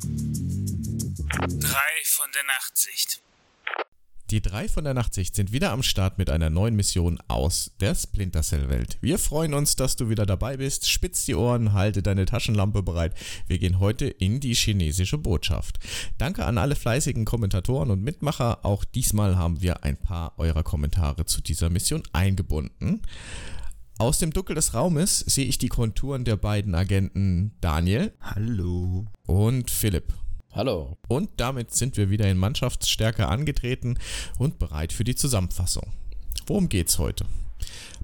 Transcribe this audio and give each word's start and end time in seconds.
Drei 0.00 1.90
von 2.04 2.26
der 2.32 2.44
Nachtsicht. 2.46 3.20
Die 4.30 4.40
drei 4.40 4.68
von 4.68 4.84
der 4.84 4.94
Nachtsicht 4.94 5.34
sind 5.34 5.52
wieder 5.52 5.72
am 5.72 5.82
Start 5.82 6.18
mit 6.18 6.30
einer 6.30 6.50
neuen 6.50 6.76
Mission 6.76 7.18
aus 7.26 7.72
der 7.80 7.96
Splinter 7.96 8.42
Cell 8.42 8.68
Welt. 8.68 8.98
Wir 9.00 9.18
freuen 9.18 9.54
uns, 9.54 9.74
dass 9.74 9.96
du 9.96 10.08
wieder 10.08 10.24
dabei 10.24 10.58
bist. 10.58 10.88
Spitz 10.88 11.24
die 11.24 11.34
Ohren, 11.34 11.72
halte 11.72 12.02
deine 12.02 12.26
Taschenlampe 12.26 12.82
bereit. 12.82 13.14
Wir 13.48 13.58
gehen 13.58 13.80
heute 13.80 14.06
in 14.06 14.38
die 14.38 14.54
chinesische 14.54 15.18
Botschaft. 15.18 15.78
Danke 16.18 16.44
an 16.44 16.58
alle 16.58 16.76
fleißigen 16.76 17.24
Kommentatoren 17.24 17.90
und 17.90 18.02
Mitmacher. 18.02 18.64
Auch 18.64 18.84
diesmal 18.84 19.36
haben 19.36 19.62
wir 19.62 19.82
ein 19.82 19.96
paar 19.96 20.38
eurer 20.38 20.62
Kommentare 20.62 21.24
zu 21.24 21.40
dieser 21.40 21.70
Mission 21.70 22.02
eingebunden. 22.12 23.02
Aus 24.00 24.18
dem 24.18 24.32
Dunkel 24.32 24.54
des 24.54 24.74
Raumes 24.74 25.18
sehe 25.26 25.46
ich 25.46 25.58
die 25.58 25.68
Konturen 25.68 26.24
der 26.24 26.36
beiden 26.36 26.76
Agenten 26.76 27.50
Daniel. 27.60 28.12
Hallo. 28.20 29.06
Und 29.26 29.72
Philipp. 29.72 30.14
Hallo. 30.52 30.96
Und 31.08 31.30
damit 31.38 31.74
sind 31.74 31.96
wir 31.96 32.08
wieder 32.08 32.30
in 32.30 32.38
Mannschaftsstärke 32.38 33.26
angetreten 33.26 33.98
und 34.38 34.60
bereit 34.60 34.92
für 34.92 35.02
die 35.02 35.16
Zusammenfassung. 35.16 35.92
Worum 36.46 36.68
geht's 36.68 37.00
heute? 37.00 37.24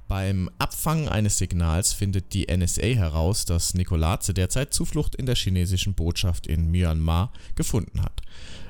Beim 0.09 0.51
Abfangen 0.59 1.09
eines 1.09 1.39
Signals 1.39 1.93
findet 1.93 2.35
die 2.35 2.49
NSA 2.53 2.83
heraus, 2.83 3.45
dass 3.45 3.75
Nikolaze 3.75 4.35
derzeit 4.35 4.75
Zuflucht 4.75 5.15
in 5.15 5.27
der 5.27 5.37
chinesischen 5.37 5.95
Botschaft 5.95 6.49
in 6.49 6.73
Myanmar 6.73 7.33
gefunden 7.55 8.03
hat. 8.03 8.21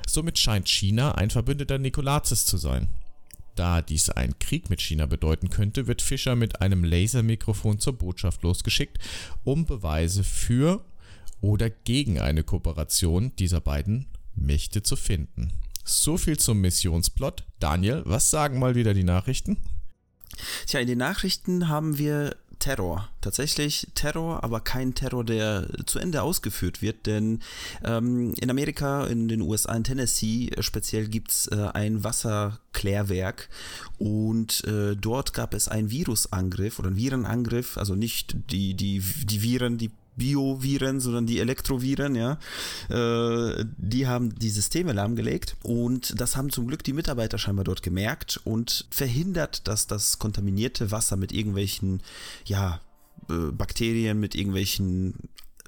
Somit 0.07 0.37
scheint 0.37 0.69
China 0.69 1.15
ein 1.15 1.31
Verbündeter 1.31 1.79
Nikolazes 1.79 2.45
zu 2.45 2.57
sein. 2.57 2.87
Da 3.55 3.81
dies 3.81 4.09
einen 4.09 4.37
Krieg 4.37 4.69
mit 4.69 4.81
China 4.81 5.05
bedeuten 5.05 5.49
könnte, 5.49 5.87
wird 5.87 6.01
Fischer 6.01 6.35
mit 6.35 6.61
einem 6.61 6.83
Lasermikrofon 6.83 7.79
zur 7.79 7.93
Botschaft 7.93 8.43
losgeschickt, 8.43 8.99
um 9.43 9.65
Beweise 9.65 10.23
für 10.23 10.83
oder 11.41 11.69
gegen 11.69 12.19
eine 12.19 12.43
Kooperation 12.43 13.31
dieser 13.37 13.61
beiden 13.61 14.07
Mächte 14.35 14.83
zu 14.83 14.95
finden. 14.95 15.53
So 15.85 16.17
viel 16.17 16.37
zum 16.37 16.59
Missionsplot. 16.61 17.43
Daniel, 17.59 18.01
was 18.05 18.29
sagen 18.29 18.59
mal 18.59 18.75
wieder 18.75 18.93
die 18.93 19.03
Nachrichten? 19.03 19.57
Tja, 20.65 20.79
in 20.79 20.87
den 20.87 20.97
Nachrichten 20.97 21.69
haben 21.69 21.97
wir 21.97 22.35
Terror. 22.65 23.07
Tatsächlich 23.21 23.85
Terror, 23.93 24.43
aber 24.43 24.59
kein 24.59 24.95
Terror, 24.95 25.23
der 25.23 25.67
zu 25.85 25.99
Ende 25.99 26.23
ausgeführt 26.23 26.81
wird, 26.81 27.05
denn 27.05 27.41
ähm, 27.83 28.33
in 28.41 28.49
Amerika, 28.49 29.05
in 29.05 29.27
den 29.27 29.41
USA, 29.41 29.75
in 29.75 29.83
Tennessee 29.83 30.49
speziell 30.61 31.07
gibt 31.07 31.29
es 31.29 31.45
äh, 31.45 31.69
ein 31.75 32.03
Wasserklärwerk 32.03 33.49
und 33.99 34.63
äh, 34.63 34.95
dort 34.95 35.33
gab 35.33 35.53
es 35.53 35.67
einen 35.67 35.91
Virusangriff 35.91 36.79
oder 36.79 36.87
einen 36.87 36.97
Virenangriff, 36.97 37.77
also 37.77 37.93
nicht 37.93 38.35
die, 38.49 38.73
die, 38.73 38.99
die 38.99 39.43
Viren, 39.43 39.77
die 39.77 39.91
Bioviren, 40.15 40.99
sondern 40.99 41.25
die 41.25 41.39
Elektroviren, 41.39 42.15
ja, 42.15 42.37
äh, 42.89 43.65
die 43.77 44.07
haben 44.07 44.33
die 44.37 44.49
Systeme 44.49 44.93
lahmgelegt 44.93 45.57
und 45.63 46.19
das 46.19 46.35
haben 46.35 46.49
zum 46.49 46.67
Glück 46.67 46.83
die 46.83 46.93
Mitarbeiter 46.93 47.37
scheinbar 47.37 47.65
dort 47.65 47.83
gemerkt 47.83 48.39
und 48.43 48.87
verhindert, 48.89 49.67
dass 49.67 49.87
das 49.87 50.19
kontaminierte 50.19 50.91
Wasser 50.91 51.17
mit 51.17 51.31
irgendwelchen, 51.31 52.01
ja, 52.45 52.79
äh, 53.29 53.51
Bakterien, 53.51 54.19
mit 54.19 54.35
irgendwelchen 54.35 55.15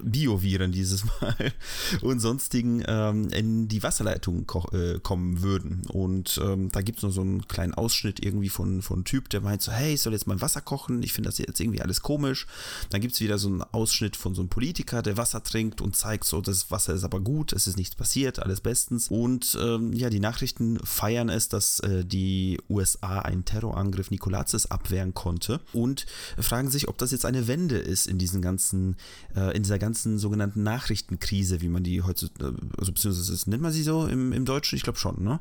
Bioviren 0.02 0.72
dieses 0.72 1.06
Mal 1.22 1.54
und 2.02 2.20
sonstigen 2.20 2.84
ähm, 2.88 3.30
in 3.30 3.68
die 3.68 3.84
Wasserleitung 3.84 4.46
äh, 4.72 5.00
kommen 5.00 5.42
würden. 5.42 5.82
Und 5.92 6.40
ähm, 6.44 6.70
da 6.72 6.82
gibt 6.82 7.00
es 7.00 7.04
noch 7.04 7.12
so 7.12 7.22
einen 7.22 7.48
kleinen 7.48 7.74
Ausschnitt 7.74 8.24
irgendwie 8.24 8.50
von, 8.50 8.82
von 8.82 9.04
Typ, 9.06 9.30
der 9.30 9.42
meint 9.42 9.62
so, 9.62 9.72
hey, 9.72 9.94
ich 9.94 10.02
soll 10.02 10.14
jetzt 10.14 10.28
mal 10.28 10.40
Wasser 10.42 10.62
kochen, 10.62 11.04
ich 11.04 11.14
finde 11.14 11.30
das 11.30 11.38
jetzt 11.38 11.60
irgendwie 11.60 11.82
alles 11.82 12.02
komisch. 12.02 12.48
Dann 12.90 13.02
gibt 13.02 13.14
es 13.14 13.22
wieder 13.22 13.38
so 13.38 13.48
einen 13.48 13.64
Ausschnitt 13.64 14.16
von 14.16 14.36
so 14.36 14.42
einem 14.42 14.50
Politiker, 14.50 15.02
der 15.02 15.18
Wasser 15.18 15.44
trinkt 15.44 15.82
und 15.82 15.96
zeigt 15.96 16.26
so, 16.26 16.42
das 16.42 16.70
Wasser 16.72 16.94
ist 16.94 17.04
aber 17.04 17.20
gut, 17.20 17.54
es 17.54 17.68
ist 17.68 17.78
nichts 17.78 17.96
passiert, 17.96 18.40
alles 18.40 18.62
bestens. 18.62 19.10
Und 19.10 19.58
ähm, 19.62 19.94
ja, 19.94 20.10
die 20.10 20.20
Nachrichten 20.20 20.80
feiern 20.84 21.30
es, 21.30 21.50
dass 21.50 21.80
äh, 21.80 22.06
die 22.06 22.60
USA 22.70 23.20
einen 23.20 23.46
Terrorangriff 23.46 24.12
Nikolazes 24.12 24.70
abwehren 24.70 25.14
konnte 25.14 25.60
und 25.74 26.06
fragen 26.40 26.70
sich, 26.70 26.88
ob 26.88 26.98
das 26.98 27.12
jetzt 27.12 27.26
eine 27.26 27.48
Wende 27.48 27.78
ist 27.78 28.08
in 28.08 28.18
diesen 28.18 28.42
ganzen, 28.42 28.96
äh, 29.36 29.56
in 29.56 29.64
dieser 29.64 29.80
ganzen 29.80 29.87
ganzen 29.88 30.18
sogenannten 30.20 30.64
Nachrichtenkrise, 30.64 31.62
wie 31.62 31.70
man 31.70 31.82
die 31.82 32.02
heute, 32.02 32.30
also 32.78 32.92
beziehungsweise 32.92 33.50
nennt 33.50 33.64
man 33.64 33.72
sie 33.72 33.84
so 33.84 34.06
im, 34.06 34.34
im 34.34 34.44
Deutschen? 34.44 34.76
Ich 34.76 34.84
glaube 34.84 35.00
schon, 35.00 35.24
ne? 35.24 35.40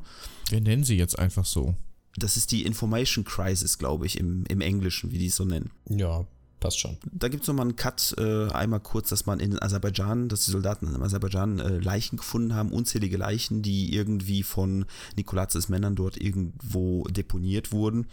Wir 0.49 0.61
nennen 0.61 0.85
sie 0.85 0.95
jetzt 0.95 1.19
einfach 1.19 1.45
so. 1.45 1.75
Das 2.15 2.37
ist 2.37 2.53
die 2.53 2.65
Information 2.65 3.25
Crisis, 3.25 3.77
glaube 3.77 4.05
ich, 4.05 4.17
im, 4.17 4.45
im 4.47 4.61
Englischen, 4.61 5.11
wie 5.11 5.17
die 5.17 5.25
es 5.25 5.35
so 5.35 5.43
nennen. 5.43 5.71
Ja, 5.89 6.25
passt 6.61 6.79
schon. 6.79 6.95
Da 7.11 7.27
gibt 7.27 7.43
es 7.43 7.47
nochmal 7.49 7.65
einen 7.65 7.75
Cut, 7.75 8.15
äh, 8.17 8.47
einmal 8.51 8.79
kurz, 8.79 9.09
dass 9.09 9.25
man 9.25 9.41
in 9.41 9.61
Aserbaidschan, 9.61 10.29
dass 10.29 10.45
die 10.45 10.51
Soldaten 10.51 10.87
in 10.87 11.01
Aserbaidschan 11.01 11.59
äh, 11.59 11.77
Leichen 11.79 12.15
gefunden 12.15 12.55
haben, 12.55 12.71
unzählige 12.71 13.17
Leichen, 13.17 13.63
die 13.63 13.93
irgendwie 13.93 14.43
von 14.43 14.85
Nikolazes 15.17 15.67
Männern 15.67 15.95
dort 15.95 16.15
irgendwo 16.15 17.03
deponiert 17.03 17.73
wurden. 17.73 18.07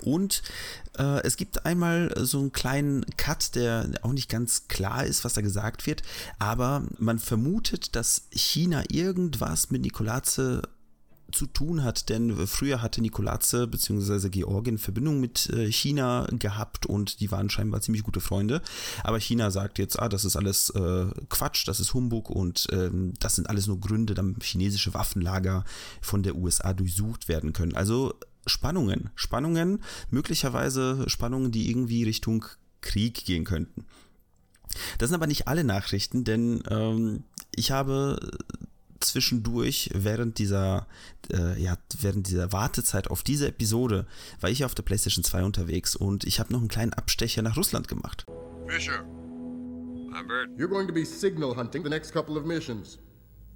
Und 0.00 0.42
äh, 0.98 1.22
es 1.22 1.36
gibt 1.36 1.66
einmal 1.66 2.12
so 2.16 2.40
einen 2.40 2.52
kleinen 2.52 3.04
Cut, 3.16 3.54
der 3.54 3.90
auch 4.02 4.12
nicht 4.12 4.28
ganz 4.28 4.68
klar 4.68 5.04
ist, 5.04 5.24
was 5.24 5.34
da 5.34 5.40
gesagt 5.40 5.86
wird, 5.86 6.02
aber 6.38 6.84
man 6.98 7.18
vermutet, 7.18 7.96
dass 7.96 8.28
China 8.30 8.82
irgendwas 8.88 9.70
mit 9.70 9.82
Nikolaze 9.82 10.62
zu 11.32 11.46
tun 11.46 11.82
hat, 11.82 12.08
denn 12.08 12.46
früher 12.46 12.82
hatte 12.82 13.00
Nikolaze 13.00 13.66
bzw. 13.66 14.28
Georgien 14.28 14.78
Verbindung 14.78 15.20
mit 15.20 15.48
äh, 15.50 15.70
China 15.70 16.26
gehabt 16.30 16.86
und 16.86 17.20
die 17.20 17.30
waren 17.30 17.50
scheinbar 17.50 17.80
ziemlich 17.80 18.02
gute 18.02 18.20
Freunde. 18.20 18.62
Aber 19.02 19.18
China 19.18 19.50
sagt 19.50 19.78
jetzt, 19.78 19.98
ah, 19.98 20.08
das 20.08 20.24
ist 20.24 20.36
alles 20.36 20.70
äh, 20.70 21.06
Quatsch, 21.28 21.66
das 21.66 21.80
ist 21.80 21.94
Humbug 21.94 22.30
und 22.30 22.68
ähm, 22.70 23.14
das 23.18 23.36
sind 23.36 23.48
alles 23.48 23.66
nur 23.66 23.80
Gründe, 23.80 24.14
damit 24.14 24.42
chinesische 24.44 24.94
Waffenlager 24.94 25.64
von 26.00 26.22
der 26.22 26.36
USA 26.36 26.72
durchsucht 26.72 27.28
werden 27.28 27.52
können. 27.52 27.74
Also 27.74 28.14
Spannungen. 28.46 29.10
Spannungen, 29.14 29.82
möglicherweise 30.10 31.08
Spannungen, 31.08 31.52
die 31.52 31.70
irgendwie 31.70 32.04
Richtung 32.04 32.44
Krieg 32.80 33.24
gehen 33.24 33.44
könnten. 33.44 33.86
Das 34.98 35.08
sind 35.08 35.16
aber 35.16 35.26
nicht 35.26 35.48
alle 35.48 35.64
Nachrichten, 35.64 36.24
denn 36.24 36.62
ähm, 36.70 37.24
ich 37.54 37.70
habe 37.70 38.18
zwischendurch 39.00 39.90
während 39.94 40.38
dieser 40.38 40.86
äh, 41.32 41.60
ja 41.60 41.76
während 42.00 42.28
dieser 42.28 42.52
Wartezeit 42.52 43.08
auf 43.10 43.22
diese 43.22 43.48
Episode 43.48 44.06
war 44.40 44.48
ich 44.48 44.64
auf 44.64 44.74
der 44.74 44.84
PlayStation 44.84 45.24
2 45.24 45.42
unterwegs 45.42 45.96
und 45.96 46.24
ich 46.24 46.38
habe 46.38 46.52
noch 46.52 46.60
einen 46.60 46.68
kleinen 46.68 46.92
Abstecher 46.92 47.42
nach 47.42 47.56
Russland 47.56 47.88
gemacht. 47.88 48.24
Fisher. 48.66 49.04
I'm 50.14 50.28
Bert. 50.28 50.50
You're 50.58 50.68
going 50.68 50.86
to 50.86 50.92
be 50.92 51.04
signal 51.04 51.56
hunting 51.56 51.82
the 51.82 51.90
next 51.90 52.12
couple 52.12 52.36
of 52.36 52.44
missions. 52.44 52.98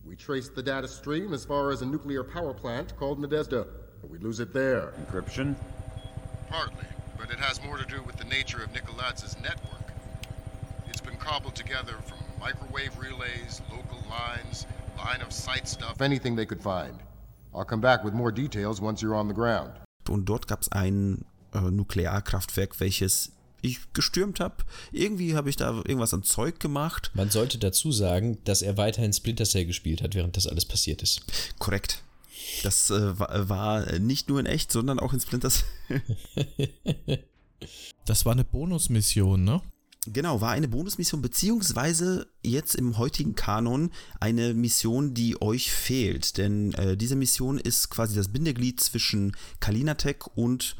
We 0.04 0.16
traced 0.16 0.54
the 0.56 0.62
data 0.62 0.88
stream 0.88 1.32
as 1.32 1.44
far 1.44 1.70
as 1.70 1.82
a 1.82 1.86
nuclear 1.86 2.24
power 2.24 2.54
plant 2.54 2.96
called 2.96 3.18
Nadezhda. 3.18 3.66
We 4.02 4.18
lose 4.18 4.40
it 4.40 4.52
there. 4.52 4.92
Encryption? 5.00 5.54
Partly, 6.48 6.86
but 7.18 7.30
it 7.30 7.38
has 7.38 7.62
more 7.62 7.76
to 7.76 7.84
do 7.84 8.02
with 8.02 8.16
the 8.16 8.24
nature 8.24 8.62
of 8.62 8.72
Nikolaz's 8.72 9.36
network. 9.42 9.92
It's 10.88 11.00
been 11.00 11.16
cobbled 11.16 11.54
together 11.54 11.94
from 12.04 12.18
microwave 12.40 12.96
relays, 12.98 13.60
local 13.70 14.02
lines, 14.08 14.66
line 14.96 15.20
of 15.22 15.32
sight 15.32 15.68
stuff, 15.68 16.00
anything 16.00 16.36
they 16.36 16.46
could 16.46 16.62
find. 16.62 16.98
I'll 17.54 17.64
come 17.64 17.80
back 17.80 18.04
with 18.04 18.14
more 18.14 18.32
details 18.32 18.80
once 18.80 19.02
you're 19.02 19.14
on 19.14 19.28
the 19.28 19.34
ground. 19.34 19.72
Und 20.08 20.26
dort 20.26 20.46
gab 20.46 20.62
es 20.62 20.70
ein 20.70 21.24
äh, 21.52 21.60
Nuklearkraftwerk, 21.60 22.78
welches 22.80 23.32
ich 23.62 23.92
gestürmt 23.92 24.40
habe. 24.40 24.56
Irgendwie 24.92 25.34
habe 25.34 25.50
ich 25.50 25.56
da 25.56 25.70
irgendwas 25.72 26.14
an 26.14 26.22
Zeug 26.22 26.60
gemacht. 26.60 27.10
Man 27.14 27.30
sollte 27.30 27.58
dazu 27.58 27.90
sagen, 27.90 28.38
dass 28.44 28.62
er 28.62 28.76
weiterhin 28.76 29.12
Splinter 29.12 29.44
Cell 29.44 29.66
gespielt 29.66 30.02
hat, 30.02 30.14
während 30.14 30.36
das 30.36 30.46
alles 30.46 30.64
passiert 30.64 31.02
ist. 31.02 31.22
Korrekt. 31.58 32.02
Das 32.62 32.90
äh, 32.90 33.18
war 33.18 33.98
nicht 33.98 34.28
nur 34.28 34.40
in 34.40 34.46
echt, 34.46 34.72
sondern 34.72 34.98
auch 34.98 35.12
in 35.12 35.20
Splinter 35.20 35.50
Cell. 35.50 36.02
das 38.04 38.24
war 38.24 38.32
eine 38.32 38.44
Bonusmission, 38.44 39.44
ne? 39.44 39.62
Genau, 40.08 40.40
war 40.40 40.52
eine 40.52 40.68
Bonusmission, 40.68 41.20
beziehungsweise 41.20 42.28
jetzt 42.44 42.76
im 42.76 42.96
heutigen 42.96 43.34
Kanon 43.34 43.90
eine 44.20 44.54
Mission, 44.54 45.14
die 45.14 45.42
euch 45.42 45.72
fehlt. 45.72 46.36
Denn 46.38 46.72
äh, 46.74 46.96
diese 46.96 47.16
Mission 47.16 47.58
ist 47.58 47.90
quasi 47.90 48.14
das 48.14 48.28
Bindeglied 48.28 48.80
zwischen 48.80 49.36
Kalinatek 49.58 50.36
und 50.36 50.76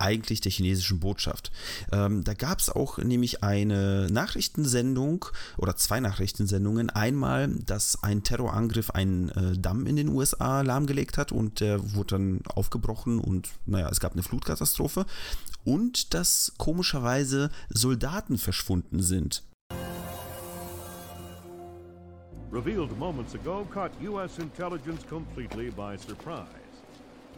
eigentlich 0.00 0.40
der 0.40 0.52
chinesischen 0.52 1.00
Botschaft. 1.00 1.50
Ähm, 1.92 2.24
da 2.24 2.34
gab 2.34 2.60
es 2.60 2.70
auch 2.70 2.98
nämlich 2.98 3.42
eine 3.42 4.08
Nachrichtensendung 4.10 5.26
oder 5.56 5.76
zwei 5.76 6.00
Nachrichtensendungen. 6.00 6.90
Einmal, 6.90 7.48
dass 7.48 8.02
ein 8.02 8.22
Terrorangriff 8.22 8.90
einen 8.90 9.30
äh, 9.30 9.58
Damm 9.58 9.86
in 9.86 9.96
den 9.96 10.08
USA 10.08 10.62
lahmgelegt 10.62 11.18
hat 11.18 11.32
und 11.32 11.60
der 11.60 11.94
wurde 11.94 12.16
dann 12.16 12.40
aufgebrochen 12.46 13.18
und 13.18 13.48
naja, 13.66 13.88
es 13.90 14.00
gab 14.00 14.12
eine 14.12 14.22
Flutkatastrophe. 14.22 15.06
Und 15.64 16.14
dass 16.14 16.52
komischerweise 16.56 17.50
Soldaten 17.68 18.38
verschwunden 18.38 19.02
sind. 19.02 19.42
Revealed 22.50 22.96
moments 22.96 23.34
ago 23.34 23.66
caught 23.70 23.92
U.S. 24.00 24.38
intelligence 24.38 25.04
completely 25.06 25.68
by 25.70 25.96
surprise. 25.98 26.67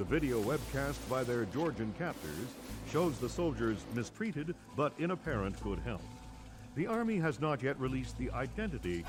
The 0.01 0.07
video 0.07 0.43
webcast 0.43 0.99
by 1.11 1.25
their 1.25 1.45
Georgian 1.45 1.93
captors 1.99 2.49
shows 2.91 3.19
the 3.19 3.29
soldiers 3.29 3.85
mistreated 3.95 4.55
but 4.75 4.95
in 4.99 5.11
apparent 5.11 5.63
good 5.63 5.79
health. 5.81 6.20
The 6.81 6.89
Army 6.89 7.21
has 7.21 7.39
not 7.41 7.63
yet 7.63 7.77
released 7.79 8.17
the 8.17 8.31
identity. 8.31 9.05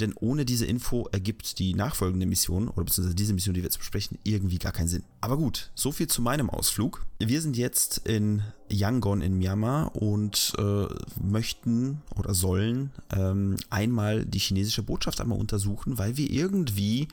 denn 0.00 0.12
ohne 0.20 0.44
diese 0.44 0.66
Info 0.66 1.08
ergibt 1.10 1.58
die 1.58 1.72
nachfolgende 1.72 2.26
Mission 2.26 2.68
oder 2.68 2.84
beziehungsweise 2.84 3.14
diese 3.14 3.32
Mission, 3.32 3.54
die 3.54 3.60
wir 3.62 3.64
jetzt 3.64 3.78
besprechen, 3.78 4.18
irgendwie 4.24 4.58
gar 4.58 4.72
keinen 4.72 4.88
Sinn. 4.88 5.02
Aber 5.22 5.38
gut, 5.38 5.70
so 5.74 5.90
viel 5.90 6.06
zu 6.06 6.20
meinem 6.20 6.50
Ausflug. 6.50 7.06
Wir 7.18 7.40
sind 7.40 7.56
jetzt 7.56 8.06
in 8.06 8.42
Yangon 8.68 9.22
in 9.22 9.38
Myanmar 9.38 9.96
und 9.96 10.52
äh, 10.58 10.86
möchten 11.22 12.02
oder 12.14 12.34
sollen 12.34 12.90
ähm, 13.16 13.56
einmal 13.70 14.26
die 14.26 14.38
chinesische 14.38 14.82
Botschaft 14.82 15.22
einmal 15.22 15.38
untersuchen, 15.38 15.96
weil 15.96 16.18
wir 16.18 16.30
irgendwie 16.30 17.08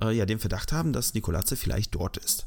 äh, 0.00 0.16
ja 0.16 0.24
den 0.24 0.38
Verdacht 0.38 0.72
haben, 0.72 0.94
dass 0.94 1.12
Nikolatze 1.12 1.56
vielleicht 1.56 1.94
dort 1.94 2.16
ist. 2.16 2.46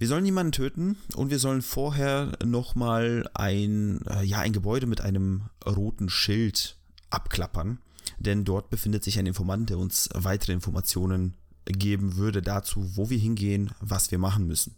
Wir 0.00 0.08
sollen 0.08 0.22
niemanden 0.22 0.52
töten 0.52 0.96
und 1.14 1.28
wir 1.28 1.38
sollen 1.38 1.60
vorher 1.60 2.32
nochmal 2.42 3.28
ein, 3.34 4.00
äh, 4.06 4.24
ja, 4.24 4.38
ein 4.38 4.54
Gebäude 4.54 4.86
mit 4.86 5.02
einem 5.02 5.42
roten 5.66 6.08
Schild 6.08 6.78
abklappern, 7.10 7.80
denn 8.18 8.46
dort 8.46 8.70
befindet 8.70 9.04
sich 9.04 9.18
ein 9.18 9.26
Informant, 9.26 9.68
der 9.68 9.76
uns 9.76 10.08
weitere 10.14 10.54
Informationen 10.54 11.34
geben 11.66 12.16
würde 12.16 12.40
dazu, 12.40 12.96
wo 12.96 13.10
wir 13.10 13.18
hingehen, 13.18 13.72
was 13.80 14.10
wir 14.10 14.16
machen 14.16 14.46
müssen. 14.46 14.74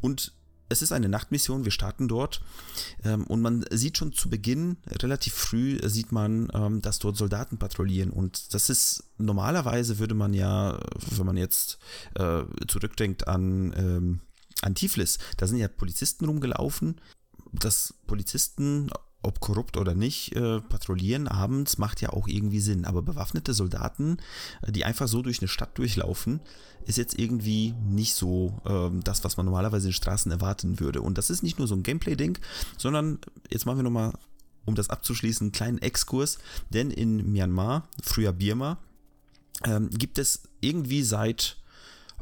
Und 0.00 0.32
es 0.68 0.82
ist 0.82 0.92
eine 0.92 1.08
Nachtmission, 1.08 1.64
wir 1.64 1.72
starten 1.72 2.08
dort 2.08 2.40
ähm, 3.04 3.24
und 3.26 3.42
man 3.42 3.64
sieht 3.70 3.98
schon 3.98 4.12
zu 4.12 4.30
Beginn, 4.30 4.76
relativ 5.02 5.34
früh, 5.34 5.78
sieht 5.88 6.12
man, 6.12 6.48
ähm, 6.54 6.80
dass 6.80 6.98
dort 6.98 7.16
Soldaten 7.16 7.58
patrouillieren 7.58 8.10
und 8.10 8.54
das 8.54 8.70
ist, 8.70 9.04
normalerweise 9.18 9.98
würde 9.98 10.14
man 10.14 10.32
ja, 10.34 10.78
wenn 11.10 11.26
man 11.26 11.36
jetzt 11.36 11.78
äh, 12.14 12.42
zurückdenkt 12.66 13.28
an, 13.28 13.74
ähm, 13.76 14.20
an 14.62 14.74
Tiflis, 14.74 15.18
da 15.36 15.46
sind 15.46 15.58
ja 15.58 15.68
Polizisten 15.68 16.24
rumgelaufen, 16.24 17.00
dass 17.52 17.94
Polizisten 18.06 18.90
ob 19.24 19.40
korrupt 19.40 19.76
oder 19.76 19.94
nicht, 19.94 20.36
äh, 20.36 20.60
patrouillieren 20.60 21.28
abends 21.28 21.78
macht 21.78 22.00
ja 22.00 22.10
auch 22.10 22.28
irgendwie 22.28 22.60
Sinn. 22.60 22.84
Aber 22.84 23.02
bewaffnete 23.02 23.54
Soldaten, 23.54 24.18
die 24.68 24.84
einfach 24.84 25.08
so 25.08 25.22
durch 25.22 25.40
eine 25.40 25.48
Stadt 25.48 25.76
durchlaufen, 25.78 26.40
ist 26.86 26.98
jetzt 26.98 27.18
irgendwie 27.18 27.74
nicht 27.88 28.14
so 28.14 28.60
äh, 28.64 28.90
das, 29.02 29.24
was 29.24 29.36
man 29.36 29.46
normalerweise 29.46 29.88
in 29.88 29.92
Straßen 29.92 30.30
erwarten 30.30 30.80
würde. 30.80 31.00
Und 31.02 31.18
das 31.18 31.30
ist 31.30 31.42
nicht 31.42 31.58
nur 31.58 31.68
so 31.68 31.74
ein 31.74 31.82
Gameplay-Ding, 31.82 32.38
sondern 32.76 33.18
jetzt 33.50 33.66
machen 33.66 33.78
wir 33.78 33.82
nochmal, 33.84 34.12
um 34.64 34.74
das 34.74 34.90
abzuschließen, 34.90 35.46
einen 35.46 35.52
kleinen 35.52 35.78
Exkurs. 35.78 36.38
Denn 36.70 36.90
in 36.90 37.32
Myanmar, 37.32 37.88
früher 38.02 38.32
Birma, 38.32 38.78
ähm, 39.64 39.90
gibt 39.90 40.18
es 40.18 40.42
irgendwie 40.60 41.02
seit 41.02 41.58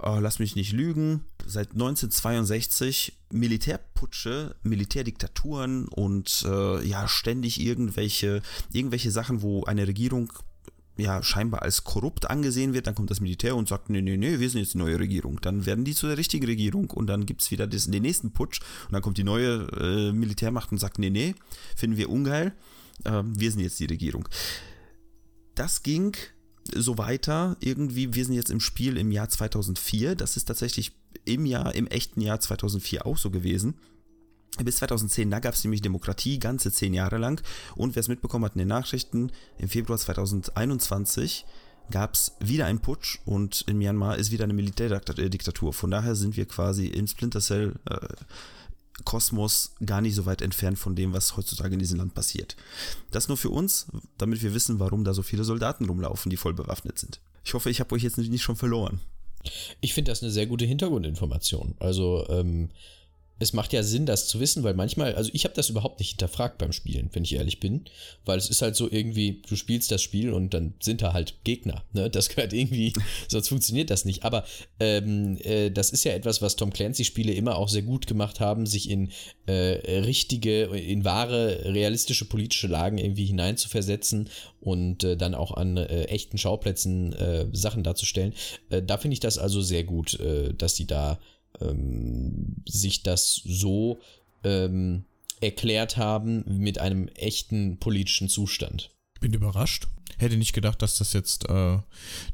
äh, 0.03 0.19
lass 0.19 0.39
mich 0.39 0.57
nicht 0.57 0.73
lügen, 0.73 1.25
seit 1.47 1.73
1962 1.73 3.19
Militärputsche, 3.31 4.57
Militärdiktaturen 4.63 5.89
und 5.89 6.45
äh, 6.47 6.85
ja, 6.87 7.09
ständig 7.09 7.61
irgendwelche, 7.61 8.43
irgendwelche 8.73 9.11
Sachen, 9.11 9.43
wo 9.43 9.65
eine 9.65 9.87
Regierung 9.87 10.33
ja 10.97 11.23
scheinbar 11.23 11.63
als 11.63 11.85
korrupt 11.85 12.31
angesehen 12.31 12.75
wird, 12.75 12.87
dann 12.87 12.95
kommt 12.95 13.11
das 13.11 13.21
Militär 13.21 13.57
und 13.57 13.69
sagt, 13.69 13.91
nee, 13.91 14.03
nee, 14.03 14.17
nee, 14.17 14.39
wir 14.39 14.51
sind 14.51 14.61
jetzt 14.61 14.75
die 14.75 14.79
neue 14.79 14.99
Regierung. 14.99 15.41
Dann 15.41 15.67
werden 15.67 15.85
die 15.85 15.95
zu 15.95 16.07
der 16.07 16.19
richtigen 16.19 16.45
Regierung 16.47 16.91
und 16.91 17.07
dann 17.07 17.27
gibt 17.27 17.43
es 17.43 17.51
wieder 17.51 17.67
das, 17.67 17.87
den 17.87 18.03
nächsten 18.03 18.33
Putsch 18.33 18.61
und 18.87 18.93
dann 18.93 19.03
kommt 19.03 19.19
die 19.19 19.25
neue 19.25 19.67
äh, 19.79 20.13
Militärmacht 20.13 20.71
und 20.73 20.79
sagt, 20.79 20.99
nee, 20.99 21.11
nee, 21.11 21.35
finden 21.77 21.97
wir 21.97 22.11
ungeil, 22.11 22.53
äh, 23.05 23.23
wir 23.25 23.51
sind 23.51 23.61
jetzt 23.61 23.81
die 23.81 23.87
Regierung. 23.87 24.29
Das 25.55 25.83
ging 25.83 26.17
so 26.75 26.99
weiter. 26.99 27.57
Irgendwie, 27.61 28.15
wir 28.15 28.25
sind 28.25 28.35
jetzt 28.35 28.51
im 28.51 28.61
Spiel 28.61 28.97
im 28.97 29.11
Jahr 29.11 29.29
2004. 29.29 30.15
Das 30.15 30.37
ist 30.37 30.45
tatsächlich 30.45 30.93
im 31.25 31.47
Jahr, 31.47 31.75
im 31.75 31.87
echten 31.87 32.21
Jahr 32.21 32.41
2004 32.41 33.07
auch 33.07 33.19
so 33.19 33.31
gewesen. 33.31 33.75
Bis 34.59 34.77
2010, 34.77 35.31
da 35.31 35.39
gab 35.39 35.55
es 35.55 35.65
nämlich 35.65 35.81
Demokratie, 35.81 36.39
ganze 36.39 36.71
zehn 36.71 36.93
Jahre 36.93 37.17
lang. 37.17 37.43
Und 37.75 37.95
wer 37.95 38.01
es 38.01 38.09
mitbekommen 38.09 38.45
hat 38.45 38.55
in 38.55 38.61
den 38.61 38.69
Nachrichten, 38.69 39.33
im 39.59 39.69
Februar 39.69 39.99
2021 39.99 41.47
gab 41.91 42.15
es 42.15 42.37
wieder 42.41 42.67
einen 42.67 42.81
Putsch 42.81 43.19
und 43.25 43.63
in 43.67 43.79
Myanmar 43.79 44.17
ist 44.19 44.31
wieder 44.31 44.45
eine 44.45 44.53
Militärdiktatur. 44.53 45.73
Von 45.73 45.91
daher 45.91 46.15
sind 46.15 46.37
wir 46.37 46.47
quasi 46.47 46.87
in 46.87 47.09
Splinter 47.09 47.41
Cell 47.41 47.75
äh, 47.89 47.99
Kosmos 49.05 49.75
gar 49.85 50.01
nicht 50.01 50.15
so 50.15 50.27
weit 50.27 50.43
entfernt 50.43 50.79
von 50.79 50.95
dem, 50.95 51.13
was 51.13 51.37
heutzutage 51.37 51.75
in 51.75 51.81
diesem 51.81 51.99
Land 51.99 52.15
passiert. 52.15 52.57
Das 53.11 53.29
nur 53.29 53.37
für 53.37 53.51
uns, 53.51 53.87
damit 54.19 54.43
wir 54.43 54.55
wissen, 54.55 54.79
warum 54.79 55.05
da 55.05 55.15
so 55.15 55.23
viele 55.23 55.45
Soldaten 55.45 55.87
rumlaufen, 55.87 56.31
die 56.31 56.37
voll 56.37 56.55
bewaffnet 56.55 56.99
sind. 56.99 57.21
Ich 57.45 57.55
hoffe, 57.55 57.71
ich 57.71 57.81
habe 57.81 57.95
euch 57.95 58.03
jetzt 58.03 58.19
nicht 58.19 58.43
schon 58.43 58.57
verloren. 58.57 59.01
Ich 59.81 59.95
finde 59.95 60.13
das 60.13 60.23
eine 60.23 60.31
sehr 60.31 60.47
gute 60.47 60.65
Hintergrundinformation. 60.67 61.75
Also, 61.81 62.27
ähm, 62.29 62.71
es 63.43 63.53
macht 63.53 63.73
ja 63.73 63.83
Sinn, 63.83 64.07
das 64.07 64.29
zu 64.29 64.41
wissen, 64.41 64.63
weil 64.63 64.75
manchmal, 64.75 65.15
also 65.15 65.31
ich 65.33 65.45
habe 65.45 65.55
das 65.55 65.69
überhaupt 65.69 65.99
nicht 65.99 66.11
hinterfragt 66.11 66.59
beim 66.59 66.73
Spielen, 66.73 67.11
wenn 67.13 67.25
ich 67.25 67.35
ehrlich 67.35 67.61
bin, 67.61 67.85
weil 68.25 68.39
es 68.39 68.49
ist 68.49 68.63
halt 68.63 68.77
so 68.77 68.91
irgendwie, 68.91 69.43
du 69.49 69.57
spielst 69.57 69.91
das 69.91 70.01
Spiel 70.01 70.33
und 70.33 70.55
dann 70.55 70.75
sind 70.81 71.03
da 71.03 71.13
halt 71.13 71.43
Gegner, 71.45 71.85
ne? 71.93 72.09
Das 72.09 72.29
gehört 72.29 72.53
irgendwie, 72.53 72.93
sonst 73.29 73.49
funktioniert 73.49 73.91
das 73.91 74.05
nicht. 74.05 74.25
Aber 74.25 74.45
ähm, 74.79 75.37
äh, 75.43 75.71
das 75.71 75.91
ist 75.91 76.05
ja 76.05 76.13
etwas, 76.13 76.41
was 76.41 76.57
Tom 76.57 76.73
Clancy-Spiele 76.73 77.33
immer 77.33 77.57
auch 77.57 77.69
sehr 77.69 77.83
gut 77.83 78.07
gemacht 78.07 78.39
haben, 78.39 78.65
sich 78.65 78.89
in 78.89 79.11
äh, 79.47 79.53
richtige, 80.01 80.65
in 80.65 81.05
wahre, 81.05 81.65
realistische 81.65 82.27
politische 82.27 82.69
Lagen 82.69 82.99
irgendwie 82.99 83.27
hineinzuversetzen 83.27 84.31
und 84.61 85.03
äh, 85.03 85.17
dann 85.17 85.35
auch 85.35 85.53
an 85.53 85.77
äh, 85.77 86.05
echten 86.05 86.39
Schauplätzen 86.39 87.13
äh, 87.15 87.47
Sachen 87.53 87.83
darzustellen. 87.83 88.35
Äh, 88.71 88.83
da 88.83 88.99
finde 88.99 89.15
ich 89.15 89.21
das 89.21 89.39
also 89.39 89.61
sehr 89.61 89.85
gut, 89.85 90.19
dass 90.59 90.77
sie 90.77 90.87
da 90.87 91.19
ähm, 91.61 92.57
sich 92.67 93.03
das 93.03 93.41
so 93.45 94.01
ähm, 94.45 95.05
erklärt 95.41 95.97
haben 95.97 96.45
mit 96.47 96.79
einem 96.79 97.09
echten 97.09 97.79
politischen 97.79 98.29
Zustand. 98.29 98.91
Bin 99.21 99.33
überrascht. 99.33 99.89
Hätte 100.19 100.37
nicht 100.37 100.53
gedacht, 100.53 100.83
dass 100.83 100.99
das 100.99 101.15
jetzt 101.15 101.49
äh, 101.49 101.79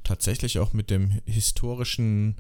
tatsächlich 0.05 0.59
auch 0.59 0.73
mit 0.73 0.91
dem 0.91 1.21
historischen 1.25 2.37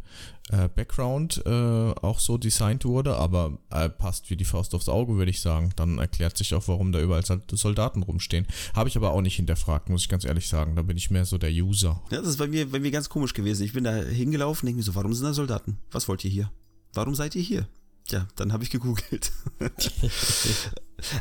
äh, 0.51 0.69
Background 0.69 1.43
äh, 1.47 1.51
auch 1.51 2.21
so 2.21 2.37
designt 2.37 2.85
wurde, 2.85 3.17
aber 3.17 3.59
äh, 3.71 3.89
passt 3.89 4.29
wie 4.31 4.37
die 4.37 4.45
Faust 4.45 4.75
aufs 4.75 4.89
Auge, 4.89 5.17
würde 5.17 5.31
ich 5.31 5.41
sagen. 5.41 5.73
Dann 5.77 5.99
erklärt 5.99 6.37
sich 6.37 6.55
auch, 6.55 6.69
warum 6.69 6.93
da 6.93 7.01
überall 7.01 7.23
Soldaten 7.53 8.03
rumstehen. 8.03 8.47
Habe 8.75 8.89
ich 8.89 8.97
aber 8.97 9.13
auch 9.13 9.23
nicht 9.23 9.37
hinterfragt, 9.37 9.89
muss 9.89 10.03
ich 10.03 10.09
ganz 10.09 10.25
ehrlich 10.25 10.49
sagen. 10.49 10.77
Da 10.77 10.83
bin 10.83 10.97
ich 10.97 11.11
mehr 11.11 11.25
so 11.25 11.39
der 11.39 11.51
User. 11.51 12.03
Ja, 12.11 12.19
das 12.19 12.29
ist 12.29 12.39
bei 12.39 12.49
mir, 12.49 12.71
bei 12.71 12.81
mir 12.81 12.91
ganz 12.91 13.09
komisch 13.09 13.33
gewesen. 13.33 13.65
Ich 13.65 13.73
bin 13.73 13.85
da 13.85 13.95
hingelaufen, 13.95 14.67
denke 14.67 14.79
mir 14.79 14.85
so, 14.85 14.95
warum 14.97 15.15
sind 15.15 15.25
da 15.25 15.33
Soldaten? 15.33 15.79
Was 15.93 16.09
wollt 16.09 16.25
ihr 16.25 16.31
hier? 16.31 16.51
Warum 16.99 17.15
seid 17.15 17.37
ihr 17.37 17.43
hier? 17.43 17.69
Ja, 18.11 18.27
dann 18.37 18.53
habe 18.53 18.65
ich 18.65 18.71
gegoogelt. 18.71 19.33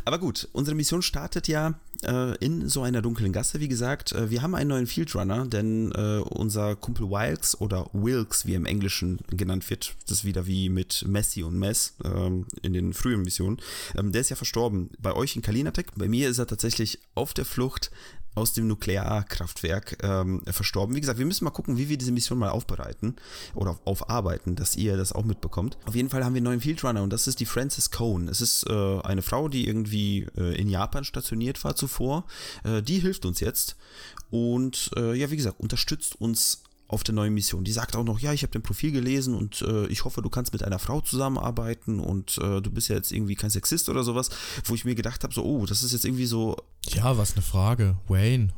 Aber 0.06 0.18
gut, 0.18 0.48
unsere 0.54 0.76
Mission 0.76 1.04
startet 1.04 1.48
ja 1.48 1.80
äh, 2.04 2.36
in 2.38 2.68
so 2.68 2.82
einer 2.82 3.04
dunklen 3.04 3.32
Gasse, 3.32 3.60
wie 3.60 3.68
gesagt. 3.68 4.12
Äh, 4.12 4.32
wir 4.32 4.42
haben 4.42 4.56
einen 4.56 4.70
neuen 4.70 4.88
Field 4.88 5.14
Runner, 5.14 5.46
denn 5.46 5.92
äh, 5.92 6.20
unser 6.20 6.76
Kumpel 6.76 7.10
Wilkes 7.10 7.60
oder 7.62 7.88
Wilkes, 7.94 8.48
wie 8.48 8.54
er 8.54 8.58
im 8.58 8.66
Englischen 8.66 9.20
genannt 9.30 9.70
wird, 9.70 9.96
das 10.08 10.20
ist 10.20 10.26
wieder 10.26 10.48
wie 10.48 10.70
mit 10.70 11.06
Messi 11.08 11.44
und 11.44 11.60
Mess 11.60 11.94
ähm, 12.04 12.48
in 12.64 12.74
den 12.74 12.94
frühen 12.94 13.22
Missionen, 13.22 13.58
ähm, 13.96 14.12
der 14.12 14.22
ist 14.22 14.30
ja 14.30 14.36
verstorben. 14.36 14.90
Bei 14.98 15.14
euch 15.14 15.36
in 15.36 15.44
Kalinatek, 15.44 15.92
bei 15.96 16.08
mir 16.08 16.30
ist 16.30 16.40
er 16.40 16.48
tatsächlich 16.48 17.00
auf 17.14 17.34
der 17.34 17.46
Flucht 17.46 17.92
aus 18.38 18.54
dem 18.54 18.68
Nuklearkraftwerk 18.68 19.98
ähm, 20.04 20.44
verstorben. 20.46 20.96
Wie 20.96 21.02
gesagt, 21.02 21.18
wir 21.18 21.26
müssen 21.26 21.44
mal 21.44 21.52
gucken, 21.52 21.76
wie 21.78 21.90
wir 21.90 21.98
diese 21.98 22.12
Mission 22.12 22.38
mal 22.38 22.50
aufbereiten 22.50 23.16
oder 23.56 23.80
aufarbeiten, 23.84 24.56
dass 24.56 24.76
ihr 24.76 24.96
das 24.96 25.12
auch 25.12 25.26
mitbekommt. 25.26 25.78
Auf 25.86 25.96
jeden 25.96 26.10
Fall 26.10 26.24
haben 26.24 26.36
wir 26.36 26.40
einen 26.40 26.46
neuen 26.46 26.62
Field 26.62 26.84
Runner 26.84 27.02
und 27.02 27.12
das 27.12 27.28
ist 27.28 27.40
die 27.40 27.48
Frances 27.48 27.90
Cohn. 27.90 28.28
Es 28.28 28.40
ist 28.40 28.70
äh, 28.70 29.02
eine 29.02 29.24
Frau, 29.24 29.48
die 29.48 29.68
irgendwie 29.68 30.28
äh, 30.38 30.56
in 30.56 30.70
Japan 30.70 31.04
stationiert 31.04 31.64
war 31.64 31.76
zuvor. 31.76 32.26
Äh, 32.64 32.84
die 32.84 33.00
hilft 33.00 33.26
uns 33.26 33.40
jetzt 33.40 33.76
und 34.30 34.92
äh, 34.96 35.16
ja, 35.16 35.32
wie 35.32 35.38
gesagt, 35.38 35.60
unterstützt 35.60 36.22
uns 36.22 36.62
auf 36.88 37.04
der 37.04 37.16
neuen 37.16 37.34
Mission. 37.34 37.64
Die 37.64 37.72
sagt 37.72 37.96
auch 37.96 38.04
noch, 38.04 38.20
ja, 38.20 38.34
ich 38.34 38.44
habe 38.44 38.54
dein 38.54 38.62
Profil 38.62 38.92
gelesen 38.92 39.36
und 39.36 39.62
äh, 39.62 39.88
ich 39.88 40.06
hoffe, 40.06 40.22
du 40.22 40.30
kannst 40.30 40.54
mit 40.54 40.64
einer 40.64 40.80
Frau 40.80 41.02
zusammenarbeiten 41.02 42.00
und 42.00 42.38
äh, 42.38 42.62
du 42.62 42.72
bist 42.72 42.88
ja 42.88 42.96
jetzt 42.96 43.12
irgendwie 43.12 43.36
kein 43.36 43.50
Sexist 43.50 43.90
oder 43.90 44.04
sowas, 44.04 44.30
wo 44.66 44.76
ich 44.76 44.86
mir 44.86 44.96
gedacht 44.96 45.24
habe, 45.24 45.34
so, 45.34 45.44
oh, 45.44 45.66
das 45.66 45.84
ist 45.84 45.92
jetzt 45.92 46.06
irgendwie 46.06 46.26
so. 46.26 46.56
Ja, 46.90 47.18
was 47.18 47.34
eine 47.34 47.42
Frage. 47.42 47.98
Wayne. 48.08 48.50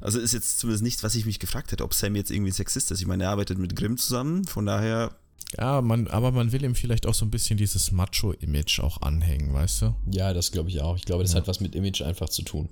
Also 0.00 0.18
ist 0.18 0.32
jetzt 0.32 0.58
zumindest 0.58 0.82
nichts, 0.82 1.02
was 1.02 1.14
ich 1.14 1.26
mich 1.26 1.38
gefragt 1.38 1.72
hätte, 1.72 1.84
ob 1.84 1.94
Sam 1.94 2.16
jetzt 2.16 2.30
irgendwie 2.30 2.52
Sexist 2.52 2.90
ist. 2.90 3.00
Ich 3.00 3.06
meine, 3.06 3.24
er 3.24 3.30
arbeitet 3.30 3.58
mit 3.58 3.76
Grimm 3.76 3.98
zusammen, 3.98 4.44
von 4.46 4.64
daher. 4.66 5.16
Ja, 5.58 5.82
man, 5.82 6.06
aber 6.08 6.32
man 6.32 6.52
will 6.52 6.64
ihm 6.64 6.74
vielleicht 6.74 7.06
auch 7.06 7.14
so 7.14 7.24
ein 7.24 7.30
bisschen 7.30 7.56
dieses 7.56 7.92
Macho-Image 7.92 8.80
auch 8.80 9.02
anhängen, 9.02 9.52
weißt 9.52 9.82
du? 9.82 9.94
Ja, 10.10 10.32
das 10.32 10.52
glaube 10.52 10.70
ich 10.70 10.80
auch. 10.80 10.96
Ich 10.96 11.04
glaube, 11.04 11.22
das 11.22 11.32
ja. 11.32 11.40
hat 11.40 11.48
was 11.48 11.60
mit 11.60 11.74
Image 11.74 12.02
einfach 12.02 12.28
zu 12.28 12.42
tun. 12.42 12.68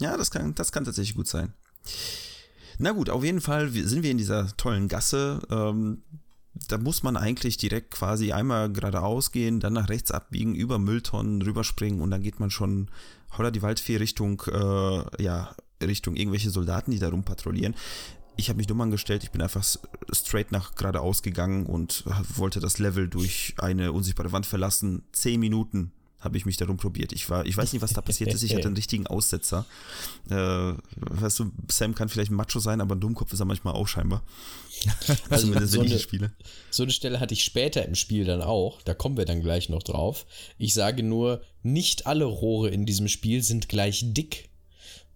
Ja, 0.00 0.16
das 0.16 0.30
kann, 0.30 0.54
das 0.54 0.72
kann 0.72 0.84
tatsächlich 0.84 1.14
gut 1.14 1.28
sein. 1.28 1.52
Na 2.78 2.92
gut, 2.92 3.10
auf 3.10 3.22
jeden 3.22 3.40
Fall 3.40 3.70
sind 3.70 4.02
wir 4.02 4.10
in 4.10 4.18
dieser 4.18 4.54
tollen 4.56 4.88
Gasse. 4.88 5.40
Ähm, 5.50 6.02
da 6.54 6.78
muss 6.78 7.02
man 7.02 7.16
eigentlich 7.16 7.56
direkt 7.56 7.92
quasi 7.92 8.32
einmal 8.32 8.72
geradeaus 8.72 9.32
gehen, 9.32 9.60
dann 9.60 9.74
nach 9.74 9.88
rechts 9.88 10.10
abbiegen, 10.10 10.54
über 10.54 10.78
Mülltonnen 10.78 11.42
rüberspringen 11.42 12.00
und 12.00 12.10
dann 12.10 12.22
geht 12.22 12.40
man 12.40 12.50
schon 12.50 12.90
holla 13.36 13.50
die 13.50 13.62
Waldfee 13.62 13.96
Richtung, 13.96 14.42
äh, 14.46 15.22
ja, 15.22 15.54
Richtung 15.82 16.16
irgendwelche 16.16 16.50
Soldaten, 16.50 16.90
die 16.90 16.98
da 16.98 17.08
rumpatrouillieren. 17.08 17.74
Ich 18.36 18.48
habe 18.48 18.56
mich 18.56 18.66
dumm 18.66 18.80
angestellt, 18.80 19.22
ich 19.22 19.30
bin 19.30 19.42
einfach 19.42 19.64
straight 20.12 20.50
nach 20.50 20.74
geradeaus 20.74 21.22
gegangen 21.22 21.66
und 21.66 22.04
wollte 22.36 22.60
das 22.60 22.78
Level 22.78 23.08
durch 23.08 23.54
eine 23.58 23.92
unsichtbare 23.92 24.32
Wand 24.32 24.46
verlassen. 24.46 25.02
Zehn 25.12 25.40
Minuten 25.40 25.92
habe 26.20 26.36
ich 26.36 26.46
mich 26.46 26.56
darum 26.56 26.76
probiert. 26.76 27.12
Ich 27.12 27.28
war, 27.30 27.46
ich 27.46 27.56
weiß 27.56 27.72
nicht, 27.72 27.82
was 27.82 27.92
da 27.92 28.00
passiert 28.02 28.32
ist. 28.32 28.42
Ich 28.42 28.54
hatte 28.54 28.66
einen 28.68 28.76
richtigen 28.76 29.06
Aussetzer. 29.06 29.64
Äh, 30.28 30.34
weißt 30.34 31.38
du, 31.40 31.50
Sam 31.70 31.94
kann 31.94 32.08
vielleicht 32.08 32.30
ein 32.30 32.34
Macho 32.36 32.60
sein, 32.60 32.80
aber 32.80 32.94
ein 32.94 33.00
Dummkopf 33.00 33.32
ist 33.32 33.40
er 33.40 33.46
manchmal 33.46 33.74
auch 33.74 33.88
scheinbar. 33.88 34.22
Also 35.28 35.46
Zumindest 35.46 35.72
so 35.72 35.80
wenn 35.80 35.86
ich 35.86 35.92
eine- 35.92 36.00
spiele. 36.00 36.32
So 36.70 36.82
eine 36.84 36.92
Stelle 36.92 37.20
hatte 37.20 37.34
ich 37.34 37.44
später 37.44 37.84
im 37.84 37.94
Spiel 37.94 38.24
dann 38.24 38.40
auch. 38.42 38.80
Da 38.82 38.94
kommen 38.94 39.16
wir 39.16 39.24
dann 39.24 39.42
gleich 39.42 39.68
noch 39.68 39.82
drauf. 39.82 40.26
Ich 40.58 40.72
sage 40.74 41.02
nur, 41.02 41.42
nicht 41.62 42.06
alle 42.06 42.24
Rohre 42.24 42.68
in 42.70 42.86
diesem 42.86 43.08
Spiel 43.08 43.42
sind 43.42 43.68
gleich 43.68 44.02
dick. 44.14 44.48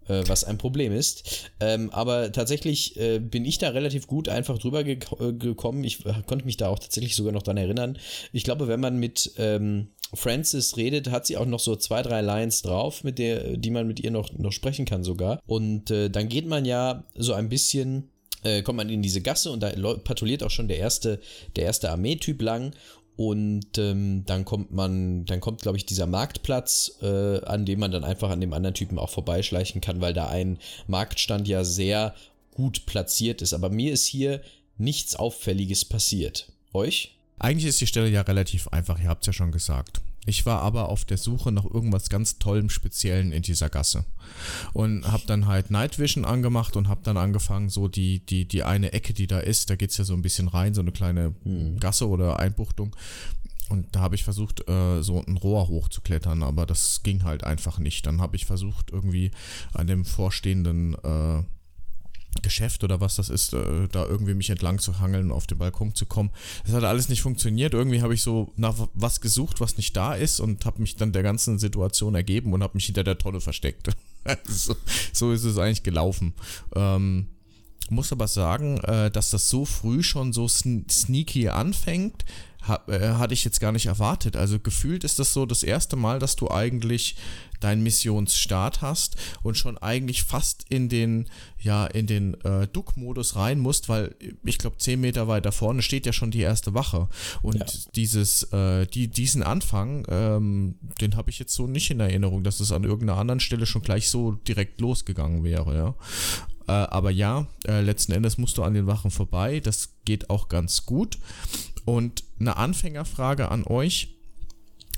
Äh, 0.07 0.23
was 0.27 0.43
ein 0.43 0.59
Problem 0.59 0.91
ist. 0.93 1.49
Ähm, 1.59 1.89
aber 1.89 2.31
tatsächlich 2.31 2.95
äh, 2.95 3.17
bin 3.17 3.43
ich 3.43 3.57
da 3.57 3.69
relativ 3.69 4.05
gut 4.05 4.29
einfach 4.29 4.59
drüber 4.59 4.83
gek 4.83 5.07
äh, 5.19 5.33
gekommen. 5.33 5.83
Ich 5.83 6.05
äh, 6.05 6.21
konnte 6.27 6.45
mich 6.45 6.57
da 6.57 6.67
auch 6.67 6.77
tatsächlich 6.77 7.15
sogar 7.15 7.33
noch 7.33 7.41
dran 7.41 7.57
erinnern. 7.57 7.97
Ich 8.31 8.43
glaube, 8.43 8.67
wenn 8.67 8.79
man 8.79 8.97
mit 8.99 9.31
ähm, 9.37 9.87
Frances 10.13 10.77
redet, 10.77 11.09
hat 11.09 11.25
sie 11.25 11.37
auch 11.37 11.45
noch 11.45 11.59
so 11.59 11.75
zwei, 11.75 12.01
drei 12.01 12.21
Lines 12.21 12.61
drauf, 12.61 13.03
mit 13.03 13.17
der, 13.17 13.57
die 13.57 13.71
man 13.71 13.87
mit 13.87 13.99
ihr 13.99 14.11
noch, 14.11 14.31
noch 14.37 14.51
sprechen 14.51 14.85
kann 14.85 15.03
sogar. 15.03 15.41
Und 15.45 15.91
äh, 15.91 16.09
dann 16.09 16.29
geht 16.29 16.47
man 16.47 16.65
ja 16.65 17.03
so 17.15 17.33
ein 17.33 17.49
bisschen 17.49 18.09
äh, 18.45 18.61
kommt 18.61 18.77
man 18.77 18.89
in 18.89 19.01
diese 19.01 19.21
Gasse 19.21 19.51
und 19.51 19.61
da 19.61 19.71
patrouilliert 20.03 20.43
auch 20.43 20.51
schon 20.51 20.67
der 20.67 20.77
erste, 20.77 21.19
der 21.55 21.65
erste 21.65 21.89
Armeetyp 21.89 22.41
lang. 22.41 22.73
Und 23.17 23.77
ähm, 23.77 24.23
dann 24.25 24.43
kommt 24.43 24.71
man, 24.71 25.25
dann 25.25 25.39
kommt, 25.39 25.61
glaube 25.61 25.77
ich, 25.77 25.85
dieser 25.85 26.05
Marktplatz, 26.05 26.97
äh, 27.01 27.39
an 27.45 27.65
dem 27.65 27.79
man 27.79 27.91
dann 27.91 28.03
einfach 28.03 28.29
an 28.29 28.41
dem 28.41 28.53
anderen 28.53 28.75
Typen 28.75 28.99
auch 28.99 29.09
vorbeischleichen 29.09 29.79
kann, 29.79 30.01
weil 30.01 30.13
da 30.13 30.27
ein 30.27 30.59
Marktstand 30.87 31.47
ja 31.47 31.63
sehr 31.63 32.13
gut 32.53 32.85
platziert 32.85 33.41
ist. 33.41 33.53
Aber 33.53 33.69
mir 33.69 33.93
ist 33.93 34.05
hier 34.05 34.41
nichts 34.77 35.15
Auffälliges 35.15 35.85
passiert. 35.85 36.51
Euch? 36.73 37.14
Eigentlich 37.37 37.65
ist 37.65 37.81
die 37.81 37.87
Stelle 37.87 38.09
ja 38.09 38.21
relativ 38.21 38.67
einfach, 38.69 38.99
ihr 38.99 39.09
habt 39.09 39.23
es 39.23 39.27
ja 39.27 39.33
schon 39.33 39.51
gesagt. 39.51 40.01
Ich 40.25 40.45
war 40.45 40.61
aber 40.61 40.89
auf 40.89 41.05
der 41.05 41.17
Suche 41.17 41.51
nach 41.51 41.65
irgendwas 41.65 42.09
ganz 42.09 42.39
Tollem, 42.39 42.69
Speziellen 42.69 43.31
in 43.31 43.43
dieser 43.43 43.69
Gasse. 43.69 44.05
Und 44.73 45.09
habe 45.11 45.23
dann 45.27 45.45
halt 45.45 45.69
Night 45.69 45.99
Vision 45.99 46.25
angemacht 46.25 46.75
und 46.75 46.87
habe 46.87 47.01
dann 47.03 47.17
angefangen, 47.17 47.69
so 47.69 47.87
die, 47.87 48.25
die, 48.25 48.47
die 48.47 48.63
eine 48.63 48.93
Ecke, 48.93 49.13
die 49.13 49.27
da 49.27 49.39
ist, 49.39 49.69
da 49.69 49.75
geht 49.75 49.91
es 49.91 49.97
ja 49.97 50.03
so 50.03 50.13
ein 50.13 50.23
bisschen 50.23 50.47
rein, 50.47 50.73
so 50.73 50.81
eine 50.81 50.91
kleine 50.91 51.35
Gasse 51.79 52.09
oder 52.09 52.39
Einbuchtung. 52.39 52.95
Und 53.69 53.95
da 53.95 53.99
habe 53.99 54.15
ich 54.15 54.23
versucht, 54.23 54.67
äh, 54.69 55.01
so 55.01 55.23
ein 55.25 55.37
Rohr 55.37 55.67
hochzuklettern, 55.67 56.43
aber 56.43 56.65
das 56.65 57.01
ging 57.03 57.23
halt 57.23 57.43
einfach 57.43 57.79
nicht. 57.79 58.05
Dann 58.05 58.21
habe 58.21 58.35
ich 58.35 58.45
versucht, 58.45 58.91
irgendwie 58.91 59.31
an 59.73 59.87
dem 59.87 60.05
vorstehenden 60.05 60.95
äh, 61.03 61.43
Geschäft 62.41 62.83
oder 62.83 63.01
was 63.01 63.15
das 63.15 63.29
ist, 63.29 63.53
äh, 63.53 63.87
da 63.91 64.05
irgendwie 64.05 64.33
mich 64.33 64.49
entlang 64.49 64.79
zu 64.79 64.99
hangeln, 64.99 65.31
auf 65.31 65.47
den 65.47 65.57
Balkon 65.57 65.95
zu 65.95 66.05
kommen. 66.05 66.31
Das 66.65 66.73
hat 66.73 66.83
alles 66.83 67.09
nicht 67.09 67.21
funktioniert. 67.21 67.73
Irgendwie 67.73 68.01
habe 68.01 68.13
ich 68.13 68.21
so 68.21 68.53
nach 68.55 68.75
was 68.93 69.21
gesucht, 69.21 69.61
was 69.61 69.77
nicht 69.77 69.95
da 69.95 70.13
ist 70.13 70.39
und 70.39 70.65
habe 70.65 70.81
mich 70.81 70.95
dann 70.95 71.11
der 71.11 71.23
ganzen 71.23 71.59
Situation 71.59 72.15
ergeben 72.15 72.53
und 72.53 72.63
habe 72.63 72.75
mich 72.75 72.85
hinter 72.85 73.03
der 73.03 73.17
Tonne 73.17 73.41
versteckt. 73.41 73.89
so, 74.47 74.75
so 75.13 75.31
ist 75.31 75.43
es 75.43 75.57
eigentlich 75.57 75.83
gelaufen. 75.83 76.33
Ähm, 76.75 77.27
muss 77.89 78.11
aber 78.11 78.27
sagen, 78.27 78.77
äh, 78.79 79.11
dass 79.11 79.29
das 79.29 79.49
so 79.49 79.65
früh 79.65 80.03
schon 80.03 80.33
so 80.33 80.47
sn 80.47 80.85
sneaky 80.89 81.49
anfängt, 81.49 82.25
ha 82.67 82.81
äh, 82.87 83.13
hatte 83.13 83.33
ich 83.33 83.43
jetzt 83.43 83.59
gar 83.59 83.71
nicht 83.71 83.85
erwartet. 83.85 84.35
Also 84.35 84.59
gefühlt 84.59 85.03
ist 85.03 85.19
das 85.19 85.33
so 85.33 85.45
das 85.45 85.63
erste 85.63 85.95
Mal, 85.95 86.19
dass 86.19 86.35
du 86.35 86.49
eigentlich 86.49 87.15
deinen 87.59 87.83
Missionsstart 87.83 88.81
hast 88.81 89.15
und 89.43 89.57
schon 89.57 89.77
eigentlich 89.77 90.23
fast 90.23 90.65
in 90.69 90.89
den, 90.89 91.27
ja, 91.59 91.85
in 91.85 92.07
den 92.07 92.33
äh, 92.43 92.67
Duck-Modus 92.67 93.35
rein 93.35 93.59
musst, 93.59 93.89
weil 93.89 94.15
ich 94.43 94.57
glaube, 94.57 94.77
10 94.77 94.99
Meter 94.99 95.27
weiter 95.27 95.51
vorne 95.51 95.81
steht 95.81 96.05
ja 96.05 96.13
schon 96.13 96.31
die 96.31 96.41
erste 96.41 96.73
Wache. 96.73 97.07
Und 97.41 97.55
Ja. 97.59 97.65
dieses, 97.95 98.43
äh, 98.51 98.85
die, 98.87 99.07
diesen 99.07 99.43
Anfang, 99.43 100.05
ähm, 100.09 100.75
den 101.01 101.15
habe 101.15 101.29
ich 101.29 101.39
jetzt 101.39 101.53
so 101.53 101.67
nicht 101.67 101.89
in 101.91 101.99
Erinnerung, 101.99 102.43
dass 102.43 102.59
es 102.59 102.71
an 102.71 102.83
irgendeiner 102.83 103.19
anderen 103.19 103.39
Stelle 103.39 103.65
schon 103.65 103.81
gleich 103.81 104.09
so 104.09 104.31
direkt 104.33 104.81
losgegangen 104.81 105.43
wäre, 105.43 105.75
ja. 105.75 105.95
Äh, 106.67 106.71
aber 106.71 107.11
ja, 107.11 107.45
äh, 107.67 107.81
letzten 107.81 108.11
Endes 108.11 108.37
musst 108.37 108.57
du 108.57 108.63
an 108.63 108.73
den 108.73 108.87
Wachen 108.87 109.11
vorbei. 109.11 109.59
Das 109.59 109.89
geht 110.03 110.29
auch 110.31 110.49
ganz 110.49 110.85
gut. 110.85 111.19
Und 111.85 112.23
eine 112.39 112.57
Anfängerfrage 112.57 113.49
an 113.49 113.63
euch. 113.65 114.15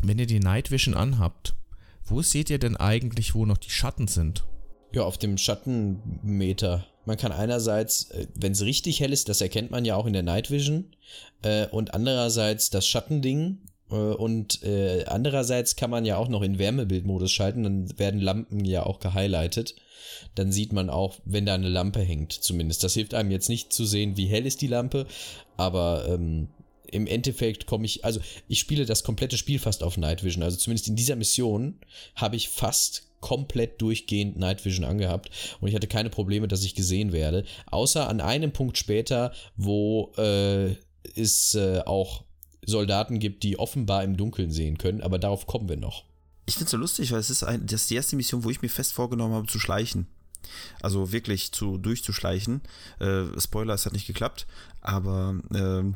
Wenn 0.01 0.19
ihr 0.19 0.27
die 0.27 0.39
Night 0.39 0.71
Vision 0.71 0.93
anhabt, 0.93 1.55
wo 2.09 2.21
seht 2.21 2.49
ihr 2.49 2.59
denn 2.59 2.77
eigentlich, 2.77 3.35
wo 3.35 3.45
noch 3.45 3.57
die 3.57 3.69
Schatten 3.69 4.07
sind? 4.07 4.45
Ja, 4.93 5.03
auf 5.03 5.17
dem 5.17 5.37
Schattenmeter. 5.37 6.85
Man 7.05 7.17
kann 7.17 7.31
einerseits, 7.31 8.09
wenn 8.35 8.51
es 8.51 8.63
richtig 8.63 8.99
hell 8.99 9.13
ist, 9.13 9.29
das 9.29 9.41
erkennt 9.41 9.71
man 9.71 9.85
ja 9.85 9.95
auch 9.95 10.05
in 10.05 10.13
der 10.13 10.23
Night 10.23 10.51
Vision, 10.51 10.95
äh, 11.41 11.67
und 11.67 11.93
andererseits 11.93 12.69
das 12.69 12.87
Schattending. 12.87 13.59
Äh, 13.89 13.95
und 13.95 14.63
äh, 14.63 15.05
andererseits 15.05 15.75
kann 15.75 15.89
man 15.89 16.05
ja 16.05 16.17
auch 16.17 16.29
noch 16.29 16.41
in 16.41 16.59
Wärmebildmodus 16.59 17.31
schalten, 17.31 17.63
dann 17.63 17.99
werden 17.99 18.19
Lampen 18.19 18.65
ja 18.65 18.85
auch 18.85 18.99
gehighlightet. 18.99 19.75
Dann 20.35 20.51
sieht 20.51 20.73
man 20.73 20.89
auch, 20.89 21.19
wenn 21.25 21.45
da 21.45 21.53
eine 21.53 21.69
Lampe 21.69 22.01
hängt, 22.01 22.33
zumindest. 22.33 22.83
Das 22.83 22.93
hilft 22.93 23.13
einem 23.13 23.31
jetzt 23.31 23.49
nicht 23.49 23.73
zu 23.73 23.85
sehen, 23.85 24.17
wie 24.17 24.27
hell 24.27 24.45
ist 24.45 24.61
die 24.61 24.67
Lampe, 24.67 25.05
aber 25.57 26.07
ähm, 26.07 26.49
im 26.91 27.07
Endeffekt 27.07 27.65
komme 27.65 27.85
ich, 27.85 28.05
also 28.05 28.19
ich 28.47 28.59
spiele 28.59 28.85
das 28.85 29.03
komplette 29.03 29.37
Spiel 29.37 29.59
fast 29.59 29.83
auf 29.83 29.97
Night 29.97 30.23
Vision. 30.23 30.43
Also 30.43 30.57
zumindest 30.57 30.87
in 30.87 30.95
dieser 30.95 31.15
Mission 31.15 31.79
habe 32.15 32.35
ich 32.35 32.49
fast 32.49 33.07
komplett 33.19 33.81
durchgehend 33.81 34.37
Night 34.37 34.63
Vision 34.63 34.85
angehabt 34.85 35.29
und 35.59 35.67
ich 35.67 35.75
hatte 35.75 35.87
keine 35.87 36.09
Probleme, 36.09 36.47
dass 36.47 36.63
ich 36.63 36.75
gesehen 36.75 37.11
werde. 37.11 37.45
Außer 37.65 38.07
an 38.07 38.21
einem 38.21 38.51
Punkt 38.51 38.77
später, 38.77 39.33
wo 39.55 40.13
äh, 40.17 40.75
es 41.15 41.55
äh, 41.55 41.81
auch 41.85 42.23
Soldaten 42.65 43.19
gibt, 43.19 43.43
die 43.43 43.57
offenbar 43.57 44.03
im 44.03 44.17
Dunkeln 44.17 44.51
sehen 44.51 44.77
können, 44.77 45.01
aber 45.01 45.19
darauf 45.19 45.47
kommen 45.47 45.69
wir 45.69 45.77
noch. 45.77 46.03
Ich 46.45 46.55
finde 46.55 46.65
es 46.65 46.71
so 46.71 46.77
lustig, 46.77 47.11
weil 47.11 47.19
es 47.19 47.29
ist, 47.29 47.43
ein, 47.43 47.65
das 47.65 47.81
ist 47.81 47.89
die 47.89 47.95
erste 47.95 48.15
Mission, 48.15 48.43
wo 48.43 48.49
ich 48.49 48.61
mir 48.61 48.69
fest 48.69 48.93
vorgenommen 48.93 49.33
habe, 49.33 49.47
zu 49.47 49.59
schleichen. 49.59 50.07
Also 50.81 51.11
wirklich 51.11 51.51
zu 51.51 51.77
durchzuschleichen. 51.77 52.61
Äh, 52.99 53.25
Spoiler, 53.39 53.73
es 53.73 53.85
hat 53.85 53.93
nicht 53.93 54.07
geklappt, 54.07 54.47
aber 54.81 55.35
ähm, 55.53 55.95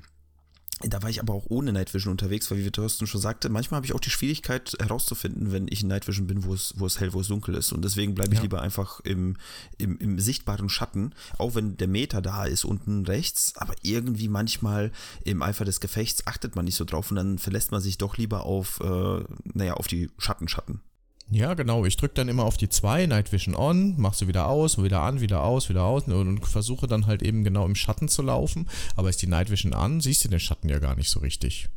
da 0.88 1.02
war 1.02 1.10
ich 1.10 1.20
aber 1.22 1.34
auch 1.34 1.46
ohne 1.50 1.72
Night 1.74 1.94
Vision 1.94 2.12
unterwegs, 2.12 2.50
weil 2.52 2.58
wie 2.60 2.72
Thorsten 2.72 3.08
schon 3.08 3.22
sagte, 3.22 3.50
manchmal 3.50 3.78
habe 3.78 3.86
ich 3.86 3.94
auch 3.94 4.00
die 4.00 4.10
Schwierigkeit 4.10 4.74
herauszufinden, 4.80 5.52
wenn 5.52 5.68
ich 5.70 5.82
in 5.82 5.88
Night 5.88 6.08
Vision 6.08 6.28
bin, 6.28 6.44
wo 6.46 6.54
es, 6.54 6.74
wo 6.78 6.86
es 6.86 7.00
hell, 7.00 7.14
wo 7.14 7.22
es 7.22 7.28
dunkel 7.28 7.56
ist. 7.56 7.72
Und 7.72 7.84
deswegen 7.84 8.16
bleibe 8.16 8.34
ich 8.34 8.40
Ja. 8.40 8.44
lieber 8.44 8.62
einfach 8.62 9.00
im, 9.02 9.38
im, 9.78 9.98
im 9.98 10.20
sichtbaren 10.20 10.70
Schatten, 10.70 11.14
auch 11.38 11.56
wenn 11.56 11.78
der 11.78 11.88
Meter 11.88 12.22
da 12.22 12.46
ist 12.46 12.66
unten 12.66 13.06
rechts, 13.06 13.54
aber 13.56 13.74
irgendwie 13.82 14.28
manchmal 14.28 14.92
im 15.24 15.42
Eifer 15.42 15.66
des 15.66 15.80
Gefechts 15.80 16.28
achtet 16.28 16.56
man 16.56 16.66
nicht 16.66 16.76
so 16.76 16.86
drauf 16.86 17.10
und 17.12 17.18
dann 17.18 17.38
verlässt 17.38 17.72
man 17.72 17.82
sich 17.82 17.98
doch 17.98 18.18
lieber 18.18 18.46
auf, 18.46 18.80
äh, 18.82 19.24
naja, 19.54 19.74
auf 19.76 19.88
die 19.88 20.10
Schattenschatten. 20.18 20.82
Ja, 21.32 21.54
genau. 21.54 21.86
Ich 21.86 21.96
drücke 21.96 22.14
dann 22.16 22.28
immer 22.28 22.44
auf 22.44 22.58
die 22.58 22.68
2, 22.68 23.06
Night 23.06 23.32
Vision 23.32 23.56
on, 23.56 23.96
mach 23.98 24.14
sie 24.14 24.28
wieder 24.28 24.48
aus, 24.48 24.82
wieder 24.84 25.02
an, 25.02 25.22
wieder 25.22 25.44
aus, 25.44 25.70
wieder 25.70 25.84
aus 25.86 26.04
und, 26.04 26.14
und 26.14 26.46
versuche 26.46 26.88
dann 26.88 27.08
halt 27.08 27.24
eben 27.24 27.44
genau 27.46 27.66
im 27.66 27.76
Schatten 27.76 28.10
zu 28.10 28.22
laufen. 28.22 28.68
Aber 28.98 29.10
ist 29.10 29.22
die 29.22 29.28
Night 29.28 29.50
Vision 29.50 29.74
an, 29.74 30.02
siehst 30.02 30.24
du 30.26 30.28
den 30.28 30.42
Schatten 30.42 30.68
ja 30.68 30.80
gar 30.80 30.96
nicht 30.96 31.10
so 31.10 31.22
richtig. 31.22 31.70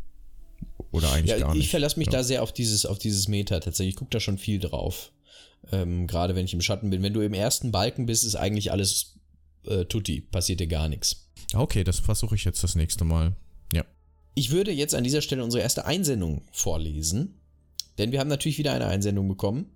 Oder 0.90 1.12
eigentlich 1.12 1.30
Ja, 1.30 1.38
gar 1.38 1.54
nicht. 1.54 1.64
ich 1.64 1.70
verlasse 1.70 1.98
mich 1.98 2.06
ja. 2.06 2.12
da 2.12 2.24
sehr 2.24 2.42
auf 2.42 2.52
dieses, 2.52 2.84
auf 2.84 2.98
dieses 2.98 3.28
Meter 3.28 3.60
tatsächlich. 3.60 3.94
Ich 3.94 3.98
gucke 3.98 4.10
da 4.10 4.18
schon 4.20 4.38
viel 4.38 4.58
drauf. 4.58 5.12
Ähm, 5.72 6.06
Gerade 6.08 6.34
wenn 6.34 6.44
ich 6.44 6.52
im 6.52 6.60
Schatten 6.60 6.90
bin. 6.90 7.02
Wenn 7.02 7.14
du 7.14 7.20
im 7.20 7.32
ersten 7.32 7.70
Balken 7.70 8.06
bist, 8.06 8.24
ist 8.24 8.34
eigentlich 8.34 8.72
alles 8.72 9.14
äh, 9.66 9.84
tutti. 9.84 10.20
Passiert 10.20 10.60
dir 10.60 10.66
gar 10.66 10.88
nichts. 10.88 11.28
Okay, 11.54 11.84
das 11.84 12.00
versuche 12.00 12.34
ich 12.34 12.44
jetzt 12.44 12.62
das 12.64 12.74
nächste 12.74 13.04
Mal. 13.04 13.36
Ja. 13.72 13.84
Ich 14.34 14.50
würde 14.50 14.72
jetzt 14.72 14.94
an 14.94 15.04
dieser 15.04 15.22
Stelle 15.22 15.44
unsere 15.44 15.62
erste 15.62 15.84
Einsendung 15.86 16.42
vorlesen. 16.52 17.40
Denn 17.98 18.12
wir 18.12 18.20
haben 18.20 18.28
natürlich 18.28 18.58
wieder 18.58 18.72
eine 18.72 18.86
Einsendung 18.86 19.28
bekommen. 19.28 19.70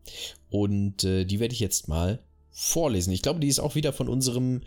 Und 0.50 1.04
äh, 1.04 1.24
die 1.24 1.40
werde 1.40 1.54
ich 1.54 1.60
jetzt 1.60 1.88
mal 1.88 2.18
vorlesen. 2.50 3.12
Ich 3.12 3.22
glaube, 3.22 3.38
die 3.40 3.46
ist 3.48 3.60
auch 3.60 3.74
wieder 3.76 3.92
von 3.92 4.08
unserem 4.08 4.62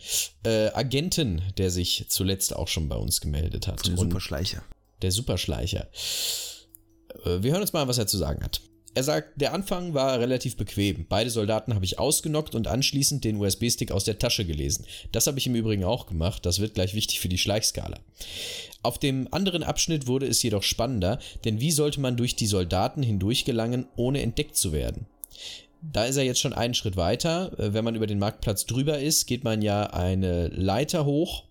äh, 0.46 0.68
Agenten, 0.74 1.42
der 1.58 1.70
sich 1.72 2.06
zuletzt 2.08 2.56
auch 2.56 2.68
schon 2.70 2.88
bei 2.88 2.96
uns 2.96 3.20
gemeldet 3.22 3.68
hat. 3.68 3.88
Und- 3.90 3.98
Superschleicher. 3.98 4.64
der 5.02 5.12
Superschleicher. 5.12 5.88
Äh, 7.26 7.42
Wir 7.44 7.52
hören 7.52 7.62
uns 7.62 7.74
mal, 7.74 7.82
an, 7.82 7.88
was 7.88 7.98
er 7.98 8.08
zu 8.08 8.18
sagen 8.18 8.44
hat. 8.44 8.62
Er 8.94 9.04
sagt, 9.04 9.40
der 9.40 9.54
Anfang 9.54 9.94
war 9.94 10.20
relativ 10.20 10.58
bequem. 10.58 11.06
Beide 11.08 11.30
Soldaten 11.30 11.74
habe 11.76 11.86
ich 11.86 11.98
ausgenockt 11.98 12.56
und 12.56 12.68
anschließend 12.68 13.24
den 13.24 13.38
USB-Stick 13.38 13.90
aus 13.90 14.04
der 14.04 14.20
Tasche 14.20 14.44
gelesen. 14.44 14.86
Das 15.14 15.28
habe 15.28 15.38
ich 15.40 15.48
im 15.48 15.56
Übrigen 15.56 15.86
auch 15.86 16.08
gemacht. 16.08 16.46
Das 16.46 16.60
wird 16.60 16.74
gleich 16.74 16.94
wichtig 16.94 17.22
für 17.22 17.30
die 17.30 17.38
Schleichskala. 17.38 18.00
Auf 18.84 18.98
dem 18.98 19.28
anderen 19.32 19.64
Abschnitt 19.64 20.08
wurde 20.08 20.28
es 20.28 20.42
jedoch 20.42 20.64
spannender, 20.64 21.20
denn 21.46 21.60
wie 21.60 21.72
sollte 21.72 22.02
man 22.02 22.18
durch 22.18 22.36
die 22.36 22.48
Soldaten 22.48 23.04
hindurch 23.04 23.46
gelangen, 23.46 23.86
ohne 23.96 24.22
entdeckt 24.22 24.56
zu 24.56 24.72
werden? 24.72 25.06
Da 25.82 26.06
ist 26.06 26.18
er 26.18 26.24
jetzt 26.24 26.40
schon 26.40 26.54
einen 26.54 26.74
Schritt 26.74 26.96
weiter. 26.96 27.58
Äh, 27.60 27.74
Wenn 27.74 27.86
man 27.86 27.96
über 27.96 28.08
den 28.08 28.20
Marktplatz 28.20 28.66
drüber 28.66 29.00
ist, 29.00 29.26
geht 29.26 29.44
man 29.44 29.62
ja 29.62 29.88
eine 29.88 30.48
Leiter 30.48 31.06
hoch 31.06 31.44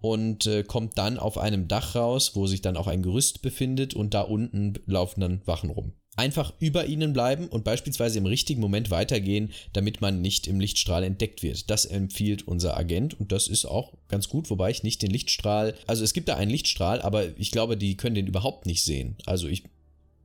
und 0.00 0.46
äh, 0.46 0.62
kommt 0.62 0.98
dann 0.98 1.18
auf 1.18 1.38
einem 1.38 1.66
Dach 1.66 1.94
raus, 1.94 2.32
wo 2.34 2.46
sich 2.46 2.60
dann 2.60 2.76
auch 2.76 2.86
ein 2.86 3.02
Gerüst 3.02 3.42
befindet 3.42 3.94
und 3.94 4.14
da 4.14 4.20
unten 4.20 4.74
laufen 4.86 5.20
dann 5.20 5.40
Wachen 5.44 5.70
rum. 5.70 5.92
Einfach 6.16 6.52
über 6.60 6.86
ihnen 6.86 7.12
bleiben 7.12 7.48
und 7.48 7.64
beispielsweise 7.64 8.18
im 8.18 8.26
richtigen 8.26 8.60
Moment 8.60 8.90
weitergehen, 8.90 9.50
damit 9.72 10.00
man 10.00 10.20
nicht 10.20 10.46
im 10.46 10.60
Lichtstrahl 10.60 11.02
entdeckt 11.02 11.42
wird. 11.42 11.70
Das 11.70 11.84
empfiehlt 11.84 12.46
unser 12.46 12.76
Agent 12.76 13.18
und 13.18 13.32
das 13.32 13.48
ist 13.48 13.64
auch 13.64 13.92
ganz 14.08 14.28
gut, 14.28 14.50
wobei 14.50 14.70
ich 14.70 14.82
nicht 14.82 15.02
den 15.02 15.10
Lichtstrahl, 15.10 15.74
also 15.86 16.04
es 16.04 16.12
gibt 16.12 16.28
da 16.28 16.36
einen 16.36 16.50
Lichtstrahl, 16.50 17.02
aber 17.02 17.38
ich 17.38 17.50
glaube, 17.50 17.76
die 17.76 17.96
können 17.96 18.14
den 18.14 18.26
überhaupt 18.26 18.66
nicht 18.66 18.84
sehen. 18.84 19.16
Also 19.26 19.48
ich 19.48 19.64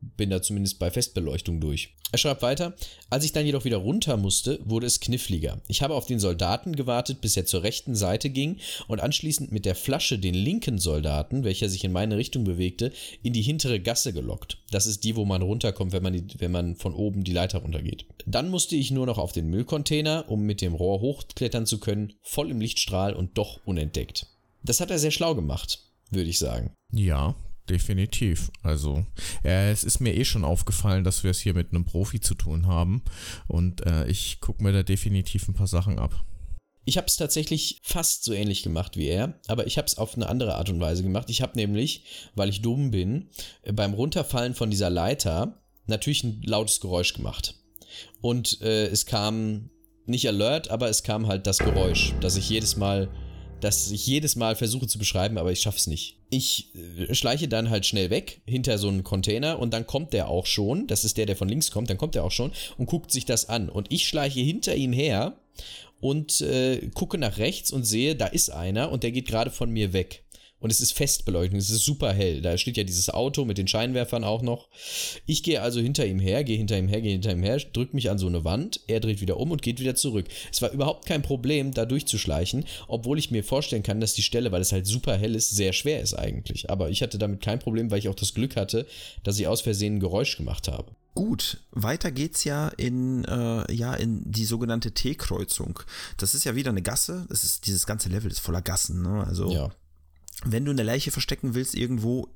bin 0.01 0.29
da 0.29 0.41
zumindest 0.41 0.79
bei 0.79 0.91
Festbeleuchtung 0.91 1.59
durch. 1.59 1.95
Er 2.11 2.17
schreibt 2.17 2.41
weiter, 2.41 2.73
als 3.11 3.23
ich 3.23 3.33
dann 3.33 3.45
jedoch 3.45 3.65
wieder 3.65 3.77
runter 3.77 4.17
musste, 4.17 4.59
wurde 4.63 4.87
es 4.87 4.99
kniffliger. 4.99 5.61
Ich 5.67 5.83
habe 5.83 5.93
auf 5.93 6.07
den 6.07 6.19
Soldaten 6.19 6.75
gewartet, 6.75 7.21
bis 7.21 7.37
er 7.37 7.45
zur 7.45 7.61
rechten 7.61 7.95
Seite 7.95 8.31
ging 8.31 8.57
und 8.87 8.99
anschließend 8.99 9.51
mit 9.51 9.65
der 9.65 9.75
Flasche 9.75 10.17
den 10.17 10.33
linken 10.33 10.79
Soldaten, 10.79 11.43
welcher 11.43 11.69
sich 11.69 11.83
in 11.83 11.91
meine 11.91 12.17
Richtung 12.17 12.45
bewegte, 12.45 12.91
in 13.21 13.33
die 13.33 13.43
hintere 13.43 13.79
Gasse 13.79 14.11
gelockt. 14.11 14.57
Das 14.71 14.87
ist 14.87 15.03
die, 15.03 15.15
wo 15.15 15.25
man 15.25 15.43
runterkommt, 15.43 15.91
wenn 15.91 16.03
man, 16.03 16.13
die, 16.13 16.39
wenn 16.39 16.51
man 16.51 16.75
von 16.75 16.93
oben 16.95 17.23
die 17.23 17.33
Leiter 17.33 17.59
runtergeht. 17.59 18.05
Dann 18.25 18.49
musste 18.49 18.75
ich 18.75 18.89
nur 18.89 19.05
noch 19.05 19.19
auf 19.19 19.31
den 19.31 19.47
Müllcontainer, 19.47 20.25
um 20.29 20.41
mit 20.41 20.61
dem 20.61 20.73
Rohr 20.73 21.01
hochklettern 21.01 21.67
zu 21.67 21.79
können, 21.79 22.13
voll 22.23 22.49
im 22.49 22.61
Lichtstrahl 22.61 23.13
und 23.13 23.37
doch 23.37 23.59
unentdeckt. 23.65 24.25
Das 24.63 24.81
hat 24.81 24.89
er 24.89 24.99
sehr 24.99 25.11
schlau 25.11 25.35
gemacht, 25.35 25.79
würde 26.09 26.29
ich 26.29 26.39
sagen. 26.39 26.73
Ja, 26.91 27.35
definitiv. 27.69 28.51
Also, 28.63 29.05
äh, 29.43 29.71
es 29.71 29.83
ist 29.83 29.99
mir 29.99 30.15
eh 30.15 30.25
schon 30.25 30.43
aufgefallen, 30.43 31.03
dass 31.03 31.23
wir 31.23 31.31
es 31.31 31.39
hier 31.39 31.53
mit 31.53 31.71
einem 31.71 31.85
Profi 31.85 32.19
zu 32.19 32.35
tun 32.35 32.67
haben. 32.67 33.03
Und 33.47 33.85
äh, 33.85 34.07
ich 34.07 34.39
gucke 34.41 34.63
mir 34.63 34.71
da 34.71 34.83
definitiv 34.83 35.47
ein 35.47 35.53
paar 35.53 35.67
Sachen 35.67 35.99
ab. 35.99 36.25
Ich 36.85 36.97
habe 36.97 37.07
es 37.07 37.17
tatsächlich 37.17 37.79
fast 37.83 38.23
so 38.23 38.33
ähnlich 38.33 38.63
gemacht 38.63 38.97
wie 38.97 39.07
er, 39.07 39.39
aber 39.47 39.67
ich 39.67 39.77
habe 39.77 39.85
es 39.85 39.97
auf 39.97 40.15
eine 40.15 40.27
andere 40.27 40.55
Art 40.55 40.69
und 40.69 40.79
Weise 40.79 41.03
gemacht. 41.03 41.29
Ich 41.29 41.41
habe 41.41 41.55
nämlich, 41.55 42.03
weil 42.35 42.49
ich 42.49 42.61
dumm 42.61 42.89
bin, 42.89 43.29
beim 43.71 43.93
Runterfallen 43.93 44.55
von 44.55 44.71
dieser 44.71 44.89
Leiter 44.89 45.61
natürlich 45.85 46.23
ein 46.23 46.41
lautes 46.43 46.79
Geräusch 46.79 47.13
gemacht. 47.13 47.55
Und 48.21 48.61
äh, 48.61 48.87
es 48.87 49.05
kam 49.05 49.69
nicht 50.05 50.27
Alert, 50.27 50.69
aber 50.69 50.89
es 50.89 51.03
kam 51.03 51.27
halt 51.27 51.45
das 51.45 51.59
Geräusch, 51.59 52.13
dass 52.21 52.35
ich 52.35 52.49
jedes 52.49 52.75
Mal 52.75 53.09
das 53.59 53.91
ich 53.91 54.05
jedes 54.05 54.35
Mal 54.35 54.55
versuche 54.55 54.87
zu 54.87 54.97
beschreiben, 54.97 55.37
aber 55.37 55.51
ich 55.51 55.61
schaff's 55.61 55.87
nicht. 55.87 56.17
Ich 56.29 56.71
äh, 56.75 57.13
schleiche 57.13 57.47
dann 57.47 57.69
halt 57.69 57.85
schnell 57.85 58.09
weg 58.09 58.41
hinter 58.45 58.77
so 58.77 58.87
einen 58.87 59.03
Container 59.03 59.59
und 59.59 59.73
dann 59.73 59.87
kommt 59.87 60.13
der 60.13 60.27
auch 60.27 60.45
schon, 60.45 60.87
das 60.87 61.05
ist 61.05 61.17
der, 61.17 61.25
der 61.25 61.35
von 61.35 61.49
links 61.49 61.71
kommt, 61.71 61.89
dann 61.89 61.97
kommt 61.97 62.15
der 62.15 62.23
auch 62.23 62.31
schon 62.31 62.51
und 62.77 62.85
guckt 62.85 63.11
sich 63.11 63.25
das 63.25 63.49
an. 63.49 63.69
Und 63.69 63.91
ich 63.91 64.07
schleiche 64.07 64.39
hinter 64.39 64.75
ihm 64.75 64.93
her 64.93 65.37
und 66.01 66.41
äh, 66.41 66.89
gucke 66.93 67.17
nach 67.17 67.37
rechts 67.37 67.71
und 67.71 67.83
sehe, 67.83 68.15
da 68.15 68.27
ist 68.27 68.49
einer 68.49 68.91
und 68.91 69.03
der 69.03 69.11
geht 69.11 69.27
gerade 69.27 69.51
von 69.51 69.69
mir 69.69 69.93
weg 69.93 70.23
und 70.59 70.71
es 70.71 70.81
ist 70.81 70.93
Festbeleuchtung, 70.93 71.57
es 71.57 71.69
ist 71.69 71.85
super 71.85 72.13
hell. 72.13 72.41
Da 72.41 72.57
steht 72.57 72.77
ja 72.77 72.83
dieses 72.83 73.09
Auto 73.09 73.45
mit 73.45 73.57
den 73.57 73.67
Scheinwerfern 73.67 74.23
auch 74.23 74.41
noch. 74.41 74.67
Ich 75.25 75.43
gehe 75.43 75.61
also 75.61 75.79
hinter 75.79 76.05
ihm 76.05 76.19
her, 76.19 76.43
gehe 76.43 76.57
hinter 76.57 76.77
ihm 76.77 76.87
her, 76.87 77.01
gehe 77.01 77.11
hinter 77.13 77.31
ihm 77.31 77.43
her, 77.43 77.57
drücke 77.57 77.95
mich 77.95 78.09
an 78.09 78.17
so 78.17 78.27
eine 78.27 78.43
Wand, 78.43 78.81
er 78.87 78.99
dreht 78.99 79.21
wieder 79.21 79.37
um 79.37 79.51
und 79.51 79.61
geht 79.61 79.79
wieder 79.79 79.95
zurück. 79.95 80.27
Es 80.51 80.61
war 80.61 80.71
überhaupt 80.71 81.05
kein 81.05 81.21
Problem, 81.21 81.73
da 81.73 81.85
durchzuschleichen, 81.85 82.65
obwohl 82.87 83.19
ich 83.19 83.31
mir 83.31 83.43
vorstellen 83.43 83.83
kann, 83.83 84.01
dass 84.01 84.13
die 84.13 84.23
Stelle, 84.23 84.51
weil 84.51 84.61
es 84.61 84.71
halt 84.71 84.85
super 84.85 85.17
hell 85.17 85.35
ist, 85.35 85.51
sehr 85.51 85.73
schwer 85.73 86.01
ist 86.01 86.13
eigentlich. 86.13 86.69
Aber 86.69 86.89
ich 86.89 87.01
hatte 87.01 87.17
damit 87.17 87.41
kein 87.41 87.59
Problem, 87.59 87.91
weil 87.91 87.99
ich 87.99 88.09
auch 88.09 88.15
das 88.15 88.33
Glück 88.33 88.55
hatte, 88.55 88.85
dass 89.23 89.39
ich 89.39 89.47
aus 89.47 89.61
Versehen 89.61 89.95
ein 89.95 89.99
Geräusch 89.99 90.37
gemacht 90.37 90.67
habe. 90.67 90.91
Gut, 91.15 91.57
weiter 91.71 92.11
geht's 92.11 92.43
ja 92.43 92.69
in, 92.69 93.25
äh, 93.25 93.73
ja, 93.73 93.93
in 93.95 94.21
die 94.31 94.45
sogenannte 94.45 94.91
T-Kreuzung. 94.91 95.79
Das 96.17 96.33
ist 96.33 96.45
ja 96.45 96.55
wieder 96.55 96.69
eine 96.69 96.81
Gasse. 96.81 97.25
Das 97.29 97.43
ist, 97.43 97.67
dieses 97.67 97.85
ganze 97.85 98.09
Level 98.09 98.31
ist 98.31 98.39
voller 98.39 98.61
Gassen, 98.61 99.01
ne? 99.01 99.25
Also 99.27 99.51
Ja. 99.51 99.69
Wenn 100.45 100.65
du 100.65 100.71
eine 100.71 100.83
Leiche 100.83 101.11
verstecken 101.11 101.53
willst 101.53 101.75
irgendwo, 101.75 102.29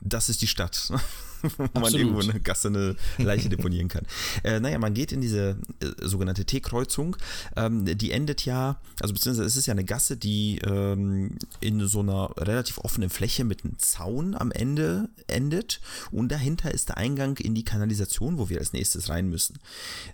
das 0.00 0.28
ist 0.28 0.42
die 0.42 0.46
Stadt, 0.46 0.90
wo 1.56 1.80
man 1.80 1.92
irgendwo 1.92 2.20
eine 2.20 2.40
Gasse 2.40 2.68
eine 2.68 2.96
Leiche 3.18 3.48
deponieren 3.48 3.88
kann. 3.88 4.06
Äh, 4.44 4.60
naja, 4.60 4.78
man 4.78 4.94
geht 4.94 5.10
in 5.10 5.20
diese 5.20 5.58
äh, 5.80 6.06
sogenannte 6.06 6.44
T-Kreuzung. 6.44 7.16
Ähm, 7.56 7.84
die 7.84 8.12
endet 8.12 8.44
ja, 8.44 8.80
also 9.00 9.12
beziehungsweise 9.12 9.46
es 9.46 9.56
ist 9.56 9.66
ja 9.66 9.72
eine 9.72 9.84
Gasse, 9.84 10.16
die 10.16 10.58
ähm, 10.58 11.36
in 11.60 11.86
so 11.88 12.00
einer 12.00 12.30
relativ 12.36 12.78
offenen 12.78 13.10
Fläche 13.10 13.44
mit 13.44 13.64
einem 13.64 13.78
Zaun 13.78 14.34
am 14.34 14.52
Ende 14.52 15.08
endet 15.26 15.80
und 16.12 16.30
dahinter 16.30 16.72
ist 16.72 16.90
der 16.90 16.98
Eingang 16.98 17.36
in 17.38 17.54
die 17.54 17.64
Kanalisation, 17.64 18.38
wo 18.38 18.48
wir 18.48 18.58
als 18.58 18.72
nächstes 18.72 19.08
rein 19.08 19.28
müssen. 19.28 19.58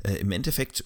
Äh, 0.05 0.15
Im 0.15 0.33
Endeffekt 0.33 0.85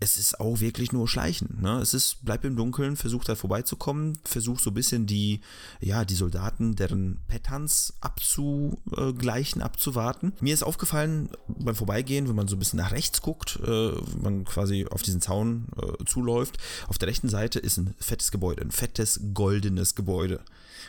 es 0.00 0.16
ist 0.16 0.40
auch 0.40 0.60
wirklich 0.60 0.92
nur 0.92 1.06
Schleichen. 1.06 1.58
Ne? 1.60 1.78
Es 1.78 1.92
ist, 1.92 2.24
bleib 2.24 2.44
im 2.46 2.56
Dunkeln, 2.56 2.96
versuch 2.96 3.22
da 3.22 3.34
vorbeizukommen, 3.34 4.18
versuch 4.24 4.58
so 4.58 4.70
ein 4.70 4.74
bisschen 4.74 5.06
die, 5.06 5.40
ja, 5.80 6.06
die 6.06 6.14
Soldaten, 6.14 6.74
deren 6.74 7.20
Patterns 7.28 7.92
abzugleichen, 8.00 9.60
abzuwarten. 9.60 10.32
Mir 10.40 10.54
ist 10.54 10.62
aufgefallen 10.62 11.28
beim 11.48 11.74
Vorbeigehen, 11.74 12.28
wenn 12.28 12.34
man 12.34 12.48
so 12.48 12.56
ein 12.56 12.58
bisschen 12.58 12.78
nach 12.78 12.92
rechts 12.92 13.20
guckt, 13.20 13.60
äh, 13.62 13.66
wenn 13.66 14.22
man 14.22 14.44
quasi 14.44 14.86
auf 14.90 15.02
diesen 15.02 15.20
Zaun 15.20 15.66
äh, 15.76 16.04
zuläuft, 16.06 16.56
auf 16.88 16.96
der 16.96 17.08
rechten 17.08 17.28
Seite 17.28 17.58
ist 17.58 17.76
ein 17.76 17.94
fettes 18.00 18.30
Gebäude, 18.30 18.62
ein 18.62 18.70
fettes 18.70 19.20
goldenes 19.34 19.94
Gebäude. 19.94 20.40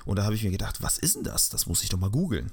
Und 0.05 0.17
da 0.17 0.23
habe 0.23 0.35
ich 0.35 0.43
mir 0.43 0.51
gedacht, 0.51 0.81
was 0.81 0.97
ist 0.97 1.15
denn 1.15 1.23
das? 1.23 1.49
Das 1.49 1.67
muss 1.67 1.83
ich 1.83 1.89
doch 1.89 1.99
mal 1.99 2.09
googeln. 2.09 2.51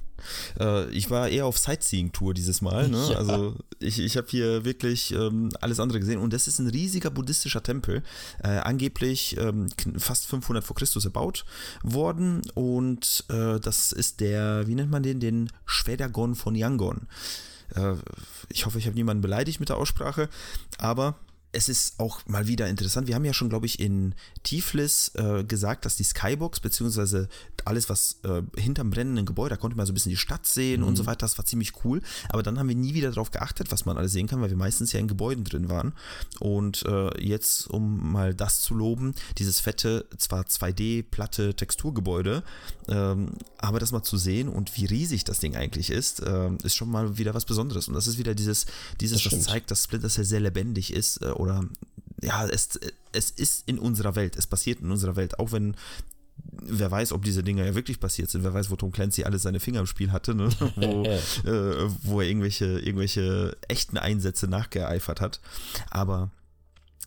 Äh, 0.59 0.91
ich 0.91 1.11
war 1.11 1.29
eher 1.29 1.47
auf 1.47 1.59
Sightseeing-Tour 1.59 2.35
dieses 2.35 2.61
Mal. 2.61 2.89
Ne? 2.89 3.09
Ja. 3.11 3.17
Also 3.17 3.57
ich, 3.79 3.99
ich 3.99 4.17
habe 4.17 4.27
hier 4.29 4.65
wirklich 4.65 5.13
ähm, 5.13 5.51
alles 5.61 5.81
andere 5.81 6.01
gesehen. 6.01 6.19
Und 6.19 6.33
das 6.33 6.49
ist 6.49 6.59
ein 6.59 6.69
riesiger 6.69 7.11
buddhistischer 7.11 7.63
Tempel. 7.63 8.03
Äh, 8.43 8.49
angeblich 8.59 9.37
ähm, 9.39 9.69
fast 9.97 10.27
500 10.27 10.65
vor 10.65 10.77
Christus 10.77 11.05
erbaut 11.05 11.45
worden. 11.83 12.43
Und 12.55 13.25
äh, 13.29 13.59
das 13.61 13.93
ist 13.93 14.21
der, 14.21 14.67
wie 14.67 14.75
nennt 14.75 14.91
man 14.91 15.03
den? 15.03 15.21
Den 15.21 15.51
Schwädergon 15.67 16.35
von 16.35 16.55
Yangon. 16.55 17.07
Äh, 17.75 17.95
ich 18.49 18.67
hoffe, 18.67 18.79
ich 18.79 18.87
habe 18.87 18.97
niemanden 18.97 19.23
beleidigt 19.23 19.61
mit 19.61 19.69
der 19.69 19.77
Aussprache. 19.77 20.29
Aber 20.79 21.17
es 21.59 21.69
ist 21.69 21.99
auch 21.99 22.21
mal 22.27 22.47
wieder 22.47 22.69
interessant. 22.69 23.09
Wir 23.09 23.17
haben 23.17 23.25
ja 23.25 23.35
schon, 23.35 23.49
glaube 23.49 23.67
ich, 23.67 23.81
in 23.81 24.15
Tiflis 24.45 25.11
äh, 25.17 25.43
gesagt, 25.43 25.85
dass 25.85 25.97
die 25.97 26.05
Skybox, 26.05 26.61
beziehungsweise 26.61 27.29
alles, 27.65 27.89
was 27.89 28.21
äh, 28.23 28.43
hinterm 28.57 28.91
brennenden 28.91 29.27
Gebäude, 29.27 29.57
da 29.57 29.57
konnte 29.57 29.77
man 29.77 29.85
so 29.85 29.93
ein 29.93 29.95
bisschen 29.95 30.11
die 30.11 30.17
Stadt 30.17 30.47
sehen 30.47 30.85
und 30.85 30.95
so 30.95 31.05
weiter, 31.07 31.27
das 31.27 31.37
war 31.37 31.45
ziemlich 31.45 31.85
cool. 31.85 32.01
Aber 32.29 32.45
dann 32.45 32.61
haben 32.61 32.69
wir 32.69 32.77
nie 32.77 32.95
wieder 32.95 33.09
darauf 33.09 33.33
geachtet, 33.33 33.73
was 33.73 33.87
man 33.87 33.99
alles 33.99 34.13
sehen 34.13 34.29
kann, 34.29 34.41
weil 34.41 34.51
wir 34.51 34.57
meistens 34.57 34.93
ja 34.93 35.01
in 35.01 35.09
Gebäuden 35.09 35.43
drin 35.43 35.69
waren. 35.69 35.95
Und 36.39 36.85
äh, 36.87 37.21
jetzt, 37.21 37.69
um 37.69 38.13
mal 38.13 38.35
das 38.35 38.61
zu 38.61 38.75
loben, 38.75 39.15
dieses 39.39 39.59
fette, 39.59 40.07
zwar 40.17 40.45
2D-platte 40.45 41.55
Texturgebäude, 41.55 42.45
ähm, 42.87 43.33
aber 43.59 43.81
das 43.81 43.91
mal 43.91 44.05
zu 44.05 44.17
sehen 44.17 44.49
und 44.49 44.77
wie 44.77 44.85
riesig 44.85 45.25
das 45.25 45.41
Ding 45.41 45.57
eigentlich 45.57 45.91
ist, 45.91 46.23
ähm, 46.25 46.59
ist 46.63 46.77
schon 46.77 46.89
mal 46.89 47.19
wieder 47.19 47.35
was 47.35 47.45
Besonderes. 47.47 47.89
Und 47.89 47.95
das 47.95 48.07
ist 48.07 48.17
wieder 48.17 48.37
dieses, 48.37 48.67
dieses 49.01 49.25
Das 49.25 49.33
das, 49.33 49.43
zeigt, 49.43 49.73
dass 49.73 49.83
Splinter 49.83 50.09
Cell 50.09 50.25
sehr 50.25 50.41
lebendig 50.41 50.93
ist 50.93 51.21
äh, 51.23 51.31
oder 51.49 51.65
ja, 52.23 52.47
es, 52.47 52.79
es 53.13 53.31
ist 53.31 53.69
in 53.69 53.79
unserer 53.79 54.15
Welt, 54.15 54.37
es 54.37 54.47
passiert 54.47 54.81
in 54.81 54.91
unserer 54.91 55.17
Welt, 55.17 55.39
auch 55.39 55.53
wenn 55.53 55.77
wer 56.61 56.91
weiß, 56.91 57.13
ob 57.13 57.25
diese 57.25 57.43
Dinger 57.43 57.65
ja 57.65 57.75
wirklich 57.75 58.01
passiert 58.01 58.31
sind, 58.31 58.45
wer 58.45 58.55
weiß, 58.55 58.71
wo 58.71 58.77
Tom 58.77 58.93
Clancy 58.93 59.25
alles 59.25 59.43
seine 59.43 59.61
Finger 59.61 59.81
im 59.81 59.87
Spiel 59.87 60.13
hatte, 60.13 60.35
ne? 60.35 60.49
wo, 60.77 61.05
äh, 61.05 61.91
wo 62.03 62.21
er 62.21 62.29
irgendwelche, 62.29 62.79
irgendwelche 62.79 63.57
echten 63.69 63.97
Einsätze 63.97 64.47
nachgeeifert 64.49 65.21
hat. 65.21 65.41
Aber 65.91 66.31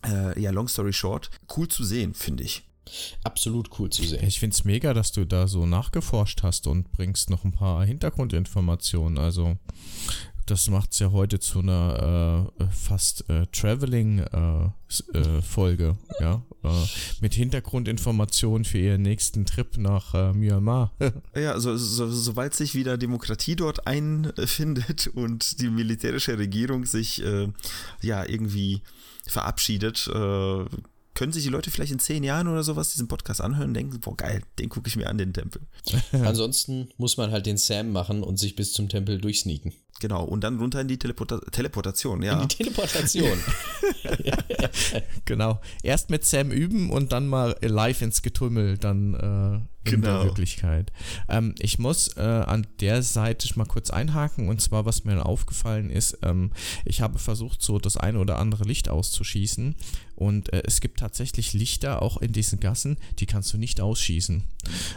äh, 0.06 0.38
ja, 0.40 0.50
long 0.50 0.68
story 0.68 0.92
short, 0.92 1.30
cool 1.56 1.68
zu 1.68 1.84
sehen, 1.84 2.14
finde 2.14 2.44
ich. 2.44 2.62
Absolut 3.24 3.70
cool 3.78 3.90
zu 3.90 4.04
sehen. 4.04 4.26
Ich 4.26 4.40
finde 4.40 4.54
es 4.54 4.64
mega, 4.64 4.92
dass 4.92 5.12
du 5.12 5.24
da 5.24 5.48
so 5.48 5.66
nachgeforscht 5.66 6.42
hast 6.42 6.66
und 6.66 6.92
bringst 6.92 7.30
noch 7.30 7.44
ein 7.44 7.52
paar 7.52 7.84
Hintergrundinformationen. 7.84 9.18
Also, 9.18 9.56
das 10.52 10.68
macht 10.68 10.92
es 10.92 10.98
ja 10.98 11.12
heute 11.12 11.40
zu 11.40 11.60
einer 11.60 12.52
äh, 12.60 12.64
fast 12.70 13.24
äh, 13.30 13.46
Traveling-Folge, 13.52 15.96
ja. 16.20 16.42
Äh, 16.62 16.68
mit 17.22 17.32
Hintergrundinformationen 17.32 18.66
für 18.66 18.76
ihren 18.76 19.00
nächsten 19.00 19.46
Trip 19.46 19.78
nach 19.78 20.12
äh, 20.12 20.34
Myanmar. 20.34 20.92
Ja, 21.34 21.58
so, 21.58 21.74
so, 21.78 22.12
sobald 22.12 22.52
sich 22.52 22.74
wieder 22.74 22.98
Demokratie 22.98 23.56
dort 23.56 23.86
einfindet 23.86 25.06
und 25.14 25.62
die 25.62 25.70
militärische 25.70 26.36
Regierung 26.36 26.84
sich 26.84 27.24
äh, 27.24 27.48
ja 28.02 28.26
irgendwie 28.26 28.82
verabschiedet, 29.26 30.06
äh, 30.08 30.66
können 31.14 31.32
sich 31.32 31.44
die 31.44 31.50
Leute 31.50 31.70
vielleicht 31.70 31.92
in 31.92 31.98
zehn 31.98 32.24
Jahren 32.24 32.48
oder 32.48 32.62
sowas 32.62 32.92
diesen 32.92 33.08
Podcast 33.08 33.40
anhören 33.40 33.68
und 33.68 33.74
denken, 33.74 34.00
boah 34.00 34.16
geil, 34.16 34.42
den 34.58 34.68
gucke 34.68 34.88
ich 34.88 34.96
mir 34.96 35.08
an, 35.08 35.16
den 35.16 35.32
Tempel. 35.32 35.62
Ansonsten 36.12 36.90
muss 36.98 37.16
man 37.16 37.30
halt 37.30 37.46
den 37.46 37.56
Sam 37.56 37.90
machen 37.90 38.22
und 38.22 38.38
sich 38.38 38.54
bis 38.54 38.74
zum 38.74 38.90
Tempel 38.90 39.18
durchsneaken. 39.18 39.72
Genau, 40.02 40.24
und 40.24 40.42
dann 40.42 40.58
runter 40.58 40.80
in 40.80 40.88
die 40.88 40.98
Teleporta 40.98 41.38
Teleportation, 41.52 42.22
ja. 42.24 42.32
In 42.32 42.48
die 42.48 42.56
Teleportation. 42.56 43.38
genau. 45.24 45.60
Erst 45.84 46.10
mit 46.10 46.24
Sam 46.24 46.50
üben 46.50 46.90
und 46.90 47.12
dann 47.12 47.28
mal 47.28 47.54
live 47.60 48.02
ins 48.02 48.20
Getümmel, 48.20 48.78
dann 48.78 49.68
äh, 49.84 49.90
in 49.90 50.02
der 50.02 50.12
Genau. 50.12 50.24
Wirklichkeit. 50.24 50.92
Ähm, 51.28 51.54
ich 51.58 51.78
muss 51.78 52.16
äh, 52.16 52.20
an 52.20 52.66
der 52.80 53.02
Seite 53.02 53.48
mal 53.56 53.64
kurz 53.64 53.90
einhaken 53.90 54.48
und 54.48 54.60
zwar, 54.60 54.84
was 54.84 55.04
mir 55.04 55.24
aufgefallen 55.24 55.90
ist, 55.90 56.18
ähm, 56.22 56.52
ich 56.84 57.00
habe 57.00 57.18
versucht, 57.18 57.62
so 57.62 57.78
das 57.78 57.96
eine 57.96 58.18
oder 58.18 58.38
andere 58.38 58.64
Licht 58.64 58.88
auszuschießen 58.88 59.74
und 60.14 60.52
äh, 60.52 60.62
es 60.64 60.80
gibt 60.80 61.00
tatsächlich 61.00 61.52
Lichter 61.52 62.00
auch 62.00 62.18
in 62.18 62.32
diesen 62.32 62.60
Gassen, 62.60 62.96
die 63.18 63.26
kannst 63.26 63.52
du 63.52 63.58
nicht 63.58 63.80
ausschießen. 63.80 64.44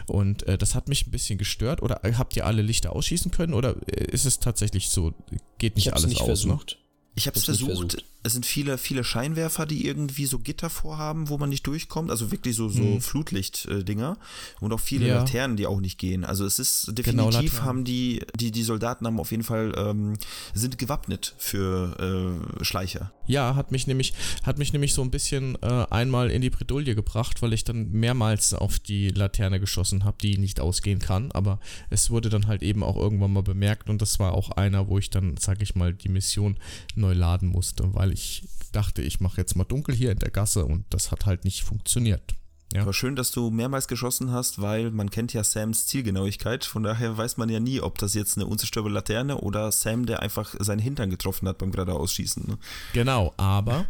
Und 0.05 0.43
äh, 0.43 0.57
das 0.57 0.75
hat 0.75 0.87
mich 0.87 1.07
ein 1.07 1.11
bisschen 1.11 1.37
gestört. 1.39 1.81
Oder 1.81 2.03
äh, 2.05 2.13
habt 2.13 2.35
ihr 2.35 2.45
alle 2.45 2.61
Lichter 2.61 2.93
ausschießen 2.95 3.31
können 3.31 3.53
oder 3.53 3.75
äh, 3.87 4.05
ist 4.05 4.25
es 4.25 4.39
tatsächlich 4.39 4.89
so, 4.89 5.13
geht 5.57 5.77
nicht 5.77 5.93
alles 5.93 6.07
nicht 6.07 6.21
aus? 6.21 6.27
Ne? 6.27 6.51
versucht. 6.51 6.77
Ich 7.15 7.27
habe 7.27 7.37
es 7.37 7.45
versucht. 7.45 7.71
versucht. 7.71 8.05
Es 8.25 8.33
sind 8.33 8.45
viele, 8.45 8.77
viele 8.77 9.03
Scheinwerfer, 9.03 9.65
die 9.65 9.85
irgendwie 9.85 10.25
so 10.25 10.39
Gitter 10.39 10.69
vorhaben, 10.69 11.29
wo 11.29 11.37
man 11.37 11.49
nicht 11.49 11.65
durchkommt. 11.67 12.09
Also 12.09 12.31
wirklich 12.31 12.55
so, 12.55 12.69
so 12.69 12.81
Mhm. 12.83 13.01
Flutlicht-Dinger. 13.01 14.17
Und 14.59 14.73
auch 14.73 14.79
viele 14.79 15.07
Ja. 15.07 15.17
Laternen, 15.19 15.57
die 15.57 15.67
auch 15.67 15.79
nicht 15.79 15.97
gehen. 15.99 16.23
Also 16.25 16.45
es 16.45 16.57
ist 16.59 16.85
Genau, 16.87 16.95
definitiv 17.29 17.33
Laternen. 17.53 17.63
haben 17.65 17.83
die, 17.85 18.21
die, 18.35 18.51
die 18.51 18.63
Soldaten 18.63 19.05
haben 19.05 19.19
auf 19.19 19.31
jeden 19.31 19.43
Fall, 19.43 19.73
ähm, 19.77 20.13
sind 20.53 20.77
gewappnet 20.77 21.35
für 21.37 22.39
äh, 22.59 22.63
Schleicher. 22.63 23.11
Ja, 23.27 23.55
hat 23.55 23.71
mich 23.71 23.87
nämlich, 23.87 24.13
hat 24.43 24.57
mich 24.57 24.71
nämlich 24.73 24.93
so 24.93 25.01
ein 25.01 25.11
bisschen 25.11 25.55
äh, 25.61 25.85
einmal 25.89 26.29
in 26.31 26.41
die 26.41 26.49
Bredouille 26.49 26.95
gebracht, 26.95 27.41
weil 27.41 27.53
ich 27.53 27.63
dann 27.63 27.91
mehrmals 27.91 28.53
auf 28.53 28.79
die 28.79 29.09
Laterne 29.09 29.59
geschossen 29.59 30.03
habe, 30.03 30.17
die 30.21 30.37
nicht 30.37 30.59
ausgehen 30.59 30.99
kann. 30.99 31.31
Aber 31.31 31.59
es 31.89 32.09
wurde 32.09 32.29
dann 32.29 32.47
halt 32.47 32.63
eben 32.63 32.83
auch 32.83 32.95
irgendwann 32.97 33.33
mal 33.33 33.43
bemerkt 33.43 33.89
und 33.89 34.01
das 34.01 34.19
war 34.19 34.33
auch 34.33 34.51
einer, 34.51 34.87
wo 34.87 34.97
ich 34.97 35.09
dann, 35.09 35.37
sag 35.37 35.61
ich 35.61 35.75
mal, 35.75 35.93
die 35.93 36.09
Mission 36.09 36.57
neu 36.95 37.13
laden 37.13 37.49
musste, 37.49 37.93
weil 37.93 38.11
ich 38.15 38.47
dachte, 38.71 39.01
ich 39.01 39.19
mache 39.19 39.37
jetzt 39.37 39.55
mal 39.55 39.65
dunkel 39.65 39.93
hier 39.93 40.11
in 40.11 40.19
der 40.19 40.31
Gasse 40.31 40.65
und 40.65 40.85
das 40.89 41.11
hat 41.11 41.25
halt 41.25 41.43
nicht 41.43 41.63
funktioniert. 41.63 42.35
Ja. 42.73 42.81
Aber 42.81 42.93
schön, 42.93 43.15
dass 43.15 43.31
du 43.31 43.51
mehrmals 43.51 43.87
geschossen 43.87 44.31
hast, 44.31 44.61
weil 44.61 44.89
man 44.89 45.09
kennt 45.09 45.33
ja 45.33 45.43
Sams 45.43 45.85
Zielgenauigkeit. 45.85 46.65
Von 46.65 46.83
daher 46.83 47.17
weiß 47.17 47.37
man 47.37 47.49
ja 47.49 47.59
nie, 47.59 47.79
ob 47.79 47.97
das 47.99 48.13
jetzt 48.13 48.37
eine 48.37 48.47
unzerstörbare 48.47 48.93
Laterne 48.93 49.37
oder 49.39 49.71
Sam, 49.71 50.05
der 50.05 50.21
einfach 50.21 50.55
seinen 50.59 50.79
Hintern 50.79 51.09
getroffen 51.09 51.47
hat 51.47 51.57
beim 51.57 51.71
geradeausschießen. 51.71 52.47
Ne? 52.47 52.57
Genau, 52.93 53.33
aber 53.37 53.85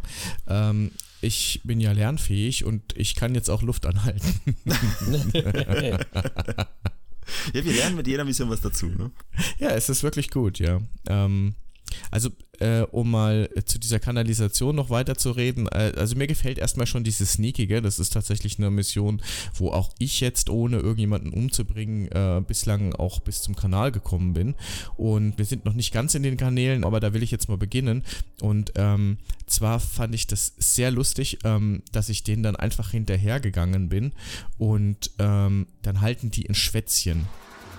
ähm, 0.48 0.92
ich 1.22 1.62
bin 1.64 1.80
ja 1.80 1.94
lernfähig 1.94 2.66
und 2.66 2.82
ich 2.98 3.16
kann 3.16 3.34
jetzt 3.34 3.50
auch 3.50 3.62
Luft 3.62 3.86
anhalten. 3.86 4.40
Ja, 7.54 7.66
wir 7.66 7.74
lernen 7.74 7.96
mit 7.96 8.06
jeder 8.06 8.24
Mission 8.24 8.52
was 8.52 8.62
dazu. 8.62 8.86
Ne? 8.86 9.10
Ja, 9.58 9.70
es 9.70 9.90
ist 9.90 10.04
wirklich 10.04 10.30
gut, 10.30 10.60
ja. 10.60 10.80
Ähm, 11.08 11.56
also, 12.12 12.30
äh, 12.62 12.82
um 12.92 13.12
mal 13.12 13.50
zu 13.66 13.80
dieser 13.80 14.00
Kanalisation 14.00 14.76
noch 14.76 14.90
weiter 14.90 15.16
zu 15.16 15.32
reden, 15.32 15.68
äh, 15.68 15.94
also 15.96 16.16
mir 16.16 16.28
gefällt 16.28 16.58
erstmal 16.58 16.88
schon 16.88 17.04
dieses 17.04 17.34
Sneakige. 17.34 17.82
Das 17.82 18.00
ist 18.00 18.14
tatsächlich 18.14 18.58
eine 18.58 18.72
Mission, 18.72 19.22
wo 19.56 19.72
auch 19.72 19.92
ich 20.00 20.20
jetzt, 20.20 20.50
ohne 20.50 20.78
irgendjemanden 20.78 21.34
umzubringen, 21.34 22.08
äh, 22.12 22.42
bislang 22.46 22.94
auch 22.94 23.20
bis 23.20 23.42
zum 23.42 23.56
Kanal 23.56 23.92
gekommen 23.92 24.34
bin. 24.34 24.56
Und 24.98 25.38
wir 25.38 25.46
sind 25.46 25.66
noch 25.66 25.74
nicht 25.74 25.94
ganz 25.94 26.16
in 26.16 26.24
den 26.24 26.38
Kanälen, 26.38 26.84
aber 26.84 27.00
da 27.00 27.14
will 27.14 27.24
ich 27.24 27.32
jetzt 27.32 27.50
mal 27.50 27.58
beginnen. 27.58 28.04
Und 28.42 28.74
ähm, 28.76 29.18
zwar 29.48 29.80
fand 29.80 30.16
ich 30.16 30.28
das 30.28 30.54
sehr 30.58 30.92
lustig, 30.92 31.40
ähm, 31.44 31.84
dass 31.92 32.10
ich 32.10 32.24
denen 32.24 32.44
dann 32.44 32.56
einfach 32.56 32.92
hinterhergegangen 32.92 33.90
bin 33.90 34.14
und 34.58 35.12
ähm, 35.20 35.68
dann 35.82 36.02
halten 36.02 36.32
die 36.32 36.50
ein 36.50 36.56
Schwätzchen. 36.56 37.28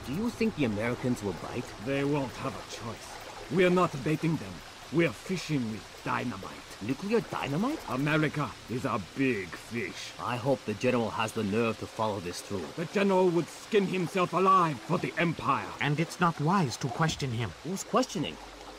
Do 0.07 0.13
you 0.13 0.31
think 0.39 0.55
the 0.57 0.67
Americans 0.67 1.23
will 1.23 1.35
bite? 1.43 1.67
They 1.85 2.05
won't 2.05 2.31
have 2.43 2.55
a 2.55 2.63
choice. 2.71 3.16
We're 3.53 3.71
not 3.71 3.93
baiting 4.03 4.35
them. 4.37 4.53
We're 4.93 5.13
fishing 5.13 5.71
with 5.71 6.03
dynamite. 6.05 6.51
Nuclear 6.83 7.21
dynamite? 7.21 7.79
America 7.89 8.51
is 8.69 8.85
a 8.85 9.01
big 9.17 9.47
fish. 9.49 10.13
I 10.21 10.35
hope 10.37 10.65
the 10.65 10.75
general 10.75 11.11
has 11.11 11.31
the 11.31 11.45
nerve 11.45 11.79
to 11.79 11.87
follow 11.87 12.19
this 12.19 12.41
through. 12.41 12.65
The 12.77 12.87
general 12.87 13.29
would 13.29 13.49
skin 13.49 13.87
himself 13.87 14.33
alive 14.33 14.81
for 14.81 14.99
the 14.99 15.15
empire. 15.17 15.69
And 15.81 16.01
it's 16.01 16.19
not 16.19 16.41
wise 16.41 16.77
to 16.79 16.89
question 16.89 17.31
him. 17.31 17.53
Who's 17.63 17.85
questioning? 17.85 18.37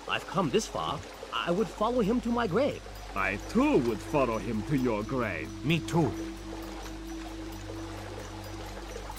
I've 0.09 0.27
come 0.27 0.49
this 0.49 0.67
far. 0.67 0.99
I 1.33 1.49
would 1.51 1.67
follow 1.67 2.01
him 2.01 2.19
to 2.21 2.29
my 2.29 2.45
grave. 2.45 2.81
I 3.15 3.37
too 3.49 3.77
would 3.77 3.99
follow 3.99 4.37
him 4.37 4.63
to 4.63 4.77
your 4.77 5.01
grave. 5.03 5.49
Me 5.63 5.79
too. 5.79 6.11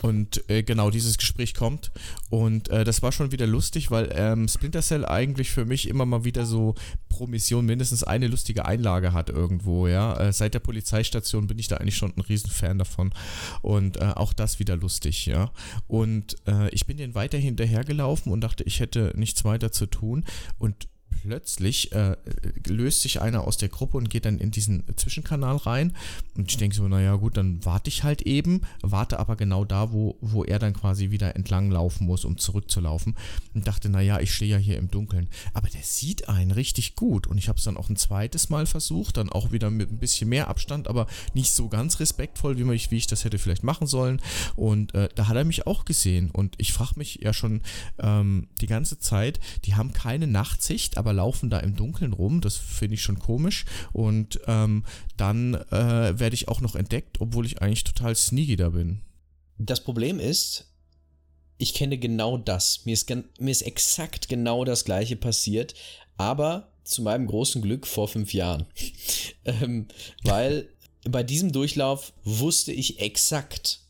Und 0.02 0.48
äh, 0.48 0.62
genau 0.62 0.90
dieses 0.90 1.18
Gespräch 1.18 1.54
kommt. 1.54 1.90
Und 2.30 2.68
äh, 2.68 2.84
das 2.84 3.02
war 3.02 3.12
schon 3.12 3.32
wieder 3.32 3.46
lustig, 3.46 3.90
weil 3.90 4.10
ähm, 4.14 4.48
Splinter 4.48 4.82
Cell 4.82 5.04
eigentlich 5.04 5.50
für 5.50 5.64
mich 5.64 5.88
immer 5.88 6.06
mal 6.06 6.24
wieder 6.24 6.46
so 6.46 6.74
pro 7.08 7.26
Mission 7.26 7.66
mindestens 7.66 8.04
eine 8.04 8.28
lustige 8.28 8.64
Einlage 8.64 9.12
hat 9.12 9.28
irgendwo, 9.28 9.88
ja. 9.88 10.14
Äh, 10.14 10.32
seit 10.32 10.54
der 10.54 10.60
Polizeistation 10.60 11.46
bin 11.46 11.58
ich 11.58 11.68
da 11.68 11.78
eigentlich 11.78 11.96
schon 11.96 12.12
ein 12.16 12.20
Riesenfan 12.20 12.78
davon. 12.78 13.12
Und 13.62 13.96
äh, 13.96 14.12
auch 14.14 14.32
das 14.32 14.58
wieder 14.58 14.76
lustig, 14.76 15.26
ja. 15.26 15.50
Und 15.88 16.36
äh, 16.46 16.68
ich 16.70 16.86
bin 16.86 16.96
den 16.96 17.14
weiter 17.14 17.38
hinterhergelaufen 17.38 18.32
und 18.32 18.40
dachte, 18.40 18.64
ich 18.64 18.80
hätte 18.80 19.12
nichts 19.16 19.44
weiter 19.44 19.72
zu 19.72 19.86
tun. 19.86 20.24
Und 20.58 20.88
plötzlich 21.22 21.92
äh, 21.92 22.16
löst 22.66 23.02
sich 23.02 23.20
einer 23.20 23.46
aus 23.46 23.56
der 23.56 23.68
Gruppe 23.68 23.96
und 23.96 24.10
geht 24.10 24.24
dann 24.24 24.38
in 24.38 24.50
diesen 24.50 24.84
Zwischenkanal 24.96 25.56
rein. 25.56 25.96
Und 26.36 26.50
ich 26.50 26.56
denke 26.56 26.76
so, 26.76 26.86
naja 26.88 27.16
gut, 27.16 27.36
dann 27.36 27.64
warte 27.64 27.88
ich 27.88 28.04
halt 28.04 28.22
eben, 28.22 28.62
warte 28.82 29.18
aber 29.18 29.36
genau 29.36 29.64
da, 29.64 29.92
wo, 29.92 30.16
wo 30.20 30.44
er 30.44 30.58
dann 30.58 30.74
quasi 30.74 31.10
wieder 31.10 31.36
entlang 31.36 31.70
laufen 31.70 32.06
muss, 32.06 32.24
um 32.24 32.38
zurückzulaufen. 32.38 33.16
Und 33.54 33.66
dachte, 33.66 33.88
naja, 33.88 34.20
ich 34.20 34.32
stehe 34.32 34.50
ja 34.50 34.58
hier 34.58 34.78
im 34.78 34.90
Dunkeln. 34.90 35.28
Aber 35.54 35.68
der 35.68 35.82
sieht 35.82 36.28
einen 36.28 36.50
richtig 36.50 36.96
gut. 36.96 37.26
Und 37.26 37.38
ich 37.38 37.48
habe 37.48 37.58
es 37.58 37.64
dann 37.64 37.76
auch 37.76 37.88
ein 37.88 37.96
zweites 37.96 38.48
Mal 38.48 38.66
versucht, 38.66 39.16
dann 39.16 39.30
auch 39.30 39.52
wieder 39.52 39.70
mit 39.70 39.90
ein 39.90 39.98
bisschen 39.98 40.28
mehr 40.28 40.48
Abstand, 40.48 40.88
aber 40.88 41.06
nicht 41.34 41.52
so 41.52 41.68
ganz 41.68 42.00
respektvoll, 42.00 42.58
wie, 42.58 42.74
ich, 42.74 42.90
wie 42.90 42.96
ich 42.96 43.06
das 43.06 43.24
hätte 43.24 43.38
vielleicht 43.38 43.64
machen 43.64 43.86
sollen. 43.86 44.20
Und 44.56 44.94
äh, 44.94 45.08
da 45.14 45.28
hat 45.28 45.36
er 45.36 45.44
mich 45.44 45.66
auch 45.66 45.84
gesehen. 45.84 46.30
Und 46.30 46.54
ich 46.58 46.72
frage 46.72 46.94
mich 46.96 47.20
ja 47.22 47.32
schon 47.32 47.62
ähm, 47.98 48.48
die 48.60 48.66
ganze 48.66 48.98
Zeit, 48.98 49.40
die 49.64 49.74
haben 49.74 49.92
keine 49.92 50.26
Nachtsicht, 50.26 50.98
aber 50.98 51.07
laufen 51.12 51.50
da 51.50 51.58
im 51.58 51.76
Dunkeln 51.76 52.12
rum. 52.12 52.40
Das 52.40 52.56
finde 52.56 52.94
ich 52.94 53.02
schon 53.02 53.18
komisch. 53.18 53.64
Und 53.92 54.40
ähm, 54.46 54.84
dann 55.16 55.54
äh, 55.54 56.18
werde 56.18 56.34
ich 56.34 56.48
auch 56.48 56.60
noch 56.60 56.74
entdeckt, 56.74 57.20
obwohl 57.20 57.46
ich 57.46 57.62
eigentlich 57.62 57.84
total 57.84 58.14
sneaky 58.14 58.56
da 58.56 58.70
bin. 58.70 59.00
Das 59.58 59.82
Problem 59.82 60.20
ist, 60.20 60.72
ich 61.58 61.74
kenne 61.74 61.98
genau 61.98 62.38
das. 62.38 62.84
Mir 62.84 62.92
ist, 62.92 63.10
mir 63.10 63.50
ist 63.50 63.62
exakt 63.62 64.28
genau 64.28 64.64
das 64.64 64.84
gleiche 64.84 65.16
passiert, 65.16 65.74
aber 66.16 66.72
zu 66.84 67.02
meinem 67.02 67.26
großen 67.26 67.60
Glück 67.60 67.86
vor 67.86 68.08
fünf 68.08 68.32
Jahren. 68.32 68.66
ähm, 69.44 69.88
weil 70.22 70.68
bei 71.08 71.22
diesem 71.22 71.52
Durchlauf 71.52 72.12
wusste 72.24 72.72
ich 72.72 73.00
exakt, 73.00 73.80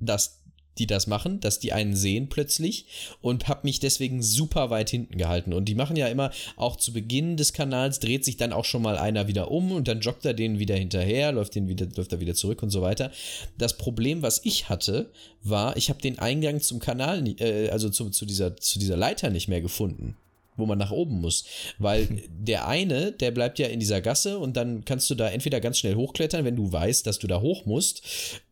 dass 0.00 0.37
die 0.78 0.86
das 0.86 1.06
machen, 1.06 1.40
dass 1.40 1.58
die 1.58 1.72
einen 1.72 1.96
sehen 1.96 2.28
plötzlich 2.28 2.86
und 3.20 3.48
habe 3.48 3.60
mich 3.64 3.80
deswegen 3.80 4.22
super 4.22 4.70
weit 4.70 4.90
hinten 4.90 5.18
gehalten. 5.18 5.52
Und 5.52 5.66
die 5.66 5.74
machen 5.74 5.96
ja 5.96 6.08
immer, 6.08 6.30
auch 6.56 6.76
zu 6.76 6.92
Beginn 6.92 7.36
des 7.36 7.52
Kanals 7.52 8.00
dreht 8.00 8.24
sich 8.24 8.36
dann 8.36 8.52
auch 8.52 8.64
schon 8.64 8.82
mal 8.82 8.96
einer 8.96 9.28
wieder 9.28 9.50
um 9.50 9.72
und 9.72 9.88
dann 9.88 10.00
joggt 10.00 10.24
er 10.24 10.34
den 10.34 10.58
wieder 10.58 10.76
hinterher, 10.76 11.32
läuft, 11.32 11.54
den 11.54 11.68
wieder, 11.68 11.86
läuft 11.96 12.12
er 12.12 12.20
wieder 12.20 12.34
zurück 12.34 12.62
und 12.62 12.70
so 12.70 12.82
weiter. 12.82 13.10
Das 13.58 13.76
Problem, 13.76 14.22
was 14.22 14.40
ich 14.44 14.68
hatte, 14.68 15.10
war, 15.42 15.76
ich 15.76 15.88
habe 15.88 16.00
den 16.00 16.18
Eingang 16.18 16.60
zum 16.60 16.78
Kanal, 16.78 17.26
äh, 17.40 17.68
also 17.70 17.88
zu, 17.90 18.10
zu, 18.10 18.26
dieser, 18.26 18.56
zu 18.56 18.78
dieser 18.78 18.96
Leiter 18.96 19.30
nicht 19.30 19.48
mehr 19.48 19.60
gefunden 19.60 20.16
wo 20.58 20.66
man 20.66 20.78
nach 20.78 20.90
oben 20.90 21.20
muss. 21.20 21.44
Weil 21.78 22.08
der 22.28 22.68
eine, 22.68 23.12
der 23.12 23.30
bleibt 23.30 23.58
ja 23.58 23.68
in 23.68 23.80
dieser 23.80 24.00
Gasse 24.00 24.38
und 24.38 24.56
dann 24.56 24.84
kannst 24.84 25.08
du 25.10 25.14
da 25.14 25.28
entweder 25.28 25.60
ganz 25.60 25.78
schnell 25.78 25.94
hochklettern, 25.94 26.44
wenn 26.44 26.56
du 26.56 26.70
weißt, 26.70 27.06
dass 27.06 27.18
du 27.18 27.26
da 27.26 27.40
hoch 27.40 27.64
musst, 27.64 28.02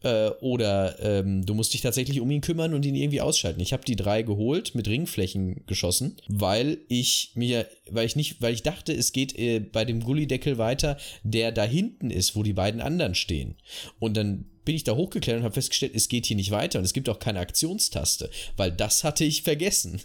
äh, 0.03 0.31
oder 0.41 0.97
ähm, 1.01 1.45
du 1.45 1.55
musst 1.55 1.75
dich 1.75 1.83
tatsächlich 1.83 2.21
um 2.21 2.31
ihn 2.31 2.41
kümmern 2.41 2.75
und 2.75 2.87
ihn 2.87 2.95
irgendwie 2.95 3.21
ausschalten. 3.21 3.61
Ich 3.61 3.73
habe 3.73 3.85
die 3.85 3.97
drei 3.97 4.23
geholt, 4.23 4.75
mit 4.75 4.89
Ringflächen 4.89 5.67
geschossen, 5.67 6.17
weil 6.29 6.79
ich 6.89 7.33
mir, 7.35 7.67
weil 7.91 8.07
ich 8.07 8.17
nicht, 8.17 8.41
weil 8.41 8.55
ich 8.55 8.63
dachte, 8.63 8.93
es 8.93 9.13
geht 9.13 9.39
äh, 9.39 9.61
bei 9.61 9.85
dem 9.85 10.01
Gullideckel 10.01 10.59
weiter, 10.59 10.97
der 11.23 11.53
da 11.53 11.65
hinten 11.65 12.11
ist, 12.11 12.37
wo 12.37 12.43
die 12.43 12.53
beiden 12.53 12.81
anderen 12.81 13.15
stehen. 13.15 13.57
Und 13.99 14.17
dann 14.17 14.47
bin 14.67 14.75
ich 14.77 14.85
da 14.85 14.95
hochgeklettert 14.95 15.39
und 15.39 15.45
habe 15.45 15.55
festgestellt, 15.55 15.93
es 15.95 16.09
geht 16.09 16.27
hier 16.27 16.37
nicht 16.37 16.51
weiter 16.51 16.79
und 16.79 16.85
es 16.85 16.93
gibt 16.93 17.09
auch 17.09 17.19
keine 17.19 17.39
Aktionstaste, 17.39 18.29
weil 18.59 18.73
das 18.73 19.05
hatte 19.05 19.25
ich 19.25 19.43
vergessen, 19.43 20.03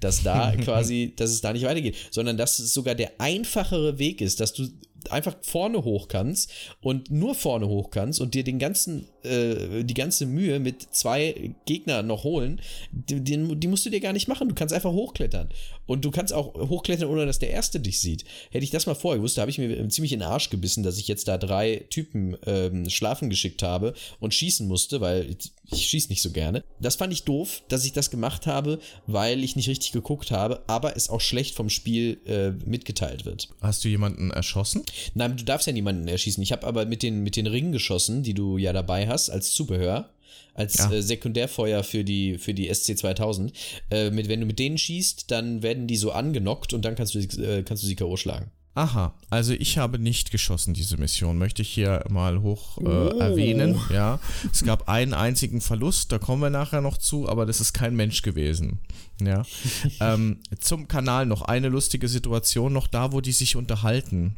dass 0.00 0.22
da 0.22 0.56
quasi, 0.64 1.12
dass 1.16 1.30
es 1.30 1.42
da 1.42 1.52
nicht 1.52 1.66
weitergeht, 1.66 1.96
sondern 2.10 2.38
dass 2.38 2.58
es 2.60 2.72
sogar 2.72 2.94
der 2.94 3.12
einfachere 3.18 3.98
Weg 3.98 4.22
ist, 4.22 4.40
dass 4.40 4.54
du 4.54 4.68
einfach 5.10 5.36
vorne 5.42 5.84
hoch 5.84 6.08
kannst 6.08 6.50
und 6.80 7.10
nur 7.10 7.34
vorne 7.34 7.68
hoch 7.68 7.90
kannst 7.90 8.20
und 8.20 8.34
dir 8.34 8.44
den 8.44 8.58
ganzen, 8.58 9.08
äh, 9.22 9.84
die 9.84 9.94
ganze 9.94 10.26
Mühe 10.26 10.60
mit 10.60 10.82
zwei 10.94 11.54
Gegnern 11.66 12.06
noch 12.06 12.24
holen, 12.24 12.60
die, 12.92 13.20
die, 13.20 13.68
musst 13.68 13.86
du 13.86 13.90
dir 13.90 14.00
gar 14.00 14.12
nicht 14.12 14.28
machen. 14.28 14.48
Du 14.48 14.54
kannst 14.54 14.74
einfach 14.74 14.92
hochklettern. 14.92 15.48
Und 15.86 16.04
du 16.04 16.10
kannst 16.10 16.32
auch 16.32 16.54
hochklettern, 16.54 17.08
ohne 17.08 17.26
dass 17.26 17.38
der 17.38 17.50
Erste 17.50 17.80
dich 17.80 18.00
sieht. 18.00 18.24
Hätte 18.50 18.64
ich 18.64 18.70
das 18.70 18.86
mal 18.86 18.94
vorher 18.94 19.18
gewusst, 19.18 19.36
da 19.36 19.42
habe 19.42 19.50
ich 19.50 19.58
mir 19.58 19.88
ziemlich 19.88 20.12
in 20.12 20.20
den 20.20 20.28
Arsch 20.28 20.50
gebissen, 20.50 20.82
dass 20.82 20.98
ich 20.98 21.08
jetzt 21.08 21.28
da 21.28 21.38
drei 21.38 21.84
Typen 21.90 22.36
ähm, 22.46 22.88
schlafen 22.88 23.30
geschickt 23.30 23.62
habe 23.62 23.94
und 24.20 24.34
schießen 24.34 24.66
musste, 24.66 25.00
weil 25.00 25.36
ich 25.70 25.86
schieße 25.86 26.08
nicht 26.08 26.20
so 26.22 26.30
gerne. 26.30 26.62
Das 26.80 26.96
fand 26.96 27.12
ich 27.12 27.24
doof, 27.24 27.62
dass 27.68 27.84
ich 27.84 27.92
das 27.92 28.10
gemacht 28.10 28.46
habe, 28.46 28.78
weil 29.06 29.42
ich 29.42 29.56
nicht 29.56 29.68
richtig 29.68 29.92
geguckt 29.92 30.30
habe, 30.30 30.62
aber 30.66 30.96
es 30.96 31.08
auch 31.08 31.20
schlecht 31.20 31.54
vom 31.54 31.70
Spiel 31.70 32.20
äh, 32.26 32.50
mitgeteilt 32.68 33.24
wird. 33.24 33.48
Hast 33.60 33.84
du 33.84 33.88
jemanden 33.88 34.30
erschossen? 34.30 34.82
Nein, 35.14 35.36
du 35.36 35.44
darfst 35.44 35.66
ja 35.66 35.72
niemanden 35.72 36.06
erschießen. 36.08 36.42
Ich 36.42 36.52
habe 36.52 36.66
aber 36.66 36.84
mit 36.86 37.02
den, 37.02 37.22
mit 37.22 37.36
den 37.36 37.46
Ringen 37.46 37.72
geschossen, 37.72 38.22
die 38.22 38.34
du 38.34 38.58
ja 38.58 38.72
dabei 38.72 39.08
hast, 39.08 39.30
als 39.30 39.52
Zubehör, 39.54 40.10
als 40.52 40.76
Ja. 40.76 40.92
äh, 40.92 41.02
Sekundärfeuer 41.02 41.82
für 41.82 42.04
die, 42.04 42.38
für 42.38 42.54
die 42.54 42.70
SC2000. 42.70 43.52
Äh, 43.90 44.10
mit, 44.10 44.28
wenn 44.28 44.40
du 44.40 44.46
mit 44.46 44.58
denen 44.58 44.78
schießt, 44.78 45.30
dann 45.30 45.62
werden 45.62 45.86
die 45.86 45.96
so 45.96 46.12
angenockt 46.12 46.72
und 46.74 46.84
dann 46.84 46.94
kannst 46.94 47.14
du, 47.14 47.18
äh, 47.18 47.62
kannst 47.62 47.82
du 47.82 47.86
sie 47.86 47.96
K.O. 47.96 48.16
schlagen. 48.16 48.50
Aha, 48.76 49.14
also 49.30 49.52
ich 49.52 49.78
habe 49.78 50.00
nicht 50.00 50.32
geschossen, 50.32 50.74
diese 50.74 50.96
Mission, 50.96 51.38
möchte 51.38 51.62
ich 51.62 51.68
hier 51.68 52.04
mal 52.08 52.42
hoch 52.42 52.78
äh, 52.78 52.82
oh. 52.82 53.18
erwähnen. 53.20 53.80
Ja, 53.90 54.18
es 54.52 54.64
gab 54.64 54.88
einen 54.88 55.14
einzigen 55.14 55.60
Verlust, 55.60 56.10
da 56.10 56.18
kommen 56.18 56.42
wir 56.42 56.50
nachher 56.50 56.80
noch 56.80 56.98
zu, 56.98 57.28
aber 57.28 57.46
das 57.46 57.60
ist 57.60 57.72
kein 57.72 57.94
Mensch 57.94 58.22
gewesen. 58.22 58.80
Ja, 59.22 59.44
ähm, 60.00 60.40
zum 60.58 60.88
Kanal 60.88 61.24
noch 61.26 61.42
eine 61.42 61.68
lustige 61.68 62.08
Situation, 62.08 62.72
noch 62.72 62.88
da, 62.88 63.12
wo 63.12 63.20
die 63.20 63.32
sich 63.32 63.54
unterhalten. 63.54 64.34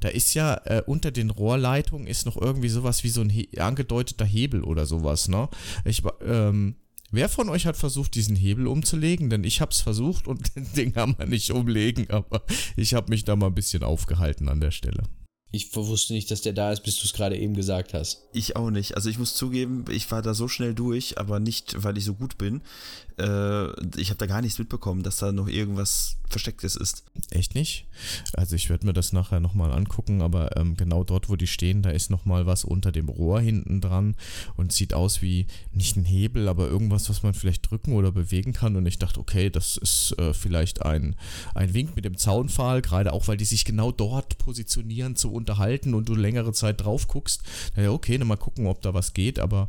Da 0.00 0.08
ist 0.08 0.34
ja 0.34 0.60
äh, 0.64 0.82
unter 0.84 1.10
den 1.10 1.30
Rohrleitungen 1.30 2.06
ist 2.06 2.26
noch 2.26 2.36
irgendwie 2.36 2.68
sowas 2.68 3.04
wie 3.04 3.08
so 3.08 3.22
ein 3.22 3.30
He 3.30 3.48
angedeuteter 3.58 4.26
Hebel 4.26 4.64
oder 4.64 4.84
sowas, 4.84 5.28
ne? 5.28 5.48
Ich, 5.86 6.02
ähm, 6.26 6.76
Wer 7.10 7.30
von 7.30 7.48
euch 7.48 7.64
hat 7.64 7.76
versucht, 7.76 8.14
diesen 8.14 8.36
Hebel 8.36 8.66
umzulegen? 8.66 9.30
Denn 9.30 9.42
ich 9.42 9.60
habe 9.60 9.72
es 9.72 9.80
versucht 9.80 10.28
und 10.28 10.54
den 10.56 10.70
Ding 10.74 10.96
haben 10.96 11.16
wir 11.16 11.26
nicht 11.26 11.50
umlegen, 11.50 12.10
aber 12.10 12.42
ich 12.76 12.94
habe 12.94 13.10
mich 13.10 13.24
da 13.24 13.36
mal 13.36 13.46
ein 13.46 13.54
bisschen 13.54 13.82
aufgehalten 13.82 14.48
an 14.48 14.60
der 14.60 14.70
Stelle. 14.70 15.04
Ich 15.50 15.74
wusste 15.74 16.12
nicht, 16.12 16.30
dass 16.30 16.42
der 16.42 16.52
da 16.52 16.72
ist, 16.72 16.82
bis 16.82 16.96
du 16.96 17.06
es 17.06 17.14
gerade 17.14 17.38
eben 17.38 17.54
gesagt 17.54 17.94
hast. 17.94 18.22
Ich 18.34 18.56
auch 18.56 18.70
nicht. 18.70 18.96
Also 18.96 19.08
ich 19.08 19.18
muss 19.18 19.34
zugeben, 19.34 19.86
ich 19.90 20.10
war 20.10 20.20
da 20.20 20.34
so 20.34 20.46
schnell 20.46 20.74
durch, 20.74 21.18
aber 21.18 21.40
nicht, 21.40 21.82
weil 21.82 21.96
ich 21.96 22.04
so 22.04 22.14
gut 22.14 22.36
bin. 22.36 22.60
Äh, 23.18 23.68
ich 23.98 24.10
habe 24.10 24.18
da 24.18 24.26
gar 24.26 24.42
nichts 24.42 24.58
mitbekommen, 24.58 25.02
dass 25.02 25.16
da 25.16 25.32
noch 25.32 25.48
irgendwas 25.48 26.18
Verstecktes 26.28 26.76
ist. 26.76 27.04
Echt 27.30 27.54
nicht? 27.54 27.86
Also 28.34 28.56
ich 28.56 28.68
werde 28.68 28.84
mir 28.84 28.92
das 28.92 29.14
nachher 29.14 29.40
nochmal 29.40 29.72
angucken, 29.72 30.20
aber 30.20 30.56
ähm, 30.58 30.76
genau 30.76 31.02
dort, 31.02 31.30
wo 31.30 31.36
die 31.36 31.46
stehen, 31.46 31.80
da 31.80 31.90
ist 31.90 32.10
nochmal 32.10 32.44
was 32.44 32.64
unter 32.64 32.92
dem 32.92 33.08
Rohr 33.08 33.40
hinten 33.40 33.80
dran 33.80 34.16
und 34.56 34.72
sieht 34.72 34.92
aus 34.92 35.22
wie 35.22 35.46
nicht 35.72 35.96
ein 35.96 36.04
Hebel, 36.04 36.48
aber 36.48 36.68
irgendwas, 36.68 37.08
was 37.08 37.22
man 37.22 37.32
vielleicht 37.32 37.70
drücken 37.70 37.94
oder 37.94 38.12
bewegen 38.12 38.52
kann. 38.52 38.76
Und 38.76 38.84
ich 38.84 38.98
dachte, 38.98 39.18
okay, 39.18 39.48
das 39.48 39.78
ist 39.78 40.14
äh, 40.18 40.34
vielleicht 40.34 40.82
ein, 40.82 41.16
ein 41.54 41.72
Wink 41.72 41.96
mit 41.96 42.04
dem 42.04 42.18
Zaunpfahl, 42.18 42.82
gerade 42.82 43.14
auch, 43.14 43.26
weil 43.28 43.38
die 43.38 43.46
sich 43.46 43.64
genau 43.64 43.90
dort 43.90 44.36
positionieren 44.36 45.16
zu 45.16 45.32
unterhalten 45.38 45.94
und 45.94 46.08
du 46.08 46.14
längere 46.14 46.52
Zeit 46.52 46.82
drauf 46.82 47.08
guckst. 47.08 47.42
Naja, 47.74 47.90
okay, 47.90 48.18
dann 48.18 48.28
mal 48.28 48.36
gucken, 48.36 48.66
ob 48.66 48.82
da 48.82 48.92
was 48.92 49.14
geht, 49.14 49.38
aber 49.38 49.68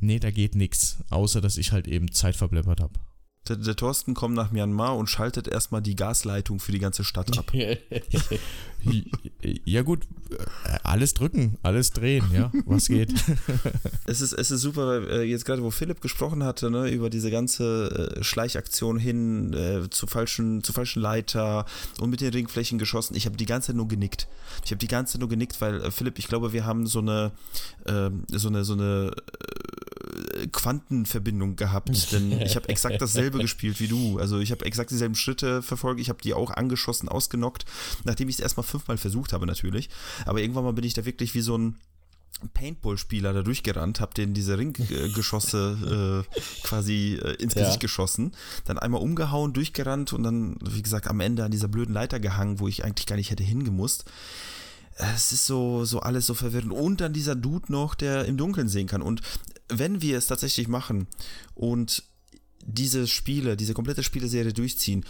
nee, 0.00 0.18
da 0.18 0.30
geht 0.30 0.54
nichts, 0.56 0.98
außer 1.10 1.40
dass 1.40 1.56
ich 1.56 1.72
halt 1.72 1.86
eben 1.86 2.10
Zeit 2.10 2.36
verbleppert 2.36 2.80
habe. 2.80 2.94
Der, 3.48 3.56
der, 3.56 3.76
Thorsten 3.76 4.14
kommt 4.14 4.34
nach 4.34 4.50
Myanmar 4.50 4.96
und 4.96 5.08
schaltet 5.08 5.48
erstmal 5.48 5.82
die 5.82 5.96
Gasleitung 5.96 6.60
für 6.60 6.72
die 6.72 6.78
ganze 6.78 7.04
Stadt 7.04 7.36
ab. 7.38 7.52
ja 9.64 9.82
gut, 9.82 10.06
alles 10.82 11.14
drücken, 11.14 11.58
alles 11.62 11.92
drehen, 11.92 12.24
ja, 12.32 12.50
was 12.64 12.88
geht. 12.88 13.12
es, 14.06 14.20
ist, 14.20 14.32
es 14.32 14.50
ist 14.50 14.60
super, 14.60 15.08
äh, 15.08 15.22
jetzt 15.22 15.44
gerade 15.44 15.62
wo 15.62 15.70
Philipp 15.70 16.00
gesprochen 16.00 16.44
hatte, 16.44 16.70
ne, 16.70 16.90
über 16.90 17.10
diese 17.10 17.30
ganze 17.30 18.16
äh, 18.16 18.24
Schleichaktion 18.24 18.98
hin 18.98 19.52
äh, 19.52 19.88
zu, 19.90 20.06
falschen, 20.06 20.62
zu 20.62 20.72
falschen 20.72 21.00
Leiter 21.00 21.66
und 22.00 22.10
mit 22.10 22.20
den 22.20 22.32
Ringflächen 22.32 22.78
geschossen. 22.78 23.16
Ich 23.16 23.26
habe 23.26 23.36
die 23.36 23.46
ganze 23.46 23.68
Zeit 23.68 23.76
nur 23.76 23.88
genickt. 23.88 24.28
Ich 24.64 24.70
habe 24.70 24.78
die 24.78 24.88
ganze 24.88 25.14
Zeit 25.14 25.20
nur 25.20 25.28
genickt, 25.28 25.60
weil 25.60 25.82
äh, 25.82 25.90
Philipp, 25.90 26.18
ich 26.18 26.28
glaube, 26.28 26.52
wir 26.52 26.64
haben 26.64 26.86
so 26.86 27.00
eine, 27.00 27.32
ähm, 27.86 28.24
so 28.28 28.48
eine, 28.48 28.64
so 28.64 28.74
eine 28.74 29.12
Quantenverbindung 30.52 31.56
gehabt, 31.56 32.12
denn 32.12 32.40
ich 32.40 32.56
habe 32.56 32.68
exakt 32.68 33.00
dasselbe 33.00 33.35
gespielt 33.42 33.80
wie 33.80 33.88
du. 33.88 34.18
Also 34.18 34.38
ich 34.38 34.50
habe 34.50 34.64
exakt 34.64 34.90
dieselben 34.90 35.14
Schritte 35.14 35.62
verfolgt, 35.62 36.00
ich 36.00 36.08
habe 36.08 36.22
die 36.22 36.34
auch 36.34 36.50
angeschossen, 36.50 37.08
ausgenockt, 37.08 37.64
nachdem 38.04 38.28
ich 38.28 38.36
es 38.36 38.40
erstmal 38.40 38.64
fünfmal 38.64 38.98
versucht 38.98 39.32
habe 39.32 39.46
natürlich. 39.46 39.88
Aber 40.24 40.40
irgendwann 40.40 40.64
mal 40.64 40.72
bin 40.72 40.84
ich 40.84 40.94
da 40.94 41.04
wirklich 41.04 41.34
wie 41.34 41.40
so 41.40 41.56
ein 41.56 41.76
Paintball-Spieler 42.52 43.32
da 43.32 43.42
durchgerannt, 43.42 44.00
habe 44.00 44.12
den 44.12 44.34
diese 44.34 44.58
Ringgeschosse 44.58 46.24
äh, 46.26 46.40
quasi 46.62 47.18
äh, 47.22 47.34
ins 47.42 47.54
ja. 47.54 47.62
Gesicht 47.62 47.80
geschossen, 47.80 48.32
dann 48.66 48.78
einmal 48.78 49.00
umgehauen, 49.00 49.54
durchgerannt 49.54 50.12
und 50.12 50.22
dann, 50.22 50.56
wie 50.62 50.82
gesagt, 50.82 51.08
am 51.08 51.20
Ende 51.20 51.44
an 51.44 51.50
dieser 51.50 51.68
blöden 51.68 51.94
Leiter 51.94 52.20
gehangen, 52.20 52.60
wo 52.60 52.68
ich 52.68 52.84
eigentlich 52.84 53.06
gar 53.06 53.16
nicht 53.16 53.30
hätte 53.30 53.44
hingemusst 53.44 54.04
es 54.98 55.32
ist 55.32 55.46
so, 55.46 55.84
so 55.84 56.00
alles 56.00 56.26
so 56.26 56.34
verwirrend. 56.34 56.72
Und 56.72 57.00
dann 57.00 57.12
dieser 57.12 57.34
Dude 57.34 57.70
noch, 57.70 57.94
der 57.94 58.24
im 58.24 58.36
Dunkeln 58.36 58.68
sehen 58.68 58.86
kann. 58.86 59.02
Und 59.02 59.20
wenn 59.68 60.00
wir 60.00 60.16
es 60.18 60.26
tatsächlich 60.26 60.68
machen 60.68 61.06
und 61.54 62.02
diese 62.66 63.06
Spiele, 63.06 63.56
diese 63.56 63.74
komplette 63.74 64.02
Spieleserie 64.02 64.52
durchziehen, 64.52 65.04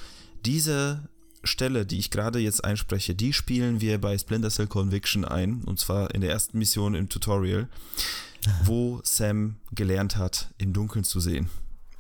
diese 0.45 1.09
Stelle, 1.47 1.87
die 1.87 1.99
ich 1.99 2.11
gerade 2.11 2.38
jetzt 2.38 2.64
einspreche, 2.64 3.14
die 3.14 3.33
spielen 3.33 3.81
wir 3.81 4.01
bei 4.01 4.16
Splinter 4.19 4.51
Cell 4.51 4.66
Conviction 4.66 5.25
ein. 5.25 5.62
Und 5.64 5.79
zwar 5.81 6.14
in 6.14 6.21
der 6.21 6.31
ersten 6.31 6.59
Mission 6.59 6.95
im 6.95 7.09
Tutorial, 7.09 7.69
wo 8.64 9.01
Sam 9.05 9.57
gelernt 9.73 10.16
hat, 10.16 10.49
im 10.59 10.73
Dunkeln 10.73 11.05
zu 11.05 11.21
sehen. 11.21 11.49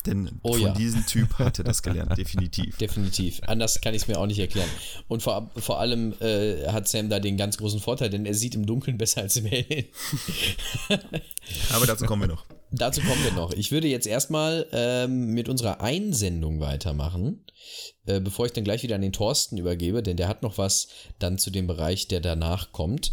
Denn 0.04 0.38
oh, 0.42 0.52
von 0.52 0.62
ja. 0.62 0.72
diesem 0.72 1.04
Typ 1.04 1.34
hat 1.40 1.58
er 1.58 1.64
das 1.64 1.82
gelernt, 1.82 2.16
definitiv. 2.16 2.76
Definitiv. 2.76 3.40
Anders 3.46 3.80
kann 3.80 3.92
ich 3.92 4.02
es 4.02 4.08
mir 4.08 4.18
auch 4.18 4.26
nicht 4.26 4.38
erklären. 4.38 4.68
Und 5.08 5.22
vor, 5.22 5.50
vor 5.56 5.80
allem 5.80 6.14
äh, 6.20 6.68
hat 6.68 6.86
Sam 6.86 7.08
da 7.08 7.18
den 7.18 7.36
ganz 7.36 7.56
großen 7.56 7.80
Vorteil, 7.80 8.10
denn 8.10 8.24
er 8.24 8.34
sieht 8.34 8.54
im 8.54 8.66
Dunkeln 8.66 8.98
besser 8.98 9.22
als 9.22 9.36
im 9.36 9.46
Hellen. 9.46 9.86
Aber 11.70 11.86
dazu 11.86 12.04
kommen 12.04 12.22
wir 12.22 12.28
noch. 12.28 12.46
Dazu 12.72 13.00
kommen 13.00 13.22
wir 13.22 13.32
noch. 13.32 13.52
Ich 13.52 13.70
würde 13.70 13.86
jetzt 13.86 14.06
erstmal 14.06 14.66
ähm, 14.72 15.32
mit 15.32 15.48
unserer 15.48 15.80
Einsendung 15.80 16.60
weitermachen, 16.60 17.44
äh, 18.06 18.20
bevor 18.20 18.46
ich 18.46 18.52
dann 18.52 18.64
gleich 18.64 18.82
wieder 18.82 18.96
an 18.96 19.02
den 19.02 19.12
Thorsten 19.12 19.56
übergebe, 19.56 20.02
denn 20.02 20.16
der 20.16 20.28
hat 20.28 20.42
noch 20.42 20.58
was 20.58 20.88
dann 21.18 21.38
zu 21.38 21.50
dem 21.50 21.66
Bereich, 21.66 22.08
der 22.08 22.20
danach 22.20 22.72
kommt. 22.72 23.12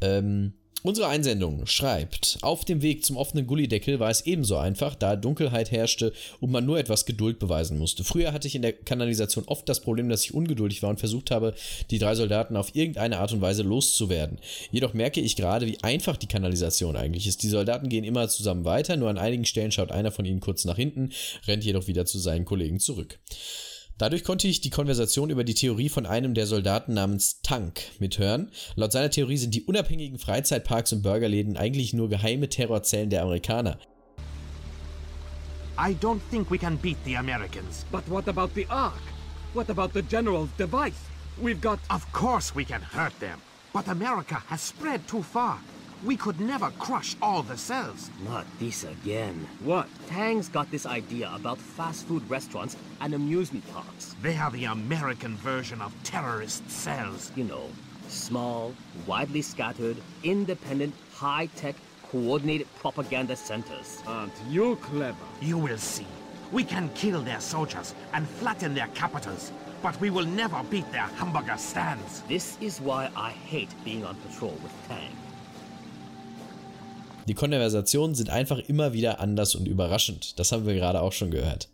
Ähm, 0.00 0.54
Unsere 0.82 1.08
Einsendung 1.08 1.66
schreibt, 1.66 2.38
auf 2.42 2.64
dem 2.64 2.80
Weg 2.80 3.04
zum 3.04 3.16
offenen 3.16 3.46
Gullideckel 3.46 3.98
war 3.98 4.10
es 4.10 4.24
ebenso 4.24 4.56
einfach, 4.56 4.94
da 4.94 5.16
Dunkelheit 5.16 5.72
herrschte 5.72 6.12
und 6.38 6.52
man 6.52 6.64
nur 6.64 6.78
etwas 6.78 7.06
Geduld 7.06 7.40
beweisen 7.40 7.78
musste. 7.78 8.04
Früher 8.04 8.32
hatte 8.32 8.46
ich 8.46 8.54
in 8.54 8.62
der 8.62 8.72
Kanalisation 8.72 9.44
oft 9.48 9.68
das 9.68 9.80
Problem, 9.80 10.08
dass 10.08 10.22
ich 10.24 10.34
ungeduldig 10.34 10.82
war 10.82 10.90
und 10.90 11.00
versucht 11.00 11.32
habe, 11.32 11.54
die 11.90 11.98
drei 11.98 12.14
Soldaten 12.14 12.56
auf 12.56 12.76
irgendeine 12.76 13.18
Art 13.18 13.32
und 13.32 13.40
Weise 13.40 13.62
loszuwerden. 13.62 14.38
Jedoch 14.70 14.94
merke 14.94 15.20
ich 15.20 15.34
gerade, 15.34 15.66
wie 15.66 15.82
einfach 15.82 16.16
die 16.16 16.28
Kanalisation 16.28 16.94
eigentlich 16.94 17.26
ist. 17.26 17.42
Die 17.42 17.48
Soldaten 17.48 17.88
gehen 17.88 18.04
immer 18.04 18.28
zusammen 18.28 18.64
weiter, 18.64 18.96
nur 18.96 19.10
an 19.10 19.18
einigen 19.18 19.44
Stellen 19.44 19.72
schaut 19.72 19.90
einer 19.90 20.12
von 20.12 20.24
ihnen 20.24 20.40
kurz 20.40 20.64
nach 20.66 20.76
hinten, 20.76 21.10
rennt 21.48 21.64
jedoch 21.64 21.88
wieder 21.88 22.06
zu 22.06 22.18
seinen 22.18 22.44
Kollegen 22.44 22.78
zurück. 22.78 23.18
Dadurch 23.98 24.24
konnte 24.24 24.46
ich 24.46 24.60
die 24.60 24.68
Konversation 24.68 25.30
über 25.30 25.42
die 25.42 25.54
Theorie 25.54 25.88
von 25.88 26.04
einem 26.04 26.34
der 26.34 26.46
Soldaten 26.46 26.92
namens 26.92 27.40
Tank 27.40 27.80
mithören. 27.98 28.50
Laut 28.74 28.92
seiner 28.92 29.10
Theorie 29.10 29.38
sind 29.38 29.54
die 29.54 29.62
unabhängigen 29.62 30.18
Freizeitparks 30.18 30.92
und 30.92 31.02
Burgerläden 31.02 31.56
eigentlich 31.56 31.94
nur 31.94 32.10
geheime 32.10 32.50
Terrorzellen 32.50 33.08
der 33.08 33.22
Amerikaner. 33.22 33.78
I 35.78 35.94
don't 35.94 36.20
think 36.30 36.50
we 36.50 36.58
can 36.58 36.76
beat 36.76 36.98
the 37.06 37.16
Americans. 37.16 37.86
But 37.90 38.02
what 38.08 38.28
about 38.28 38.50
the 38.54 38.66
Ark? 38.68 39.00
What 39.54 39.70
about 39.70 39.90
the 39.94 40.02
General's 40.02 40.50
device? 40.58 41.00
We've 41.40 41.60
got... 41.60 41.78
Of 41.88 42.06
course 42.12 42.54
we 42.54 42.64
can 42.64 42.82
hurt 42.82 43.18
them. 43.20 43.40
But 43.72 43.88
America 43.88 44.42
has 44.48 44.60
spread 44.60 45.06
too 45.08 45.22
far. 45.22 45.58
We 46.04 46.16
could 46.16 46.40
never 46.40 46.70
crush 46.78 47.16
all 47.22 47.42
the 47.42 47.56
cells. 47.56 48.10
Not 48.24 48.44
this 48.58 48.84
again. 48.84 49.48
What? 49.64 49.88
Tang's 50.08 50.48
got 50.48 50.70
this 50.70 50.84
idea 50.84 51.32
about 51.34 51.58
fast 51.58 52.06
food 52.06 52.28
restaurants 52.28 52.76
and 53.00 53.14
amusement 53.14 53.66
parks. 53.72 54.14
They 54.22 54.36
are 54.36 54.50
the 54.50 54.66
American 54.66 55.36
version 55.36 55.80
of 55.80 55.94
terrorist 56.04 56.68
cells. 56.70 57.32
You 57.34 57.44
know, 57.44 57.70
small, 58.08 58.74
widely 59.06 59.42
scattered, 59.42 59.96
independent, 60.22 60.94
high-tech, 61.14 61.74
coordinated 62.10 62.68
propaganda 62.76 63.34
centers. 63.34 64.02
Aren't 64.06 64.34
you 64.48 64.76
clever? 64.76 65.16
You 65.40 65.56
will 65.56 65.78
see. 65.78 66.06
We 66.52 66.62
can 66.62 66.90
kill 66.90 67.22
their 67.22 67.40
soldiers 67.40 67.94
and 68.12 68.28
flatten 68.28 68.74
their 68.74 68.88
capitals, 68.88 69.50
but 69.82 69.98
we 70.00 70.10
will 70.10 70.26
never 70.26 70.62
beat 70.70 70.90
their 70.92 71.08
hamburger 71.18 71.56
stands. 71.56 72.20
This 72.28 72.56
is 72.60 72.80
why 72.80 73.10
I 73.16 73.30
hate 73.30 73.74
being 73.84 74.04
on 74.04 74.14
patrol 74.16 74.56
with 74.62 74.72
Tang. 74.86 75.10
Die 77.28 77.34
Konversationen 77.34 78.14
sind 78.14 78.30
einfach 78.30 78.58
immer 78.58 78.92
wieder 78.92 79.20
anders 79.20 79.54
und 79.54 79.66
überraschend. 79.66 80.38
Das 80.38 80.52
haben 80.52 80.66
wir 80.66 80.74
gerade 80.74 81.00
auch 81.00 81.12
schon 81.12 81.30
gehört. 81.30 81.68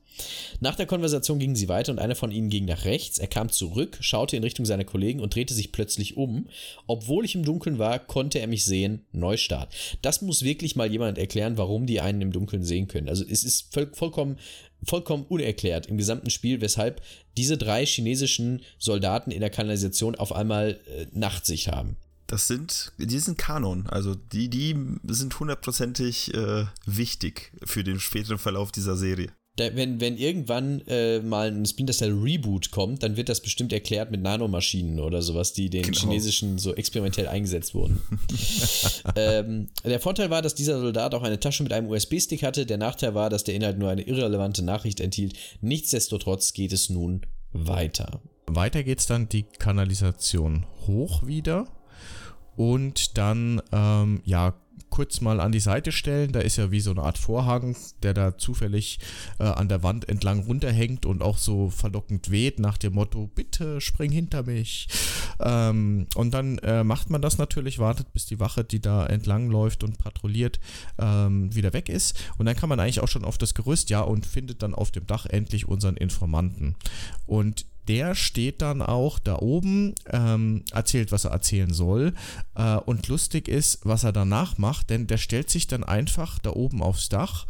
Nach 0.61 0.77
der 0.77 0.87
Konversation 0.87 1.39
gingen 1.39 1.57
sie 1.57 1.69
weiter 1.69 1.93
und 1.93 1.99
einer 1.99 2.15
von 2.15 2.31
ihnen 2.31 2.49
ging 2.49 2.65
nach 2.65 2.85
rechts. 2.85 3.19
Er 3.19 3.27
kam 3.27 3.51
zurück, 3.51 3.99
schaute 4.01 4.37
in 4.37 4.43
Richtung 4.43 4.67
seiner 4.67 4.85
Kollegen 4.85 5.21
und 5.21 5.35
drehte 5.35 5.55
sich 5.55 5.73
plötzlich 5.73 6.17
um. 6.17 6.49
Obwohl 6.87 7.25
ich 7.25 7.35
im 7.35 7.45
Dunkeln 7.45 7.79
war, 7.79 7.99
konnte 7.99 8.39
er 8.39 8.47
mich 8.47 8.65
sehen. 8.65 9.05
Neustart. 9.13 9.75
Das 10.03 10.23
muss 10.23 10.43
wirklich 10.43 10.77
mal 10.77 10.91
jemand 10.91 11.19
erklären, 11.19 11.57
warum 11.57 11.87
die 11.87 12.01
einen 12.01 12.21
im 12.21 12.33
Dunkeln 12.33 12.65
sehen 12.65 12.89
können. 12.89 13.09
Also 13.09 13.25
es 13.25 13.45
ist 13.45 13.73
voll, 13.73 13.91
vollkommen, 13.93 14.39
vollkommen 14.85 15.25
unerklärt 15.29 15.87
im 15.87 15.99
gesamten 15.99 16.31
Spiel, 16.31 16.61
weshalb 16.61 17.03
diese 17.37 17.57
drei 17.57 17.85
chinesischen 17.85 18.63
Soldaten 18.79 19.31
in 19.31 19.41
der 19.41 19.51
Kanalisation 19.51 20.15
auf 20.15 20.33
einmal 20.33 20.81
äh, 20.87 21.07
Nachtsicht 21.13 21.69
haben 21.69 21.97
das 22.33 22.47
sind, 22.47 22.93
die 22.97 23.19
sind 23.19 23.37
Kanon. 23.37 23.87
Also 23.89 24.15
die, 24.15 24.49
die 24.49 24.75
sind 25.09 25.39
hundertprozentig 25.39 26.33
äh, 26.33 26.65
wichtig 26.87 27.53
für 27.63 27.85
den 27.85 28.01
späteren 28.01 28.39
Verlauf 28.39 28.73
dieser 28.73 28.97
Serie. 28.97 29.29
Da, 29.57 29.77
wenn, 29.77 30.01
wenn 30.01 30.17
irgendwann 30.17 30.81
äh, 30.87 31.21
mal 31.21 31.49
ein 31.49 31.67
Splinter 31.67 31.93
Cell 31.93 32.11
Reboot 32.11 32.71
kommt, 32.71 33.03
dann 33.03 33.19
wird 33.19 33.29
das 33.29 33.43
bestimmt 33.43 33.71
erklärt 33.75 34.11
mit 34.11 34.23
Nanomaschinen 34.23 34.99
oder 34.99 35.21
sowas, 35.21 35.53
die 35.53 35.69
den 35.69 35.83
genau. 35.83 36.01
chinesischen 36.01 36.57
so 36.57 36.75
experimentell 36.75 37.29
eingesetzt 37.29 37.75
wurden. 37.75 38.01
ähm, 39.15 39.69
der 39.85 40.01
Vorteil 40.01 40.31
war, 40.31 40.41
dass 40.41 40.55
dieser 40.55 40.81
Soldat 40.81 41.15
auch 41.15 41.25
eine 41.25 41.39
Tasche 41.39 41.63
mit 41.63 41.75
einem 41.75 41.91
USB-Stick 41.91 42.45
hatte. 42.45 42.65
Der 42.65 42.79
Nachteil 42.79 43.15
war, 43.15 43.29
dass 43.29 43.45
der 43.45 43.55
Inhalt 43.55 43.77
nur 43.77 43.91
eine 43.91 44.05
irrelevante 44.05 44.65
Nachricht 44.65 45.01
enthielt. 45.01 45.37
Nichtsdestotrotz 45.61 46.55
geht 46.55 46.73
es 46.73 46.89
nun 46.89 47.27
weiter. 47.53 48.23
Weiter 48.47 48.83
geht's 48.85 49.07
dann 49.07 49.29
die 49.29 49.43
Kanalisation 49.43 50.65
hoch 50.87 51.27
wieder 51.27 51.69
und 52.63 53.19
dann 53.19 53.61
ähm, 53.73 54.21
ja 54.25 54.55
kurz 54.89 55.21
mal 55.21 55.41
an 55.41 55.51
die 55.51 55.59
Seite 55.59 55.91
stellen. 55.91 56.31
Da 56.31 56.41
ist 56.41 56.59
ja 56.59 56.71
wie 56.71 56.81
so 56.81 56.93
eine 56.93 57.03
Art 57.03 57.19
Vorhang, 57.19 57.75
der 58.05 58.15
da 58.15 58.39
zufällig 58.39 59.01
äh, 59.41 59.45
an 59.45 59.69
der 59.69 59.83
Wand 59.83 60.09
entlang 60.09 60.45
runterhängt 60.45 61.07
und 61.07 61.23
auch 61.23 61.39
so 61.39 61.71
verlockend 61.71 62.31
weht 62.31 62.61
nach 62.61 62.79
dem 62.79 62.93
Motto, 62.93 63.29
bitte 63.35 63.81
spring 63.81 64.13
hinter 64.13 64.45
mich. 64.45 64.87
Ähm, 65.41 66.07
und 66.15 66.35
dann 66.35 66.59
äh, 66.59 66.85
macht 66.85 67.11
man 67.11 67.21
das 67.21 67.39
natürlich, 67.39 67.81
wartet 67.81 68.13
bis 68.13 68.27
die 68.27 68.39
Wache, 68.39 68.63
die 68.63 68.81
da 68.81 69.07
entlang 69.07 69.51
läuft 69.51 69.83
und 69.83 69.99
patrouilliert, 69.99 70.61
ähm, 70.99 71.53
wieder 71.55 71.73
weg 71.73 71.89
ist. 71.89 72.23
Und 72.39 72.47
dann 72.47 72.55
kann 72.55 72.69
man 72.69 72.79
eigentlich 72.79 73.01
auch 73.01 73.09
schon 73.09 73.25
auf 73.25 73.39
das 73.39 73.55
Gerüst, 73.55 73.91
ja, 73.91 74.03
und 74.03 74.25
findet 74.25 74.63
dann 74.63 74.75
auf 74.75 74.93
dem 74.93 75.07
Dach 75.07 75.27
endlich 75.27 75.67
unseren 75.67 75.97
Informanten. 75.97 76.77
Und 77.27 77.67
der 77.89 78.15
steht 78.15 78.63
dann 78.63 78.83
auch 78.83 79.19
da 79.19 79.39
oben, 79.39 79.95
ähm, 80.11 80.65
erzählt, 80.73 81.13
was 81.13 81.25
er 81.25 81.33
erzählen 81.33 81.73
soll. 81.73 82.15
Äh, 82.55 82.77
und 82.77 83.09
lustig 83.09 83.49
ist, 83.49 83.81
was 83.85 84.05
er 84.05 84.13
danach 84.13 84.59
macht, 84.59 84.91
denn 84.91 85.07
der 85.07 85.19
stellt 85.19 85.51
sich 85.51 85.67
dann 85.67 85.85
einfach 85.85 86.39
da 86.39 86.51
oben 86.51 86.83
aufs 86.83 87.09
Dach 87.09 87.47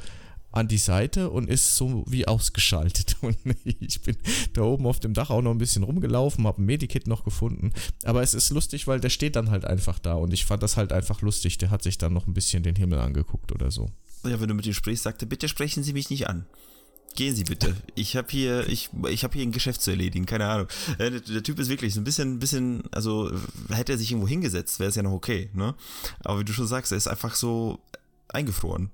an 0.52 0.68
die 0.68 0.78
Seite 0.78 1.30
und 1.30 1.48
ist 1.48 1.76
so 1.76 2.04
wie 2.06 2.28
ausgeschaltet. 2.28 3.16
Und 3.22 3.38
ich 3.64 4.02
bin 4.02 4.16
da 4.52 4.62
oben 4.62 4.86
auf 4.86 5.00
dem 5.00 5.14
Dach 5.14 5.30
auch 5.30 5.40
noch 5.40 5.50
ein 5.50 5.58
bisschen 5.58 5.82
rumgelaufen, 5.82 6.46
habe 6.46 6.62
ein 6.62 6.66
Medikit 6.66 7.06
noch 7.06 7.24
gefunden. 7.24 7.72
Aber 8.04 8.22
es 8.22 8.34
ist 8.34 8.50
lustig, 8.50 8.86
weil 8.86 9.00
der 9.00 9.08
steht 9.08 9.36
dann 9.36 9.50
halt 9.50 9.64
einfach 9.64 9.98
da 9.98 10.14
und 10.14 10.32
ich 10.34 10.44
fand 10.44 10.62
das 10.62 10.76
halt 10.76 10.92
einfach 10.92 11.22
lustig. 11.22 11.56
Der 11.58 11.70
hat 11.70 11.82
sich 11.82 11.96
dann 11.96 12.12
noch 12.12 12.26
ein 12.26 12.34
bisschen 12.34 12.62
den 12.62 12.76
Himmel 12.76 12.98
angeguckt 12.98 13.50
oder 13.50 13.70
so. 13.70 13.90
Ja, 14.24 14.40
wenn 14.40 14.48
du 14.48 14.54
mit 14.54 14.66
ihm 14.66 14.74
sprichst, 14.74 15.04
sagte, 15.04 15.26
bitte 15.26 15.48
sprechen 15.48 15.82
Sie 15.82 15.94
mich 15.94 16.10
nicht 16.10 16.28
an. 16.28 16.46
Gehen 17.14 17.34
Sie 17.34 17.44
bitte. 17.44 17.76
Ich 17.94 18.16
habe 18.16 18.28
hier, 18.30 18.66
ich, 18.68 18.88
ich 19.10 19.24
habe 19.24 19.34
hier 19.34 19.42
ein 19.42 19.52
Geschäft 19.52 19.82
zu 19.82 19.90
erledigen, 19.90 20.24
keine 20.24 20.46
Ahnung. 20.46 20.68
Der, 20.98 21.10
der, 21.10 21.42
Typ 21.42 21.58
ist 21.58 21.68
wirklich 21.68 21.92
so 21.94 22.00
ein 22.00 22.04
bisschen, 22.04 22.38
bisschen, 22.38 22.84
also 22.90 23.30
hätte 23.70 23.92
er 23.92 23.98
sich 23.98 24.10
irgendwo 24.10 24.28
hingesetzt, 24.28 24.80
wäre 24.80 24.88
es 24.88 24.96
ja 24.96 25.02
noch 25.02 25.12
okay, 25.12 25.50
ne? 25.52 25.74
Aber 26.24 26.40
wie 26.40 26.44
du 26.44 26.52
schon 26.52 26.66
sagst, 26.66 26.92
er 26.92 26.98
ist 26.98 27.08
einfach 27.08 27.34
so 27.34 27.80
eingefroren. 28.28 28.90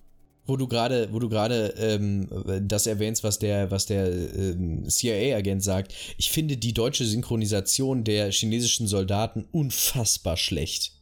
Wo 0.47 0.57
du 0.57 0.67
gerade, 0.67 1.13
wo 1.13 1.19
du 1.19 1.29
gerade 1.29 1.75
ähm, 1.77 2.27
das 2.63 2.87
erwähnst, 2.87 3.23
was 3.23 3.39
der, 3.39 3.71
was 3.71 3.87
der 3.87 4.11
ähm, 4.11 4.89
CIA-Agent 4.89 5.63
sagt, 5.63 5.95
ich 6.17 6.31
finde 6.31 6.57
die 6.57 6.73
deutsche 6.73 7.05
Synchronisation 7.05 8.03
der 8.03 8.33
chinesischen 8.33 8.89
Soldaten 8.89 9.45
unfassbar 9.53 10.39
schlecht. 10.39 10.98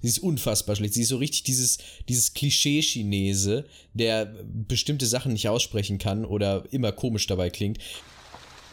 Sie 0.00 0.08
ist 0.08 0.18
unfassbar 0.20 0.76
schlecht. 0.76 0.94
Sie 0.94 1.02
ist 1.02 1.08
so 1.08 1.16
richtig 1.16 1.42
dieses, 1.42 1.78
dieses 2.08 2.32
Klischee-Chinese, 2.34 3.64
der 3.94 4.26
bestimmte 4.44 5.06
Sachen 5.06 5.32
nicht 5.32 5.48
aussprechen 5.48 5.98
kann 5.98 6.24
oder 6.24 6.64
immer 6.70 6.92
komisch 6.92 7.26
dabei 7.26 7.50
klingt. 7.50 7.78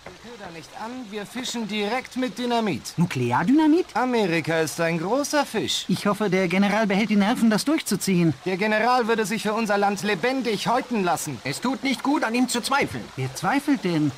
Wir 0.04 0.32
ködern 0.32 0.54
nicht 0.54 0.70
an, 0.80 0.92
wir 1.10 1.26
fischen 1.26 1.68
direkt 1.68 2.16
mit 2.16 2.38
Dynamit. 2.38 2.94
Nukleardynamit? 2.98 3.88
Amerika 3.96 4.60
ist 4.60 4.80
ein 4.80 5.00
großer 5.00 5.48
Fisch. 5.48 5.86
Ich 5.88 6.06
hoffe, 6.06 6.30
der 6.30 6.48
General 6.48 6.86
behält 6.86 7.10
die 7.10 7.16
Nerven, 7.16 7.50
das 7.50 7.66
durchzuziehen. 7.66 8.36
Der 8.46 8.58
General 8.58 9.08
würde 9.08 9.26
sich 9.26 9.42
für 9.42 9.54
unser 9.54 9.80
Land 9.80 10.04
lebendig 10.04 10.68
häuten 10.68 11.04
lassen. 11.04 11.40
Es 11.44 11.60
tut 11.60 11.84
nicht 11.84 12.04
gut, 12.04 12.24
an 12.24 12.36
ihm 12.36 12.48
zu 12.48 12.62
zweifeln. 12.62 13.04
Wer 13.16 13.34
zweifelt 13.34 13.84
denn? 13.84 14.12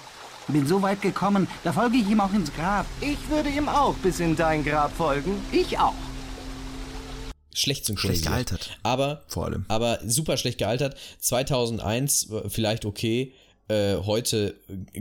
Bin 0.49 0.67
so 0.67 0.81
weit 0.81 1.01
gekommen, 1.01 1.47
da 1.63 1.71
folge 1.71 1.97
ich 1.97 2.09
ihm 2.09 2.19
auch 2.19 2.33
ins 2.33 2.53
Grab. 2.53 2.85
Ich 2.99 3.17
würde 3.29 3.49
ihm 3.49 3.69
auch 3.69 3.95
bis 3.95 4.19
in 4.19 4.35
dein 4.35 4.65
Grab 4.65 4.93
folgen. 4.95 5.41
Ich 5.51 5.77
auch 5.77 5.93
schlecht 7.57 7.85
synchronisiert. 7.85 8.25
Schlecht 8.25 8.49
gealtert. 8.49 8.77
Aber, 8.83 9.23
vor 9.27 9.45
allem. 9.45 9.65
Aber 9.67 9.99
super 10.05 10.37
schlecht 10.37 10.57
gealtert. 10.59 10.95
2001 11.19 12.29
vielleicht 12.47 12.85
okay. 12.85 13.33
Äh, 13.69 13.97
heute 13.97 14.55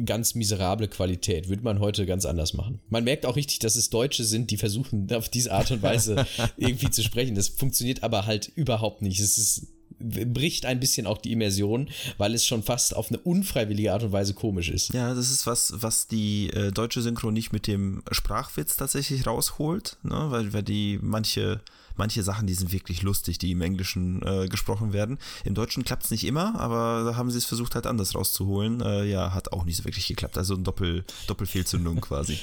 ganz 0.05 0.35
miserable 0.35 0.89
Qualität. 0.89 1.49
Würde 1.49 1.63
man 1.63 1.79
heute 1.79 2.05
ganz 2.05 2.25
anders 2.25 2.53
machen. 2.53 2.81
Man 2.89 3.05
merkt 3.05 3.25
auch 3.25 3.37
richtig, 3.37 3.61
dass 3.61 3.77
es 3.77 3.91
Deutsche 3.91 4.25
sind, 4.25 4.51
die 4.51 4.57
versuchen, 4.57 5.13
auf 5.15 5.29
diese 5.29 5.53
Art 5.53 5.71
und 5.71 5.83
Weise 5.83 6.27
irgendwie 6.57 6.91
zu 6.91 7.05
sprechen. 7.05 7.37
Das 7.37 7.49
funktioniert 7.49 8.03
aber 8.03 8.27
halt 8.27 8.51
überhaupt 8.57 9.03
nicht. 9.03 9.21
Es 9.21 9.39
ist 9.39 9.69
bricht 9.99 10.67
ein 10.67 10.79
bisschen 10.81 11.07
auch 11.07 11.19
die 11.19 11.33
Immersion, 11.33 11.89
weil 12.19 12.35
es 12.35 12.45
schon 12.45 12.63
fast 12.63 12.95
auf 12.95 13.09
eine 13.09 13.19
unfreiwillige 13.19 13.93
Art 13.93 14.03
und 14.03 14.13
Weise 14.13 14.35
komisch 14.35 14.69
ist. 14.69 14.93
Ja, 14.93 15.15
das 15.15 15.31
ist 15.31 15.47
was, 15.47 15.73
was 15.77 16.07
die 16.07 16.51
äh, 16.51 16.71
deutsche 16.71 17.01
Synchro 17.01 17.31
nicht 17.31 17.53
mit 17.53 17.67
dem 17.67 18.03
Sprachwitz 18.11 18.77
tatsächlich 18.77 19.27
rausholt, 19.27 19.97
ne? 20.03 20.27
weil, 20.29 20.53
weil 20.53 20.63
die 20.63 20.99
manche 21.01 21.61
manche 21.99 22.23
Sachen, 22.23 22.47
die 22.47 22.55
sind 22.55 22.73
wirklich 22.73 23.03
lustig, 23.03 23.39
die 23.39 23.51
im 23.51 23.61
Englischen 23.61 24.23
äh, 24.23 24.49
gesprochen 24.49 24.93
werden. 24.93 25.19
Im 25.45 25.55
Deutschen 25.55 25.85
klappt 25.85 26.05
es 26.05 26.11
nicht 26.11 26.25
immer, 26.25 26.59
aber 26.59 27.05
da 27.05 27.17
haben 27.17 27.31
sie 27.31 27.39
es 27.39 27.45
versucht 27.45 27.75
halt 27.75 27.87
anders 27.87 28.15
rauszuholen. 28.15 28.81
Äh, 28.81 29.05
ja, 29.05 29.33
hat 29.35 29.53
auch 29.53 29.65
nicht 29.65 29.77
so 29.77 29.85
wirklich 29.85 30.07
geklappt. 30.07 30.39
Also 30.39 30.55
ein 30.55 30.65
Doppel, 30.65 31.05
Doppelfehlzündung 31.27 32.01
quasi. 32.01 32.39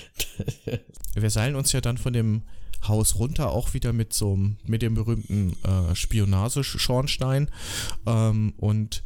Wir 1.16 1.30
seilen 1.30 1.56
uns 1.56 1.72
ja 1.72 1.82
dann 1.82 1.98
von 1.98 2.14
dem 2.14 2.44
Haus 2.88 3.16
runter, 3.16 3.52
auch 3.52 3.74
wieder 3.74 3.94
mit 3.94 4.14
so 4.14 4.38
mit 4.66 4.82
dem 4.82 4.96
berühmten 4.96 5.56
äh, 5.64 5.96
Spionageschornstein. 5.96 7.50
Ähm, 8.06 8.54
und 8.58 9.04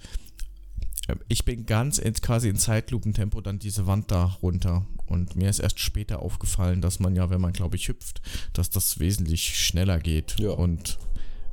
ich 1.28 1.46
bin 1.46 1.66
ganz 1.66 1.98
in, 1.98 2.14
quasi 2.14 2.50
in 2.50 2.58
Zeitlupentempo 2.58 3.42
dann 3.42 3.60
diese 3.60 3.88
Wand 3.88 4.12
da 4.12 4.38
runter. 4.42 4.86
Und 5.06 5.36
mir 5.36 5.50
ist 5.50 5.60
erst 5.60 5.80
später 5.80 6.22
aufgefallen, 6.22 6.82
dass 6.82 7.00
man 7.00 7.16
ja, 7.16 7.30
wenn 7.30 7.40
man, 7.40 7.54
glaube 7.54 7.78
ich, 7.78 7.88
hüpft, 7.88 8.22
dass 8.54 8.70
das 8.70 9.00
wesentlich 9.00 9.58
schneller 9.58 10.00
geht. 10.00 10.36
Ja. 10.40 10.52
Und 10.52 10.98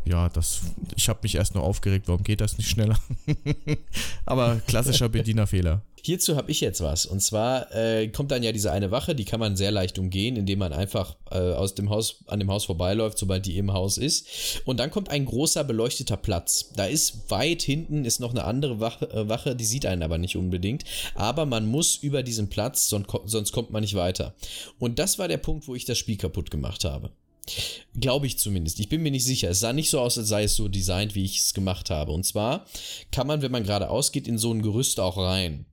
ja, 0.04 0.28
das, 0.28 0.60
ich 0.96 1.08
habe 1.08 1.20
mich 1.22 1.34
erst 1.34 1.54
nur 1.54 1.64
aufgeregt, 1.64 2.08
warum 2.08 2.22
geht 2.22 2.40
das 2.40 2.58
nicht 2.58 2.68
schneller? 2.68 2.98
Aber 4.26 4.60
klassischer 4.66 5.08
Bedienerfehler. 5.08 5.82
Hierzu 6.06 6.36
habe 6.36 6.50
ich 6.50 6.60
jetzt 6.60 6.82
was. 6.82 7.06
Und 7.06 7.20
zwar 7.22 7.74
äh, 7.74 8.08
kommt 8.08 8.30
dann 8.30 8.42
ja 8.42 8.52
diese 8.52 8.70
eine 8.70 8.90
Wache, 8.90 9.14
die 9.14 9.24
kann 9.24 9.40
man 9.40 9.56
sehr 9.56 9.70
leicht 9.70 9.98
umgehen, 9.98 10.36
indem 10.36 10.58
man 10.58 10.74
einfach 10.74 11.16
äh, 11.30 11.38
aus 11.38 11.74
dem 11.74 11.88
Haus, 11.88 12.22
an 12.26 12.40
dem 12.40 12.50
Haus 12.50 12.66
vorbeiläuft, 12.66 13.16
sobald 13.16 13.46
die 13.46 13.56
im 13.56 13.72
Haus 13.72 13.96
ist. 13.96 14.60
Und 14.66 14.80
dann 14.80 14.90
kommt 14.90 15.08
ein 15.08 15.24
großer 15.24 15.64
beleuchteter 15.64 16.18
Platz. 16.18 16.72
Da 16.76 16.84
ist 16.84 17.30
weit 17.30 17.62
hinten 17.62 18.04
ist 18.04 18.20
noch 18.20 18.32
eine 18.32 18.44
andere 18.44 18.80
Wache, 18.80 19.10
äh, 19.10 19.30
Wache 19.30 19.56
die 19.56 19.64
sieht 19.64 19.86
einen 19.86 20.02
aber 20.02 20.18
nicht 20.18 20.36
unbedingt. 20.36 20.84
Aber 21.14 21.46
man 21.46 21.66
muss 21.66 21.96
über 21.96 22.22
diesen 22.22 22.50
Platz, 22.50 22.90
sonst, 22.90 23.08
sonst 23.24 23.52
kommt 23.52 23.70
man 23.70 23.80
nicht 23.80 23.94
weiter. 23.94 24.34
Und 24.78 24.98
das 24.98 25.18
war 25.18 25.28
der 25.28 25.38
Punkt, 25.38 25.66
wo 25.68 25.74
ich 25.74 25.86
das 25.86 25.96
Spiel 25.96 26.18
kaputt 26.18 26.50
gemacht 26.50 26.84
habe. 26.84 27.12
Glaube 27.98 28.26
ich 28.26 28.38
zumindest. 28.38 28.80
Ich 28.80 28.88
bin 28.88 29.02
mir 29.02 29.10
nicht 29.10 29.24
sicher. 29.24 29.50
Es 29.50 29.60
sah 29.60 29.72
nicht 29.72 29.90
so 29.90 30.00
aus, 30.00 30.18
als 30.18 30.28
sei 30.28 30.44
es 30.44 30.56
so 30.56 30.68
designt, 30.68 31.14
wie 31.14 31.24
ich 31.24 31.38
es 31.38 31.54
gemacht 31.54 31.90
habe. 31.90 32.12
Und 32.12 32.24
zwar 32.24 32.66
kann 33.10 33.26
man, 33.26 33.42
wenn 33.42 33.52
man 33.52 33.64
geradeaus 33.64 34.12
geht, 34.12 34.26
in 34.26 34.38
so 34.38 34.52
ein 34.52 34.62
Gerüst 34.62 35.00
auch 35.00 35.16
rein. 35.18 35.66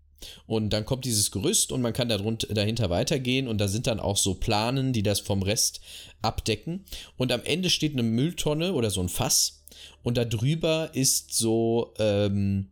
Und 0.46 0.72
dann 0.72 0.86
kommt 0.86 1.06
dieses 1.06 1.32
Gerüst 1.32 1.72
und 1.72 1.82
man 1.82 1.94
kann 1.94 2.10
darunter, 2.10 2.54
dahinter 2.54 2.90
weitergehen 2.90 3.48
und 3.48 3.58
da 3.58 3.68
sind 3.68 3.88
dann 3.88 4.00
auch 4.00 4.18
so 4.18 4.36
Planen, 4.36 4.94
die 4.94 5.02
das 5.04 5.20
vom 5.20 5.42
Rest 5.42 5.82
abdecken. 6.22 6.86
Und 7.18 7.32
am 7.32 7.42
Ende 7.44 7.70
steht 7.70 7.94
eine 7.94 8.04
Mülltonne 8.04 8.74
oder 8.74 8.92
so 8.92 9.02
ein 9.02 9.10
Fass 9.10 9.64
und 10.04 10.18
da 10.18 10.26
drüber 10.26 10.92
ist 10.94 11.34
so, 11.34 11.94
ähm, 11.98 12.70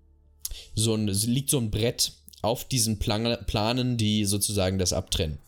so 0.75 0.93
ein, 0.93 1.07
liegt 1.07 1.49
so 1.49 1.57
ein 1.57 1.71
Brett 1.71 2.13
auf 2.41 2.65
diesen 2.65 2.99
Plan 2.99 3.37
Planen, 3.45 3.97
die 3.97 4.25
sozusagen 4.25 4.79
das 4.79 4.93
abtrennen. 4.93 5.39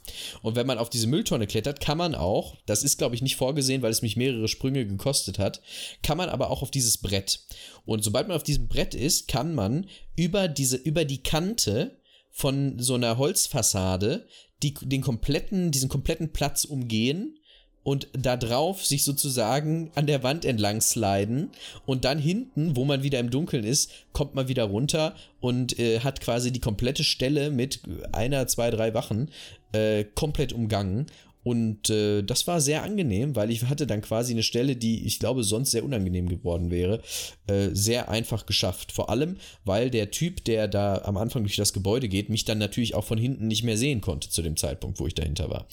Und 0.42 0.56
wenn 0.56 0.68
man 0.68 0.78
auf 0.78 0.90
diese 0.90 1.08
Mülltonne 1.08 1.48
klettert, 1.48 1.80
kann 1.80 1.98
man 1.98 2.16
auch, 2.16 2.58
das 2.66 2.84
ist 2.84 2.98
glaube 2.98 3.16
ich 3.16 3.22
nicht 3.22 3.36
vorgesehen, 3.36 3.82
weil 3.82 3.92
es 3.92 4.02
mich 4.02 4.18
mehrere 4.18 4.48
Sprünge 4.48 4.86
gekostet 4.86 5.40
hat, 5.40 5.62
kann 6.04 6.18
man 6.18 6.30
aber 6.30 6.50
auch 6.50 6.62
auf 6.62 6.72
dieses 6.72 6.98
Brett. 6.98 7.42
Und 7.86 8.04
sobald 8.04 8.28
man 8.28 8.38
auf 8.38 8.44
diesem 8.44 8.68
Brett 8.68 8.94
ist, 8.94 9.28
kann 9.28 9.56
man 9.56 9.88
über 10.16 10.48
diese, 10.48 10.78
über 10.78 11.06
die 11.06 11.24
Kante 11.24 11.98
von 12.30 12.80
so 12.80 12.96
einer 12.96 13.18
Holzfassade 13.18 14.28
die, 14.64 14.74
den 14.74 15.02
kompletten, 15.02 15.72
diesen 15.72 15.90
kompletten 15.90 16.34
Platz 16.34 16.66
umgehen 16.66 17.38
und 17.84 18.08
da 18.14 18.38
drauf 18.38 18.86
sich 18.86 19.04
sozusagen 19.04 19.92
an 19.96 20.08
der 20.08 20.24
Wand 20.24 20.46
entlang 20.46 20.82
sliden 20.82 21.50
und 21.86 22.06
dann 22.06 22.20
hinten, 22.20 22.76
wo 22.76 22.86
man 22.86 23.04
wieder 23.04 23.20
im 23.20 23.30
Dunkeln 23.30 23.64
ist, 23.64 23.92
kommt 24.14 24.36
man 24.36 24.48
wieder 24.48 24.66
runter 24.66 25.16
und 25.40 25.80
äh, 25.80 26.00
hat 26.00 26.22
quasi 26.22 26.52
die 26.52 26.60
komplette 26.60 27.04
Stelle 27.04 27.50
mit 27.50 27.82
einer, 28.12 28.48
zwei, 28.48 28.70
drei 28.70 28.94
Wachen 28.94 29.30
äh, 29.72 30.04
komplett 30.04 30.54
umgangen 30.54 31.08
und 31.44 31.90
äh, 31.90 32.22
das 32.22 32.46
war 32.46 32.62
sehr 32.62 32.84
angenehm, 32.84 33.36
weil 33.36 33.50
ich 33.50 33.64
hatte 33.64 33.88
dann 33.88 34.02
quasi 34.02 34.34
eine 34.34 34.44
Stelle, 34.44 34.76
die 34.76 35.06
ich 35.06 35.20
glaube 35.20 35.44
sonst 35.44 35.72
sehr 35.72 35.84
unangenehm 35.84 36.30
geworden 36.30 36.70
wäre, 36.70 37.02
äh, 37.48 37.70
sehr 37.74 38.10
einfach 38.10 38.46
geschafft. 38.46 38.92
Vor 38.92 39.10
allem, 39.10 39.38
weil 39.66 39.90
der 39.90 40.12
Typ, 40.12 40.46
der 40.46 40.68
da 40.68 41.02
am 41.04 41.18
Anfang 41.18 41.44
durch 41.44 41.56
das 41.56 41.74
Gebäude 41.74 42.10
geht, 42.10 42.30
mich 42.30 42.46
dann 42.46 42.60
natürlich 42.60 42.94
auch 42.94 43.06
von 43.06 43.18
hinten 43.18 43.48
nicht 43.48 43.64
mehr 43.64 43.78
sehen 43.78 44.02
konnte 44.02 44.30
zu 44.30 44.44
dem 44.44 44.56
Zeitpunkt, 44.56 45.00
wo 45.00 45.08
ich 45.08 45.16
dahinter 45.16 45.50
war. 45.50 45.68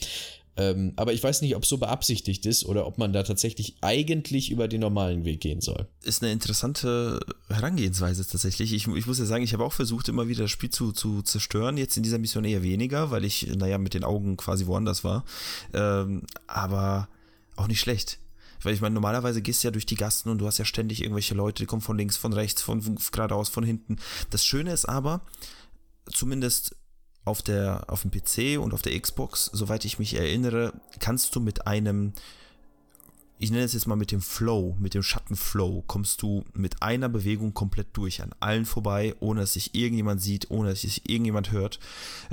Ähm, 0.58 0.92
aber 0.96 1.12
ich 1.12 1.22
weiß 1.22 1.40
nicht, 1.42 1.54
ob 1.54 1.64
so 1.64 1.78
beabsichtigt 1.78 2.44
ist 2.44 2.64
oder 2.64 2.84
ob 2.84 2.98
man 2.98 3.12
da 3.12 3.22
tatsächlich 3.22 3.76
eigentlich 3.80 4.50
über 4.50 4.66
den 4.66 4.80
normalen 4.80 5.24
Weg 5.24 5.40
gehen 5.40 5.60
soll. 5.60 5.86
Ist 6.02 6.20
eine 6.20 6.32
interessante 6.32 7.20
Herangehensweise 7.48 8.26
tatsächlich. 8.26 8.72
Ich, 8.72 8.88
ich 8.88 9.06
muss 9.06 9.20
ja 9.20 9.24
sagen, 9.24 9.44
ich 9.44 9.52
habe 9.52 9.64
auch 9.64 9.72
versucht, 9.72 10.08
immer 10.08 10.26
wieder 10.26 10.42
das 10.42 10.50
Spiel 10.50 10.70
zu, 10.70 10.90
zu 10.90 11.22
zerstören. 11.22 11.78
Jetzt 11.78 11.96
in 11.96 12.02
dieser 12.02 12.18
Mission 12.18 12.44
eher 12.44 12.64
weniger, 12.64 13.12
weil 13.12 13.24
ich, 13.24 13.46
naja, 13.54 13.78
mit 13.78 13.94
den 13.94 14.02
Augen 14.02 14.36
quasi 14.36 14.66
woanders 14.66 15.04
war. 15.04 15.24
Ähm, 15.72 16.22
aber 16.48 17.08
auch 17.54 17.68
nicht 17.68 17.80
schlecht. 17.80 18.18
Weil 18.64 18.74
ich 18.74 18.80
meine, 18.80 18.94
normalerweise 18.94 19.40
gehst 19.40 19.62
du 19.62 19.68
ja 19.68 19.72
durch 19.72 19.86
die 19.86 19.94
Gassen 19.94 20.28
und 20.28 20.38
du 20.38 20.46
hast 20.48 20.58
ja 20.58 20.64
ständig 20.64 21.02
irgendwelche 21.02 21.36
Leute, 21.36 21.62
die 21.62 21.66
kommen 21.66 21.82
von 21.82 21.96
links, 21.96 22.16
von 22.16 22.32
rechts, 22.32 22.62
von, 22.62 22.82
von 22.82 22.98
geradeaus, 23.12 23.48
von 23.48 23.62
hinten. 23.62 23.98
Das 24.30 24.44
Schöne 24.44 24.72
ist 24.72 24.86
aber, 24.86 25.20
zumindest 26.12 26.74
auf, 27.28 27.42
der, 27.42 27.84
auf 27.88 28.02
dem 28.02 28.10
PC 28.10 28.60
und 28.60 28.74
auf 28.74 28.82
der 28.82 28.98
Xbox, 28.98 29.50
soweit 29.52 29.84
ich 29.84 29.98
mich 29.98 30.14
erinnere, 30.14 30.72
kannst 30.98 31.34
du 31.36 31.40
mit 31.40 31.66
einem, 31.66 32.12
ich 33.38 33.50
nenne 33.50 33.64
es 33.64 33.74
jetzt 33.74 33.86
mal 33.86 33.96
mit 33.96 34.10
dem 34.10 34.20
Flow, 34.20 34.76
mit 34.80 34.94
dem 34.94 35.02
Schattenflow, 35.02 35.84
kommst 35.86 36.22
du 36.22 36.44
mit 36.54 36.82
einer 36.82 37.08
Bewegung 37.08 37.54
komplett 37.54 37.88
durch, 37.92 38.22
an 38.22 38.34
allen 38.40 38.64
vorbei, 38.64 39.14
ohne 39.20 39.40
dass 39.40 39.52
sich 39.52 39.74
irgendjemand 39.74 40.20
sieht, 40.20 40.50
ohne 40.50 40.70
dass 40.70 40.80
sich 40.80 41.08
irgendjemand 41.08 41.52
hört. 41.52 41.78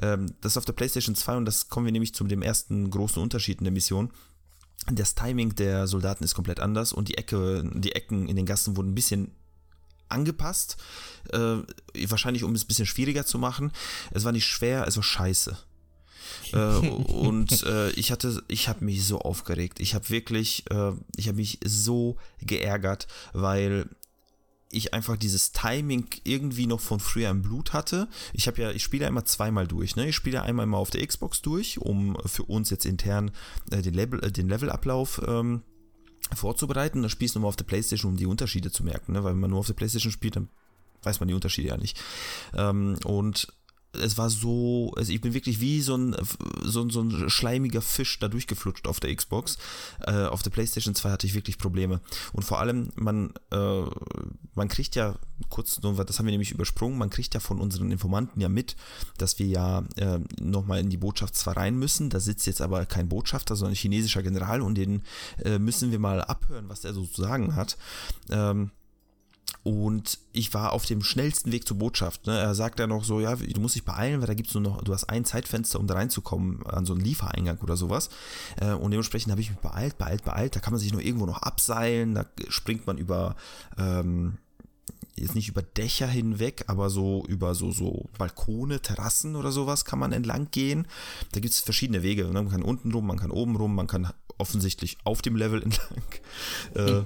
Ähm, 0.01 0.33
das 0.41 0.53
ist 0.53 0.57
auf 0.57 0.65
der 0.65 0.73
PlayStation 0.73 1.15
2 1.15 1.37
und 1.37 1.45
das 1.45 1.69
kommen 1.69 1.85
wir 1.85 1.91
nämlich 1.91 2.15
zu 2.15 2.23
dem 2.23 2.41
ersten 2.41 2.89
großen 2.89 3.21
Unterschied 3.21 3.59
in 3.59 3.65
der 3.65 3.73
Mission. 3.73 4.11
Das 4.91 5.15
Timing 5.15 5.55
der 5.55 5.87
Soldaten 5.87 6.23
ist 6.23 6.35
komplett 6.35 6.59
anders 6.59 6.93
und 6.93 7.07
die 7.07 7.17
Ecke, 7.17 7.63
die 7.73 7.93
Ecken 7.93 8.27
in 8.27 8.35
den 8.35 8.45
Gassen 8.45 8.77
wurden 8.77 8.91
ein 8.91 8.95
bisschen 8.95 9.31
angepasst. 10.09 10.77
Äh, 11.31 11.57
wahrscheinlich, 12.07 12.43
um 12.43 12.53
es 12.53 12.63
ein 12.63 12.67
bisschen 12.67 12.85
schwieriger 12.85 13.25
zu 13.25 13.37
machen. 13.37 13.71
Es 14.11 14.23
war 14.23 14.31
nicht 14.31 14.45
schwer, 14.45 14.87
es 14.87 14.95
war 14.95 15.03
scheiße. 15.03 15.57
äh, 16.53 16.57
und 16.57 17.63
äh, 17.63 17.91
ich 17.91 18.11
hatte, 18.11 18.43
ich 18.47 18.67
habe 18.67 18.85
mich 18.85 19.05
so 19.05 19.19
aufgeregt. 19.19 19.79
Ich 19.79 19.95
habe 19.95 20.09
wirklich, 20.09 20.69
äh, 20.71 20.91
ich 21.15 21.27
habe 21.27 21.37
mich 21.37 21.59
so 21.63 22.17
geärgert, 22.41 23.07
weil 23.33 23.89
ich 24.75 24.93
einfach 24.93 25.15
dieses 25.17 25.51
Timing 25.51 26.07
irgendwie 26.23 26.67
noch 26.67 26.81
von 26.81 26.99
früher 26.99 27.29
im 27.29 27.41
Blut 27.41 27.73
hatte. 27.73 28.07
Ich 28.33 28.47
habe 28.47 28.61
ja, 28.61 28.71
ich 28.71 28.83
spiele 28.83 29.03
ja 29.03 29.09
immer 29.09 29.25
zweimal 29.25 29.67
durch. 29.67 29.95
Ne? 29.95 30.09
Ich 30.09 30.15
spiele 30.15 30.41
einmal 30.41 30.65
mal 30.65 30.77
auf 30.77 30.89
der 30.89 31.05
Xbox 31.05 31.41
durch, 31.41 31.79
um 31.79 32.17
für 32.25 32.43
uns 32.43 32.69
jetzt 32.69 32.85
intern 32.85 33.31
äh, 33.71 33.81
den 33.81 33.93
Level, 33.93 34.23
äh, 34.23 34.31
den 34.31 34.49
Levelablauf 34.49 35.21
ähm, 35.25 35.61
vorzubereiten. 36.33 37.01
Dann 37.01 37.09
spielst 37.09 37.35
du 37.35 37.39
nochmal 37.39 37.49
auf 37.49 37.55
der 37.55 37.65
Playstation, 37.65 38.13
um 38.13 38.17
die 38.17 38.25
Unterschiede 38.25 38.71
zu 38.71 38.83
merken. 38.83 39.13
Ne? 39.13 39.23
Weil 39.23 39.33
wenn 39.33 39.39
man 39.39 39.49
nur 39.51 39.59
auf 39.59 39.67
der 39.67 39.73
Playstation 39.73 40.11
spielt, 40.11 40.35
dann 40.35 40.49
weiß 41.03 41.19
man 41.19 41.27
die 41.27 41.35
Unterschiede 41.35 41.69
ja 41.69 41.77
nicht. 41.77 42.01
Ähm, 42.55 42.97
und 43.03 43.47
es 44.01 44.17
war 44.17 44.29
so, 44.29 44.93
also 44.95 45.11
ich 45.11 45.21
bin 45.21 45.33
wirklich 45.33 45.59
wie 45.59 45.81
so 45.81 45.95
ein, 45.95 46.15
so, 46.63 46.89
so 46.89 47.01
ein 47.01 47.29
schleimiger 47.29 47.81
Fisch 47.81 48.19
da 48.19 48.27
durchgeflutscht 48.27 48.87
auf 48.87 48.99
der 48.99 49.15
Xbox. 49.15 49.57
Äh, 50.05 50.25
auf 50.25 50.43
der 50.43 50.49
PlayStation 50.49 50.95
2 50.95 51.11
hatte 51.11 51.27
ich 51.27 51.33
wirklich 51.33 51.57
Probleme. 51.57 52.01
Und 52.33 52.43
vor 52.43 52.59
allem, 52.59 52.89
man, 52.95 53.33
äh, 53.51 53.83
man 54.53 54.67
kriegt 54.67 54.95
ja, 54.95 55.15
kurz, 55.49 55.79
das 55.81 56.19
haben 56.19 56.25
wir 56.25 56.31
nämlich 56.31 56.51
übersprungen, 56.51 56.97
man 56.97 57.09
kriegt 57.09 57.33
ja 57.33 57.39
von 57.39 57.59
unseren 57.59 57.91
Informanten 57.91 58.41
ja 58.41 58.49
mit, 58.49 58.75
dass 59.17 59.39
wir 59.39 59.47
ja 59.47 59.83
äh, 59.97 60.19
nochmal 60.39 60.79
in 60.79 60.89
die 60.89 60.97
Botschaft 60.97 61.35
zwar 61.35 61.57
rein 61.57 61.77
müssen. 61.77 62.09
Da 62.09 62.19
sitzt 62.19 62.47
jetzt 62.47 62.61
aber 62.61 62.85
kein 62.85 63.09
Botschafter, 63.09 63.55
sondern 63.55 63.73
ein 63.73 63.77
chinesischer 63.77 64.23
General 64.23 64.61
und 64.61 64.75
den 64.75 65.03
äh, 65.43 65.59
müssen 65.59 65.91
wir 65.91 65.99
mal 65.99 66.21
abhören, 66.21 66.69
was 66.69 66.81
der 66.81 66.93
so 66.93 67.05
zu 67.05 67.21
sagen 67.21 67.55
hat. 67.55 67.77
Ähm, 68.29 68.71
und 69.65 70.19
ich 70.31 70.53
war 70.53 70.73
auf 70.73 70.85
dem 70.85 71.01
schnellsten 71.01 71.51
Weg 71.51 71.67
zur 71.67 71.79
Botschaft. 71.79 72.27
Ne? 72.27 72.37
Er 72.37 72.53
sagt 72.53 72.77
ja 72.77 72.85
noch 72.85 73.03
so, 73.03 73.19
ja, 73.19 73.35
du 73.35 73.59
musst 73.59 73.73
dich 73.73 73.83
beeilen, 73.83 74.21
weil 74.21 74.27
da 74.27 74.35
gibt 74.35 74.49
es 74.49 74.53
nur 74.53 74.61
noch, 74.61 74.83
du 74.83 74.93
hast 74.93 75.05
ein 75.05 75.25
Zeitfenster, 75.25 75.79
um 75.79 75.87
da 75.87 75.95
reinzukommen, 75.95 76.63
an 76.67 76.85
so 76.85 76.93
einen 76.93 77.03
Liefereingang 77.03 77.57
oder 77.63 77.75
sowas. 77.75 78.09
Äh, 78.61 78.73
und 78.73 78.91
dementsprechend 78.91 79.31
habe 79.31 79.41
ich 79.41 79.49
mich 79.49 79.57
beeilt, 79.57 79.97
beeilt, 79.97 80.23
beeilt. 80.23 80.55
Da 80.55 80.59
kann 80.59 80.71
man 80.71 80.79
sich 80.79 80.93
nur 80.93 81.01
irgendwo 81.01 81.25
noch 81.25 81.41
abseilen, 81.41 82.13
da 82.13 82.27
springt 82.47 82.85
man 82.85 82.99
über, 82.99 83.35
ähm, 83.79 84.37
jetzt 85.15 85.33
nicht 85.33 85.49
über 85.49 85.63
Dächer 85.63 86.07
hinweg, 86.07 86.65
aber 86.67 86.91
so 86.91 87.25
über 87.27 87.55
so, 87.55 87.71
so 87.71 88.07
Balkone, 88.19 88.81
Terrassen 88.81 89.35
oder 89.35 89.51
sowas 89.51 89.83
kann 89.83 89.97
man 89.97 90.11
entlang 90.11 90.49
gehen. 90.51 90.85
Da 91.31 91.39
gibt 91.39 91.55
es 91.55 91.61
verschiedene 91.61 92.03
Wege. 92.03 92.25
Ne? 92.25 92.33
Man 92.33 92.49
kann 92.49 92.61
unten 92.61 92.91
rum, 92.91 93.07
man 93.07 93.17
kann 93.17 93.31
oben 93.31 93.55
rum, 93.55 93.73
man 93.73 93.87
kann 93.87 94.13
offensichtlich 94.37 94.97
auf 95.03 95.21
dem 95.21 95.35
Level 95.35 95.61
entlang. 95.61 96.03
Äh, 96.75 97.03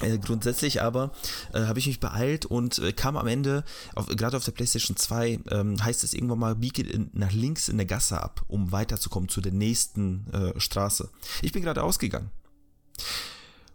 äh, 0.00 0.18
grundsätzlich 0.18 0.82
aber 0.82 1.12
äh, 1.52 1.60
habe 1.60 1.78
ich 1.78 1.86
mich 1.86 2.00
beeilt 2.00 2.46
und 2.46 2.78
äh, 2.78 2.92
kam 2.92 3.16
am 3.16 3.26
Ende, 3.26 3.64
gerade 4.16 4.36
auf 4.36 4.44
der 4.44 4.52
PlayStation 4.52 4.96
2, 4.96 5.40
ähm, 5.50 5.84
heißt 5.84 6.02
es 6.04 6.14
irgendwann 6.14 6.38
mal, 6.38 6.54
biege 6.54 6.82
in, 6.82 7.10
nach 7.12 7.32
links 7.32 7.68
in 7.68 7.76
der 7.76 7.86
Gasse 7.86 8.20
ab, 8.22 8.42
um 8.48 8.72
weiterzukommen 8.72 9.28
zu 9.28 9.40
der 9.40 9.52
nächsten 9.52 10.26
äh, 10.32 10.58
Straße. 10.58 11.10
Ich 11.42 11.52
bin 11.52 11.62
gerade 11.62 11.82
ausgegangen. 11.82 12.30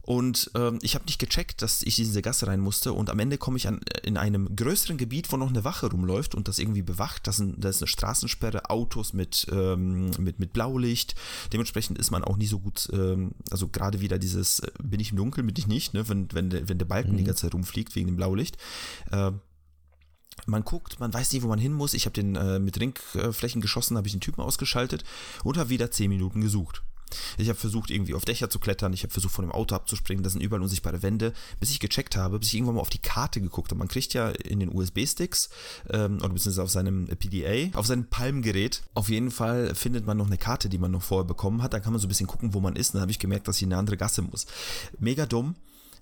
Und 0.07 0.51
ähm, 0.55 0.79
ich 0.81 0.95
habe 0.95 1.03
nicht 1.03 1.19
gecheckt, 1.19 1.61
dass 1.61 1.81
ich 1.81 1.99
in 1.99 2.05
diese 2.05 2.21
Gasse 2.21 2.47
rein 2.47 2.61
musste. 2.61 2.93
Und 2.93 3.09
am 3.09 3.19
Ende 3.19 3.37
komme 3.37 3.57
ich 3.57 3.67
an, 3.67 3.81
in 4.03 4.15
einem 4.15 4.55
größeren 4.55 4.97
Gebiet, 4.97 5.33
wo 5.33 5.35
noch 5.35 5.49
eine 5.49 5.65
Wache 5.65 5.87
rumläuft 5.87 6.33
und 6.33 6.47
das 6.47 6.59
irgendwie 6.59 6.81
bewacht. 6.81 7.27
Das, 7.27 7.35
sind, 7.35 7.61
das 7.61 7.75
ist 7.75 7.81
eine 7.81 7.87
Straßensperre, 7.89 8.69
Autos 8.69 9.11
mit, 9.11 9.47
ähm, 9.51 10.11
mit, 10.17 10.39
mit 10.39 10.53
Blaulicht. 10.53 11.15
Dementsprechend 11.51 11.99
ist 11.99 12.09
man 12.09 12.23
auch 12.23 12.37
nie 12.37 12.47
so 12.47 12.59
gut, 12.59 12.87
ähm, 12.93 13.31
also 13.51 13.67
gerade 13.67 13.99
wieder 13.99 14.17
dieses, 14.17 14.59
äh, 14.59 14.71
bin 14.81 15.01
ich 15.01 15.11
im 15.11 15.17
Dunkeln, 15.17 15.45
bin 15.45 15.55
ich 15.57 15.67
nicht, 15.67 15.93
ne? 15.93 16.07
wenn, 16.07 16.31
wenn, 16.31 16.51
der, 16.51 16.69
wenn 16.69 16.77
der 16.77 16.85
Balken 16.85 17.11
mhm. 17.11 17.17
die 17.17 17.23
ganze 17.25 17.41
Zeit 17.41 17.53
rumfliegt 17.53 17.93
wegen 17.97 18.07
dem 18.07 18.15
Blaulicht. 18.15 18.55
Äh, 19.11 19.33
man 20.45 20.63
guckt, 20.63 21.01
man 21.01 21.13
weiß 21.13 21.33
nicht, 21.33 21.43
wo 21.43 21.49
man 21.49 21.59
hin 21.59 21.73
muss. 21.73 21.93
Ich 21.93 22.05
habe 22.05 22.13
den 22.13 22.37
äh, 22.37 22.59
mit 22.59 22.79
Ringflächen 22.79 23.59
geschossen, 23.59 23.97
habe 23.97 24.07
ich 24.07 24.13
den 24.13 24.21
Typen 24.21 24.39
ausgeschaltet 24.39 25.03
und 25.43 25.57
habe 25.57 25.67
wieder 25.67 25.91
10 25.91 26.07
Minuten 26.07 26.39
gesucht. 26.39 26.81
Ich 27.37 27.49
habe 27.49 27.57
versucht, 27.57 27.89
irgendwie 27.89 28.13
auf 28.13 28.25
Dächer 28.25 28.49
zu 28.49 28.59
klettern, 28.59 28.93
ich 28.93 29.03
habe 29.03 29.13
versucht, 29.13 29.33
von 29.33 29.45
dem 29.45 29.51
Auto 29.51 29.75
abzuspringen, 29.75 30.23
da 30.23 30.29
sind 30.29 30.41
überall 30.41 30.61
unsichtbare 30.61 31.01
Wände, 31.03 31.33
bis 31.59 31.69
ich 31.71 31.79
gecheckt 31.79 32.15
habe, 32.15 32.39
bis 32.39 32.49
ich 32.49 32.55
irgendwann 32.55 32.75
mal 32.75 32.81
auf 32.81 32.89
die 32.89 32.97
Karte 32.97 33.41
geguckt 33.41 33.71
habe. 33.71 33.79
Man 33.79 33.87
kriegt 33.87 34.13
ja 34.13 34.29
in 34.29 34.59
den 34.59 34.73
USB-Sticks 34.73 35.49
ähm, 35.89 36.17
oder 36.17 36.29
beziehungsweise 36.29 36.63
auf 36.63 36.71
seinem 36.71 37.07
PDA, 37.07 37.77
auf 37.77 37.85
seinem 37.85 38.05
Palmgerät, 38.05 38.83
auf 38.93 39.09
jeden 39.09 39.31
Fall 39.31 39.75
findet 39.75 40.05
man 40.05 40.17
noch 40.17 40.27
eine 40.27 40.37
Karte, 40.37 40.69
die 40.69 40.77
man 40.77 40.91
noch 40.91 41.03
vorher 41.03 41.25
bekommen 41.25 41.61
hat. 41.61 41.73
Dann 41.73 41.81
kann 41.81 41.93
man 41.93 41.99
so 41.99 42.07
ein 42.07 42.09
bisschen 42.09 42.27
gucken, 42.27 42.53
wo 42.53 42.59
man 42.59 42.75
ist. 42.75 42.89
Und 42.89 42.95
dann 42.95 43.01
habe 43.01 43.11
ich 43.11 43.19
gemerkt, 43.19 43.47
dass 43.47 43.57
ich 43.57 43.63
in 43.63 43.71
eine 43.71 43.79
andere 43.79 43.97
Gasse 43.97 44.21
muss. 44.21 44.45
Mega 44.99 45.25
dumm. 45.25 45.55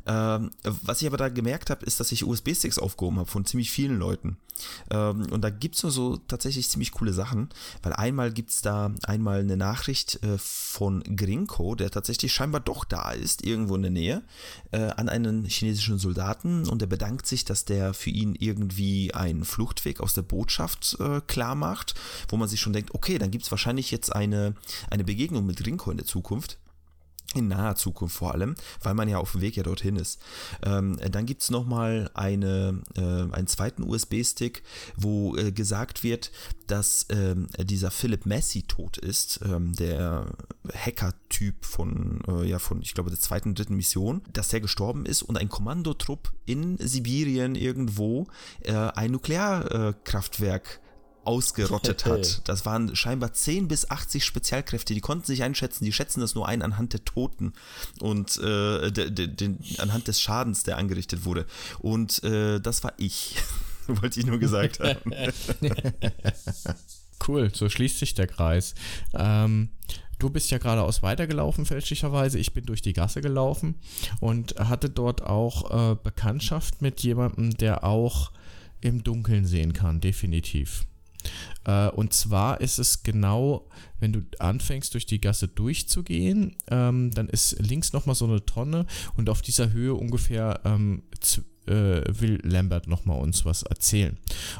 Ähm, 0.07 0.51
was 0.63 1.01
ich 1.01 1.07
aber 1.07 1.17
da 1.17 1.29
gemerkt 1.29 1.69
habe, 1.69 1.85
ist, 1.85 1.99
dass 1.99 2.11
ich 2.11 2.25
USB-Sticks 2.25 2.77
aufgehoben 2.77 3.19
habe 3.19 3.29
von 3.29 3.45
ziemlich 3.45 3.71
vielen 3.71 3.97
Leuten. 3.97 4.37
Ähm, 4.89 5.27
und 5.31 5.41
da 5.41 5.49
gibt 5.49 5.75
es 5.75 5.83
nur 5.83 5.91
so 5.91 6.17
tatsächlich 6.17 6.69
ziemlich 6.69 6.91
coole 6.91 7.13
Sachen, 7.13 7.49
weil 7.83 7.93
einmal 7.93 8.31
gibt 8.31 8.51
es 8.51 8.61
da 8.61 8.93
einmal 9.03 9.39
eine 9.39 9.57
Nachricht 9.57 10.23
äh, 10.23 10.37
von 10.37 11.03
Grinko, 11.03 11.75
der 11.75 11.91
tatsächlich 11.91 12.33
scheinbar 12.33 12.61
doch 12.61 12.85
da 12.85 13.11
ist, 13.11 13.43
irgendwo 13.43 13.75
in 13.75 13.81
der 13.81 13.91
Nähe, 13.91 14.21
äh, 14.71 14.77
an 14.77 15.09
einen 15.09 15.45
chinesischen 15.45 15.97
Soldaten 15.97 16.67
und 16.67 16.81
er 16.81 16.87
bedankt 16.87 17.25
sich, 17.25 17.43
dass 17.45 17.65
der 17.65 17.93
für 17.93 18.11
ihn 18.11 18.35
irgendwie 18.35 19.13
einen 19.13 19.43
Fluchtweg 19.43 19.99
aus 19.99 20.13
der 20.13 20.21
Botschaft 20.21 20.97
äh, 20.99 21.21
klar 21.21 21.55
macht, 21.55 21.95
wo 22.29 22.37
man 22.37 22.47
sich 22.47 22.59
schon 22.59 22.73
denkt, 22.73 22.93
okay, 22.93 23.17
dann 23.17 23.31
gibt 23.31 23.43
es 23.43 23.51
wahrscheinlich 23.51 23.91
jetzt 23.91 24.15
eine, 24.15 24.55
eine 24.89 25.03
Begegnung 25.03 25.45
mit 25.45 25.57
Grinko 25.57 25.91
in 25.91 25.97
der 25.97 26.05
Zukunft 26.05 26.57
in 27.33 27.47
naher 27.47 27.75
Zukunft 27.75 28.15
vor 28.15 28.33
allem, 28.33 28.55
weil 28.81 28.93
man 28.93 29.09
ja 29.09 29.17
auf 29.17 29.33
dem 29.33 29.41
Weg 29.41 29.57
ja 29.57 29.63
dorthin 29.63 29.95
ist. 29.95 30.21
Ähm, 30.63 30.97
dann 31.11 31.25
gibt 31.25 31.41
es 31.41 31.49
nochmal 31.49 32.09
eine, 32.13 32.81
äh, 32.95 33.01
einen 33.01 33.47
zweiten 33.47 33.83
USB-Stick, 33.83 34.63
wo 34.95 35.35
äh, 35.35 35.51
gesagt 35.51 36.03
wird, 36.03 36.31
dass 36.67 37.05
ähm, 37.09 37.47
dieser 37.59 37.91
Philip 37.91 38.25
Messi 38.25 38.63
tot 38.63 38.97
ist, 38.97 39.39
ähm, 39.43 39.73
der 39.73 40.27
Hacker-Typ 40.73 41.65
von, 41.65 42.21
äh, 42.27 42.47
ja, 42.47 42.59
von, 42.59 42.81
ich 42.81 42.93
glaube, 42.93 43.09
der 43.09 43.19
zweiten, 43.19 43.55
dritten 43.55 43.75
Mission, 43.75 44.21
dass 44.31 44.49
der 44.49 44.61
gestorben 44.61 45.05
ist 45.05 45.21
und 45.21 45.37
ein 45.37 45.49
Kommandotrupp 45.49 46.31
in 46.45 46.77
Sibirien 46.77 47.55
irgendwo 47.55 48.27
äh, 48.61 48.73
ein 48.73 49.11
Nuklearkraftwerk 49.11 50.79
ausgerottet 51.25 52.05
hat. 52.05 52.41
Das 52.47 52.65
waren 52.65 52.95
scheinbar 52.95 53.33
10 53.33 53.67
bis 53.67 53.89
80 53.89 54.23
Spezialkräfte, 54.23 54.93
die 54.93 55.01
konnten 55.01 55.25
sich 55.25 55.43
einschätzen, 55.43 55.85
die 55.85 55.93
schätzen 55.93 56.21
das 56.21 56.35
nur 56.35 56.47
ein 56.47 56.61
anhand 56.61 56.93
der 56.93 57.03
Toten 57.05 57.53
und 57.99 58.37
äh, 58.37 58.91
de, 58.91 59.09
de, 59.09 59.27
de, 59.27 59.55
anhand 59.79 60.07
des 60.07 60.21
Schadens, 60.21 60.63
der 60.63 60.77
angerichtet 60.77 61.25
wurde. 61.25 61.45
Und 61.79 62.23
äh, 62.23 62.59
das 62.59 62.83
war 62.83 62.93
ich. 62.97 63.35
Wollte 63.87 64.19
ich 64.19 64.25
nur 64.25 64.39
gesagt 64.39 64.79
haben. 64.79 65.11
cool, 67.27 67.51
so 67.53 67.69
schließt 67.69 67.99
sich 67.99 68.15
der 68.15 68.25
Kreis. 68.25 68.73
Ähm, 69.13 69.69
Du 70.17 70.29
bist 70.29 70.49
ja 70.49 70.59
geradeaus 70.59 71.03
weitergelaufen, 71.03 71.65
fälschlicherweise. 71.65 72.39
Ich 72.39 72.53
bin 72.53 72.65
durch 72.65 72.81
die 72.81 72.93
Gasse 72.93 73.21
gelaufen 73.21 73.75
und 74.21 74.55
hatte 74.57 74.89
dort 74.89 75.21
auch 75.21 75.91
äh, 75.91 75.95
Bekanntschaft 76.01 76.81
mit 76.81 77.01
jemandem, 77.01 77.51
der 77.57 77.83
auch 77.83 78.31
im 78.81 79.03
Dunkeln 79.03 79.45
sehen 79.45 79.73
kann, 79.73 79.99
definitiv. 79.99 80.85
Äh, 81.65 81.89
und 81.89 82.13
zwar 82.13 82.61
ist 82.61 82.79
es 82.79 83.03
genau, 83.03 83.67
wenn 83.99 84.13
du 84.13 84.21
anfängst, 84.39 84.93
durch 84.93 85.05
die 85.05 85.21
Gasse 85.21 85.47
durchzugehen, 85.47 86.55
ähm, 86.69 87.11
dann 87.11 87.29
ist 87.29 87.57
links 87.59 87.93
nochmal 87.93 88.15
so 88.15 88.25
eine 88.25 88.45
Tonne 88.45 88.85
und 89.15 89.29
auf 89.29 89.41
dieser 89.41 89.71
Höhe 89.71 89.93
ungefähr 89.93 90.61
ähm, 90.65 91.03
äh, 91.67 92.01
will 92.07 92.39
Lambert 92.43 92.87
nochmal 92.87 93.19
uns 93.21 93.45
was 93.45 93.63
erzählen. 93.63 94.17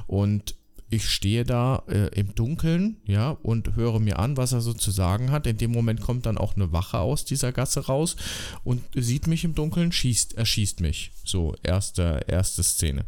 Und 0.07 0.55
ich 0.89 1.09
stehe 1.09 1.43
da 1.43 1.84
äh, 1.88 2.07
im 2.20 2.36
Dunkeln, 2.36 2.97
ja, 3.05 3.32
und 3.32 3.76
höre 3.76 3.99
mir 3.99 4.20
an, 4.20 4.38
was 4.38 4.53
er 4.53 4.61
so 4.61 4.74
zu 4.74 4.91
sagen 4.91 5.32
hat. 5.32 5.47
In 5.47 5.57
dem 5.57 5.72
Moment 5.72 5.99
kommt 5.99 6.26
dann 6.26 6.38
auch 6.38 6.55
eine 6.55 6.72
Wache 6.72 6.99
aus 6.99 7.26
dieser 7.26 7.51
Gasse 7.51 7.88
raus 7.88 8.16
und 8.63 8.84
sieht 8.93 9.28
mich 9.28 9.43
im 9.43 9.55
Dunkeln, 9.55 9.91
schießt, 9.91 10.36
erschießt 10.36 10.82
mich. 10.82 11.11
So, 11.24 11.55
erste, 11.63 12.22
erste 12.28 12.61
Szene. 12.63 13.05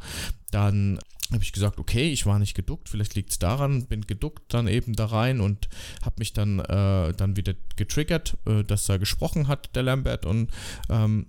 Dann 0.50 1.00
habe 1.32 1.44
ich 1.44 1.52
gesagt, 1.52 1.80
okay, 1.80 2.10
ich 2.12 2.26
war 2.26 2.40
nicht 2.40 2.56
geduckt, 2.56 2.90
vielleicht 2.90 3.16
liegt 3.16 3.32
es 3.32 3.40
daran, 3.40 3.86
bin 3.88 4.02
geduckt 4.08 4.54
dann 4.54 4.68
eben 4.68 4.94
da 4.94 5.06
rein 5.06 5.42
und 5.42 5.68
habe 6.04 6.16
mich 6.20 6.34
dann, 6.34 6.60
äh, 6.60 7.14
dann 7.14 7.36
wieder 7.36 7.54
getriggert, 7.76 8.38
äh, 8.46 8.64
dass 8.64 8.88
er 8.88 9.00
gesprochen 9.00 9.48
hat, 9.48 9.76
der 9.76 9.84
Lambert, 9.84 10.26
und 10.26 10.52
ähm, 10.90 11.28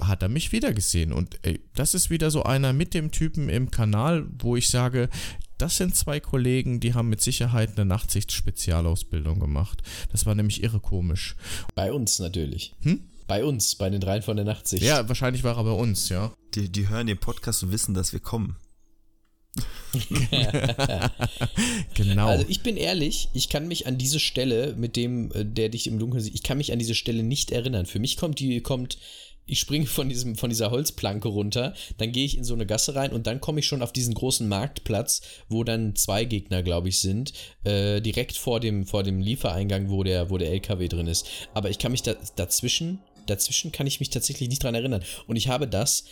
hat 0.00 0.22
er 0.22 0.28
mich 0.28 0.52
wieder 0.52 0.72
gesehen. 0.72 1.12
Und 1.12 1.38
ey, 1.42 1.60
das 1.74 1.94
ist 1.94 2.10
wieder 2.10 2.30
so 2.30 2.42
einer 2.42 2.72
mit 2.72 2.94
dem 2.94 3.10
Typen 3.10 3.48
im 3.48 3.70
Kanal, 3.70 4.26
wo 4.38 4.56
ich 4.56 4.68
sage, 4.68 5.08
das 5.58 5.76
sind 5.76 5.94
zwei 5.94 6.18
Kollegen, 6.18 6.80
die 6.80 6.94
haben 6.94 7.08
mit 7.08 7.20
Sicherheit 7.20 7.76
eine 7.76 7.84
Nachtsicht-Spezialausbildung 7.84 9.38
gemacht. 9.38 9.82
Das 10.10 10.26
war 10.26 10.34
nämlich 10.34 10.62
irre 10.62 10.80
komisch. 10.80 11.36
Bei 11.74 11.92
uns 11.92 12.18
natürlich. 12.18 12.74
Hm? 12.82 13.04
Bei 13.28 13.44
uns, 13.44 13.76
bei 13.76 13.88
den 13.88 14.00
dreien 14.00 14.22
von 14.22 14.36
der 14.36 14.44
Nachtsicht. 14.44 14.82
Ja, 14.82 15.08
wahrscheinlich 15.08 15.44
war 15.44 15.56
er 15.56 15.64
bei 15.64 15.70
uns, 15.70 16.08
ja. 16.08 16.32
Die, 16.54 16.70
die 16.70 16.88
hören 16.88 17.06
den 17.06 17.18
Podcast 17.18 17.62
und 17.62 17.70
wissen, 17.70 17.94
dass 17.94 18.12
wir 18.12 18.20
kommen. 18.20 18.56
genau. 21.94 22.28
Also 22.28 22.46
ich 22.48 22.62
bin 22.62 22.76
ehrlich, 22.76 23.28
ich 23.34 23.50
kann 23.50 23.68
mich 23.68 23.86
an 23.86 23.98
diese 23.98 24.18
Stelle 24.20 24.74
mit 24.76 24.96
dem, 24.96 25.30
äh, 25.32 25.44
der 25.44 25.68
dich 25.68 25.86
im 25.86 25.98
Dunkeln 25.98 26.22
sieht, 26.22 26.34
ich 26.34 26.42
kann 26.42 26.56
mich 26.58 26.72
an 26.72 26.78
diese 26.78 26.94
Stelle 26.94 27.22
nicht 27.22 27.50
erinnern. 27.50 27.86
Für 27.86 27.98
mich 27.98 28.16
kommt 28.16 28.40
die, 28.40 28.62
kommt, 28.62 28.96
ich 29.44 29.60
springe 29.60 29.86
von 29.86 30.08
diesem, 30.08 30.36
von 30.36 30.48
dieser 30.48 30.70
Holzplanke 30.70 31.28
runter, 31.28 31.74
dann 31.98 32.12
gehe 32.12 32.24
ich 32.24 32.38
in 32.38 32.44
so 32.44 32.54
eine 32.54 32.64
Gasse 32.64 32.94
rein 32.94 33.12
und 33.12 33.26
dann 33.26 33.40
komme 33.40 33.60
ich 33.60 33.66
schon 33.66 33.82
auf 33.82 33.92
diesen 33.92 34.14
großen 34.14 34.48
Marktplatz, 34.48 35.20
wo 35.48 35.64
dann 35.64 35.96
zwei 35.96 36.24
Gegner, 36.24 36.62
glaube 36.62 36.88
ich, 36.88 37.00
sind, 37.00 37.34
äh, 37.64 38.00
direkt 38.00 38.38
vor 38.38 38.60
dem, 38.60 38.86
vor 38.86 39.02
dem 39.02 39.20
Liefereingang, 39.20 39.90
wo 39.90 40.02
der, 40.02 40.30
wo 40.30 40.38
der 40.38 40.50
LKW 40.50 40.88
drin 40.88 41.06
ist. 41.06 41.28
Aber 41.52 41.68
ich 41.68 41.78
kann 41.78 41.92
mich 41.92 42.02
da, 42.02 42.14
dazwischen, 42.36 43.00
dazwischen 43.26 43.70
kann 43.72 43.86
ich 43.86 44.00
mich 44.00 44.08
tatsächlich 44.08 44.48
nicht 44.48 44.62
dran 44.62 44.74
erinnern. 44.74 45.04
Und 45.26 45.36
ich 45.36 45.48
habe 45.48 45.68
das, 45.68 46.04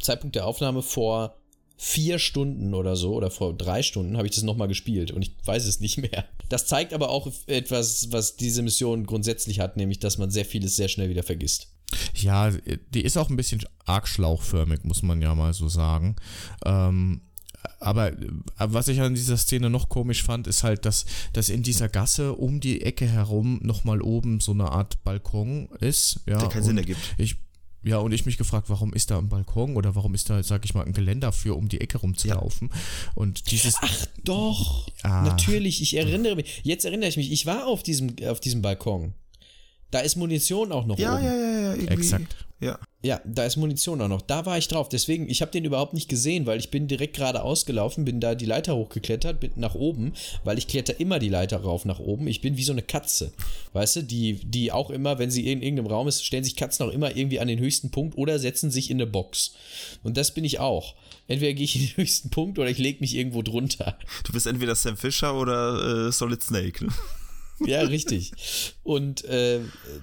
Zeitpunkt 0.00 0.36
der 0.36 0.46
Aufnahme 0.46 0.82
vor 0.82 1.37
vier 1.80 2.18
Stunden 2.18 2.74
oder 2.74 2.96
so 2.96 3.14
oder 3.14 3.30
vor 3.30 3.56
drei 3.56 3.84
Stunden 3.84 4.16
habe 4.16 4.26
ich 4.26 4.34
das 4.34 4.42
nochmal 4.42 4.66
gespielt 4.66 5.12
und 5.12 5.22
ich 5.22 5.36
weiß 5.44 5.64
es 5.64 5.78
nicht 5.78 5.96
mehr. 5.96 6.24
Das 6.48 6.66
zeigt 6.66 6.92
aber 6.92 7.08
auch 7.08 7.30
etwas, 7.46 8.10
was 8.10 8.36
diese 8.36 8.62
Mission 8.62 9.06
grundsätzlich 9.06 9.60
hat, 9.60 9.76
nämlich 9.76 10.00
dass 10.00 10.18
man 10.18 10.30
sehr 10.30 10.44
vieles 10.44 10.74
sehr 10.74 10.88
schnell 10.88 11.08
wieder 11.08 11.22
vergisst. 11.22 11.68
Ja, 12.14 12.50
die 12.50 13.02
ist 13.02 13.16
auch 13.16 13.30
ein 13.30 13.36
bisschen 13.36 13.64
arg 13.86 14.08
schlauchförmig, 14.08 14.80
muss 14.82 15.02
man 15.02 15.22
ja 15.22 15.34
mal 15.34 15.54
so 15.54 15.68
sagen. 15.68 16.16
Ähm, 16.66 17.22
aber 17.80 18.12
was 18.58 18.88
ich 18.88 19.00
an 19.00 19.14
dieser 19.14 19.36
Szene 19.36 19.70
noch 19.70 19.88
komisch 19.88 20.22
fand, 20.22 20.46
ist 20.48 20.64
halt, 20.64 20.84
dass, 20.84 21.06
dass 21.32 21.48
in 21.48 21.62
dieser 21.62 21.88
Gasse 21.88 22.32
um 22.32 22.60
die 22.60 22.82
Ecke 22.82 23.06
herum 23.06 23.60
nochmal 23.62 24.02
oben 24.02 24.40
so 24.40 24.52
eine 24.52 24.70
Art 24.70 25.02
Balkon 25.04 25.68
ist. 25.80 26.20
Ja, 26.26 26.38
Der 26.38 26.48
keinen 26.48 26.64
Sinn 26.64 26.78
ergibt. 26.78 27.00
Ich, 27.18 27.36
ja, 27.82 27.98
und 27.98 28.12
ich 28.12 28.26
mich 28.26 28.38
gefragt, 28.38 28.68
warum 28.70 28.92
ist 28.92 29.10
da 29.10 29.18
ein 29.18 29.28
Balkon 29.28 29.76
oder 29.76 29.94
warum 29.94 30.14
ist 30.14 30.28
da, 30.28 30.42
sag 30.42 30.64
ich 30.64 30.74
mal, 30.74 30.84
ein 30.84 30.92
Geländer 30.92 31.32
für, 31.32 31.56
um 31.56 31.68
die 31.68 31.80
Ecke 31.80 31.98
rumzulaufen? 31.98 32.70
Ja. 32.72 33.12
Und 33.14 33.50
dieses. 33.50 33.76
Ach 33.80 34.06
doch! 34.24 34.88
Ja. 35.04 35.22
Natürlich, 35.22 35.80
ich 35.80 35.96
erinnere 35.96 36.36
mich. 36.36 36.60
Jetzt 36.64 36.84
erinnere 36.84 37.08
ich 37.08 37.16
mich, 37.16 37.30
ich 37.30 37.46
war 37.46 37.66
auf 37.66 37.82
diesem, 37.82 38.16
auf 38.26 38.40
diesem 38.40 38.62
Balkon. 38.62 39.14
Da 39.90 40.00
ist 40.00 40.16
Munition 40.16 40.72
auch 40.72 40.86
noch 40.86 40.98
ja, 40.98 41.14
oben. 41.14 41.24
Ja, 41.24 41.34
ja, 41.34 41.60
ja, 41.60 41.74
irgendwie. 41.74 41.94
Exakt. 41.94 42.47
Ja. 42.60 42.78
Ja, 43.00 43.20
da 43.24 43.44
ist 43.44 43.56
Munition 43.56 44.00
auch 44.00 44.08
noch. 44.08 44.22
Da 44.22 44.44
war 44.44 44.58
ich 44.58 44.66
drauf. 44.66 44.88
Deswegen, 44.88 45.28
ich 45.28 45.40
habe 45.40 45.52
den 45.52 45.64
überhaupt 45.64 45.94
nicht 45.94 46.08
gesehen, 46.08 46.46
weil 46.46 46.58
ich 46.58 46.72
bin 46.72 46.88
direkt 46.88 47.14
gerade 47.14 47.44
ausgelaufen, 47.44 48.04
bin 48.04 48.18
da 48.18 48.34
die 48.34 48.44
Leiter 48.44 48.74
hochgeklettert, 48.74 49.38
bin 49.38 49.52
nach 49.54 49.76
oben, 49.76 50.14
weil 50.42 50.58
ich 50.58 50.66
kletter 50.66 50.98
immer 50.98 51.20
die 51.20 51.28
Leiter 51.28 51.58
rauf 51.58 51.84
nach 51.84 52.00
oben. 52.00 52.26
Ich 52.26 52.40
bin 52.40 52.56
wie 52.56 52.64
so 52.64 52.72
eine 52.72 52.82
Katze. 52.82 53.32
Weißt 53.72 53.96
du, 53.96 54.02
die, 54.02 54.40
die 54.44 54.72
auch 54.72 54.90
immer, 54.90 55.20
wenn 55.20 55.30
sie 55.30 55.50
in 55.50 55.62
irgendeinem 55.62 55.86
Raum 55.86 56.08
ist, 56.08 56.24
stellen 56.24 56.42
sich 56.42 56.56
Katzen 56.56 56.86
auch 56.86 56.92
immer 56.92 57.16
irgendwie 57.16 57.38
an 57.38 57.46
den 57.46 57.60
höchsten 57.60 57.92
Punkt 57.92 58.18
oder 58.18 58.40
setzen 58.40 58.72
sich 58.72 58.90
in 58.90 58.96
eine 58.96 59.06
Box. 59.06 59.54
Und 60.02 60.16
das 60.16 60.34
bin 60.34 60.44
ich 60.44 60.58
auch. 60.58 60.96
Entweder 61.28 61.52
gehe 61.52 61.64
ich 61.64 61.76
in 61.76 61.82
den 61.82 61.96
höchsten 61.98 62.30
Punkt 62.30 62.58
oder 62.58 62.68
ich 62.68 62.78
lege 62.78 62.98
mich 62.98 63.14
irgendwo 63.14 63.42
drunter. 63.42 63.96
Du 64.24 64.32
bist 64.32 64.48
entweder 64.48 64.74
Sam 64.74 64.96
Fisher 64.96 65.38
oder 65.38 66.08
äh, 66.08 66.12
Solid 66.12 66.42
Snake. 66.42 66.86
Ne? 66.86 66.92
Ja, 67.66 67.82
richtig. 67.82 68.32
Und 68.84 69.24
äh, 69.24 69.60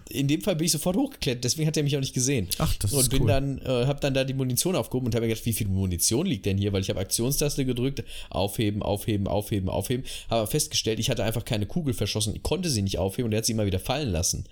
in 0.10 0.28
dem 0.28 0.42
Fall 0.42 0.56
bin 0.56 0.66
ich 0.66 0.72
sofort 0.72 0.96
hochgeklettert, 0.96 1.44
deswegen 1.44 1.68
hat 1.68 1.78
er 1.78 1.84
mich 1.84 1.96
auch 1.96 2.02
nicht 2.02 2.14
gesehen. 2.14 2.48
Ach, 2.58 2.74
das 2.76 2.94
und 2.94 3.02
ist 3.02 3.10
bin 3.10 3.24
cool. 3.24 3.28
dann, 3.28 3.58
äh, 3.60 3.86
hab 3.86 4.02
dann 4.02 4.14
da 4.14 4.24
die 4.24 4.34
Munition 4.34 4.76
aufgehoben 4.76 5.08
und 5.08 5.16
habe 5.16 5.26
mir 5.26 5.30
gedacht, 5.30 5.46
wie 5.46 5.54
viel 5.54 5.68
Munition 5.68 6.26
liegt 6.26 6.46
denn 6.46 6.58
hier? 6.58 6.74
Weil 6.74 6.82
ich 6.82 6.90
habe 6.90 7.00
Aktionstaste 7.00 7.66
gedrückt, 7.66 8.04
aufheben, 8.30 8.84
aufheben, 8.84 9.28
aufheben, 9.28 9.70
aufheben. 9.70 10.06
Habe 10.30 10.48
festgestellt, 10.48 11.00
ich 11.00 11.10
hatte 11.10 11.24
einfach 11.24 11.46
keine 11.46 11.66
Kugel 11.66 11.94
verschossen, 11.94 12.36
ich 12.36 12.44
konnte 12.44 12.70
sie 12.70 12.82
nicht 12.82 12.98
aufheben 12.98 13.28
und 13.28 13.34
er 13.34 13.38
hat 13.38 13.46
sie 13.46 13.54
immer 13.54 13.66
wieder 13.66 13.80
fallen 13.80 14.12
lassen. 14.12 14.46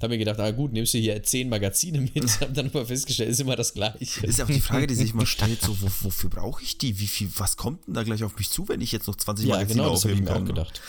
Habe 0.00 0.14
mir 0.14 0.18
gedacht, 0.18 0.40
ah 0.40 0.50
gut, 0.50 0.72
nimmst 0.72 0.94
du 0.94 0.98
hier 0.98 1.22
zehn 1.22 1.48
Magazine 1.48 2.00
mit. 2.00 2.28
habe 2.40 2.52
dann 2.52 2.66
aber 2.66 2.86
festgestellt, 2.86 3.30
ist 3.30 3.40
immer 3.40 3.56
das 3.56 3.74
Gleiche. 3.74 4.26
Ist 4.26 4.38
ja 4.38 4.44
auch 4.44 4.48
die 4.48 4.60
Frage, 4.60 4.86
die 4.86 4.94
sich 4.94 5.14
mal 5.14 5.26
stellt, 5.38 5.62
so, 5.62 5.80
wo, 5.80 5.88
wofür 6.02 6.30
brauche 6.30 6.62
ich 6.62 6.78
die? 6.78 6.98
Wie 6.98 7.06
viel, 7.06 7.30
was 7.36 7.56
kommt 7.56 7.86
denn 7.86 7.94
da 7.94 8.02
gleich 8.02 8.24
auf 8.24 8.36
mich 8.36 8.50
zu, 8.50 8.68
wenn 8.68 8.80
ich 8.80 8.92
jetzt 8.92 9.06
noch 9.06 9.16
20 9.16 9.46
ja, 9.46 9.54
Magazine 9.54 9.82
genau, 9.82 9.92
das 9.92 10.04
habe 10.04 10.12
ich 10.12 10.18
aufheben 10.18 10.24
mir 10.24 10.32
kann? 10.32 10.42
auch 10.42 10.46
gedacht. 10.46 10.80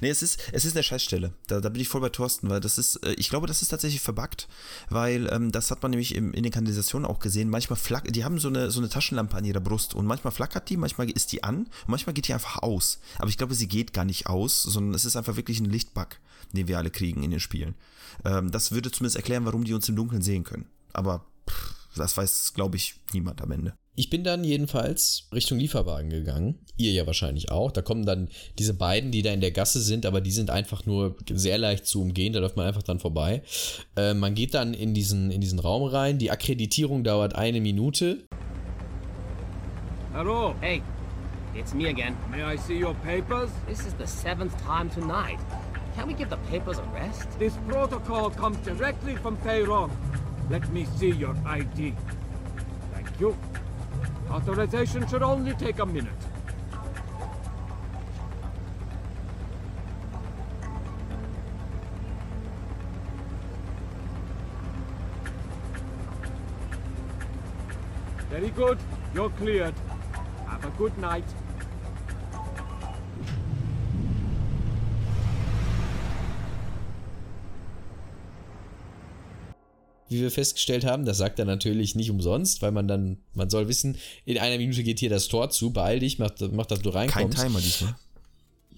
Nee, 0.00 0.08
es 0.08 0.22
ist, 0.22 0.38
es 0.52 0.64
ist 0.64 0.76
eine 0.76 0.82
Scheißstelle. 0.82 1.15
Da, 1.46 1.60
da 1.60 1.68
bin 1.68 1.80
ich 1.80 1.88
voll 1.88 2.00
bei 2.00 2.08
Thorsten, 2.08 2.48
weil 2.50 2.60
das 2.60 2.78
ist, 2.78 2.96
äh, 3.04 3.12
ich 3.14 3.28
glaube, 3.28 3.46
das 3.46 3.62
ist 3.62 3.68
tatsächlich 3.68 4.00
verbuggt, 4.00 4.48
weil 4.88 5.28
ähm, 5.32 5.52
das 5.52 5.70
hat 5.70 5.82
man 5.82 5.90
nämlich 5.90 6.14
im, 6.14 6.32
in 6.32 6.42
den 6.42 6.52
Kanalisationen 6.52 7.06
auch 7.06 7.18
gesehen. 7.18 7.50
Manchmal 7.50 7.78
flackert, 7.78 8.14
die 8.14 8.24
haben 8.24 8.38
so 8.38 8.48
eine, 8.48 8.70
so 8.70 8.80
eine 8.80 8.88
Taschenlampe 8.88 9.36
an 9.36 9.44
ihrer 9.44 9.60
Brust 9.60 9.94
und 9.94 10.06
manchmal 10.06 10.32
flackert 10.32 10.68
die, 10.68 10.76
manchmal 10.76 11.10
ist 11.10 11.32
die 11.32 11.44
an 11.44 11.58
und 11.58 11.88
manchmal 11.88 12.14
geht 12.14 12.28
die 12.28 12.34
einfach 12.34 12.62
aus. 12.62 13.00
Aber 13.18 13.28
ich 13.28 13.38
glaube, 13.38 13.54
sie 13.54 13.68
geht 13.68 13.92
gar 13.92 14.04
nicht 14.04 14.26
aus, 14.26 14.62
sondern 14.62 14.94
es 14.94 15.04
ist 15.04 15.16
einfach 15.16 15.36
wirklich 15.36 15.60
ein 15.60 15.70
Lichtbug, 15.70 16.08
den 16.52 16.68
wir 16.68 16.78
alle 16.78 16.90
kriegen 16.90 17.22
in 17.22 17.30
den 17.30 17.40
Spielen. 17.40 17.74
Ähm, 18.24 18.50
das 18.50 18.72
würde 18.72 18.90
zumindest 18.90 19.16
erklären, 19.16 19.44
warum 19.44 19.64
die 19.64 19.74
uns 19.74 19.88
im 19.88 19.96
Dunkeln 19.96 20.22
sehen 20.22 20.44
können. 20.44 20.66
Aber 20.92 21.24
pff, 21.48 21.74
das 21.96 22.16
weiß, 22.16 22.52
glaube 22.54 22.76
ich, 22.76 22.96
niemand 23.12 23.42
am 23.42 23.52
Ende. 23.52 23.74
Ich 23.98 24.10
bin 24.10 24.24
dann 24.24 24.44
jedenfalls 24.44 25.26
Richtung 25.32 25.58
Lieferwagen 25.58 26.10
gegangen. 26.10 26.58
Ihr 26.76 26.92
ja 26.92 27.06
wahrscheinlich 27.06 27.50
auch. 27.50 27.72
Da 27.72 27.80
kommen 27.80 28.04
dann 28.04 28.28
diese 28.58 28.74
beiden, 28.74 29.10
die 29.10 29.22
da 29.22 29.32
in 29.32 29.40
der 29.40 29.52
Gasse 29.52 29.80
sind, 29.80 30.04
aber 30.04 30.20
die 30.20 30.32
sind 30.32 30.50
einfach 30.50 30.84
nur 30.84 31.16
sehr 31.32 31.56
leicht 31.56 31.86
zu 31.86 32.02
umgehen. 32.02 32.34
Da 32.34 32.40
läuft 32.40 32.58
man 32.58 32.66
einfach 32.66 32.82
dran 32.82 33.00
vorbei. 33.00 33.42
Äh, 33.96 34.12
man 34.12 34.34
geht 34.34 34.52
dann 34.52 34.74
in 34.74 34.92
diesen, 34.92 35.30
in 35.30 35.40
diesen 35.40 35.58
Raum 35.58 35.82
rein. 35.84 36.18
Die 36.18 36.30
Akkreditierung 36.30 37.04
dauert 37.04 37.34
eine 37.36 37.62
Minute. 37.62 38.24
Hello. 40.12 40.54
Hey, 40.60 40.82
it's 41.54 41.72
me 41.72 41.88
again. 41.88 42.14
May 42.30 42.42
I 42.42 42.58
see 42.58 42.78
your 42.78 42.94
papers? 42.96 43.48
This 43.66 43.80
is 43.80 43.94
the 43.98 44.06
seventh 44.06 44.52
time 44.66 44.90
tonight. 44.90 45.38
Can't 45.96 46.06
we 46.06 46.12
give 46.12 46.28
the 46.28 46.36
papers 46.50 46.76
a 46.76 46.84
rest? 46.92 47.26
This 47.38 47.54
protocol 47.66 48.28
comes 48.28 48.58
directly 48.58 49.16
from 49.16 49.38
Peyron. 49.38 49.90
Let 50.50 50.70
me 50.70 50.86
see 50.98 51.12
your 51.12 51.34
ID. 51.46 51.94
Thank 52.92 53.08
you. 53.18 53.34
Authorization 54.30 55.06
should 55.08 55.22
only 55.22 55.54
take 55.54 55.78
a 55.78 55.86
minute. 55.86 56.12
Very 68.28 68.50
good. 68.50 68.78
You're 69.14 69.30
cleared. 69.30 69.74
Have 70.46 70.64
a 70.64 70.70
good 70.76 70.96
night. 70.98 71.24
Wie 80.08 80.20
wir 80.20 80.30
festgestellt 80.30 80.84
haben, 80.84 81.04
das 81.04 81.18
sagt 81.18 81.38
er 81.38 81.44
natürlich 81.44 81.94
nicht 81.94 82.10
umsonst, 82.10 82.62
weil 82.62 82.70
man 82.72 82.86
dann, 82.86 83.18
man 83.34 83.50
soll 83.50 83.68
wissen, 83.68 83.96
in 84.24 84.38
einer 84.38 84.58
Minute 84.58 84.82
geht 84.82 85.00
hier 85.00 85.10
das 85.10 85.28
Tor 85.28 85.50
zu, 85.50 85.72
beeil 85.72 85.98
dich, 85.98 86.18
mach, 86.18 86.30
mach 86.52 86.66
dass 86.66 86.80
du 86.80 86.90
Kein 86.90 87.10
reinkommst. 87.10 87.38
Timer 87.38 87.60
diesmal. 87.60 87.96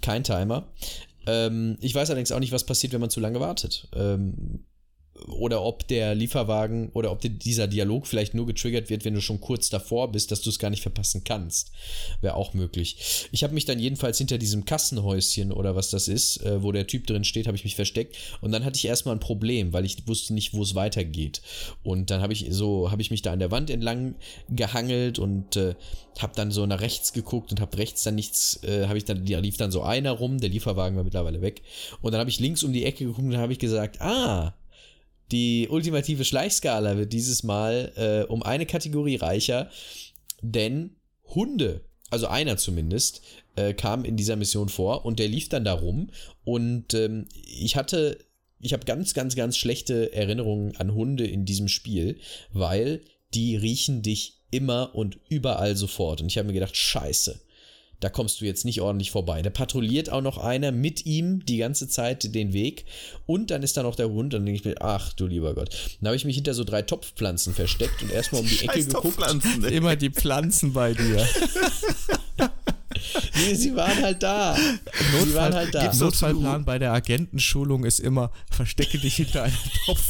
Kein 0.01 0.25
Timer. 0.25 0.69
Ähm, 1.27 1.77
ich 1.81 1.95
weiß 1.95 2.09
allerdings 2.11 2.33
auch 2.33 2.41
nicht, 2.41 2.53
was 2.53 2.65
passiert, 2.65 2.93
wenn 2.93 3.01
man 3.01 3.11
zu 3.11 3.21
lange 3.21 3.41
wartet. 3.41 3.89
Ähm, 3.95 4.65
oder 5.27 5.63
ob 5.63 5.87
der 5.89 6.15
Lieferwagen 6.15 6.91
oder 6.95 7.11
ob 7.11 7.21
dieser 7.21 7.67
Dialog 7.67 8.07
vielleicht 8.07 8.35
nur 8.35 8.47
getriggert 8.47 8.91
wird, 8.91 9.05
wenn 9.05 9.15
du 9.15 9.21
schon 9.21 9.41
kurz 9.41 9.69
davor 9.69 10.13
bist, 10.13 10.31
dass 10.31 10.41
du 10.41 10.51
es 10.51 10.59
gar 10.59 10.71
nicht 10.71 10.83
verpassen 10.83 11.25
kannst. 11.25 11.73
Wäre 12.21 12.35
auch 12.35 12.55
möglich. 12.55 13.29
Ich 13.33 13.43
habe 13.43 13.55
mich 13.55 13.65
dann 13.65 13.79
jedenfalls 13.79 14.19
hinter 14.19 14.39
diesem 14.39 14.65
Kassenhäuschen 14.65 15.53
oder 15.53 15.77
was 15.77 15.91
das 15.91 16.09
ist, 16.09 16.45
äh, 16.45 16.63
wo 16.63 16.73
der 16.73 16.87
Typ 16.87 17.07
drin 17.07 17.25
steht, 17.25 17.47
habe 17.47 17.57
ich 17.57 17.65
mich 17.65 17.77
versteckt 17.77 18.17
und 18.41 18.53
dann 18.53 18.65
hatte 18.65 18.77
ich 18.77 18.85
erstmal 18.85 19.15
ein 19.15 19.21
Problem, 19.21 19.73
weil 19.73 19.85
ich 19.85 20.07
wusste 20.07 20.35
nicht, 20.35 20.55
wo 20.55 20.63
es 20.63 20.75
weitergeht. 20.75 21.43
Und 21.83 22.11
dann 22.11 22.21
habe 22.21 22.33
ich 22.33 22.47
so, 22.51 22.91
habe 22.91 23.03
ich 23.03 23.11
mich 23.11 23.23
da 23.23 23.33
an 23.33 23.39
der 23.39 23.51
Wand 23.51 23.71
entlang 23.71 24.15
gehangelt 24.49 25.19
und 25.19 25.57
äh, 25.57 25.75
habe 26.19 26.33
dann 26.35 26.51
so 26.51 26.67
nach 26.67 26.81
rechts 26.81 27.13
geguckt 27.13 27.51
und 27.53 27.61
habe 27.61 27.77
rechts 27.79 28.03
dann 28.03 28.15
nichts, 28.15 28.61
äh, 28.65 28.87
habe 28.87 28.99
ich 28.99 29.05
dann, 29.05 29.25
da 29.25 29.39
lief 29.39 29.57
dann 29.57 29.71
so 29.71 29.83
einer 29.83 30.13
rum, 30.13 30.41
der 30.41 30.51
Lieferwagen 30.51 30.97
war 30.97 31.05
mittlerweile 31.05 31.41
weg. 31.41 31.63
Und 32.03 32.13
dann 32.13 32.21
habe 32.21 32.31
ich 32.31 32.41
links 32.41 32.63
um 32.63 32.73
die 32.73 32.85
Ecke 32.85 33.05
geguckt 33.05 33.27
und 33.27 33.37
habe 33.37 33.53
ich 33.53 33.59
gesagt, 33.59 34.01
ah, 34.01 34.55
die 35.31 35.69
ultimative 35.69 36.25
Schleichskala 36.25 36.97
wird 36.97 37.13
dieses 37.13 37.43
Mal 37.43 37.93
äh, 37.97 38.31
um 38.31 38.43
eine 38.43 38.67
Kategorie 38.67 39.17
reicher, 39.17 39.71
denn 40.41 40.97
Hunde, 41.35 41.85
also 42.11 42.27
einer 42.27 42.57
zumindest, 42.57 43.23
äh, 43.57 43.75
kam 43.75 44.05
in 44.05 44.17
dieser 44.17 44.37
Mission 44.37 44.69
vor 44.69 45.05
und 45.05 45.19
der 45.19 45.29
lief 45.29 45.49
dann 45.49 45.65
da 45.65 45.75
rum 45.75 46.11
und 46.45 46.95
ähm, 46.95 47.27
ich 47.35 47.77
hatte, 47.77 48.19
ich 48.61 48.73
habe 48.73 48.85
ganz, 48.85 49.15
ganz, 49.15 49.37
ganz 49.37 49.57
schlechte 49.57 50.13
Erinnerungen 50.13 50.77
an 50.77 50.95
Hunde 50.95 51.27
in 51.27 51.45
diesem 51.45 51.69
Spiel, 51.69 52.19
weil 52.53 53.03
die 53.35 53.57
riechen 53.57 54.03
dich 54.03 54.41
immer 54.51 54.95
und 54.95 55.19
überall 55.29 55.77
sofort 55.77 56.23
und 56.23 56.29
ich 56.29 56.39
habe 56.39 56.49
mir 56.49 56.55
gedacht, 56.55 56.77
scheiße 56.77 57.41
da 58.01 58.09
kommst 58.09 58.41
du 58.41 58.45
jetzt 58.45 58.65
nicht 58.65 58.81
ordentlich 58.81 59.11
vorbei. 59.11 59.43
Da 59.43 59.51
patrouilliert 59.51 60.11
auch 60.11 60.21
noch 60.21 60.39
einer 60.39 60.73
mit 60.73 61.07
ihm 61.07 61.45
die 61.45 61.59
ganze 61.59 61.89
Zeit 61.89 62.35
den 62.35 62.53
Weg 62.53 62.85
und 63.27 63.51
dann 63.51 63.63
ist 63.63 63.77
da 63.77 63.83
noch 63.83 63.97
der 63.97 64.09
Hund. 64.11 64.33
Dann 64.33 64.45
denke 64.47 64.61
ich 64.61 64.65
mir, 64.65 64.77
ach 64.81 65.13
du 65.13 65.27
lieber 65.27 65.55
Gott. 65.55 65.71
Dann 66.01 66.09
habe 66.09 66.17
ich 66.17 66.25
mich 66.25 66.37
hinter 66.37 66.55
so 66.55 66.65
drei 66.65 66.83
Topfpflanzen 66.83 67.55
versteckt 67.55 68.03
und 68.03 68.13
erstmal 68.13 68.43
um 68.43 68.47
die 68.47 68.59
Ecke 68.65 68.75
Scheiß 68.75 68.89
geguckt. 68.89 69.19
Immer 69.71 69.97
die 69.97 70.11
Pflanzen 70.11 70.73
bei 70.73 70.95
dir. 70.95 71.27
nee, 73.37 73.55
sie 73.55 73.75
waren 73.75 74.03
halt 74.03 74.23
da. 74.23 74.57
Notfall, 74.57 75.27
sie 75.27 75.35
waren 75.35 75.55
halt 75.55 75.75
da. 75.75 75.83
Gibt's 75.83 75.99
Notfallplan 76.01 76.65
bei 76.65 76.79
der 76.79 76.93
Agentenschulung 76.93 77.85
ist 77.85 78.01
immer, 78.01 78.31
verstecke 78.51 78.99
dich 78.99 79.17
hinter 79.17 79.45
einem 79.45 79.57
Topf. 79.87 80.01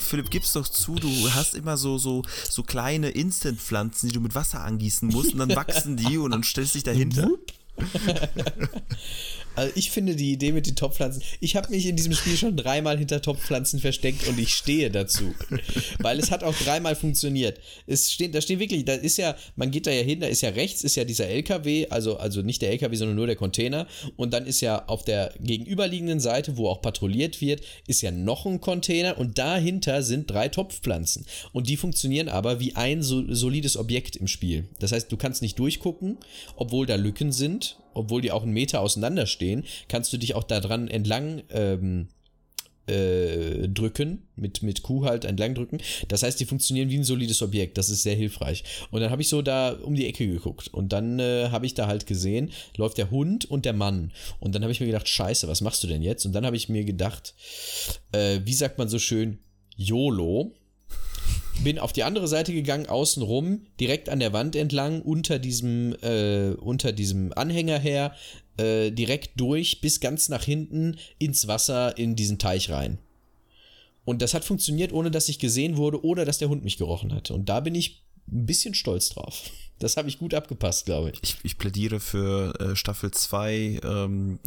Philipp, 0.00 0.30
gib's 0.30 0.52
doch 0.52 0.68
zu, 0.68 0.96
du 0.96 1.08
hast 1.34 1.54
immer 1.54 1.76
so, 1.76 1.98
so, 1.98 2.22
so 2.48 2.62
kleine 2.62 3.10
Instant-Pflanzen, 3.10 4.08
die 4.08 4.14
du 4.14 4.20
mit 4.20 4.34
Wasser 4.34 4.62
angießen 4.64 5.08
musst 5.08 5.32
und 5.32 5.38
dann 5.38 5.54
wachsen 5.54 5.96
die 5.96 6.18
und 6.18 6.32
dann 6.32 6.42
stellst 6.42 6.74
dich 6.74 6.82
dahinter. 6.82 7.28
Also 9.56 9.72
ich 9.74 9.90
finde 9.90 10.14
die 10.14 10.32
Idee 10.32 10.52
mit 10.52 10.66
den 10.66 10.76
Topfpflanzen. 10.76 11.22
Ich 11.40 11.56
habe 11.56 11.70
mich 11.70 11.86
in 11.86 11.96
diesem 11.96 12.12
Spiel 12.12 12.36
schon 12.36 12.56
dreimal 12.56 12.98
hinter 12.98 13.22
Topfpflanzen 13.22 13.80
versteckt 13.80 14.28
und 14.28 14.38
ich 14.38 14.54
stehe 14.54 14.90
dazu. 14.90 15.34
Weil 15.98 16.18
es 16.18 16.30
hat 16.30 16.44
auch 16.44 16.54
dreimal 16.54 16.94
funktioniert. 16.94 17.58
Es 17.86 18.12
steht, 18.12 18.34
da 18.34 18.40
steht 18.40 18.58
wirklich, 18.58 18.84
da 18.84 18.92
ist 18.92 19.16
ja, 19.16 19.34
man 19.56 19.70
geht 19.70 19.86
da 19.86 19.90
ja 19.90 20.02
hin, 20.02 20.20
da 20.20 20.26
ist 20.26 20.42
ja 20.42 20.50
rechts, 20.50 20.84
ist 20.84 20.94
ja 20.94 21.04
dieser 21.04 21.26
LKW, 21.28 21.88
also, 21.88 22.18
also 22.18 22.42
nicht 22.42 22.60
der 22.60 22.70
LKW, 22.70 22.94
sondern 22.96 23.16
nur 23.16 23.26
der 23.26 23.36
Container. 23.36 23.86
Und 24.16 24.32
dann 24.32 24.46
ist 24.46 24.60
ja 24.60 24.86
auf 24.86 25.04
der 25.04 25.32
gegenüberliegenden 25.40 26.20
Seite, 26.20 26.56
wo 26.58 26.68
auch 26.68 26.82
patrouilliert 26.82 27.40
wird, 27.40 27.62
ist 27.86 28.02
ja 28.02 28.10
noch 28.10 28.44
ein 28.44 28.60
Container 28.60 29.16
und 29.18 29.38
dahinter 29.38 30.02
sind 30.02 30.30
drei 30.30 30.48
Topfpflanzen. 30.48 31.24
Und 31.52 31.68
die 31.68 31.78
funktionieren 31.78 32.28
aber 32.28 32.60
wie 32.60 32.76
ein 32.76 33.02
so, 33.02 33.24
solides 33.32 33.78
Objekt 33.78 34.16
im 34.16 34.28
Spiel. 34.28 34.68
Das 34.80 34.92
heißt, 34.92 35.10
du 35.10 35.16
kannst 35.16 35.40
nicht 35.40 35.58
durchgucken, 35.58 36.18
obwohl 36.56 36.84
da 36.86 36.96
Lücken 36.96 37.32
sind 37.32 37.78
obwohl 37.96 38.22
die 38.22 38.32
auch 38.32 38.42
einen 38.42 38.52
Meter 38.52 38.80
auseinander 38.80 39.26
stehen, 39.26 39.64
kannst 39.88 40.12
du 40.12 40.18
dich 40.18 40.34
auch 40.34 40.44
daran 40.44 40.88
entlang 40.88 41.42
ähm, 41.50 42.08
äh, 42.86 43.68
drücken, 43.68 44.22
mit, 44.36 44.62
mit 44.62 44.82
Q 44.82 45.04
halt 45.04 45.24
entlang 45.24 45.54
drücken. 45.54 45.78
Das 46.08 46.22
heißt, 46.22 46.38
die 46.38 46.44
funktionieren 46.44 46.88
wie 46.88 46.98
ein 46.98 47.04
solides 47.04 47.42
Objekt. 47.42 47.78
Das 47.78 47.88
ist 47.88 48.02
sehr 48.02 48.14
hilfreich. 48.14 48.62
Und 48.90 49.00
dann 49.00 49.10
habe 49.10 49.22
ich 49.22 49.28
so 49.28 49.42
da 49.42 49.72
um 49.72 49.94
die 49.94 50.06
Ecke 50.06 50.26
geguckt 50.26 50.68
und 50.72 50.92
dann 50.92 51.18
äh, 51.18 51.48
habe 51.50 51.66
ich 51.66 51.74
da 51.74 51.86
halt 51.86 52.06
gesehen, 52.06 52.52
läuft 52.76 52.98
der 52.98 53.10
Hund 53.10 53.44
und 53.44 53.64
der 53.64 53.72
Mann. 53.72 54.12
Und 54.38 54.54
dann 54.54 54.62
habe 54.62 54.72
ich 54.72 54.80
mir 54.80 54.86
gedacht, 54.86 55.08
scheiße, 55.08 55.48
was 55.48 55.60
machst 55.60 55.82
du 55.82 55.88
denn 55.88 56.02
jetzt? 56.02 56.26
Und 56.26 56.32
dann 56.32 56.46
habe 56.46 56.56
ich 56.56 56.68
mir 56.68 56.84
gedacht, 56.84 57.34
äh, 58.12 58.40
wie 58.44 58.54
sagt 58.54 58.78
man 58.78 58.88
so 58.88 58.98
schön, 58.98 59.38
YOLO 59.76 60.52
bin 61.62 61.78
auf 61.78 61.92
die 61.92 62.04
andere 62.04 62.28
Seite 62.28 62.52
gegangen, 62.52 62.86
außenrum, 62.86 63.62
direkt 63.80 64.08
an 64.08 64.20
der 64.20 64.32
Wand 64.32 64.56
entlang, 64.56 65.02
unter 65.02 65.38
diesem, 65.38 65.94
äh, 66.02 66.50
unter 66.50 66.92
diesem 66.92 67.32
Anhänger 67.32 67.78
her, 67.78 68.14
äh, 68.56 68.90
direkt 68.90 69.40
durch, 69.40 69.80
bis 69.80 70.00
ganz 70.00 70.28
nach 70.28 70.44
hinten 70.44 70.96
ins 71.18 71.46
Wasser 71.46 71.96
in 71.98 72.16
diesen 72.16 72.38
Teich 72.38 72.70
rein. 72.70 72.98
Und 74.04 74.22
das 74.22 74.34
hat 74.34 74.44
funktioniert, 74.44 74.92
ohne 74.92 75.10
dass 75.10 75.28
ich 75.28 75.38
gesehen 75.38 75.76
wurde 75.76 76.04
oder 76.04 76.24
dass 76.24 76.38
der 76.38 76.48
Hund 76.48 76.64
mich 76.64 76.78
gerochen 76.78 77.12
hat. 77.12 77.30
Und 77.30 77.48
da 77.48 77.60
bin 77.60 77.74
ich 77.74 78.02
ein 78.28 78.46
bisschen 78.46 78.74
stolz 78.74 79.10
drauf. 79.10 79.50
Das 79.78 79.96
habe 79.96 80.08
ich 80.08 80.18
gut 80.18 80.32
abgepasst, 80.32 80.86
glaube 80.86 81.10
ich. 81.10 81.18
ich. 81.22 81.36
Ich 81.42 81.58
plädiere 81.58 82.00
für 82.00 82.58
äh, 82.60 82.76
Staffel 82.76 83.10
2, 83.10 83.80
ähm, 83.84 84.38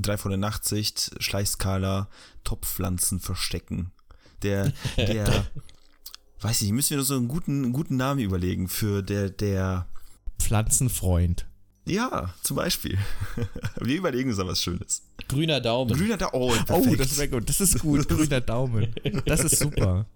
3 0.00 0.16
von 0.16 0.30
der 0.30 0.38
Nachtsicht, 0.38 1.10
Schleichskala, 1.18 2.08
Topfpflanzen 2.44 3.20
verstecken. 3.20 3.90
Der, 4.42 4.72
der, 4.96 5.46
weiß 6.40 6.62
ich, 6.62 6.72
müssen 6.72 6.90
wir 6.90 6.96
nur 6.98 7.06
so 7.06 7.16
einen 7.16 7.28
guten, 7.28 7.72
guten 7.72 7.96
Namen 7.96 8.20
überlegen 8.20 8.68
für 8.68 9.02
der, 9.02 9.30
der 9.30 9.86
Pflanzenfreund. 10.38 11.46
Ja, 11.86 12.34
zum 12.42 12.56
Beispiel. 12.56 12.98
Wir 13.80 13.96
überlegen 13.96 14.28
uns 14.28 14.38
da 14.38 14.46
was 14.46 14.62
Schönes. 14.62 15.02
Grüner 15.30 15.60
Daumen. 15.60 15.96
Grüner 15.96 16.16
Daumen. 16.16 16.32
Oh, 16.32 16.52
oh, 16.68 16.94
das 16.96 17.16
wäre 17.18 17.28
gut. 17.28 17.48
Das 17.48 17.60
ist 17.60 17.78
gut. 17.78 18.08
Grüner 18.08 18.40
Daumen. 18.40 18.88
Das 19.26 19.40
ist 19.40 19.58
super. 19.58 20.06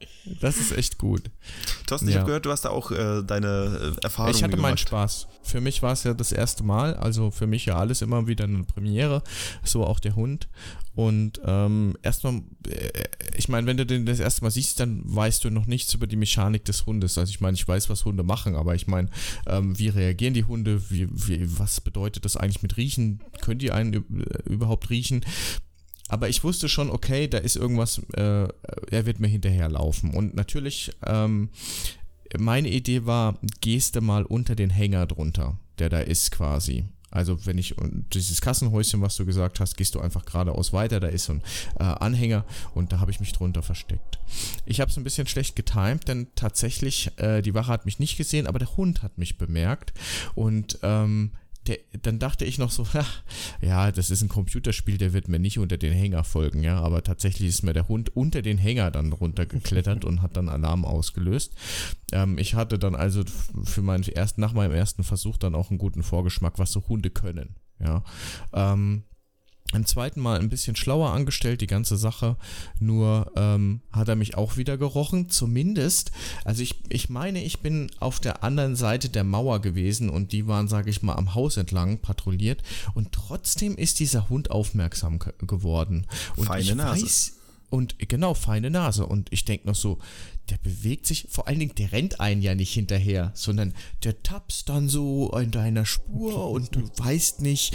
Das 0.40 0.56
ist 0.58 0.76
echt 0.76 0.98
gut. 0.98 1.30
Thorsten, 1.86 2.08
ja. 2.08 2.12
ich 2.12 2.16
habe 2.18 2.26
gehört, 2.26 2.46
du 2.46 2.50
hast 2.50 2.64
da 2.64 2.70
auch 2.70 2.90
äh, 2.90 3.22
deine 3.22 3.94
äh, 3.96 4.02
Erfahrungen 4.02 4.34
Ich 4.34 4.42
hatte 4.42 4.56
gemacht. 4.56 4.70
meinen 4.70 4.78
Spaß. 4.78 5.28
Für 5.42 5.60
mich 5.60 5.82
war 5.82 5.92
es 5.92 6.04
ja 6.04 6.14
das 6.14 6.32
erste 6.32 6.64
Mal. 6.64 6.94
Also 6.94 7.30
für 7.30 7.46
mich 7.46 7.66
ja 7.66 7.76
alles 7.76 8.02
immer 8.02 8.26
wieder 8.26 8.44
eine 8.44 8.64
Premiere. 8.64 9.22
So 9.62 9.84
auch 9.84 10.00
der 10.00 10.16
Hund. 10.16 10.48
Und 10.94 11.40
ähm, 11.44 11.96
erstmal, 12.02 12.42
äh, 12.68 13.02
ich 13.36 13.48
meine, 13.48 13.66
wenn 13.66 13.76
du 13.76 13.84
den 13.84 14.06
das 14.06 14.20
erste 14.20 14.42
Mal 14.42 14.50
siehst, 14.50 14.78
dann 14.78 15.02
weißt 15.04 15.44
du 15.44 15.50
noch 15.50 15.66
nichts 15.66 15.92
über 15.92 16.06
die 16.06 16.16
Mechanik 16.16 16.64
des 16.64 16.86
Hundes. 16.86 17.18
Also 17.18 17.30
ich 17.30 17.40
meine, 17.40 17.56
ich 17.56 17.66
weiß, 17.66 17.90
was 17.90 18.04
Hunde 18.04 18.22
machen, 18.22 18.54
aber 18.54 18.76
ich 18.76 18.86
meine, 18.86 19.08
ähm, 19.46 19.76
wie 19.76 19.88
reagieren 19.88 20.34
die 20.34 20.44
Hunde? 20.44 20.90
Wie, 20.90 21.08
wie, 21.10 21.58
was 21.58 21.80
bedeutet 21.80 22.24
das 22.24 22.36
eigentlich 22.36 22.62
mit 22.62 22.76
Riechen? 22.76 23.20
Können 23.40 23.58
die 23.58 23.72
einen 23.72 24.04
überhaupt 24.44 24.88
riechen? 24.88 25.03
Aber 26.08 26.28
ich 26.28 26.44
wusste 26.44 26.68
schon, 26.68 26.90
okay, 26.90 27.28
da 27.28 27.38
ist 27.38 27.56
irgendwas, 27.56 27.98
äh, 28.12 28.46
er 28.90 29.06
wird 29.06 29.20
mir 29.20 29.28
hinterherlaufen. 29.28 30.10
Und 30.10 30.34
natürlich, 30.34 30.92
ähm, 31.06 31.48
meine 32.38 32.68
Idee 32.68 33.06
war, 33.06 33.38
gehst 33.60 33.96
du 33.96 34.00
mal 34.00 34.24
unter 34.24 34.54
den 34.54 34.70
Hänger 34.70 35.06
drunter, 35.06 35.58
der 35.78 35.88
da 35.88 36.00
ist 36.00 36.30
quasi. 36.30 36.84
Also 37.14 37.46
wenn 37.46 37.58
ich 37.58 37.76
dieses 38.12 38.40
Kassenhäuschen, 38.40 39.00
was 39.00 39.16
du 39.16 39.24
gesagt 39.24 39.60
hast, 39.60 39.76
gehst 39.76 39.94
du 39.94 40.00
einfach 40.00 40.24
geradeaus 40.24 40.72
weiter, 40.72 40.98
da 40.98 41.06
ist 41.06 41.26
so 41.26 41.34
ein 41.34 41.42
äh, 41.78 41.84
Anhänger 41.84 42.44
und 42.74 42.92
da 42.92 42.98
habe 42.98 43.12
ich 43.12 43.20
mich 43.20 43.32
drunter 43.32 43.62
versteckt. 43.62 44.18
Ich 44.66 44.80
habe 44.80 44.90
es 44.90 44.96
ein 44.96 45.04
bisschen 45.04 45.28
schlecht 45.28 45.54
getimt, 45.54 46.08
denn 46.08 46.26
tatsächlich, 46.34 47.12
äh, 47.18 47.40
die 47.40 47.54
Wache 47.54 47.68
hat 47.68 47.86
mich 47.86 48.00
nicht 48.00 48.16
gesehen, 48.16 48.48
aber 48.48 48.58
der 48.58 48.76
Hund 48.76 49.04
hat 49.04 49.16
mich 49.16 49.38
bemerkt 49.38 49.92
und 50.34 50.80
ähm, 50.82 51.30
der, 51.66 51.78
dann 52.02 52.18
dachte 52.18 52.44
ich 52.44 52.58
noch 52.58 52.70
so, 52.70 52.86
ach, 52.94 53.22
ja, 53.60 53.90
das 53.92 54.10
ist 54.10 54.22
ein 54.22 54.28
Computerspiel, 54.28 54.98
der 54.98 55.12
wird 55.12 55.28
mir 55.28 55.38
nicht 55.38 55.58
unter 55.58 55.76
den 55.76 55.92
Hänger 55.92 56.24
folgen, 56.24 56.62
ja, 56.62 56.80
aber 56.80 57.02
tatsächlich 57.02 57.48
ist 57.48 57.62
mir 57.62 57.72
der 57.72 57.88
Hund 57.88 58.14
unter 58.16 58.42
den 58.42 58.58
Hänger 58.58 58.90
dann 58.90 59.12
runtergeklettert 59.12 60.04
und 60.04 60.22
hat 60.22 60.36
dann 60.36 60.48
Alarm 60.48 60.84
ausgelöst. 60.84 61.54
Ähm, 62.12 62.38
ich 62.38 62.54
hatte 62.54 62.78
dann 62.78 62.94
also 62.94 63.22
für 63.64 63.82
meinen 63.82 64.04
ersten, 64.04 64.40
nach 64.40 64.52
meinem 64.52 64.72
ersten 64.72 65.04
Versuch 65.04 65.36
dann 65.36 65.54
auch 65.54 65.70
einen 65.70 65.78
guten 65.78 66.02
Vorgeschmack, 66.02 66.58
was 66.58 66.72
so 66.72 66.86
Hunde 66.88 67.10
können, 67.10 67.56
ja. 67.80 68.02
Ähm, 68.52 69.04
beim 69.72 69.86
zweiten 69.86 70.20
Mal 70.20 70.38
ein 70.38 70.50
bisschen 70.50 70.76
schlauer 70.76 71.10
angestellt, 71.10 71.60
die 71.60 71.66
ganze 71.66 71.96
Sache. 71.96 72.36
Nur 72.78 73.32
ähm, 73.36 73.80
hat 73.92 74.08
er 74.08 74.16
mich 74.16 74.36
auch 74.36 74.56
wieder 74.56 74.78
gerochen. 74.78 75.30
Zumindest, 75.30 76.12
also 76.44 76.62
ich, 76.62 76.76
ich 76.90 77.08
meine, 77.08 77.42
ich 77.42 77.60
bin 77.60 77.90
auf 77.98 78.20
der 78.20 78.44
anderen 78.44 78.76
Seite 78.76 79.08
der 79.08 79.24
Mauer 79.24 79.60
gewesen 79.60 80.10
und 80.10 80.32
die 80.32 80.46
waren, 80.46 80.68
sage 80.68 80.90
ich 80.90 81.02
mal, 81.02 81.14
am 81.14 81.34
Haus 81.34 81.56
entlang 81.56 81.98
patrouilliert. 81.98 82.62
Und 82.94 83.12
trotzdem 83.12 83.76
ist 83.76 83.98
dieser 84.00 84.28
Hund 84.28 84.50
aufmerksam 84.50 85.18
geworden. 85.18 86.06
Und 86.36 86.46
feine 86.46 86.60
ich 86.62 86.74
Nase. 86.74 87.02
Weiß, 87.02 87.32
und 87.70 87.96
genau, 87.98 88.34
feine 88.34 88.70
Nase. 88.70 89.06
Und 89.06 89.32
ich 89.32 89.44
denke 89.44 89.66
noch 89.66 89.74
so, 89.74 89.98
der 90.50 90.58
bewegt 90.58 91.06
sich, 91.06 91.26
vor 91.28 91.48
allen 91.48 91.58
Dingen, 91.58 91.74
der 91.74 91.90
rennt 91.90 92.20
einen 92.20 92.42
ja 92.42 92.54
nicht 92.54 92.72
hinterher, 92.72 93.32
sondern 93.34 93.74
der 94.04 94.22
tappst 94.22 94.68
dann 94.68 94.88
so 94.88 95.36
in 95.36 95.50
deiner 95.50 95.84
Spur 95.84 96.50
und 96.50 96.76
du 96.76 96.82
weißt 96.96 97.40
nicht, 97.40 97.74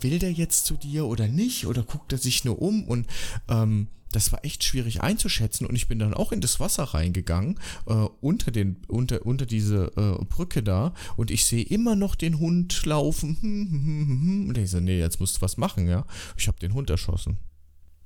will 0.00 0.18
der 0.18 0.32
jetzt 0.32 0.66
zu 0.66 0.74
dir 0.74 1.06
oder 1.06 1.28
nicht? 1.28 1.66
Oder 1.66 1.82
guckt 1.82 2.12
er 2.12 2.18
sich 2.18 2.44
nur 2.44 2.60
um? 2.60 2.84
Und 2.84 3.06
ähm, 3.48 3.88
das 4.12 4.32
war 4.32 4.44
echt 4.44 4.64
schwierig 4.64 5.02
einzuschätzen 5.02 5.66
und 5.66 5.76
ich 5.76 5.88
bin 5.88 5.98
dann 5.98 6.14
auch 6.14 6.32
in 6.32 6.40
das 6.40 6.58
Wasser 6.58 6.84
reingegangen, 6.84 7.58
äh, 7.86 7.92
unter, 8.20 8.50
den, 8.50 8.76
unter, 8.88 9.26
unter 9.26 9.44
diese 9.44 9.92
äh, 9.96 10.24
Brücke 10.24 10.62
da 10.62 10.94
und 11.16 11.30
ich 11.30 11.44
sehe 11.44 11.64
immer 11.64 11.96
noch 11.96 12.14
den 12.14 12.38
Hund 12.38 12.86
laufen. 12.86 14.46
Und 14.48 14.56
ich 14.56 14.70
so, 14.70 14.80
nee, 14.80 14.98
jetzt 14.98 15.20
musst 15.20 15.36
du 15.36 15.42
was 15.42 15.56
machen, 15.56 15.86
ja. 15.88 16.06
Ich 16.36 16.48
habe 16.48 16.58
den 16.58 16.72
Hund 16.72 16.88
erschossen. 16.88 17.36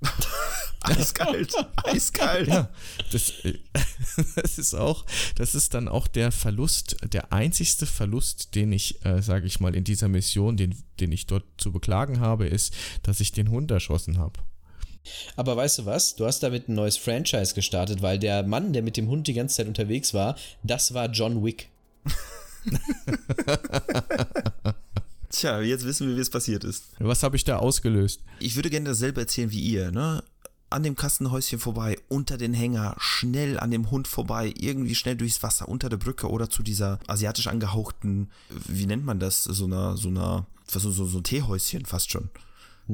Eiskalt, 0.82 1.52
eiskalt. 1.84 2.48
Ja, 2.48 2.70
das, 3.12 3.32
das, 4.34 4.58
ist 4.58 4.74
auch, 4.74 5.04
das 5.36 5.54
ist 5.54 5.74
dann 5.74 5.88
auch 5.88 6.06
der 6.08 6.32
Verlust, 6.32 6.96
der 7.12 7.32
einzigste 7.32 7.86
Verlust, 7.86 8.54
den 8.54 8.72
ich, 8.72 9.04
äh, 9.04 9.20
sage 9.20 9.46
ich 9.46 9.60
mal, 9.60 9.74
in 9.74 9.84
dieser 9.84 10.08
Mission, 10.08 10.56
den, 10.56 10.74
den 10.98 11.12
ich 11.12 11.26
dort 11.26 11.44
zu 11.58 11.72
beklagen 11.72 12.20
habe, 12.20 12.46
ist, 12.46 12.74
dass 13.02 13.20
ich 13.20 13.32
den 13.32 13.50
Hund 13.50 13.70
erschossen 13.70 14.18
habe. 14.18 14.40
Aber 15.36 15.56
weißt 15.56 15.78
du 15.80 15.86
was? 15.86 16.16
Du 16.16 16.26
hast 16.26 16.42
damit 16.42 16.68
ein 16.68 16.74
neues 16.74 16.96
Franchise 16.96 17.54
gestartet, 17.54 18.02
weil 18.02 18.18
der 18.18 18.42
Mann, 18.42 18.72
der 18.72 18.82
mit 18.82 18.96
dem 18.96 19.08
Hund 19.08 19.26
die 19.26 19.34
ganze 19.34 19.56
Zeit 19.56 19.66
unterwegs 19.66 20.14
war, 20.14 20.36
das 20.62 20.94
war 20.94 21.10
John 21.10 21.44
Wick. 21.44 21.68
Tja, 25.30 25.60
jetzt 25.60 25.84
wissen 25.84 26.08
wir, 26.08 26.16
wie 26.16 26.20
es 26.20 26.30
passiert 26.30 26.64
ist. 26.64 26.84
Was 26.98 27.22
habe 27.22 27.36
ich 27.36 27.44
da 27.44 27.58
ausgelöst? 27.58 28.20
Ich 28.40 28.56
würde 28.56 28.68
gerne 28.68 28.88
dasselbe 28.90 29.20
erzählen 29.20 29.50
wie 29.50 29.60
ihr, 29.60 29.92
ne? 29.92 30.22
An 30.72 30.84
dem 30.84 30.94
Kassenhäuschen 30.94 31.58
vorbei, 31.58 31.98
unter 32.08 32.38
den 32.38 32.54
Hänger, 32.54 32.94
schnell 32.98 33.58
an 33.58 33.72
dem 33.72 33.90
Hund 33.90 34.06
vorbei, 34.06 34.54
irgendwie 34.56 34.94
schnell 34.94 35.16
durchs 35.16 35.42
Wasser, 35.42 35.68
unter 35.68 35.88
der 35.88 35.96
Brücke 35.96 36.30
oder 36.30 36.48
zu 36.48 36.62
dieser 36.62 37.00
asiatisch 37.08 37.48
angehauchten, 37.48 38.30
wie 38.48 38.86
nennt 38.86 39.04
man 39.04 39.18
das, 39.18 39.42
so 39.42 39.64
einer, 39.64 39.96
so 39.96 40.08
einer, 40.08 40.46
so, 40.68 40.78
so, 40.78 41.06
so 41.06 41.18
ein 41.18 41.24
Teehäuschen 41.24 41.86
fast 41.86 42.12
schon. 42.12 42.30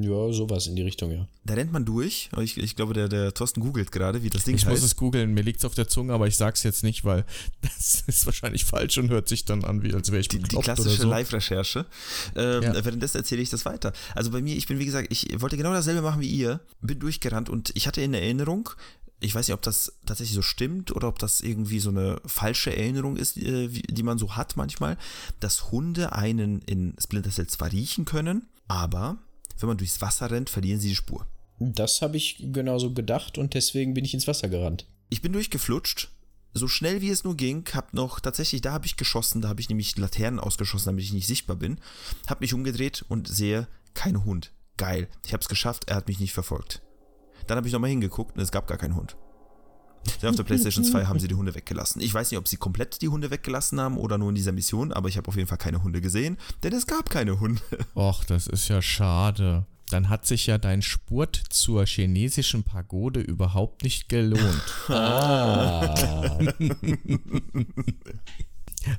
Ja, 0.02 0.32
sowas 0.32 0.66
in 0.66 0.76
die 0.76 0.82
Richtung, 0.82 1.10
ja. 1.10 1.28
Da 1.44 1.54
rennt 1.54 1.72
man 1.72 1.84
durch. 1.84 2.28
Ich, 2.38 2.56
ich 2.58 2.76
glaube, 2.76 2.94
der, 2.94 3.08
der 3.08 3.32
Thorsten 3.34 3.60
googelt 3.60 3.92
gerade, 3.92 4.22
wie 4.22 4.30
das 4.30 4.44
Ding 4.44 4.56
ich 4.56 4.66
heißt. 4.66 4.76
Ich 4.76 4.82
muss 4.82 4.90
es 4.90 4.96
googeln, 4.96 5.34
mir 5.34 5.42
liegt 5.42 5.60
es 5.60 5.64
auf 5.64 5.74
der 5.74 5.88
Zunge, 5.88 6.12
aber 6.12 6.26
ich 6.26 6.36
sag's 6.36 6.62
jetzt 6.62 6.82
nicht, 6.82 7.04
weil 7.04 7.24
das 7.62 8.02
ist 8.06 8.26
wahrscheinlich 8.26 8.64
falsch 8.64 8.98
und 8.98 9.10
hört 9.10 9.28
sich 9.28 9.44
dann 9.44 9.64
an, 9.64 9.82
wie 9.82 9.94
als 9.94 10.10
wäre 10.10 10.20
ich 10.20 10.28
Die, 10.28 10.38
die 10.38 10.56
klassische 10.56 11.02
so. 11.02 11.08
Live-Recherche. 11.08 11.86
Ähm, 12.34 12.62
ja. 12.62 12.84
Währenddessen 12.84 13.18
erzähle 13.18 13.42
ich 13.42 13.50
das 13.50 13.64
weiter. 13.64 13.92
Also 14.14 14.30
bei 14.30 14.42
mir, 14.42 14.56
ich 14.56 14.66
bin 14.66 14.78
wie 14.78 14.86
gesagt, 14.86 15.08
ich 15.10 15.40
wollte 15.40 15.56
genau 15.56 15.72
dasselbe 15.72 16.02
machen 16.02 16.20
wie 16.20 16.28
ihr, 16.28 16.60
bin 16.80 16.98
durchgerannt 16.98 17.48
und 17.48 17.70
ich 17.74 17.86
hatte 17.86 18.00
in 18.00 18.14
Erinnerung, 18.14 18.70
ich 19.20 19.34
weiß 19.34 19.48
nicht, 19.48 19.54
ob 19.54 19.62
das 19.62 19.92
tatsächlich 20.04 20.34
so 20.34 20.42
stimmt 20.42 20.94
oder 20.94 21.08
ob 21.08 21.18
das 21.18 21.40
irgendwie 21.40 21.80
so 21.80 21.88
eine 21.88 22.20
falsche 22.26 22.76
Erinnerung 22.76 23.16
ist, 23.16 23.36
äh, 23.38 23.68
die 23.68 24.02
man 24.02 24.18
so 24.18 24.36
hat 24.36 24.56
manchmal, 24.56 24.98
dass 25.40 25.70
Hunde 25.70 26.12
einen 26.12 26.60
in 26.62 26.94
Splinter 27.02 27.30
Cell 27.30 27.46
zwar 27.46 27.72
riechen 27.72 28.04
können, 28.04 28.48
aber 28.68 29.18
wenn 29.58 29.68
man 29.68 29.78
durchs 29.78 30.00
Wasser 30.00 30.30
rennt, 30.30 30.50
verlieren 30.50 30.80
sie 30.80 30.90
die 30.90 30.96
Spur. 30.96 31.26
Das 31.58 32.02
habe 32.02 32.16
ich 32.16 32.36
genauso 32.52 32.92
gedacht 32.92 33.38
und 33.38 33.54
deswegen 33.54 33.94
bin 33.94 34.04
ich 34.04 34.14
ins 34.14 34.26
Wasser 34.26 34.48
gerannt. 34.48 34.86
Ich 35.08 35.22
bin 35.22 35.32
durchgeflutscht, 35.32 36.10
so 36.52 36.68
schnell 36.68 37.00
wie 37.00 37.10
es 37.10 37.24
nur 37.24 37.36
ging, 37.36 37.64
hab 37.72 37.94
noch 37.94 38.20
tatsächlich, 38.20 38.60
da 38.60 38.72
habe 38.72 38.86
ich 38.86 38.96
geschossen, 38.96 39.40
da 39.40 39.48
habe 39.48 39.60
ich 39.60 39.68
nämlich 39.68 39.96
Laternen 39.96 40.40
ausgeschossen, 40.40 40.86
damit 40.86 41.04
ich 41.04 41.12
nicht 41.12 41.26
sichtbar 41.26 41.56
bin, 41.56 41.78
hab 42.26 42.40
mich 42.40 42.54
umgedreht 42.54 43.04
und 43.08 43.28
sehe 43.28 43.68
kein 43.94 44.24
Hund. 44.24 44.52
Geil, 44.76 45.08
ich 45.24 45.32
habe 45.32 45.40
es 45.40 45.48
geschafft, 45.48 45.84
er 45.88 45.96
hat 45.96 46.08
mich 46.08 46.20
nicht 46.20 46.34
verfolgt. 46.34 46.82
Dann 47.46 47.56
habe 47.56 47.66
ich 47.66 47.72
nochmal 47.72 47.90
hingeguckt 47.90 48.36
und 48.36 48.42
es 48.42 48.52
gab 48.52 48.66
gar 48.66 48.78
keinen 48.78 48.96
Hund. 48.96 49.16
Denn 50.22 50.30
auf 50.30 50.36
der 50.36 50.44
PlayStation 50.44 50.84
2 50.84 51.06
haben 51.06 51.18
sie 51.18 51.28
die 51.28 51.34
Hunde 51.34 51.54
weggelassen. 51.54 52.00
Ich 52.00 52.12
weiß 52.12 52.30
nicht, 52.30 52.38
ob 52.38 52.48
sie 52.48 52.56
komplett 52.56 53.02
die 53.02 53.08
Hunde 53.08 53.30
weggelassen 53.30 53.80
haben 53.80 53.96
oder 53.96 54.18
nur 54.18 54.28
in 54.28 54.34
dieser 54.34 54.52
Mission, 54.52 54.92
aber 54.92 55.08
ich 55.08 55.16
habe 55.16 55.28
auf 55.28 55.36
jeden 55.36 55.48
Fall 55.48 55.58
keine 55.58 55.82
Hunde 55.82 56.00
gesehen, 56.00 56.36
denn 56.62 56.72
es 56.72 56.86
gab 56.86 57.10
keine 57.10 57.40
Hunde. 57.40 57.62
Och, 57.94 58.24
das 58.24 58.46
ist 58.46 58.68
ja 58.68 58.82
schade. 58.82 59.66
Dann 59.90 60.08
hat 60.08 60.26
sich 60.26 60.46
ja 60.46 60.58
dein 60.58 60.82
Spurt 60.82 61.40
zur 61.50 61.86
chinesischen 61.86 62.64
Pagode 62.64 63.20
überhaupt 63.20 63.82
nicht 63.82 64.08
gelohnt. 64.08 64.62
Ah. 64.88 65.94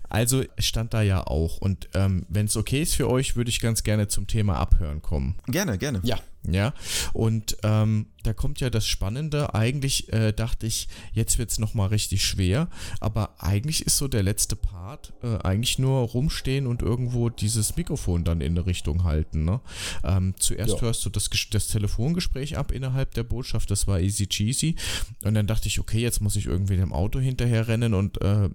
Also 0.09 0.43
stand 0.57 0.93
da 0.93 1.01
ja 1.01 1.25
auch. 1.25 1.57
Und 1.57 1.89
ähm, 1.93 2.25
wenn 2.29 2.47
es 2.47 2.57
okay 2.57 2.81
ist 2.81 2.95
für 2.95 3.09
euch, 3.09 3.35
würde 3.35 3.49
ich 3.49 3.61
ganz 3.61 3.83
gerne 3.83 4.07
zum 4.07 4.27
Thema 4.27 4.57
Abhören 4.57 5.01
kommen. 5.01 5.37
Gerne, 5.47 5.77
gerne. 5.77 6.01
Ja. 6.03 6.19
Ja, 6.49 6.73
und 7.11 7.57
ähm, 7.63 8.07
da 8.27 8.33
kommt 8.33 8.59
ja 8.59 8.69
das 8.69 8.85
Spannende. 8.85 9.53
Eigentlich 9.55 10.11
äh, 10.11 10.33
dachte 10.33 10.67
ich, 10.67 10.89
jetzt 11.13 11.37
wird 11.37 11.49
es 11.49 11.59
nochmal 11.59 11.87
richtig 11.87 12.25
schwer, 12.25 12.67
aber 12.99 13.35
eigentlich 13.41 13.85
ist 13.85 13.97
so 13.97 14.09
der 14.09 14.21
letzte 14.21 14.57
Part 14.57 15.13
äh, 15.23 15.37
eigentlich 15.43 15.79
nur 15.79 16.01
rumstehen 16.01 16.67
und 16.67 16.81
irgendwo 16.81 17.29
dieses 17.29 17.77
Mikrofon 17.77 18.25
dann 18.25 18.41
in 18.41 18.57
eine 18.57 18.65
Richtung 18.65 19.05
halten. 19.05 19.45
Ne? 19.45 19.61
Ähm, 20.03 20.33
zuerst 20.37 20.75
Ja. 20.75 20.81
hörst 20.81 21.05
du 21.05 21.09
das, 21.09 21.29
das 21.51 21.67
Telefongespräch 21.67 22.57
ab 22.57 22.71
innerhalb 22.71 23.13
der 23.13 23.23
Botschaft, 23.23 23.71
das 23.71 23.87
war 23.87 24.01
easy 24.01 24.27
cheesy. 24.27 24.75
Und 25.23 25.33
dann 25.35 25.47
dachte 25.47 25.67
ich, 25.67 25.79
okay, 25.79 25.99
jetzt 25.99 26.19
muss 26.21 26.35
ich 26.35 26.47
irgendwie 26.47 26.75
dem 26.75 26.91
Auto 26.91 27.19
hinterher 27.19 27.69
rennen 27.69 27.93
und 27.93 28.21
äh, 28.21 28.45
äh, 28.45 28.49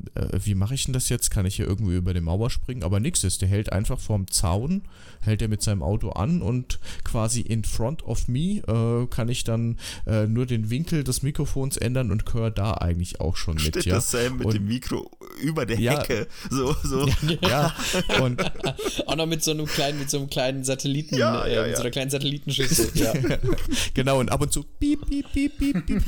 wie 0.44 0.54
mache 0.54 0.74
ich 0.74 0.84
denn 0.84 0.92
das 0.92 1.08
jetzt? 1.08 1.30
Kann 1.30 1.46
ich 1.46 1.56
hier 1.56 1.66
irgendwie 1.66 1.96
über 1.96 2.12
die 2.12 2.20
Mauer 2.20 2.50
springen? 2.50 2.82
Aber 2.82 3.00
nix 3.00 3.24
ist, 3.24 3.40
der 3.40 3.48
hält 3.48 3.72
einfach 3.72 3.98
vorm 3.98 4.30
Zaun, 4.30 4.82
hält 5.20 5.40
er 5.40 5.48
mit 5.48 5.62
seinem 5.62 5.82
Auto 5.82 6.10
an 6.10 6.42
und 6.42 6.78
quasi 7.04 7.40
in 7.40 7.64
front 7.64 8.02
of 8.02 8.28
me 8.28 8.58
äh, 8.66 9.06
kann 9.06 9.30
ich 9.30 9.44
dann 9.44 9.61
äh, 10.06 10.26
nur 10.26 10.46
den 10.46 10.70
Winkel 10.70 11.04
des 11.04 11.22
Mikrofons 11.22 11.76
ändern 11.76 12.10
und 12.10 12.32
höre 12.32 12.50
da 12.50 12.74
eigentlich 12.74 13.20
auch 13.20 13.36
schon 13.36 13.54
mit. 13.54 13.64
Steht 13.64 13.86
ja? 13.86 13.94
das 13.96 14.10
Sam 14.10 14.38
mit 14.38 14.46
und, 14.46 14.54
dem 14.54 14.66
Mikro 14.66 15.10
über 15.40 15.66
der 15.66 15.78
Ja. 15.78 16.00
Hecke. 16.00 16.26
So, 16.50 16.74
so. 16.82 17.08
Ja, 17.42 17.74
und 18.22 18.40
Auch 19.06 19.16
noch 19.16 19.26
mit 19.26 19.42
so 19.42 19.50
einem 19.52 19.66
kleinen, 19.66 19.98
mit 19.98 20.10
so 20.10 20.18
einem 20.18 20.30
kleinen 20.30 20.64
Satelliten, 20.64 21.16
Ja, 21.16 21.46
ja, 21.46 21.62
äh, 21.62 21.62
mit 21.62 21.70
ja. 21.70 21.76
so 21.76 21.82
einer 21.82 21.90
kleinen 21.90 22.10
Satellitenschüssel. 22.10 22.90
Ja. 22.94 23.12
genau, 23.94 24.20
und 24.20 24.30
ab 24.30 24.40
und 24.40 24.52
zu 24.52 24.62
piep, 24.62 25.06
piep, 25.08 25.26
piep, 25.32 25.58
piep, 25.58 25.86
piep. 25.86 26.02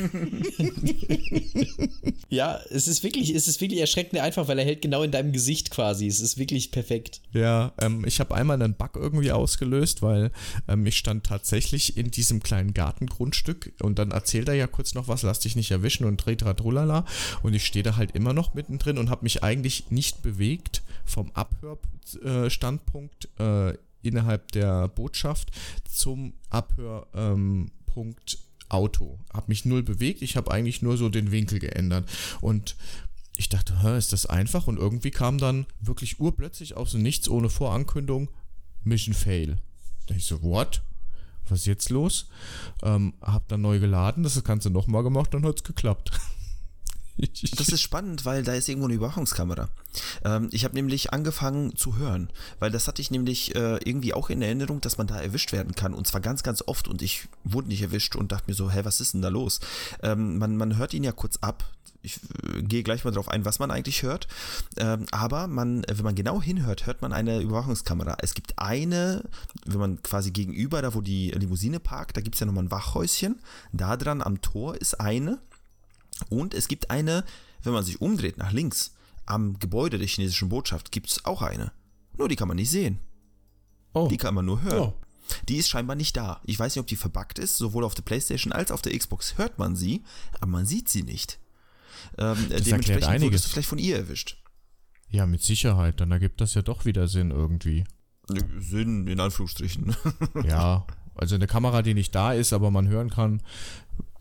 ja, 2.29 2.59
es 2.71 2.89
ist 2.89 3.03
wirklich, 3.03 3.35
es 3.35 3.49
ist 3.49 3.61
wirklich 3.61 3.81
erschreckend 3.81 4.21
einfach, 4.21 4.49
weil 4.49 4.59
er 4.59 4.65
hält 4.65 4.83
genau 4.83 5.03
in 5.03 5.11
deinem 5.11 5.33
Gesicht 5.33 5.71
quasi. 5.71 6.07
Es 6.07 6.21
ist 6.21 6.39
wirklich 6.39 6.71
perfekt. 6.71 7.21
Ja, 7.33 7.73
ähm, 7.81 8.05
ich 8.07 8.21
habe 8.21 8.35
einmal 8.35 8.61
einen 8.61 8.75
Bug 8.75 8.93
irgendwie 8.95 9.33
ausgelöst, 9.33 10.03
weil 10.03 10.31
ähm, 10.69 10.87
ich 10.87 10.97
stand 10.97 11.25
tatsächlich 11.25 11.97
in 11.97 12.11
diesem 12.11 12.43
kleinen 12.43 12.75
Gartengrundstück 13.35 13.73
und 13.83 13.99
dann 13.99 14.11
erzählt 14.13 14.49
er 14.49 14.55
ja 14.55 14.67
kurz 14.67 14.95
noch 14.95 15.09
was, 15.09 15.23
lass 15.23 15.41
dich 15.41 15.57
nicht 15.57 15.71
erwischen 15.71 16.05
und 16.05 16.17
dreht 16.19 16.41
tralala 16.41 17.05
und 17.43 17.55
ich 17.55 17.65
stehe 17.67 17.83
da 17.83 17.97
halt 17.97 18.13
immer 18.13 18.33
noch 18.33 18.55
mittendrin 18.55 18.99
und 18.99 19.11
habe 19.11 19.25
mich 19.25 19.43
eigentlich 19.43 19.91
nicht 19.91 20.23
bewegt 20.23 20.83
vom 21.05 21.31
Abhörstandpunkt 21.33 23.29
äh, 23.39 23.75
innerhalb 24.03 24.53
der 24.53 24.89
Botschaft 24.89 25.51
zum 25.91 26.35
Abhörpunkt 26.51 27.13
ähm, 27.17 27.71
Auto. 28.69 29.19
Habe 29.33 29.47
mich 29.49 29.65
null 29.65 29.83
bewegt, 29.83 30.23
ich 30.23 30.37
habe 30.37 30.51
eigentlich 30.51 30.83
nur 30.83 30.97
so 30.97 31.09
den 31.09 31.31
Winkel 31.31 31.59
geändert 31.59 32.11
und 32.41 32.77
ich 33.37 33.49
dachte, 33.49 33.83
hä, 33.83 33.99
ist 33.99 34.13
das 34.13 34.27
einfach? 34.27 34.69
Und 34.69 34.79
irgendwie 34.79 35.11
kam 35.11 35.39
dann 35.39 35.67
wirklich 35.81 36.21
urplötzlich 36.21 36.77
aus 36.77 36.93
dem 36.93 37.03
Nichts 37.03 37.29
ohne 37.29 37.51
Vorankündigung 37.51 38.31
Mission 38.85 39.15
Fail. 39.15 39.57
Da 40.07 40.15
ich 40.15 40.27
so, 40.27 40.41
what? 40.43 40.83
Was 41.49 41.61
ist 41.61 41.67
jetzt 41.67 41.91
los? 41.91 42.27
Ähm, 42.83 43.15
hab 43.21 43.49
dann 43.49 43.63
neu 43.63 43.79
geladen, 43.79 44.23
das 44.23 44.43
Ganze 44.45 44.71
nochmal 44.71 45.03
gemacht, 45.03 45.35
dann 45.35 45.45
hat's 45.45 45.65
geklappt. 45.65 46.11
Das 47.17 47.69
ist 47.69 47.81
spannend, 47.81 48.25
weil 48.25 48.43
da 48.43 48.55
ist 48.55 48.69
irgendwo 48.69 48.89
eine 48.89 48.95
Überwachungskamera. 48.95 49.69
Ähm, 50.25 50.49
ich 50.51 50.65
habe 50.65 50.75
nämlich 50.75 51.13
angefangen 51.13 51.77
zu 51.77 51.97
hören, 51.97 52.29
weil 52.59 52.73
das 52.73 52.89
hatte 52.89 53.01
ich 53.01 53.13
nämlich 53.13 53.55
äh, 53.55 53.79
irgendwie 53.85 54.15
auch 54.15 54.31
in 54.31 54.43
Erinnerung, 54.43 54.81
dass 54.81 54.99
man 54.99 55.07
da 55.07 55.21
erwischt 55.21 55.53
werden 55.53 55.77
kann 55.77 55.95
und 55.95 56.09
zwar 56.09 56.21
ganz, 56.21 56.43
ganz 56.43 56.65
oft 56.67 56.89
und 56.89 57.03
ich 57.03 57.29
wurde 57.45 57.69
nicht 57.69 57.83
erwischt 57.83 58.17
und 58.17 58.33
dachte 58.33 58.51
mir 58.51 58.55
so, 58.55 58.71
hä, 58.71 58.81
was 58.83 59.01
ist 59.01 59.15
denn 59.15 59.23
da 59.23 59.29
los? 59.29 59.61
Ähm, 60.03 60.39
man, 60.39 60.57
man 60.57 60.77
hört 60.77 60.93
ihn 60.93 61.05
ja 61.05 61.13
kurz 61.13 61.37
ab. 61.41 61.65
Ich 62.05 62.21
äh, 62.43 62.63
gehe 62.63 62.83
gleich 62.83 63.05
mal 63.05 63.11
darauf 63.11 63.29
ein, 63.29 63.45
was 63.45 63.59
man 63.59 63.71
eigentlich 63.71 64.03
hört. 64.03 64.29
Ähm, 64.77 65.07
aber 65.11 65.49
man, 65.49 65.85
äh, 65.85 65.97
wenn 65.97 66.05
man 66.05 66.15
genau 66.15 66.41
hinhört, 66.41 66.87
hört 66.87 67.03
man 67.03 67.13
eine 67.13 67.41
Überwachungskamera. 67.41 68.19
Es 68.21 68.35
gibt 68.35 68.59
eine, 68.59 69.25
wenn 69.65 69.81
man 69.81 70.03
quasi 70.03 70.31
gegenüber, 70.31 70.83
da 70.83 70.95
wo 70.95 71.01
die 71.01 71.31
Limousine 71.31 71.81
parkt, 71.81 72.17
da 72.17 72.21
gibt 72.21 72.37
es 72.37 72.41
ja 72.41 72.47
nochmal 72.47 72.65
ein 72.65 72.71
Wachhäuschen. 72.71 73.41
Da 73.73 73.97
dran 73.97 74.23
am 74.23 74.41
Tor 74.41 74.77
ist 74.77 75.01
eine. 75.01 75.39
Und 76.29 76.55
es 76.55 76.69
gibt 76.69 76.91
eine, 76.91 77.25
wenn 77.63 77.73
man 77.73 77.85
sich 77.85 78.01
umdreht 78.01 78.39
nach 78.39 78.53
links, 78.53 78.95
am 79.27 79.59
Gebäude 79.59 79.99
der 79.99 80.07
chinesischen 80.07 80.51
Botschaft 80.51 80.93
gibt 80.93 81.11
es 81.11 81.25
auch 81.25 81.43
eine. 81.43 81.73
Nur 82.17 82.29
die 82.29 82.37
kann 82.37 82.49
man 82.49 82.57
nicht 82.57 82.71
sehen. 82.71 82.99
Oh. 83.95 84.09
Die 84.09 84.17
kann 84.17 84.35
man 84.35 84.45
nur 84.45 84.63
hören. 84.63 84.79
Oh. 84.79 84.95
Die 85.49 85.57
ist 85.57 85.69
scheinbar 85.69 85.97
nicht 85.97 86.17
da. 86.17 86.41
Ich 86.45 86.59
weiß 86.59 86.75
nicht, 86.75 86.81
ob 86.81 86.87
die 86.87 86.97
verbuggt 86.97 87.39
ist. 87.39 87.57
Sowohl 87.57 87.85
auf 87.85 87.95
der 87.95 88.03
Playstation 88.03 88.53
als 88.53 88.71
auf 88.71 88.83
der 88.83 88.97
Xbox 88.97 89.39
hört 89.39 89.59
man 89.59 89.77
sie, 89.77 90.03
aber 90.35 90.47
man 90.47 90.67
sieht 90.67 90.89
sie 90.89 91.03
nicht. 91.03 91.39
Ähm, 92.19 92.27
erklärt 92.29 92.67
dementsprechend 92.67 93.05
einiges. 93.05 93.23
wurdest 93.25 93.45
du 93.45 93.49
vielleicht 93.51 93.69
von 93.69 93.79
ihr 93.79 93.97
erwischt. 93.97 94.37
Ja, 95.11 95.27
mit 95.27 95.43
Sicherheit, 95.43 96.01
dann 96.01 96.11
ergibt 96.11 96.41
das 96.41 96.55
ja 96.55 96.63
doch 96.63 96.85
wieder 96.85 97.07
Sinn 97.09 97.31
irgendwie. 97.31 97.85
Sinn, 98.59 99.07
in 99.07 99.21
Anführungsstrichen. 99.21 99.95
Ja, 100.45 100.87
also 101.15 101.35
eine 101.35 101.47
Kamera, 101.47 101.83
die 101.83 101.95
nicht 101.95 102.15
da 102.15 102.33
ist, 102.33 102.53
aber 102.53 102.71
man 102.71 102.89
hören 102.89 103.11
kann. 103.11 103.43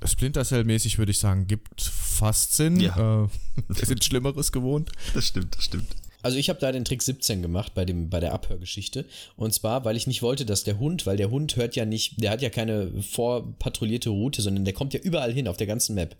Splinter 0.06 0.44
Cell-mäßig 0.44 0.98
würde 0.98 1.12
ich 1.12 1.20
sagen, 1.20 1.48
gibt 1.48 1.82
fast 1.82 2.56
Sinn. 2.56 2.80
Ja. 2.80 3.24
Äh, 3.24 3.28
wir 3.68 3.86
sind 3.86 4.04
Schlimmeres 4.04 4.52
gewohnt. 4.52 4.92
Das 5.14 5.28
stimmt, 5.28 5.56
das 5.56 5.64
stimmt. 5.64 5.96
Also 6.24 6.38
ich 6.38 6.50
habe 6.50 6.60
da 6.60 6.72
den 6.72 6.86
Trick 6.86 7.04
17 7.04 7.42
gemacht 7.42 7.74
bei, 7.76 7.86
dem, 7.86 8.10
bei 8.10 8.20
der 8.20 8.34
Abhörgeschichte. 8.34 9.06
Und 9.36 9.54
zwar, 9.54 9.86
weil 9.86 9.96
ich 9.96 10.08
nicht 10.08 10.24
wollte, 10.24 10.46
dass 10.46 10.64
der 10.64 10.80
Hund, 10.80 11.06
weil 11.06 11.18
der 11.18 11.30
Hund 11.30 11.56
hört 11.58 11.76
ja 11.76 11.86
nicht, 11.86 12.24
der 12.24 12.32
hat 12.32 12.42
ja 12.42 12.50
keine 12.50 12.92
vorpatrouillierte 13.04 14.10
Route, 14.10 14.42
sondern 14.42 14.66
der 14.66 14.74
kommt 14.74 14.94
ja 14.94 15.02
überall 15.02 15.34
hin 15.34 15.48
auf 15.48 15.58
der 15.58 15.68
ganzen 15.68 15.96
Map, 15.96 16.16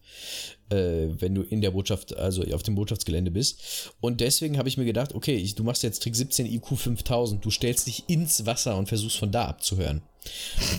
äh, 0.70 1.08
wenn 1.20 1.34
du 1.34 1.42
in 1.42 1.62
der 1.62 1.72
Botschaft, 1.72 2.16
also 2.16 2.44
auf 2.54 2.64
dem 2.64 2.76
Botschaftsgelände 2.76 3.32
bist. 3.32 3.94
Und 4.02 4.22
deswegen 4.22 4.58
habe 4.58 4.70
ich 4.70 4.78
mir 4.78 4.86
gedacht, 4.86 5.16
okay, 5.16 5.36
ich, 5.36 5.56
du 5.56 5.64
machst 5.64 5.84
jetzt 5.84 6.04
Trick 6.04 6.16
17 6.16 6.46
IQ 6.46 6.78
5000, 6.78 7.44
du 7.44 7.50
stellst 7.50 7.88
dich 7.88 8.04
ins 8.08 8.46
Wasser 8.46 8.78
und 8.78 8.88
versuchst 8.88 9.18
von 9.18 9.32
da 9.32 9.46
abzuhören. 9.46 10.02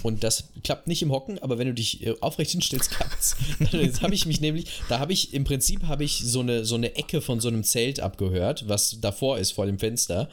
Und 0.02 0.24
das 0.24 0.44
klappt 0.62 0.86
nicht 0.86 1.02
im 1.02 1.12
Hocken, 1.12 1.38
aber 1.38 1.58
wenn 1.58 1.66
du 1.66 1.74
dich 1.74 2.06
äh, 2.06 2.14
aufrecht 2.20 2.52
hinstellst, 2.52 2.90
klappt's. 2.96 3.36
Jetzt 3.72 4.02
habe 4.02 4.14
ich 4.14 4.26
mich 4.26 4.40
nämlich, 4.40 4.66
da 4.88 4.98
habe 4.98 5.12
ich, 5.12 5.34
im 5.34 5.44
Prinzip 5.44 5.84
habe 5.84 6.04
ich 6.04 6.18
so 6.18 6.40
eine, 6.40 6.64
so 6.64 6.74
eine 6.74 6.96
Ecke 6.96 7.20
von 7.20 7.40
so 7.40 7.48
einem 7.48 7.64
Zelt 7.64 8.00
abgehört, 8.00 8.68
was 8.68 9.00
davor 9.00 9.38
ist, 9.38 9.52
vor 9.52 9.66
dem 9.66 9.78
Fenster, 9.78 10.28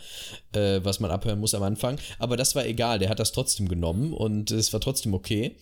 äh, 0.54 0.80
was 0.84 1.00
man 1.00 1.12
abhören 1.12 1.40
muss 1.40 1.54
am 1.54 1.64
Anfang. 1.64 2.00
Aber 2.20 2.38
das 2.38 2.56
war 2.56 2.66
egal, 2.66 3.00
der 3.00 3.10
hat 3.10 3.20
das 3.20 3.32
trotzdem 3.32 3.68
genommen 3.68 4.14
und 4.14 4.52
es 4.52 4.74
war 4.74 4.80
trotzdem 4.80 5.14
okay. 5.14 5.56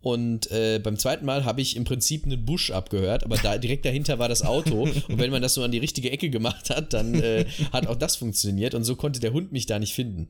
Und 0.00 0.50
äh, 0.52 0.78
beim 0.78 0.96
zweiten 0.96 1.26
Mal 1.26 1.44
habe 1.44 1.60
ich 1.60 1.76
im 1.76 1.84
Prinzip 1.84 2.24
einen 2.24 2.44
Busch 2.44 2.70
abgehört, 2.70 3.24
aber 3.24 3.36
da 3.36 3.58
direkt 3.58 3.84
dahinter 3.84 4.18
war 4.18 4.28
das 4.28 4.42
Auto. 4.42 4.82
Und 4.82 5.18
wenn 5.18 5.30
man 5.30 5.42
das 5.42 5.54
so 5.54 5.62
an 5.62 5.72
die 5.72 5.78
richtige 5.78 6.10
Ecke 6.10 6.30
gemacht 6.30 6.70
hat, 6.70 6.92
dann 6.92 7.14
äh, 7.14 7.46
hat 7.72 7.86
auch 7.88 7.96
das 7.96 8.16
funktioniert. 8.16 8.74
Und 8.74 8.84
so 8.84 8.94
konnte 8.94 9.18
der 9.18 9.32
Hund 9.32 9.50
mich 9.50 9.66
da 9.66 9.78
nicht 9.78 9.94
finden. 9.94 10.28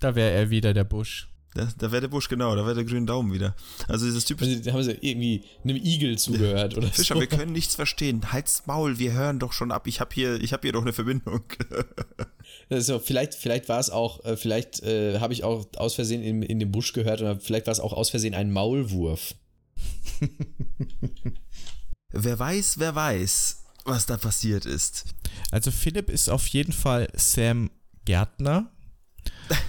Da 0.00 0.14
wäre 0.14 0.30
er 0.30 0.50
wieder 0.50 0.74
der 0.74 0.84
Busch. 0.84 1.28
Da, 1.54 1.68
da 1.78 1.92
wäre 1.92 2.02
der 2.02 2.08
Busch, 2.08 2.28
genau, 2.28 2.56
da 2.56 2.64
wäre 2.64 2.74
der 2.74 2.84
grüne 2.84 3.06
Daumen 3.06 3.32
wieder. 3.32 3.54
Also 3.86 4.06
dieses 4.06 4.24
typische. 4.24 4.50
Also, 4.50 4.62
da 4.64 4.72
haben 4.72 4.82
sie 4.82 4.98
irgendwie 5.00 5.44
einem 5.62 5.76
Igel 5.76 6.18
zugehört 6.18 6.76
oder 6.76 6.88
Fischer, 6.88 7.14
so. 7.14 7.20
wir 7.20 7.28
können 7.28 7.52
nichts 7.52 7.76
verstehen. 7.76 8.32
Halt's 8.32 8.64
Maul, 8.66 8.98
wir 8.98 9.12
hören 9.12 9.38
doch 9.38 9.52
schon 9.52 9.70
ab. 9.70 9.86
Ich 9.86 10.00
habe 10.00 10.10
hier, 10.12 10.42
ich 10.42 10.52
habe 10.52 10.62
hier 10.62 10.72
doch 10.72 10.82
eine 10.82 10.92
Verbindung. 10.92 11.44
Also 12.70 12.98
vielleicht, 12.98 13.34
vielleicht 13.34 13.68
war 13.68 13.78
es 13.78 13.90
auch, 13.90 14.24
äh, 14.24 14.36
vielleicht 14.36 14.82
äh, 14.82 15.18
habe 15.18 15.32
ich 15.32 15.44
auch 15.44 15.66
aus 15.76 15.94
Versehen 15.94 16.22
in, 16.22 16.42
in 16.42 16.58
dem 16.58 16.72
Busch 16.72 16.92
gehört 16.92 17.20
oder 17.20 17.38
vielleicht 17.38 17.66
war 17.66 17.72
es 17.72 17.80
auch 17.80 17.92
aus 17.92 18.10
Versehen 18.10 18.34
ein 18.34 18.52
Maulwurf. 18.52 19.34
wer 22.10 22.38
weiß, 22.38 22.78
wer 22.78 22.94
weiß, 22.94 23.64
was 23.84 24.06
da 24.06 24.16
passiert 24.16 24.66
ist. 24.66 25.04
Also 25.50 25.70
Philipp 25.70 26.08
ist 26.08 26.30
auf 26.30 26.46
jeden 26.48 26.72
Fall 26.72 27.08
Sam 27.14 27.70
Gärtner. 28.04 28.70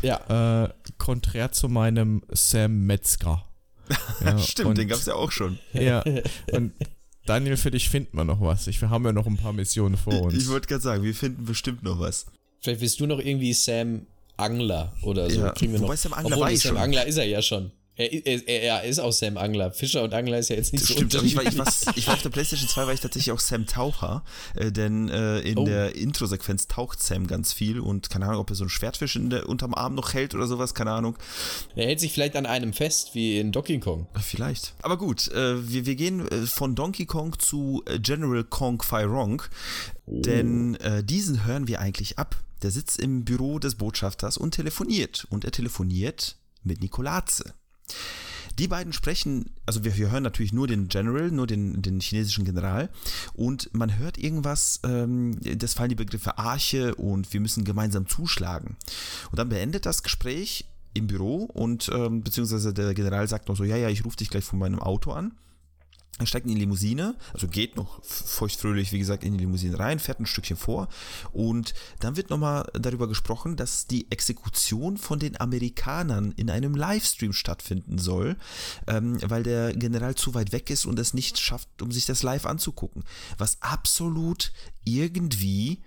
Ja. 0.01 0.63
Äh, 0.65 0.69
konträr 0.97 1.51
zu 1.51 1.67
meinem 1.69 2.21
Sam 2.31 2.85
Metzger. 2.85 3.45
Ja, 4.23 4.37
Stimmt, 4.39 4.69
und- 4.69 4.77
den 4.79 4.87
gab's 4.87 5.05
ja 5.05 5.13
auch 5.13 5.31
schon. 5.31 5.59
Ja, 5.73 6.03
und 6.51 6.71
Daniel, 7.25 7.57
für 7.57 7.71
dich 7.71 7.89
finden 7.89 8.17
wir 8.17 8.23
noch 8.23 8.41
was. 8.41 8.65
Ich, 8.67 8.81
wir 8.81 8.89
haben 8.89 9.03
ja 9.05 9.11
noch 9.11 9.27
ein 9.27 9.37
paar 9.37 9.53
Missionen 9.53 9.97
vor 9.97 10.21
uns. 10.23 10.33
Ich 10.35 10.47
wollte 10.47 10.67
gerade 10.67 10.81
sagen, 10.81 11.03
wir 11.03 11.13
finden 11.13 11.45
bestimmt 11.45 11.83
noch 11.83 11.99
was. 11.99 12.25
Vielleicht 12.61 12.79
bist 12.81 12.99
du 12.99 13.05
noch 13.05 13.19
irgendwie 13.19 13.53
Sam 13.53 14.07
Angler 14.37 14.93
oder 15.03 15.29
so. 15.29 15.41
Ja, 15.41 15.51
Kriegen 15.51 15.73
wir 15.73 15.79
wobei 15.81 15.93
noch. 15.93 15.97
Sam 15.99 16.13
Angler 16.13 16.35
Obwohl, 16.37 16.51
war 16.51 16.57
Sam 16.57 16.69
schon. 16.73 16.77
Angler 16.77 17.05
ist 17.05 17.17
er 17.17 17.25
ja 17.25 17.41
schon. 17.41 17.71
Er, 17.97 18.11
er, 18.11 18.47
er, 18.47 18.83
ist 18.83 18.99
auch 18.99 19.13
Sam 19.13 19.37
Angler. 19.37 19.71
Fischer 19.71 20.03
und 20.03 20.13
Angler 20.13 20.37
ist 20.37 20.49
ja 20.49 20.57
jetzt 20.57 20.73
nicht 20.73 20.83
das 20.83 20.89
so 20.89 20.95
Stimmt, 20.95 21.13
ich 21.23 21.35
war, 21.35 21.43
ich, 21.43 21.57
war, 21.57 21.67
ich 21.95 22.07
war 22.07 22.15
auf 22.15 22.21
der 22.21 22.29
PlayStation 22.29 22.67
2 22.67 22.85
war 22.85 22.93
ich 22.93 22.99
tatsächlich 22.99 23.31
auch 23.31 23.39
Sam 23.39 23.65
Taucher, 23.65 24.23
äh, 24.55 24.71
denn 24.71 25.07
äh, 25.09 25.39
in 25.39 25.57
Oh. 25.57 25.65
der 25.65 25.95
Intro-Sequenz 25.95 26.67
taucht 26.67 27.01
Sam 27.01 27.27
ganz 27.27 27.53
viel 27.53 27.79
und 27.79 28.09
keine 28.09 28.25
Ahnung, 28.25 28.41
ob 28.41 28.49
er 28.49 28.55
so 28.55 28.65
ein 28.65 28.69
Schwertfisch 28.69 29.15
in 29.15 29.29
der, 29.29 29.47
unterm 29.47 29.73
Arm 29.73 29.95
noch 29.95 30.13
hält 30.13 30.35
oder 30.35 30.47
sowas, 30.47 30.73
keine 30.73 30.91
Ahnung. 30.91 31.17
Er 31.75 31.85
hält 31.87 32.01
sich 32.01 32.11
vielleicht 32.11 32.35
an 32.35 32.45
einem 32.45 32.73
fest, 32.73 33.11
wie 33.13 33.39
in 33.39 33.53
Donkey 33.53 33.79
Kong. 33.79 34.07
Vielleicht. 34.21 34.73
Aber 34.81 34.97
gut, 34.97 35.29
äh, 35.29 35.69
wir, 35.69 35.85
wir 35.85 35.95
gehen 35.95 36.27
äh, 36.27 36.45
von 36.45 36.75
Donkey 36.75 37.05
Kong 37.05 37.39
zu 37.39 37.81
äh, 37.85 37.99
General 37.99 38.43
Kong 38.43 38.81
Firong, 38.81 39.41
denn 40.05 40.75
äh, 40.75 41.03
diesen 41.03 41.45
hören 41.45 41.67
wir 41.69 41.79
eigentlich 41.79 42.19
ab. 42.19 42.35
Der 42.61 42.71
sitzt 42.71 42.99
im 42.99 43.23
Büro 43.25 43.59
des 43.59 43.75
Botschafters 43.75 44.37
und 44.37 44.51
telefoniert. 44.51 45.27
Und 45.29 45.45
er 45.45 45.51
telefoniert 45.51 46.37
mit 46.63 46.81
Nikolaze. 46.81 47.53
Die 48.57 48.69
beiden 48.69 48.93
sprechen, 48.93 49.49
also 49.65 49.83
wir, 49.83 49.97
wir 49.97 50.11
hören 50.11 50.23
natürlich 50.23 50.53
nur 50.53 50.67
den 50.67 50.87
General, 50.87 51.29
nur 51.29 51.45
den, 51.45 51.81
den 51.81 51.99
chinesischen 51.99 52.45
General 52.45 52.89
und 53.33 53.69
man 53.73 53.97
hört 53.97 54.17
irgendwas, 54.17 54.79
ähm, 54.85 55.37
das 55.41 55.73
fallen 55.73 55.89
die 55.89 55.95
Begriffe 55.95 56.37
Arche 56.37 56.95
und 56.95 57.33
wir 57.33 57.41
müssen 57.41 57.65
gemeinsam 57.65 58.07
zuschlagen. 58.07 58.77
Und 59.31 59.39
dann 59.39 59.49
beendet 59.49 59.85
das 59.85 60.03
Gespräch 60.03 60.65
im 60.93 61.07
Büro 61.07 61.43
und 61.43 61.91
ähm, 61.93 62.23
beziehungsweise 62.23 62.73
der 62.73 62.93
General 62.93 63.27
sagt 63.27 63.49
noch 63.49 63.57
so, 63.57 63.65
ja, 63.65 63.75
ja, 63.75 63.89
ich 63.89 64.05
rufe 64.05 64.15
dich 64.15 64.29
gleich 64.29 64.45
von 64.45 64.59
meinem 64.59 64.79
Auto 64.79 65.11
an. 65.11 65.33
Er 66.17 66.25
steigt 66.25 66.45
in 66.45 66.53
die 66.53 66.61
Limousine, 66.61 67.15
also 67.33 67.49
geht 67.49 67.75
noch 67.75 68.01
feuchtfröhlich, 68.01 68.93
wie 68.93 68.99
gesagt, 68.99 69.25
in 69.25 69.33
die 69.33 69.39
Limousine 69.39 69.77
rein, 69.77 69.99
fährt 69.99 70.21
ein 70.21 70.25
Stückchen 70.25 70.55
vor 70.55 70.87
und 71.33 71.73
dann 71.99 72.15
wird 72.15 72.29
nochmal 72.29 72.69
darüber 72.73 73.09
gesprochen, 73.09 73.57
dass 73.57 73.85
die 73.85 74.09
Exekution 74.11 74.97
von 74.97 75.19
den 75.19 75.37
Amerikanern 75.41 76.31
in 76.37 76.49
einem 76.49 76.73
Livestream 76.73 77.33
stattfinden 77.33 77.97
soll, 77.97 78.37
ähm, 78.87 79.17
weil 79.23 79.43
der 79.43 79.73
General 79.73 80.15
zu 80.15 80.33
weit 80.33 80.53
weg 80.53 80.69
ist 80.69 80.85
und 80.85 80.97
es 80.99 81.13
nicht 81.13 81.37
schafft, 81.37 81.81
um 81.81 81.91
sich 81.91 82.05
das 82.05 82.23
live 82.23 82.45
anzugucken. 82.45 83.03
Was 83.37 83.61
absolut 83.61 84.53
irgendwie 84.85 85.81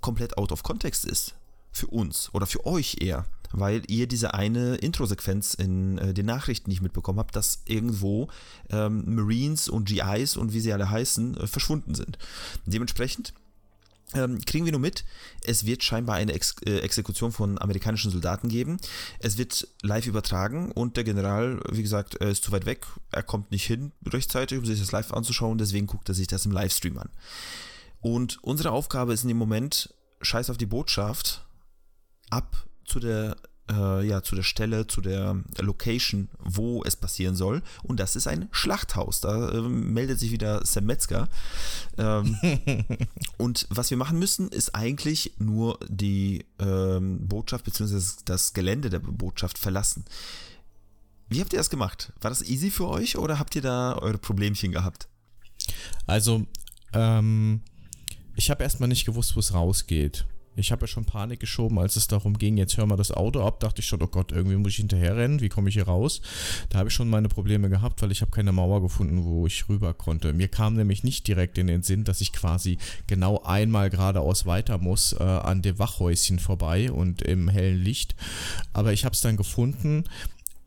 komplett 0.00 0.38
out 0.38 0.52
of 0.52 0.62
context 0.62 1.04
ist. 1.04 1.34
Für 1.72 1.88
uns 1.88 2.32
oder 2.32 2.46
für 2.46 2.66
euch 2.66 2.98
eher 3.00 3.26
weil 3.52 3.82
ihr 3.88 4.06
diese 4.06 4.34
eine 4.34 4.76
Intro-Sequenz 4.76 5.54
in 5.54 5.98
äh, 5.98 6.14
den 6.14 6.26
Nachrichten 6.26 6.70
nicht 6.70 6.82
mitbekommen 6.82 7.18
habt, 7.18 7.36
dass 7.36 7.62
irgendwo 7.66 8.28
ähm, 8.70 9.14
Marines 9.14 9.68
und 9.68 9.86
GIs 9.86 10.36
und 10.36 10.52
wie 10.52 10.60
sie 10.60 10.72
alle 10.72 10.90
heißen, 10.90 11.36
äh, 11.36 11.46
verschwunden 11.46 11.94
sind. 11.94 12.18
Dementsprechend 12.66 13.34
ähm, 14.14 14.40
kriegen 14.44 14.64
wir 14.64 14.72
nur 14.72 14.80
mit, 14.80 15.04
es 15.44 15.66
wird 15.66 15.84
scheinbar 15.84 16.16
eine 16.16 16.32
Ex 16.32 16.56
äh, 16.66 16.78
Exekution 16.78 17.30
von 17.30 17.60
amerikanischen 17.60 18.10
Soldaten 18.10 18.48
geben. 18.48 18.78
Es 19.20 19.38
wird 19.38 19.68
live 19.82 20.06
übertragen 20.06 20.72
und 20.72 20.96
der 20.96 21.04
General, 21.04 21.60
wie 21.70 21.82
gesagt, 21.82 22.16
ist 22.16 22.44
zu 22.44 22.52
weit 22.52 22.66
weg. 22.66 22.86
Er 23.12 23.22
kommt 23.22 23.50
nicht 23.50 23.66
hin 23.66 23.92
rechtzeitig, 24.06 24.58
um 24.58 24.64
sich 24.64 24.80
das 24.80 24.92
live 24.92 25.12
anzuschauen. 25.12 25.58
Deswegen 25.58 25.86
guckt 25.86 26.08
er 26.08 26.14
sich 26.14 26.26
das 26.26 26.44
im 26.44 26.52
Livestream 26.52 26.98
an. 26.98 27.10
Und 28.00 28.42
unsere 28.42 28.72
Aufgabe 28.72 29.12
ist 29.12 29.22
in 29.22 29.28
dem 29.28 29.36
Moment, 29.36 29.94
scheiß 30.22 30.50
auf 30.50 30.58
die 30.58 30.66
Botschaft, 30.66 31.46
ab 32.30 32.66
zu 32.90 33.00
der, 33.00 33.36
äh, 33.70 34.06
ja, 34.06 34.22
zu 34.22 34.34
der 34.34 34.42
Stelle, 34.42 34.86
zu 34.86 35.00
der 35.00 35.42
Location, 35.58 36.28
wo 36.38 36.82
es 36.84 36.96
passieren 36.96 37.36
soll. 37.36 37.62
Und 37.82 38.00
das 38.00 38.16
ist 38.16 38.26
ein 38.26 38.48
Schlachthaus. 38.50 39.20
Da 39.20 39.50
äh, 39.50 39.60
meldet 39.62 40.18
sich 40.18 40.32
wieder 40.32 40.64
Sam 40.66 40.84
Metzger. 40.84 41.28
Ähm, 41.96 42.36
und 43.38 43.66
was 43.70 43.90
wir 43.90 43.96
machen 43.96 44.18
müssen, 44.18 44.48
ist 44.48 44.74
eigentlich 44.74 45.34
nur 45.38 45.78
die 45.88 46.44
ähm, 46.58 47.28
Botschaft 47.28 47.64
bzw. 47.64 48.00
das 48.24 48.52
Gelände 48.52 48.90
der 48.90 48.98
Botschaft 48.98 49.58
verlassen. 49.58 50.04
Wie 51.28 51.40
habt 51.40 51.52
ihr 51.52 51.58
das 51.58 51.70
gemacht? 51.70 52.12
War 52.20 52.30
das 52.30 52.42
easy 52.42 52.72
für 52.72 52.88
euch 52.88 53.16
oder 53.16 53.38
habt 53.38 53.54
ihr 53.54 53.62
da 53.62 53.96
eure 53.96 54.18
Problemchen 54.18 54.72
gehabt? 54.72 55.06
Also, 56.08 56.44
ähm, 56.92 57.60
ich 58.34 58.50
habe 58.50 58.64
erstmal 58.64 58.88
nicht 58.88 59.04
gewusst, 59.04 59.36
wo 59.36 59.40
es 59.40 59.54
rausgeht. 59.54 60.26
Ich 60.56 60.72
habe 60.72 60.82
ja 60.82 60.86
schon 60.88 61.04
Panik 61.04 61.40
geschoben, 61.40 61.78
als 61.78 61.96
es 61.96 62.08
darum 62.08 62.36
ging, 62.36 62.56
jetzt 62.56 62.76
hören 62.76 62.90
wir 62.90 62.96
das 62.96 63.12
Auto 63.12 63.42
ab, 63.42 63.60
dachte 63.60 63.80
ich 63.80 63.86
schon, 63.86 64.02
oh 64.02 64.08
Gott, 64.08 64.32
irgendwie 64.32 64.56
muss 64.56 64.72
ich 64.72 64.76
hinterherrennen, 64.76 65.40
wie 65.40 65.48
komme 65.48 65.68
ich 65.68 65.74
hier 65.74 65.86
raus? 65.86 66.20
Da 66.68 66.78
habe 66.78 66.88
ich 66.88 66.94
schon 66.94 67.08
meine 67.08 67.28
Probleme 67.28 67.68
gehabt, 67.68 68.02
weil 68.02 68.10
ich 68.10 68.20
habe 68.20 68.30
keine 68.30 68.52
Mauer 68.52 68.82
gefunden, 68.82 69.24
wo 69.24 69.46
ich 69.46 69.68
rüber 69.68 69.94
konnte. 69.94 70.32
Mir 70.32 70.48
kam 70.48 70.74
nämlich 70.74 71.04
nicht 71.04 71.26
direkt 71.28 71.56
in 71.56 71.68
den 71.68 71.82
Sinn, 71.82 72.04
dass 72.04 72.20
ich 72.20 72.32
quasi 72.32 72.78
genau 73.06 73.42
einmal 73.44 73.90
geradeaus 73.90 74.44
weiter 74.44 74.78
muss, 74.78 75.12
äh, 75.12 75.22
an 75.22 75.62
dem 75.62 75.78
Wachhäuschen 75.78 76.38
vorbei 76.38 76.90
und 76.90 77.22
im 77.22 77.48
hellen 77.48 77.80
Licht. 77.80 78.16
Aber 78.72 78.92
ich 78.92 79.04
habe 79.04 79.14
es 79.14 79.20
dann 79.20 79.36
gefunden, 79.36 80.04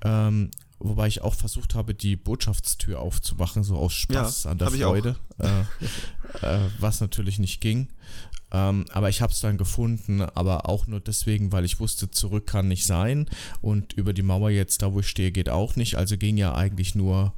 ähm, 0.03 0.49
wobei 0.83 1.07
ich 1.07 1.21
auch 1.21 1.33
versucht 1.33 1.75
habe, 1.75 1.95
die 1.95 2.15
Botschaftstür 2.15 2.99
aufzumachen, 2.99 3.63
so 3.63 3.77
aus 3.77 3.93
Spaß 3.93 4.43
Ja, 4.43 4.51
an 4.51 4.57
der. 4.57 4.69
Freude, 4.69 5.15
äh, 5.39 5.61
äh, 6.45 6.59
was 6.79 7.01
natürlich 7.01 7.39
nicht 7.39 7.61
ging. 7.61 7.87
Ähm, 8.51 8.85
aber 8.91 9.09
ich 9.09 9.21
habe 9.21 9.33
es 9.33 9.39
dann 9.39 9.57
gefunden, 9.57 10.21
aber 10.21 10.69
auch 10.69 10.85
nur 10.85 10.99
deswegen, 10.99 11.51
weil 11.51 11.65
ich 11.65 11.79
wusste, 11.79 12.11
zurück 12.11 12.45
kann 12.45 12.67
nicht 12.67 12.85
sein 12.85 13.27
und 13.61 13.93
über 13.93 14.13
die 14.13 14.21
Mauer 14.21 14.51
jetzt, 14.51 14.83
da 14.83 14.93
wo 14.93 14.99
ich 14.99 15.07
stehe, 15.07 15.31
geht 15.31 15.49
auch 15.49 15.75
nicht. 15.75 15.95
Also 15.95 16.17
ging 16.17 16.37
ja 16.37 16.53
eigentlich 16.53 16.93
nur 16.93 17.33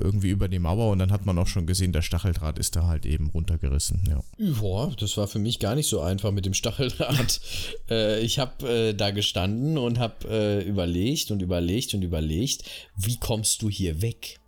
irgendwie 0.00 0.30
über 0.30 0.48
die 0.48 0.58
Mauer 0.58 0.90
und 0.90 0.98
dann 0.98 1.12
hat 1.12 1.26
man 1.26 1.38
auch 1.38 1.46
schon 1.46 1.66
gesehen, 1.66 1.92
der 1.92 2.02
Stacheldraht 2.02 2.58
ist 2.58 2.76
da 2.76 2.86
halt 2.86 3.06
eben 3.06 3.28
runtergerissen. 3.28 4.02
Ja. 4.08 4.20
Ja, 4.38 4.90
das 4.98 5.16
war 5.16 5.28
für 5.28 5.38
mich 5.38 5.58
gar 5.58 5.74
nicht 5.74 5.88
so 5.88 6.00
einfach 6.00 6.32
mit 6.32 6.46
dem 6.46 6.54
Stacheldraht. 6.54 7.40
äh, 7.90 8.20
ich 8.20 8.38
habe 8.38 8.68
äh, 8.68 8.94
da 8.94 9.10
gestanden 9.10 9.78
und 9.78 9.98
habe 9.98 10.28
äh, 10.28 10.62
überlegt 10.62 11.30
und 11.30 11.42
überlegt 11.42 11.94
und 11.94 12.02
überlegt, 12.02 12.64
wie 12.96 13.18
kommst 13.18 13.62
du 13.62 13.70
hier 13.70 14.02
weg? 14.02 14.38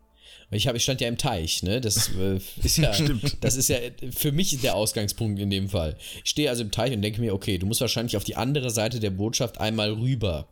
Ich, 0.50 0.66
hab, 0.66 0.74
ich 0.74 0.82
stand 0.82 1.00
ja 1.02 1.08
im 1.08 1.18
Teich, 1.18 1.62
ne? 1.62 1.80
Das 1.80 2.10
äh, 2.16 2.40
ist 2.62 2.78
ja, 2.78 2.92
das 3.40 3.56
ist 3.56 3.68
ja 3.68 3.78
für 4.10 4.32
mich 4.32 4.58
der 4.60 4.74
Ausgangspunkt 4.74 5.38
in 5.40 5.50
dem 5.50 5.68
Fall. 5.68 5.96
Ich 6.24 6.30
stehe 6.30 6.48
also 6.48 6.62
im 6.62 6.70
Teich 6.70 6.92
und 6.94 7.02
denke 7.02 7.20
mir, 7.20 7.34
okay, 7.34 7.58
du 7.58 7.66
musst 7.66 7.82
wahrscheinlich 7.82 8.16
auf 8.16 8.24
die 8.24 8.36
andere 8.36 8.70
Seite 8.70 8.98
der 8.98 9.10
Botschaft 9.10 9.60
einmal 9.60 9.92
rüber. 9.92 10.48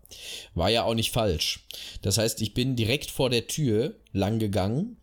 War 0.55 0.71
ja 0.71 0.85
auch 0.85 0.95
nicht 0.95 1.13
falsch. 1.13 1.61
Das 2.03 2.19
heißt, 2.19 2.43
ich 2.43 2.53
bin 2.53 2.77
direkt 2.77 3.11
vor 3.11 3.31
der 3.31 3.47
Tür 3.47 3.95
lang 4.13 4.39
gegangen. 4.39 4.99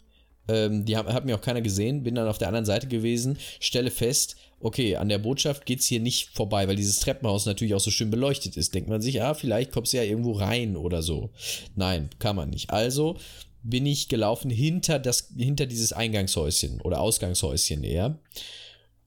Ähm, 0.48 0.86
die 0.86 0.96
hat, 0.96 1.08
hat 1.08 1.26
mir 1.26 1.36
auch 1.36 1.41
keiner 1.41 1.62
gesehen, 1.62 2.04
bin 2.04 2.16
dann 2.16 2.28
auf 2.28 2.38
der 2.38 2.50
anderen 2.50 2.66
Seite 2.66 2.88
gewesen, 2.88 3.38
stelle 3.60 3.91
fest, 3.91 4.36
okay, 4.60 4.96
an 4.96 5.10
der 5.10 5.18
Botschaft 5.18 5.66
geht's 5.66 5.86
hier 5.88 6.00
nicht 6.00 6.30
vorbei, 6.30 6.68
weil 6.68 6.76
dieses 6.76 7.00
Treppenhaus 7.00 7.46
natürlich 7.46 7.74
auch 7.74 7.80
so 7.80 7.91
schön 7.91 8.12
beleuchtet 8.12 8.58
ist. 8.58 8.74
Denkt 8.74 8.89
man 8.89 9.02
sich, 9.02 9.22
ah, 9.22 9.34
vielleicht 9.34 9.72
kommst 9.72 9.94
du 9.94 9.98
ja 9.98 10.04
irgendwo 10.04 10.34
rein 10.34 10.78
oder 10.78 11.02
so. 11.02 11.32
Nein, 11.76 12.10
kann 12.20 12.36
man 12.36 12.50
nicht. 12.50 12.70
Also 12.70 13.18
bin 13.64 13.86
ich 13.86 14.09
gelaufen 14.09 14.51
hinter, 14.51 14.99
das, 14.99 15.30
hinter 15.36 15.66
dieses 15.66 15.93
Eingangshäuschen 15.93 16.82
oder 16.82 16.99
Ausgangshäuschen 16.99 17.84
eher. 17.84 18.20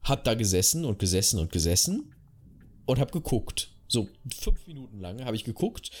Hab 0.01 0.23
da 0.23 0.33
gesessen 0.33 0.83
und 0.83 0.99
gesessen 0.99 1.39
und 1.39 1.51
gesessen 1.51 2.13
und 2.85 2.99
hab 2.99 3.11
geguckt. 3.11 3.71
So 3.87 4.09
fünf 4.39 4.65
Minuten 4.67 4.99
lang 4.99 5.23
habe 5.23 5.35
ich 5.35 5.43
geguckt, 5.43 5.91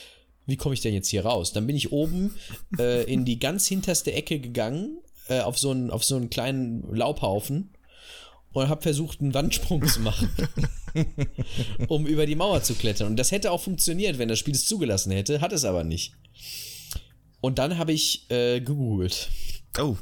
wie 0.45 0.57
komme 0.57 0.73
ich 0.73 0.81
denn 0.81 0.93
jetzt 0.93 1.09
hier 1.09 1.25
raus? 1.25 1.53
Dann 1.53 1.67
bin 1.67 1.75
ich 1.75 1.91
oben 1.91 2.35
äh, 2.79 3.03
in 3.03 3.25
die 3.25 3.39
ganz 3.39 3.67
hinterste 3.67 4.11
Ecke 4.13 4.39
gegangen, 4.39 4.97
äh, 5.27 5.41
auf, 5.41 5.59
so 5.59 5.71
einen, 5.71 5.91
auf 5.91 6.03
so 6.03 6.15
einen 6.15 6.29
kleinen 6.29 6.83
Laubhaufen 6.95 7.69
und 8.53 8.69
habe 8.69 8.81
versucht, 8.81 9.21
einen 9.21 9.33
Wandsprung 9.33 9.85
zu 9.85 9.99
machen, 9.99 10.29
um 11.87 12.07
über 12.07 12.25
die 12.25 12.35
Mauer 12.35 12.63
zu 12.63 12.73
klettern. 12.73 13.07
Und 13.07 13.17
das 13.17 13.31
hätte 13.31 13.51
auch 13.51 13.61
funktioniert, 13.61 14.17
wenn 14.17 14.29
das 14.29 14.39
Spiel 14.39 14.55
es 14.55 14.65
zugelassen 14.65 15.11
hätte, 15.11 15.41
hat 15.41 15.53
es 15.53 15.63
aber 15.63 15.83
nicht. 15.83 16.13
Und 17.41 17.59
dann 17.59 17.77
habe 17.77 17.91
ich 17.91 18.29
äh, 18.29 18.59
gegoogelt. 18.59 19.29
Oh. 19.79 19.95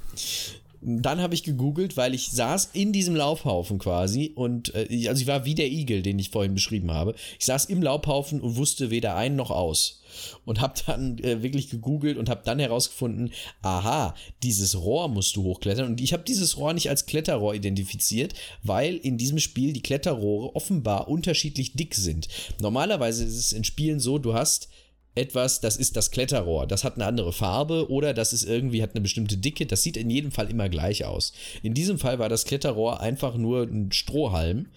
Dann 0.87 1.19
habe 1.19 1.33
ich 1.33 1.41
gegoogelt, 1.41 1.97
weil 1.97 2.13
ich 2.13 2.29
saß 2.29 2.69
in 2.73 2.93
diesem 2.93 3.15
Laubhaufen 3.15 3.79
quasi 3.79 4.31
und 4.35 4.73
äh, 4.75 5.07
also 5.07 5.19
ich 5.19 5.27
war 5.27 5.43
wie 5.43 5.55
der 5.55 5.71
Igel, 5.71 6.03
den 6.03 6.19
ich 6.19 6.29
vorhin 6.29 6.53
beschrieben 6.53 6.91
habe. 6.91 7.15
Ich 7.39 7.45
saß 7.45 7.65
im 7.65 7.81
Laubhaufen 7.81 8.39
und 8.39 8.55
wusste 8.55 8.91
weder 8.91 9.15
ein 9.15 9.35
noch 9.35 9.49
aus 9.49 10.03
und 10.45 10.61
habe 10.61 10.75
dann 10.85 11.17
äh, 11.19 11.41
wirklich 11.41 11.71
gegoogelt 11.71 12.17
und 12.17 12.29
habe 12.29 12.41
dann 12.45 12.59
herausgefunden, 12.59 13.31
aha, 13.63 14.13
dieses 14.43 14.79
Rohr 14.79 15.07
musst 15.07 15.35
du 15.35 15.43
hochklettern 15.43 15.87
und 15.87 16.01
ich 16.01 16.13
habe 16.13 16.23
dieses 16.23 16.57
Rohr 16.57 16.73
nicht 16.73 16.89
als 16.89 17.07
Kletterrohr 17.07 17.55
identifiziert, 17.55 18.35
weil 18.61 18.95
in 18.95 19.17
diesem 19.17 19.39
Spiel 19.39 19.73
die 19.73 19.81
Kletterrohre 19.81 20.55
offenbar 20.55 21.07
unterschiedlich 21.07 21.73
dick 21.73 21.95
sind. 21.95 22.27
Normalerweise 22.61 23.23
ist 23.23 23.37
es 23.37 23.53
in 23.53 23.63
Spielen 23.63 23.99
so, 23.99 24.19
du 24.19 24.35
hast 24.35 24.69
etwas, 25.15 25.61
das 25.61 25.77
ist 25.77 25.95
das 25.95 26.11
Kletterrohr, 26.11 26.67
das 26.67 26.83
hat 26.83 26.95
eine 26.95 27.05
andere 27.05 27.31
Farbe 27.31 27.89
oder 27.89 28.13
das 28.13 28.33
ist 28.33 28.43
irgendwie, 28.43 28.83
hat 28.83 28.91
eine 28.91 29.01
bestimmte 29.01 29.37
Dicke, 29.37 29.65
das 29.65 29.81
sieht 29.81 29.95
in 29.95 30.09
jedem 30.09 30.31
Fall 30.31 30.49
immer 30.49 30.67
gleich 30.67 31.05
aus. 31.05 31.31
In 31.63 31.73
diesem 31.73 31.97
Fall 31.97 32.19
war 32.19 32.27
das 32.27 32.43
Kletterrohr 32.43 32.99
einfach 32.99 33.37
nur 33.37 33.63
ein 33.63 33.93
Strohhalm. 33.93 34.67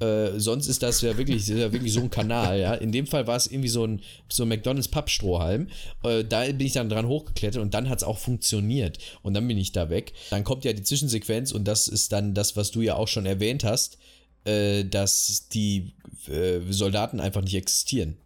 Äh, 0.00 0.40
sonst 0.40 0.66
ist 0.66 0.82
das 0.82 1.02
ja 1.02 1.16
wirklich, 1.18 1.36
ist 1.36 1.48
ja 1.48 1.72
wirklich 1.72 1.92
so 1.92 2.00
ein 2.00 2.10
Kanal, 2.10 2.58
ja. 2.58 2.74
In 2.74 2.90
dem 2.90 3.06
Fall 3.06 3.26
war 3.26 3.36
es 3.36 3.46
irgendwie 3.46 3.68
so 3.68 3.84
ein, 3.86 4.00
so 4.28 4.44
ein 4.44 4.48
McDonalds 4.48 4.88
Pappstrohhalm. 4.88 5.68
Äh, 6.02 6.24
da 6.24 6.44
bin 6.46 6.66
ich 6.66 6.72
dann 6.72 6.88
dran 6.88 7.06
hochgeklettert 7.06 7.62
und 7.62 7.74
dann 7.74 7.88
hat 7.88 7.98
es 7.98 8.04
auch 8.04 8.18
funktioniert. 8.18 8.98
Und 9.22 9.34
dann 9.34 9.46
bin 9.46 9.58
ich 9.58 9.72
da 9.72 9.90
weg. 9.90 10.14
Dann 10.30 10.42
kommt 10.42 10.64
ja 10.64 10.72
die 10.72 10.82
Zwischensequenz 10.82 11.52
und 11.52 11.68
das 11.68 11.86
ist 11.86 12.12
dann 12.12 12.34
das, 12.34 12.56
was 12.56 12.70
du 12.70 12.80
ja 12.80 12.96
auch 12.96 13.08
schon 13.08 13.26
erwähnt 13.26 13.62
hast, 13.62 13.98
äh, 14.44 14.84
dass 14.84 15.48
die 15.50 15.92
äh, 16.26 16.60
Soldaten 16.70 17.20
einfach 17.20 17.42
nicht 17.42 17.54
existieren. 17.54 18.16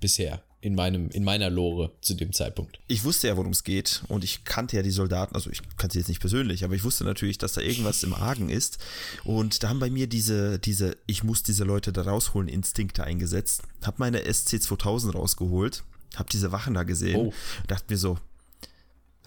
Bisher 0.00 0.42
in, 0.64 0.74
meinem, 0.74 1.10
in 1.10 1.24
meiner 1.24 1.50
Lore 1.50 1.92
zu 2.00 2.14
dem 2.14 2.32
Zeitpunkt. 2.32 2.80
Ich 2.86 3.04
wusste 3.04 3.28
ja, 3.28 3.36
worum 3.36 3.52
es 3.52 3.64
geht 3.64 4.02
und 4.08 4.24
ich 4.24 4.44
kannte 4.44 4.76
ja 4.76 4.82
die 4.82 4.90
Soldaten, 4.90 5.34
also 5.34 5.50
ich 5.50 5.60
kannte 5.76 5.92
sie 5.92 5.98
jetzt 5.98 6.08
nicht 6.08 6.20
persönlich, 6.20 6.64
aber 6.64 6.74
ich 6.74 6.84
wusste 6.84 7.04
natürlich, 7.04 7.36
dass 7.36 7.52
da 7.52 7.60
irgendwas 7.60 8.02
im 8.02 8.14
Argen 8.14 8.48
ist 8.48 8.78
und 9.24 9.62
da 9.62 9.68
haben 9.68 9.78
bei 9.78 9.90
mir 9.90 10.06
diese, 10.06 10.58
diese, 10.58 10.96
ich 11.06 11.22
muss 11.22 11.42
diese 11.42 11.64
Leute 11.64 11.92
da 11.92 12.02
rausholen, 12.02 12.48
Instinkte 12.48 13.04
eingesetzt, 13.04 13.62
hab 13.82 13.98
meine 13.98 14.20
SC2000 14.20 15.12
rausgeholt, 15.12 15.84
hab 16.16 16.30
diese 16.30 16.50
Wachen 16.50 16.72
da 16.72 16.84
gesehen, 16.84 17.16
oh. 17.16 17.34
dachte 17.66 17.92
mir 17.92 17.98
so, 17.98 18.16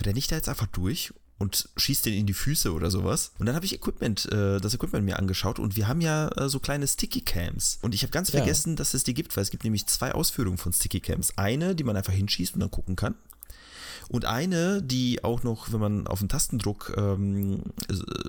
renne 0.04 0.18
ich 0.18 0.26
da 0.26 0.38
jetzt 0.38 0.50
einfach 0.50 0.68
durch 0.68 1.14
und 1.40 1.70
schießt 1.78 2.06
den 2.06 2.14
in 2.14 2.26
die 2.26 2.34
Füße 2.34 2.74
oder 2.74 2.90
sowas. 2.90 3.32
Und 3.38 3.46
dann 3.46 3.56
habe 3.56 3.66
ich 3.66 3.74
Equipment, 3.74 4.32
äh, 4.32 4.60
das 4.60 4.74
Equipment 4.74 5.06
mir 5.06 5.20
angeschaut 5.20 5.60
und 5.60 5.76
wir 5.76 5.88
haben 5.88 6.02
ja 6.02 6.30
äh, 6.30 6.50
so 6.50 6.60
kleine 6.60 6.88
Sticky 6.88 7.22
Cams. 7.22 7.80
Und 7.82 7.94
ich 7.94 8.04
habe 8.04 8.12
ganz 8.12 8.32
ja. 8.32 8.40
vergessen, 8.40 8.76
dass 8.76 8.94
es 8.94 9.04
die 9.04 9.14
gibt, 9.14 9.36
weil 9.38 9.44
es 9.44 9.52
gibt 9.52 9.64
nämlich 9.64 9.86
zwei 9.88 10.14
Ausführungen 10.14 10.58
von 10.58 10.74
Sticky 10.74 11.00
Cams. 11.00 11.38
Eine, 11.38 11.76
die 11.76 11.84
man 11.84 11.96
einfach 11.96 12.14
hinschießt 12.14 12.56
und 12.56 12.62
dann 12.62 12.72
gucken 12.72 12.96
kann. 12.96 13.16
Und 14.10 14.26
eine, 14.26 14.82
die 14.82 15.24
auch 15.24 15.44
noch, 15.44 15.72
wenn 15.74 15.80
man 15.80 16.08
auf 16.08 16.20
den 16.20 16.30
Tastendruck, 16.30 16.94
ähm, 16.98 17.62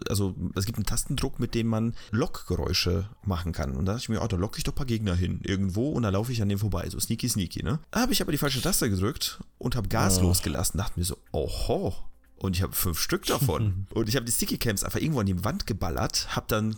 also 0.09 0.34
es 0.54 0.66
gibt 0.66 0.78
einen 0.78 0.86
Tastendruck, 0.86 1.38
mit 1.38 1.54
dem 1.54 1.68
man 1.68 1.94
Lockgeräusche 2.11 3.09
machen 3.24 3.52
kann. 3.52 3.76
Und 3.76 3.86
da 3.86 3.92
dachte 3.92 4.04
ich 4.04 4.09
mir, 4.09 4.22
oh, 4.22 4.26
da 4.26 4.36
locke 4.36 4.59
ich 4.59 4.64
doch 4.64 4.72
ein 4.72 4.76
paar 4.76 4.86
Gegner 4.86 5.14
hin 5.14 5.40
irgendwo 5.42 5.90
und 5.90 6.02
dann 6.02 6.14
laufe 6.14 6.32
ich 6.32 6.42
an 6.42 6.48
dem 6.48 6.59
vorbei. 6.59 6.88
So 6.90 6.98
sneaky, 6.98 7.28
sneaky, 7.28 7.62
ne? 7.62 7.78
Da 7.90 8.00
habe 8.00 8.12
ich 8.12 8.20
aber 8.20 8.32
die 8.32 8.38
falsche 8.38 8.61
Taste 8.61 8.90
gedrückt 8.90 9.38
und 9.59 9.76
habe 9.76 9.88
Gas 9.88 10.18
oh. 10.18 10.22
losgelassen. 10.22 10.78
Dachte 10.78 10.98
mir 10.98 11.04
so, 11.04 11.16
oho, 11.32 11.94
und 12.39 12.57
ich 12.57 12.62
habe 12.62 12.72
fünf 12.72 13.01
Stück 13.01 13.26
davon. 13.26 13.86
und 13.95 14.09
ich 14.09 14.16
habe 14.16 14.24
die 14.24 14.32
Sticky 14.32 14.59
Cams 14.59 14.84
einfach 14.84 15.01
irgendwo 15.01 15.20
an 15.20 15.26
die 15.26 15.45
Wand 15.45 15.66
geballert, 15.66 16.28
habe 16.36 16.47
dann 16.49 16.76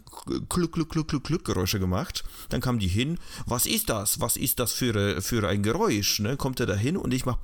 Kluck, 0.48 0.72
Kluck, 0.72 0.90
Kluck, 0.90 1.08
Kluck, 1.08 1.24
Kluck 1.24 1.44
Geräusche 1.44 1.78
gemacht. 1.78 2.24
Dann 2.48 2.60
kamen 2.60 2.78
die 2.78 2.88
hin. 2.88 3.18
Was 3.46 3.66
ist 3.66 3.88
das? 3.88 4.20
Was 4.20 4.36
ist 4.36 4.58
das 4.58 4.72
für, 4.72 5.20
für 5.22 5.48
ein 5.48 5.62
Geräusch? 5.62 6.20
Ne? 6.20 6.36
Kommt 6.36 6.60
er 6.60 6.66
da 6.66 6.74
hin 6.74 6.96
und 6.96 7.12
ich 7.12 7.26
mache 7.26 7.40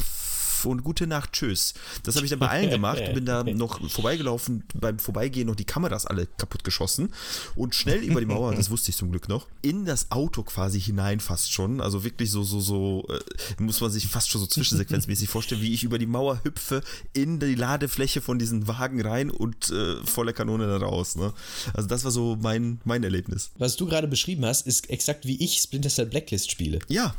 und 0.71 0.85
gute 0.85 1.07
Nacht, 1.07 1.33
tschüss. 1.33 1.75
Das 2.03 2.17
habe 2.17 2.27
ich 2.27 2.31
dann 2.31 2.39
bei 2.39 2.49
allen 2.49 2.71
gemacht, 2.71 3.03
bin 3.14 3.25
da 3.25 3.45
noch 3.45 3.81
vorbeigelaufen, 3.91 4.64
beim 4.75 4.99
Vorbeigehen 4.99 5.47
noch 5.47 5.55
die 5.55 5.64
Kameras 5.64 6.07
alle 6.07 6.27
kaputt 6.27 6.64
geschossen 6.64 7.11
und 7.55 7.75
schnell 7.75 8.01
über 8.01 8.21
die 8.21 8.27
Mauer, 8.27 8.55
das 8.55 8.71
wusste 8.71 8.91
ich 8.91 8.97
zum 8.97 9.11
Glück 9.11 9.29
noch, 9.29 9.47
in 9.62 9.85
das 9.85 10.11
Auto 10.11 10.43
quasi 10.43 10.81
hinein 10.81 11.21
fast 11.21 11.53
schon. 11.53 11.81
Also 11.81 12.05
wirklich 12.05 12.31
so, 12.31 12.43
so, 12.43 12.61
so, 12.61 13.07
äh, 13.09 13.62
muss 13.62 13.81
man 13.81 13.91
sich 13.91 14.07
fast 14.07 14.31
schon 14.31 14.41
so 14.41 14.47
zwischensequenzmäßig 14.47 15.29
vorstellen, 15.29 15.62
wie 15.62 15.73
ich 15.73 15.85
über 15.85 15.99
die 15.99 16.07
Mauer 16.07 16.41
hüpfe, 16.45 16.83
in 17.12 17.41
die 17.41 17.55
Ladefläche 17.55 18.21
von 18.21 18.39
diesen 18.39 18.69
Wagen 18.69 19.01
rein 19.01 19.31
und 19.31 19.71
äh, 19.71 19.97
voller 20.05 20.33
Kanone 20.33 20.67
dann 20.67 20.83
raus. 20.83 21.17
Ne? 21.17 21.33
Also 21.75 21.89
das 21.89 22.05
war 22.05 22.11
so 22.11 22.37
mein, 22.41 22.81
mein 22.85 23.05
Erlebnis. 23.05 23.51
Was 23.59 23.77
du 23.77 23.87
gerade 23.87 24.09
beschrieben 24.09 24.45
hast, 24.45 24.67
ist 24.67 24.91
exakt 24.91 25.27
wie 25.27 25.43
ich 25.43 25.59
Splinter 25.59 25.91
Cell 25.91 26.07
Blacklist 26.07 26.51
spiele. 26.51 26.79
Ja, 26.89 27.14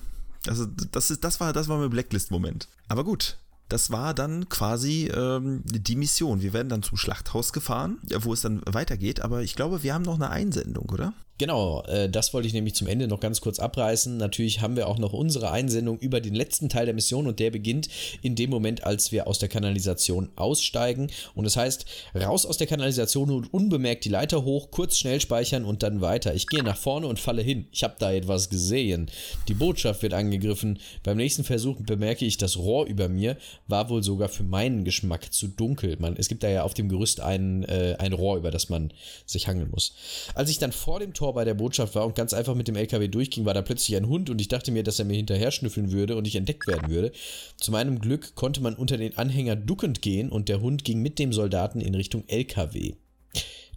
also 0.47 0.65
das, 0.65 1.11
ist, 1.11 1.23
das 1.23 1.39
war, 1.39 1.53
das 1.53 1.67
war 1.67 1.77
mein 1.77 1.89
Blacklist-Moment. 1.89 2.67
Aber 2.87 3.03
gut, 3.03 3.37
das 3.69 3.91
war 3.91 4.13
dann 4.13 4.47
quasi 4.49 5.11
ähm, 5.13 5.61
die 5.65 5.95
Mission. 5.95 6.41
Wir 6.41 6.53
werden 6.53 6.69
dann 6.69 6.83
zum 6.83 6.97
Schlachthaus 6.97 7.51
gefahren, 7.51 7.97
wo 8.21 8.33
es 8.33 8.41
dann 8.41 8.61
weitergeht. 8.65 9.21
Aber 9.21 9.41
ich 9.41 9.55
glaube, 9.55 9.83
wir 9.83 9.93
haben 9.93 10.03
noch 10.03 10.15
eine 10.15 10.29
Einsendung, 10.29 10.89
oder? 10.89 11.13
Genau, 11.39 11.83
äh, 11.83 12.09
das 12.09 12.33
wollte 12.33 12.47
ich 12.47 12.53
nämlich 12.53 12.73
zum 12.73 12.87
Ende 12.87 13.07
noch 13.07 13.19
ganz 13.19 13.41
kurz 13.41 13.59
abreißen. 13.59 14.17
Natürlich 14.17 14.61
haben 14.61 14.75
wir 14.75 14.87
auch 14.87 14.97
noch 14.97 15.13
unsere 15.13 15.51
Einsendung 15.51 15.99
über 15.99 16.19
den 16.19 16.33
letzten 16.33 16.67
Teil 16.67 16.85
der 16.85 16.95
Mission 16.95 17.27
und 17.27 17.39
der 17.39 17.51
beginnt 17.51 17.89
in 18.23 18.35
dem 18.35 18.49
Moment, 18.49 18.83
als 18.83 19.11
wir 19.11 19.27
aus 19.27 19.37
der 19.37 19.49
Kanalisation 19.49 20.29
aussteigen. 20.35 21.11
Und 21.35 21.43
das 21.43 21.55
heißt, 21.55 21.85
raus 22.15 22.47
aus 22.47 22.57
der 22.57 22.65
Kanalisation 22.65 23.29
und 23.29 23.53
unbemerkt 23.53 24.05
die 24.05 24.09
Leiter 24.09 24.45
hoch, 24.45 24.71
kurz 24.71 24.97
schnell 24.97 25.21
speichern 25.21 25.63
und 25.63 25.83
dann 25.83 26.01
weiter. 26.01 26.33
Ich 26.33 26.47
gehe 26.47 26.63
nach 26.63 26.77
vorne 26.77 27.05
und 27.05 27.19
falle 27.19 27.43
hin. 27.43 27.67
Ich 27.71 27.83
habe 27.83 27.95
da 27.99 28.11
etwas 28.11 28.49
gesehen. 28.49 29.11
Die 29.47 29.53
Botschaft 29.53 30.01
wird 30.01 30.15
angegriffen. 30.15 30.79
Beim 31.03 31.17
nächsten 31.17 31.43
Versuch 31.43 31.77
bemerke 31.81 32.25
ich, 32.25 32.37
das 32.37 32.57
Rohr 32.57 32.87
über 32.87 33.09
mir 33.09 33.37
war 33.67 33.89
wohl 33.89 34.01
sogar 34.01 34.29
für 34.29 34.43
meinen 34.43 34.83
Geschmack 34.85 35.31
zu 35.31 35.47
dunkel. 35.47 35.97
Man, 35.99 36.15
es 36.17 36.29
gibt 36.29 36.41
da 36.41 36.49
ja 36.49 36.63
auf 36.63 36.73
dem 36.73 36.89
Gerüst 36.89 37.19
ein, 37.19 37.63
äh, 37.65 37.95
ein 37.99 38.13
Rohr, 38.13 38.37
über 38.37 38.49
das 38.49 38.69
man 38.69 38.91
sich 39.27 39.47
hangeln 39.47 39.69
muss. 39.69 39.93
Als 40.33 40.49
ich 40.49 40.57
dann 40.57 40.71
vor 40.71 40.99
dem 40.99 41.13
Tor 41.13 41.26
Tor 41.27 41.33
bei 41.33 41.43
der 41.43 41.55
Botschaft 41.55 41.93
war 41.95 42.05
und 42.05 42.15
ganz 42.15 42.33
einfach 42.33 42.55
mit 42.55 42.69
dem 42.69 42.77
LKW 42.77 43.09
durchging, 43.09 43.43
war 43.43 43.53
da 43.53 43.61
plötzlich 43.61 43.97
ein 43.97 44.07
Hund 44.07 44.29
und 44.29 44.39
ich 44.39 44.47
dachte 44.47 44.71
mir, 44.71 44.83
dass 44.83 44.97
er 44.97 45.03
mir 45.03 45.17
hinterher 45.17 45.51
schnüffeln 45.51 45.91
würde 45.91 46.15
und 46.15 46.25
ich 46.25 46.37
entdeckt 46.37 46.67
werden 46.67 46.89
würde. 46.89 47.11
Zu 47.57 47.71
meinem 47.71 47.99
Glück 47.99 48.33
konnte 48.35 48.61
man 48.61 48.75
unter 48.75 48.95
den 48.95 49.17
Anhänger 49.17 49.57
duckend 49.57 50.01
gehen 50.01 50.29
und 50.29 50.47
der 50.47 50.61
Hund 50.61 50.85
ging 50.85 51.01
mit 51.01 51.19
dem 51.19 51.33
Soldaten 51.33 51.81
in 51.81 51.95
Richtung 51.95 52.23
LKW. 52.27 52.93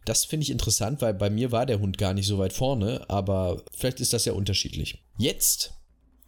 Das 0.04 0.24
finde 0.24 0.44
ich 0.44 0.50
interessant, 0.50 1.02
weil 1.02 1.12
bei 1.12 1.28
mir 1.28 1.50
war 1.50 1.66
der 1.66 1.80
Hund 1.80 1.98
gar 1.98 2.14
nicht 2.14 2.28
so 2.28 2.38
weit 2.38 2.52
vorne, 2.52 3.04
aber 3.08 3.64
vielleicht 3.72 3.98
ist 3.98 4.12
das 4.12 4.26
ja 4.26 4.32
unterschiedlich. 4.32 5.02
Jetzt 5.18 5.72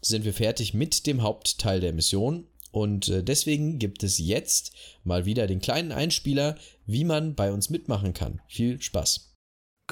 sind 0.00 0.24
wir 0.24 0.34
fertig 0.34 0.74
mit 0.74 1.06
dem 1.06 1.22
Hauptteil 1.22 1.78
der 1.78 1.92
Mission 1.92 2.48
und 2.72 3.08
äh, 3.08 3.22
deswegen 3.22 3.78
gibt 3.78 4.02
es 4.02 4.18
jetzt 4.18 4.72
mal 5.04 5.24
wieder 5.24 5.46
den 5.46 5.60
kleinen 5.60 5.92
Einspieler, 5.92 6.56
wie 6.84 7.04
man 7.04 7.36
bei 7.36 7.52
uns 7.52 7.70
mitmachen 7.70 8.12
kann. 8.12 8.40
Viel 8.48 8.82
Spaß! 8.82 9.31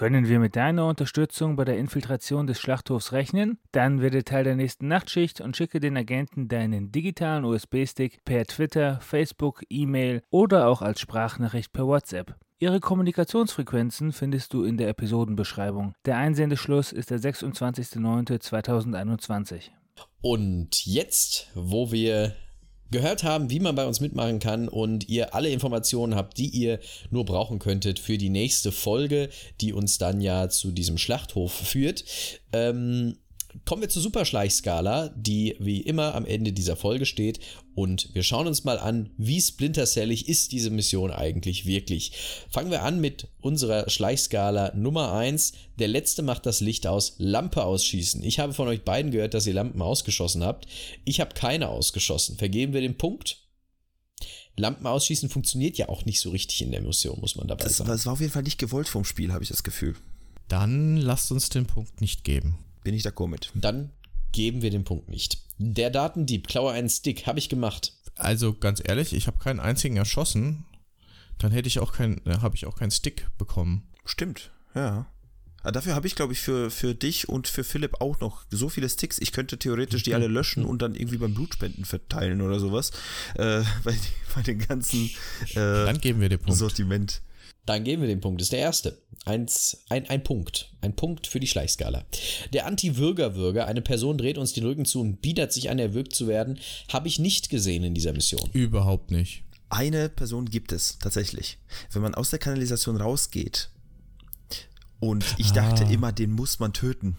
Können 0.01 0.29
wir 0.31 0.41
mit 0.41 0.57
deiner 0.57 0.87
Unterstützung 0.87 1.57
bei 1.57 1.67
der 1.67 1.77
Infiltration 1.77 2.47
des 2.47 2.59
Schlachthofs 2.59 3.13
rechnen? 3.13 3.59
Dann 3.71 4.01
werde 4.01 4.25
Teil 4.25 4.45
der 4.45 4.57
nächsten 4.57 4.89
Nachtschicht 4.89 5.43
und 5.43 5.59
schicke 5.59 5.79
den 5.79 5.95
Agenten 5.95 6.49
deinen 6.49 6.91
digitalen 6.91 7.45
USB-Stick 7.45 8.25
per 8.25 8.47
Twitter, 8.47 8.99
Facebook, 9.03 9.63
E-Mail 9.69 10.23
oder 10.31 10.69
auch 10.69 10.81
als 10.81 11.01
Sprachnachricht 11.01 11.75
per 11.75 11.87
WhatsApp. 11.87 12.35
Ihre 12.59 12.81
Kommunikationsfrequenzen 12.81 14.13
findest 14.13 14.55
du 14.55 14.65
in 14.65 14.79
der 14.79 14.89
Episodenbeschreibung. 14.89 15.93
Der 16.07 16.17
Einsendeschluss 16.17 16.93
ist 16.93 17.11
der 17.11 17.21
26.09.2021. 17.21 19.65
Und 20.23 20.87
jetzt, 20.87 21.51
wo 21.55 21.93
wir 21.93 22.35
gehört 22.91 23.23
haben, 23.23 23.51
wie 23.51 23.61
man 23.61 23.75
bei 23.75 23.87
uns 23.87 24.01
mitmachen 24.01 24.39
kann 24.39 24.69
und 24.69 25.09
ihr 25.09 25.35
alle 25.35 25.51
Informationen 25.51 26.15
habt, 26.15 26.39
die 26.39 26.49
ihr 26.49 26.81
nur 27.11 27.25
brauchen 27.25 27.59
könntet 27.59 27.99
für 27.99 28.19
die 28.19 28.31
nächste 28.31 28.73
Folge, 28.73 29.29
die 29.61 29.73
uns 29.73 29.99
dann 29.99 30.21
ja 30.21 30.49
zu 30.49 30.71
diesem 30.71 30.99
Schlachthof 30.99 31.53
führt. 31.53 32.05
Ähm, 32.53 33.17
Kommen 33.65 33.83
wir 33.83 33.89
zur 33.89 34.03
Superschleichskala, 34.03 35.09
die 35.17 35.57
wie 35.59 35.81
immer 35.81 36.15
am 36.15 36.25
Ende 36.25 36.53
dieser 36.53 36.77
Folge 36.77 37.07
steht. 37.07 37.41
Und 37.75 38.15
wir 38.15 38.23
schauen 38.23 38.47
uns 38.47 38.65
mal 38.65 38.79
an, 38.79 39.11
wie 39.17 39.41
splintercellig 39.41 40.29
ist 40.29 40.53
diese 40.53 40.71
Mission 40.71 41.11
eigentlich 41.11 41.67
wirklich. 41.67 42.13
Fangen 42.51 42.71
wir 42.71 42.83
an 42.83 43.01
mit 43.01 43.29
unserer 43.41 43.89
Schleichskala 43.89 44.73
Nummer 44.75 45.13
1. 45.13 45.53
Der 45.79 45.89
letzte 45.89 46.23
macht 46.23 46.47
das 46.47 46.61
Licht 46.61 46.87
aus, 46.87 47.15
Lampe 47.19 47.65
ausschießen. 47.65 48.23
Ich 48.23 48.39
habe 48.39 48.55
von 48.55 48.69
euch 48.69 48.85
beiden 48.85 49.11
gehört, 49.11 49.35
dass 49.35 49.47
ihr 49.47 49.55
Lampen 49.55 49.83
ausgeschossen 49.83 50.45
habt. 50.45 50.67
Ich 51.05 51.21
habe 51.21 51.35
keine 51.35 51.69
ausgeschossen. 51.69 52.37
Vergeben 52.37 52.73
wir 52.73 52.81
den 52.81 52.99
Punkt? 52.99 53.39
Lampen 54.57 54.87
ausschießen 54.87 55.29
funktioniert 55.29 55.79
ja 55.79 55.89
auch 55.89 56.05
nicht 56.05 56.21
so 56.21 56.31
richtig 56.31 56.63
in 56.63 56.71
der 56.71 56.83
Mission, 56.83 57.19
muss 57.21 57.37
man 57.37 57.49
dabei 57.49 57.65
das, 57.65 57.79
sagen. 57.79 57.89
Das 57.89 58.07
war 58.07 58.13
auf 58.13 58.21
jeden 58.21 58.33
Fall 58.33 58.43
nicht 58.43 58.59
gewollt 58.59 58.89
vom 58.89 59.05
Spiel, 59.05 59.33
habe 59.33 59.43
ich 59.43 59.49
das 59.49 59.63
Gefühl. 59.63 59.97
Dann 60.49 60.97
lasst 60.97 61.33
uns 61.33 61.49
den 61.49 61.67
Punkt 61.67 62.01
nicht 62.01 62.25
geben. 62.25 62.59
Bin 62.83 62.95
ich 62.95 63.05
d'accord 63.05 63.29
mit. 63.29 63.51
Dann 63.55 63.91
geben 64.33 64.63
wir 64.63 64.71
den 64.71 64.85
Punkt 64.85 65.09
nicht. 65.09 65.39
Der 65.59 65.91
Datendieb, 65.91 66.49
klaue 66.49 66.73
einen 66.73 66.89
Stick, 66.89 67.27
habe 67.27 67.39
ich 67.39 67.49
gemacht. 67.49 67.95
Also 68.17 68.55
ganz 68.55 68.83
ehrlich, 68.85 69.13
ich 69.13 69.27
habe 69.27 69.39
keinen 69.39 69.61
einzigen 69.61 69.97
erschossen. 69.97 70.65
Dann 71.39 71.53
hätte 71.53 71.69
ich 71.69 71.79
auch 71.79 71.93
kein, 71.93 72.25
äh, 72.27 72.39
habe 72.39 72.57
ich 72.57 72.67
auch 72.67 72.77
keinen 72.77 72.91
Stick 72.91 73.27
bekommen. 73.39 73.89
Stimmt, 74.05 74.51
ja. 74.75 75.07
Aber 75.63 75.69
ah, 75.69 75.73
dafür 75.73 75.95
habe 75.95 76.07
ich, 76.07 76.15
glaube 76.15 76.33
ich, 76.33 76.41
für, 76.41 76.71
für 76.71 76.95
dich 76.95 77.29
und 77.29 77.47
für 77.47 77.65
Philipp 77.65 78.01
auch 78.01 78.19
noch 78.21 78.45
so 78.49 78.71
viele 78.71 78.89
Sticks. 78.89 79.19
Ich 79.19 79.31
könnte 79.33 79.59
theoretisch 79.59 80.03
die 80.05 80.15
alle 80.15 80.27
löschen 80.27 80.65
und 80.65 80.81
dann 80.81 80.95
irgendwie 80.95 81.19
beim 81.19 81.35
Blutspenden 81.35 81.85
verteilen 81.85 82.41
oder 82.41 82.59
sowas. 82.59 82.93
Äh, 83.35 83.63
bei, 83.85 83.95
bei 84.35 84.41
den 84.41 84.59
ganzen 84.59 85.11
äh, 85.51 85.55
dann 85.57 86.01
geben 86.01 86.23
wir 86.23 86.31
den 86.31 86.39
Punkt. 86.39 86.59
Sortiment. 86.59 87.21
Dann 87.67 87.85
geben 87.85 88.03
wir 88.03 88.09
den 88.09 88.21
Punkt. 88.21 88.41
Das 88.41 88.47
ist 88.47 88.53
der 88.53 88.61
erste. 88.61 88.99
Eins, 89.25 89.85
ein, 89.89 90.09
ein 90.09 90.25
Punkt. 90.25 90.73
Ein 90.81 90.97
Punkt 90.97 91.27
für 91.27 91.41
die 91.41 91.47
Schleichskala. 91.47 92.05
Der 92.53 92.67
Anti-Würger-Würger, 92.67 93.67
eine 93.67 93.83
Person 93.83 94.17
dreht 94.19 94.39
uns 94.39 94.53
den 94.55 94.65
Rücken 94.65 94.87
zu 94.87 95.01
und 95.01 95.21
bietet 95.21 95.53
sich 95.53 95.71
an, 95.71 95.79
erwürgt 95.79 96.15
zu 96.15 96.27
werden, 96.27 96.59
habe 96.91 97.09
ich 97.09 97.19
nicht 97.19 97.51
gesehen 97.51 97.85
in 97.85 97.95
dieser 97.95 98.13
Mission. 98.13 98.49
Überhaupt 98.53 99.11
nicht. 99.11 99.43
Eine 99.69 100.09
Person 100.09 100.47
gibt 100.47 100.73
es 100.73 100.99
tatsächlich. 100.99 101.59
Wenn 101.93 102.03
man 102.03 102.15
aus 102.15 102.31
der 102.31 102.39
Kanalisation 102.39 102.97
rausgeht 102.97 103.69
und 104.99 105.25
ich 105.39 105.53
dachte 105.53 105.85
ah. 105.87 105.91
immer, 105.91 106.13
den 106.13 106.33
muss 106.33 106.59
man 106.59 106.73
töten. 106.73 107.17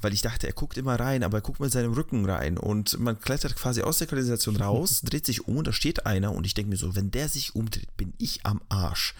Weil 0.00 0.12
ich 0.12 0.22
dachte, 0.22 0.46
er 0.46 0.52
guckt 0.52 0.76
immer 0.78 0.98
rein, 0.98 1.22
aber 1.22 1.38
er 1.38 1.42
guckt 1.42 1.60
mit 1.60 1.72
seinem 1.72 1.92
Rücken 1.92 2.28
rein 2.28 2.58
und 2.58 2.98
man 2.98 3.18
klettert 3.20 3.56
quasi 3.56 3.82
aus 3.82 3.98
der 3.98 4.06
Kanalisation 4.06 4.56
raus, 4.56 5.00
dreht 5.04 5.26
sich 5.26 5.46
um 5.46 5.58
und 5.58 5.66
da 5.66 5.72
steht 5.72 6.06
einer 6.06 6.32
und 6.32 6.46
ich 6.46 6.54
denke 6.54 6.70
mir 6.70 6.76
so, 6.76 6.94
wenn 6.96 7.10
der 7.10 7.28
sich 7.28 7.54
umdreht, 7.54 7.96
bin 7.96 8.12
ich 8.18 8.44
am 8.44 8.60
Arsch. 8.68 9.14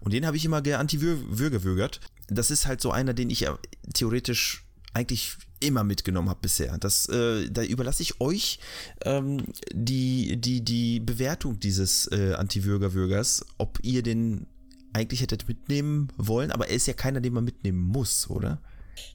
Und 0.00 0.12
den 0.12 0.26
habe 0.26 0.36
ich 0.36 0.44
immer 0.44 0.58
anti-würgewürgert. 0.58 2.00
Das 2.28 2.50
ist 2.50 2.66
halt 2.66 2.80
so 2.80 2.90
einer, 2.90 3.14
den 3.14 3.30
ich 3.30 3.40
ja 3.40 3.58
theoretisch 3.94 4.64
eigentlich 4.94 5.36
immer 5.60 5.84
mitgenommen 5.84 6.28
habe 6.28 6.40
bisher. 6.42 6.76
Das, 6.78 7.08
äh, 7.08 7.50
da 7.50 7.62
überlasse 7.62 8.02
ich 8.02 8.20
euch 8.20 8.58
ähm, 9.04 9.44
die, 9.72 10.40
die, 10.40 10.64
die 10.64 11.00
Bewertung 11.00 11.58
dieses 11.60 12.06
äh, 12.12 12.34
Anti-Würger-Würgers, 12.34 13.44
ob 13.58 13.78
ihr 13.82 14.02
den 14.02 14.46
eigentlich 14.92 15.20
hättet 15.20 15.48
mitnehmen 15.48 16.08
wollen, 16.16 16.50
aber 16.50 16.68
er 16.68 16.76
ist 16.76 16.86
ja 16.86 16.94
keiner, 16.94 17.20
den 17.20 17.32
man 17.32 17.44
mitnehmen 17.44 17.80
muss, 17.80 18.28
oder? 18.30 18.60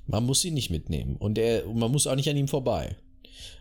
Man 0.08 0.26
muss 0.26 0.46
ihn 0.46 0.54
nicht 0.54 0.70
mitnehmen 0.70 1.16
und 1.16 1.38
er, 1.38 1.66
man 1.68 1.92
muss 1.92 2.08
auch 2.08 2.16
nicht 2.16 2.30
an 2.30 2.38
ihm 2.38 2.48
vorbei. 2.48 2.96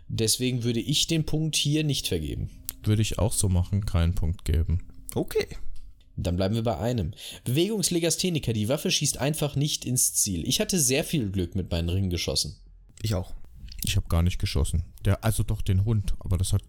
Deswegen 0.07 0.63
würde 0.63 0.79
ich 0.79 1.07
den 1.07 1.25
Punkt 1.25 1.55
hier 1.55 1.83
nicht 1.83 2.07
vergeben. 2.07 2.49
Würde 2.83 3.01
ich 3.01 3.19
auch 3.19 3.33
so 3.33 3.49
machen, 3.49 3.85
keinen 3.85 4.15
Punkt 4.15 4.45
geben. 4.45 4.87
Okay. 5.15 5.47
Dann 6.15 6.35
bleiben 6.35 6.55
wir 6.55 6.63
bei 6.63 6.77
einem. 6.77 7.13
Bewegungslegastheniker, 7.43 8.53
die 8.53 8.69
Waffe 8.69 8.91
schießt 8.91 9.17
einfach 9.17 9.55
nicht 9.55 9.85
ins 9.85 10.13
Ziel. 10.13 10.47
Ich 10.47 10.59
hatte 10.59 10.79
sehr 10.79 11.03
viel 11.03 11.31
Glück 11.31 11.55
mit 11.55 11.71
meinen 11.71 11.89
Ringen 11.89 12.09
geschossen. 12.09 12.55
Ich 13.01 13.15
auch. 13.15 13.33
Ich 13.83 13.95
habe 13.95 14.07
gar 14.07 14.21
nicht 14.21 14.39
geschossen. 14.39 14.83
Der, 15.03 15.23
also 15.23 15.43
doch 15.43 15.61
den 15.61 15.85
Hund, 15.85 16.13
aber 16.19 16.37
das 16.37 16.53
hat 16.53 16.61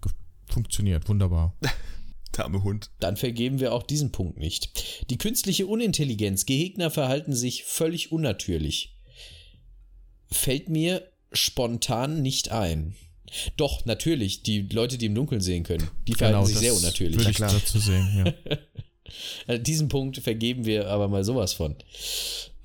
funktioniert. 0.49 1.09
Wunderbar. 1.09 1.57
Der 2.37 2.45
arme 2.45 2.65
Hund. 2.65 2.91
Dann 2.99 3.17
vergeben 3.17 3.61
wir 3.61 3.73
auch 3.73 3.85
diesen 3.85 4.11
Punkt 4.11 4.39
nicht. 4.39 5.09
Die 5.11 5.19
künstliche 5.19 5.67
Unintelligenz. 5.67 6.47
Gegner 6.47 6.91
verhalten 6.91 7.33
sich 7.33 7.63
völlig 7.65 8.11
unnatürlich. 8.11 8.97
Fällt 10.35 10.69
mir 10.69 11.09
spontan 11.33 12.23
nicht 12.23 12.51
ein. 12.51 12.95
Doch, 13.57 13.85
natürlich, 13.85 14.43
die 14.43 14.63
Leute, 14.63 14.99
die 14.99 15.07
im 15.07 15.15
Dunkeln 15.15 15.41
sehen 15.41 15.65
können, 15.65 15.89
die 16.07 16.15
verhalten 16.15 16.39
genau, 16.39 16.47
sich 16.47 16.59
sehr 16.59 16.75
unnatürlich. 16.75 17.19
Würde 17.19 17.31
ich 17.31 17.39
ja, 17.39 17.49
dazu 17.49 17.79
sehen, 17.79 18.25
ja. 18.25 18.57
Also 19.47 19.63
diesen 19.63 19.89
Punkt 19.89 20.17
vergeben 20.17 20.65
wir 20.65 20.89
aber 20.89 21.09
mal 21.09 21.25
sowas 21.25 21.53
von. 21.53 21.77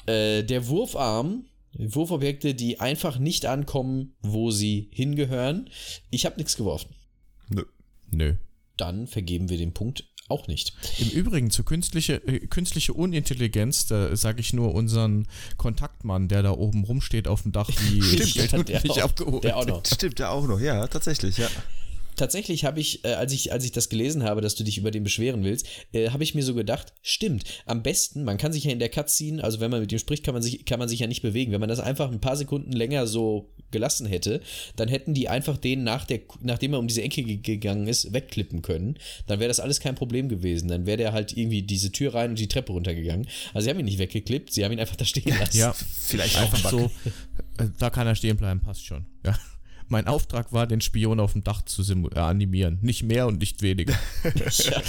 Äh, 0.08 0.44
der 0.44 0.68
Wurfarm, 0.68 1.46
Wurfobjekte, 1.74 2.56
die 2.56 2.80
einfach 2.80 3.20
nicht 3.20 3.46
ankommen, 3.46 4.16
wo 4.22 4.50
sie 4.50 4.90
hingehören. 4.92 5.70
Ich 6.10 6.26
habe 6.26 6.38
nichts 6.38 6.56
geworfen. 6.56 6.96
Nö. 7.50 7.66
Nö. 8.10 8.36
Dann 8.78 9.06
vergeben 9.06 9.50
wir 9.50 9.58
den 9.58 9.74
Punkt 9.74 10.09
auch 10.30 10.48
nicht. 10.48 10.74
Im 11.00 11.10
Übrigen 11.10 11.52
zu 11.52 11.64
künstliche, 11.64 12.16
äh, 12.28 12.48
künstliche 12.48 12.94
Unintelligenz, 12.94 13.88
da 13.88 14.16
sage 14.16 14.42
ich 14.42 14.54
nur 14.54 14.74
unseren 14.74 15.28
Kontaktmann, 15.58 16.28
der 16.28 16.44
da 16.44 16.52
oben 16.52 16.84
rumsteht 16.84 17.28
auf 17.28 17.44
dem 17.44 17.52
Dach, 17.52 17.70
wie 17.70 18.02
Stimmt, 18.28 18.70
der, 18.70 18.82
der, 18.82 19.06
auch, 19.06 19.42
der 19.42 19.58
auch 19.58 19.66
noch. 19.66 19.86
Stimmt, 19.86 20.20
der 20.20 20.32
auch 20.32 20.48
noch, 20.48 20.60
ja, 20.60 20.88
tatsächlich, 20.88 21.38
ja 21.38 21.50
tatsächlich 22.20 22.66
habe 22.66 22.80
ich, 22.80 23.04
äh, 23.06 23.14
als 23.14 23.34
ich, 23.34 23.52
als 23.52 23.64
ich 23.64 23.72
das 23.72 23.90
gelesen 23.90 24.24
habe, 24.24 24.42
dass 24.42 24.56
du 24.56 24.64
dich 24.64 24.78
über 24.78 24.92
den 24.92 25.04
beschweren 25.04 25.44
willst, 25.44 25.66
äh, 25.94 26.10
habe 26.10 26.24
ich 26.24 26.36
mir 26.36 26.44
so 26.44 26.54
gedacht, 26.54 26.94
stimmt, 27.02 27.46
am 27.66 27.82
besten, 27.82 28.24
man 28.24 28.38
kann 28.38 28.54
sich 28.54 28.66
ja 28.66 28.72
in 28.72 28.80
der 28.80 28.90
Cutscene, 28.90 29.44
also 29.44 29.60
wenn 29.60 29.72
man 29.72 29.80
mit 29.80 29.92
ihm 29.92 30.00
spricht, 30.00 30.24
kann 30.24 30.34
man 30.34 30.44
sich, 30.44 30.66
kann 30.66 30.80
man 30.80 30.90
sich 30.90 31.00
ja 31.00 31.08
nicht 31.08 31.22
bewegen. 31.22 31.52
Wenn 31.52 31.62
man 31.62 31.70
das 31.70 31.80
einfach 31.80 32.12
ein 32.12 32.22
paar 32.22 32.36
Sekunden 32.36 32.72
länger 32.72 33.08
so 33.08 33.50
gelassen 33.72 34.08
hätte, 34.08 34.42
dann 34.76 34.88
hätten 34.90 35.14
die 35.14 35.30
einfach 35.30 35.58
den 35.58 35.84
nach 35.84 36.06
der, 36.06 36.22
nachdem 36.42 36.74
er 36.74 36.80
um 36.80 36.88
diese 36.88 37.02
Ecke 37.02 37.24
gegangen 37.24 37.88
ist, 37.88 38.14
wegklippen 38.14 38.62
können. 38.62 38.98
Dann 39.28 39.40
wäre 39.40 39.48
das 39.48 39.60
alles 39.60 39.80
kein 39.80 39.96
Problem 39.96 40.30
gewesen. 40.30 40.68
Dann 40.68 40.86
wäre 40.86 40.98
der 40.98 41.14
halt 41.14 41.36
irgendwie 41.36 41.62
diese 41.62 41.92
Tür 41.92 42.14
rein 42.14 42.32
und 42.32 42.40
die 42.40 42.48
Treppe 42.48 42.72
runtergegangen. 42.72 43.28
Also 43.54 43.66
sie 43.66 43.70
haben 43.70 43.80
ihn 43.80 43.86
nicht 43.86 44.00
weggeklippt, 44.00 44.54
sie 44.54 44.64
haben 44.66 44.72
ihn 44.72 44.80
einfach 44.80 44.96
da 44.96 45.06
stehen 45.06 45.38
lassen. 45.38 45.58
Ja, 45.58 45.74
vielleicht 45.74 46.38
einfach 46.38 46.70
so. 46.70 46.92
Äh, 47.58 47.68
da 47.78 47.90
kann 47.90 48.08
er 48.08 48.16
stehen 48.16 48.38
bleiben, 48.38 48.62
passt 48.62 48.86
schon. 48.86 49.06
Ja. 49.26 49.38
Mein 49.88 50.08
Auftrag 50.08 50.54
war, 50.54 50.68
den 50.68 50.82
Spion 50.82 51.20
auf 51.20 51.34
dem 51.34 51.44
Dach 51.44 51.64
zu 51.64 51.82
äh, 51.82 52.20
animieren. 52.20 52.78
Nicht 52.82 53.04
mehr 53.04 53.28
und 53.28 53.40
nicht 53.40 53.62
weniger. 53.62 53.98
ja. 54.24 54.82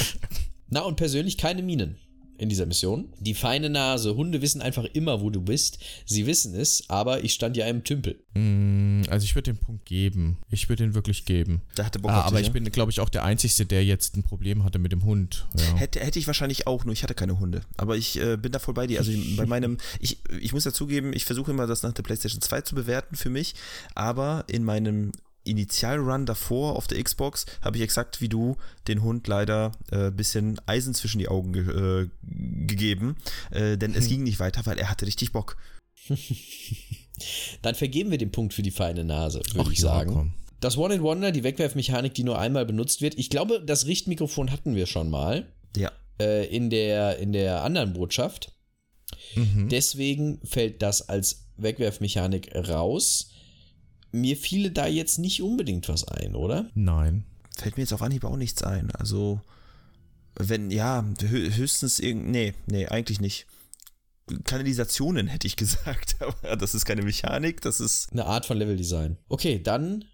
Na, 0.69 0.81
und 0.83 0.97
persönlich 0.97 1.39
keine 1.39 1.63
Minen 1.63 1.97
in 2.41 2.49
dieser 2.49 2.65
Mission. 2.65 3.13
Die 3.21 3.35
feine 3.35 3.69
Nase. 3.69 4.17
Hunde 4.17 4.41
wissen 4.41 4.63
einfach 4.63 4.85
immer, 4.95 5.21
wo 5.21 5.29
du 5.29 5.43
bist. 5.43 5.79
Sie 6.07 6.27
wissen 6.27 6.55
es, 6.55 6.89
aber 6.89 7.23
ich 7.23 7.35
stand 7.35 7.55
ja 7.55 7.67
im 7.67 7.85
Tümpel. 7.85 8.19
Mm, 8.33 9.03
also 9.11 9.25
ich 9.25 9.35
würde 9.35 9.53
den 9.53 9.59
Punkt 9.59 9.85
geben. 9.85 10.39
Ich 10.49 10.71
würde 10.71 10.85
den 10.85 10.95
wirklich 10.95 11.27
geben. 11.27 11.61
Da 11.75 11.85
hatte 11.85 11.99
Bock 11.99 12.11
ah, 12.11 12.23
aber 12.23 12.41
ich 12.41 12.47
ja? 12.47 12.53
bin, 12.55 12.65
glaube 12.73 12.91
ich, 12.91 13.01
auch 13.01 13.11
der 13.11 13.25
Einzige, 13.25 13.67
der 13.67 13.85
jetzt 13.85 14.17
ein 14.17 14.23
Problem 14.23 14.65
hatte 14.65 14.79
mit 14.79 14.91
dem 14.91 15.05
Hund. 15.05 15.47
Ja. 15.55 15.77
Hätte, 15.77 16.01
hätte 16.01 16.19
ich 16.19 16.27
wahrscheinlich 16.27 16.67
auch, 16.67 16.87
nur 16.87 16.95
ich 16.95 17.03
hatte 17.03 17.15
keine 17.15 17.39
Hunde. 17.39 17.61
Aber 17.77 17.99
ich 17.99 18.19
äh, 18.19 18.39
bin 18.39 18.53
da 18.53 18.59
voll 18.59 18.73
bei 18.73 18.87
dir. 18.87 19.01
Also 19.01 19.13
bei 19.37 19.45
meinem, 19.45 19.77
ich, 20.01 20.17
ich 20.41 20.55
muss 20.55 20.65
ja 20.65 20.73
zugeben, 20.73 21.13
ich 21.13 21.27
versuche 21.27 21.51
immer 21.51 21.67
das 21.67 21.83
nach 21.83 21.93
der 21.93 22.03
PlayStation 22.03 22.41
2 22.41 22.63
zu 22.63 22.75
bewerten 22.75 23.17
für 23.17 23.29
mich. 23.29 23.55
Aber 23.95 24.45
in 24.47 24.65
meinem 24.65 25.13
Initialrun 25.45 26.27
davor 26.27 26.77
auf 26.77 26.87
der 26.87 27.03
Xbox 27.03 27.47
habe 27.63 27.79
ich 27.79 27.83
exakt 27.83 28.21
wie 28.21 28.29
du 28.29 28.57
den 28.89 29.03
Hund 29.03 29.27
leider 29.27 29.73
ein 29.91 30.09
äh, 30.09 30.11
bisschen 30.11 30.61
Eisen 30.67 30.95
zwischen 30.95 31.19
die 31.19 31.29
Augen 31.29 31.53
ge 31.53 32.03
äh, 32.03 32.09
gegeben, 32.67 33.17
äh, 33.51 33.77
denn 33.77 33.95
es 33.95 34.09
ging 34.09 34.23
nicht 34.23 34.41
weiter, 34.41 34.67
weil 34.67 34.79
er 34.79 34.91
hatte 34.91 35.07
richtig 35.07 35.33
Bock. 35.33 35.57
Dann 37.63 37.75
vergeben 37.75 38.11
wir 38.11 38.19
den 38.19 38.33
Punkt 38.33 38.55
für 38.55 38.63
die 38.63 38.71
feine 38.71 39.05
Nase, 39.05 39.43
würde 39.53 39.73
ich 39.73 39.81
sagen. 39.81 40.13
Komm. 40.13 40.33
Das 40.61 40.77
One-in-Wonder, 40.77 41.33
die 41.33 41.43
Wegwerfmechanik, 41.43 42.15
die 42.15 42.25
nur 42.25 42.39
einmal 42.39 42.67
benutzt 42.67 43.01
wird. 43.01 43.19
Ich 43.19 43.31
glaube, 43.31 43.63
das 43.65 43.87
Richtmikrofon 43.87 44.51
hatten 44.51 44.75
wir 44.75 44.87
schon 44.87 45.09
mal. 45.09 45.51
Ja. 45.77 45.91
Äh, 46.19 46.47
in, 46.55 46.69
der, 46.69 47.19
in 47.19 47.33
der 47.33 47.63
anderen 47.65 47.95
Botschaft. 47.95 48.53
Mhm. 49.35 49.69
Deswegen 49.71 50.41
fällt 50.45 50.83
das 50.83 51.09
als 51.09 51.47
Wegwerfmechanik 51.57 52.55
raus. 52.55 53.31
Mir 54.13 54.37
fiele 54.37 54.71
da 54.71 54.87
jetzt 54.87 55.19
nicht 55.19 55.43
unbedingt 55.43 55.89
was 55.89 56.07
ein, 56.07 56.35
oder? 56.35 56.69
Nein. 56.75 57.25
Fällt 57.57 57.77
mir 57.77 57.83
jetzt 57.83 57.93
auf 57.93 58.03
Anhieb 58.03 58.25
auch 58.25 58.37
nichts 58.37 58.63
ein. 58.63 58.91
Also, 58.93 59.41
wenn, 60.35 60.71
ja, 60.71 61.05
höchstens 61.21 61.99
irgend. 61.99 62.29
Nee, 62.29 62.55
nee, 62.67 62.87
eigentlich 62.87 63.21
nicht. 63.21 63.47
Kanalisationen 64.45 65.27
hätte 65.27 65.47
ich 65.47 65.57
gesagt, 65.57 66.17
aber 66.21 66.57
das 66.57 66.75
ist 66.75 66.85
keine 66.85 67.03
Mechanik, 67.03 67.61
das 67.61 67.81
ist. 67.81 68.11
Eine 68.13 68.27
Art 68.27 68.47
von 68.47 68.57
Leveldesign. 68.57 69.17
Okay, 69.29 69.61
dann 69.63 70.05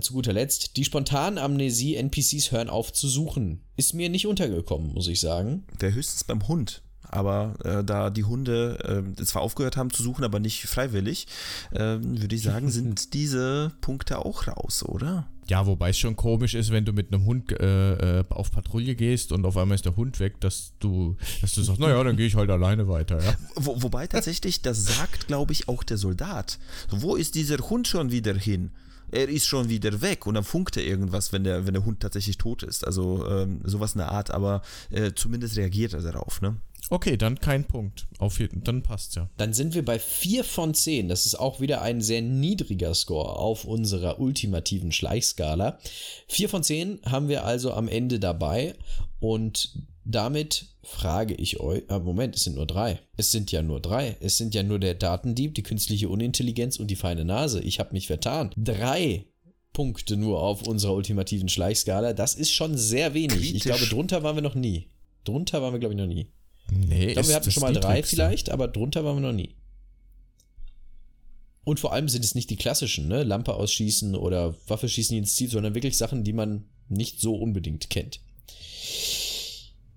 zu 0.00 0.12
guter 0.12 0.32
Letzt, 0.32 0.76
die 0.76 0.84
spontane 0.84 1.40
Amnesie 1.40 1.96
NPCs 1.96 2.52
hören 2.52 2.70
auf 2.70 2.92
zu 2.92 3.08
suchen. 3.08 3.64
Ist 3.76 3.92
mir 3.92 4.08
nicht 4.08 4.26
untergekommen, 4.26 4.92
muss 4.92 5.08
ich 5.08 5.18
sagen. 5.18 5.64
Der 5.80 5.92
höchstens 5.92 6.24
beim 6.24 6.46
Hund 6.46 6.82
aber 7.10 7.54
äh, 7.64 7.84
da 7.84 8.10
die 8.10 8.24
Hunde 8.24 9.04
äh, 9.18 9.24
zwar 9.24 9.42
aufgehört 9.42 9.76
haben 9.76 9.90
zu 9.90 10.02
suchen, 10.02 10.24
aber 10.24 10.40
nicht 10.40 10.62
freiwillig, 10.62 11.26
äh, 11.72 11.98
würde 12.00 12.34
ich 12.34 12.42
sagen, 12.42 12.70
sind 12.70 13.14
diese 13.14 13.72
Punkte 13.80 14.24
auch 14.24 14.46
raus, 14.46 14.84
oder? 14.84 15.26
Ja, 15.48 15.66
wobei 15.66 15.90
es 15.90 15.98
schon 15.98 16.14
komisch 16.14 16.54
ist, 16.54 16.70
wenn 16.70 16.84
du 16.84 16.92
mit 16.92 17.12
einem 17.12 17.24
Hund 17.24 17.50
äh, 17.50 18.20
äh, 18.20 18.24
auf 18.28 18.52
Patrouille 18.52 18.94
gehst 18.94 19.32
und 19.32 19.44
auf 19.44 19.56
einmal 19.56 19.74
ist 19.74 19.84
der 19.84 19.96
Hund 19.96 20.20
weg, 20.20 20.40
dass 20.40 20.74
du, 20.78 21.16
dass 21.40 21.54
du 21.54 21.62
sagst, 21.62 21.80
naja, 21.80 22.02
dann 22.04 22.16
gehe 22.16 22.26
ich 22.26 22.36
halt 22.36 22.50
alleine 22.50 22.86
weiter. 22.86 23.20
Ja? 23.20 23.34
Wo, 23.56 23.82
wobei 23.82 24.06
tatsächlich, 24.06 24.62
das 24.62 24.84
sagt, 24.84 25.26
glaube 25.26 25.52
ich, 25.52 25.68
auch 25.68 25.82
der 25.82 25.96
Soldat. 25.96 26.60
Wo 26.90 27.16
ist 27.16 27.34
dieser 27.34 27.58
Hund 27.68 27.88
schon 27.88 28.12
wieder 28.12 28.34
hin? 28.34 28.70
er 29.12 29.28
ist 29.28 29.46
schon 29.46 29.68
wieder 29.68 30.00
weg 30.02 30.26
und 30.26 30.34
dann 30.34 30.44
funkt 30.44 30.76
er 30.76 30.84
irgendwas, 30.84 31.32
wenn 31.32 31.44
der, 31.44 31.66
wenn 31.66 31.74
der 31.74 31.84
Hund 31.84 32.00
tatsächlich 32.00 32.38
tot 32.38 32.62
ist. 32.62 32.86
Also 32.86 33.26
ähm, 33.28 33.60
sowas 33.64 33.94
in 33.94 33.98
der 33.98 34.10
Art, 34.10 34.30
aber 34.30 34.62
äh, 34.90 35.12
zumindest 35.14 35.56
reagiert 35.56 35.94
er 35.94 36.00
darauf, 36.00 36.40
ne? 36.40 36.56
Okay, 36.90 37.16
dann 37.16 37.38
kein 37.38 37.64
Punkt. 37.64 38.06
Auf 38.18 38.40
jeden, 38.40 38.64
dann 38.64 38.82
passt 38.82 39.14
ja. 39.14 39.30
Dann 39.36 39.52
sind 39.52 39.74
wir 39.74 39.84
bei 39.84 40.00
4 40.00 40.42
von 40.42 40.74
10. 40.74 41.08
Das 41.08 41.24
ist 41.24 41.36
auch 41.36 41.60
wieder 41.60 41.82
ein 41.82 42.00
sehr 42.00 42.20
niedriger 42.20 42.94
Score 42.94 43.36
auf 43.36 43.64
unserer 43.64 44.18
ultimativen 44.18 44.90
Schleichskala. 44.90 45.78
4 46.26 46.48
von 46.48 46.64
10 46.64 47.00
haben 47.06 47.28
wir 47.28 47.44
also 47.44 47.72
am 47.72 47.86
Ende 47.86 48.18
dabei 48.18 48.74
und 49.20 49.78
damit 50.04 50.66
frage 50.82 51.34
ich 51.34 51.60
euch, 51.60 51.84
äh, 51.88 52.00
Moment, 52.00 52.34
es 52.34 52.44
sind 52.44 52.56
nur 52.56 52.66
drei. 52.66 53.00
Es 53.16 53.30
sind 53.30 53.52
ja 53.52 53.62
nur 53.62 53.80
drei. 53.80 54.16
Es 54.20 54.36
sind 54.36 54.54
ja 54.54 54.64
nur 54.64 54.80
der 54.80 54.94
Datendieb, 54.94 55.54
die 55.54 55.62
künstliche 55.62 56.08
Unintelligenz 56.08 56.78
und 56.78 56.88
die 56.88 56.96
feine 56.96 57.24
Nase. 57.24 57.60
Ich 57.60 57.78
habe 57.78 57.92
mich 57.92 58.08
vertan. 58.08 58.50
Drei 58.56 59.26
Punkte 59.72 60.16
nur 60.16 60.42
auf 60.42 60.66
unserer 60.66 60.94
ultimativen 60.94 61.48
Schleichskala. 61.48 62.14
Das 62.14 62.34
ist 62.34 62.50
schon 62.50 62.76
sehr 62.76 63.14
wenig. 63.14 63.36
Kritisch. 63.36 63.52
Ich 63.54 63.62
glaube, 63.62 63.86
drunter 63.86 64.24
waren 64.24 64.36
wir 64.36 64.42
noch 64.42 64.56
nie. 64.56 64.88
Drunter 65.24 65.62
waren 65.62 65.72
wir, 65.72 65.78
glaube 65.78 65.94
ich, 65.94 66.00
noch 66.00 66.06
nie. 66.06 66.32
Nee, 66.70 67.08
ich 67.08 67.12
glaube, 67.14 67.28
wir 67.28 67.34
hatten 67.34 67.50
schon 67.50 67.62
mal 67.62 67.72
drei 67.72 68.02
vielleicht, 68.02 68.50
aber 68.50 68.68
drunter 68.68 69.04
waren 69.04 69.16
wir 69.16 69.28
noch 69.28 69.36
nie. 69.36 69.54
Und 71.64 71.78
vor 71.78 71.92
allem 71.92 72.08
sind 72.08 72.24
es 72.24 72.34
nicht 72.34 72.50
die 72.50 72.56
klassischen, 72.56 73.08
ne? 73.08 73.22
Lampe 73.22 73.54
ausschießen 73.54 74.16
oder 74.16 74.56
Waffe 74.66 74.88
schießen 74.88 75.16
ins 75.16 75.34
Ziel, 75.36 75.50
sondern 75.50 75.74
wirklich 75.74 75.96
Sachen, 75.96 76.24
die 76.24 76.32
man 76.32 76.64
nicht 76.88 77.20
so 77.20 77.36
unbedingt 77.36 77.90
kennt. 77.90 78.20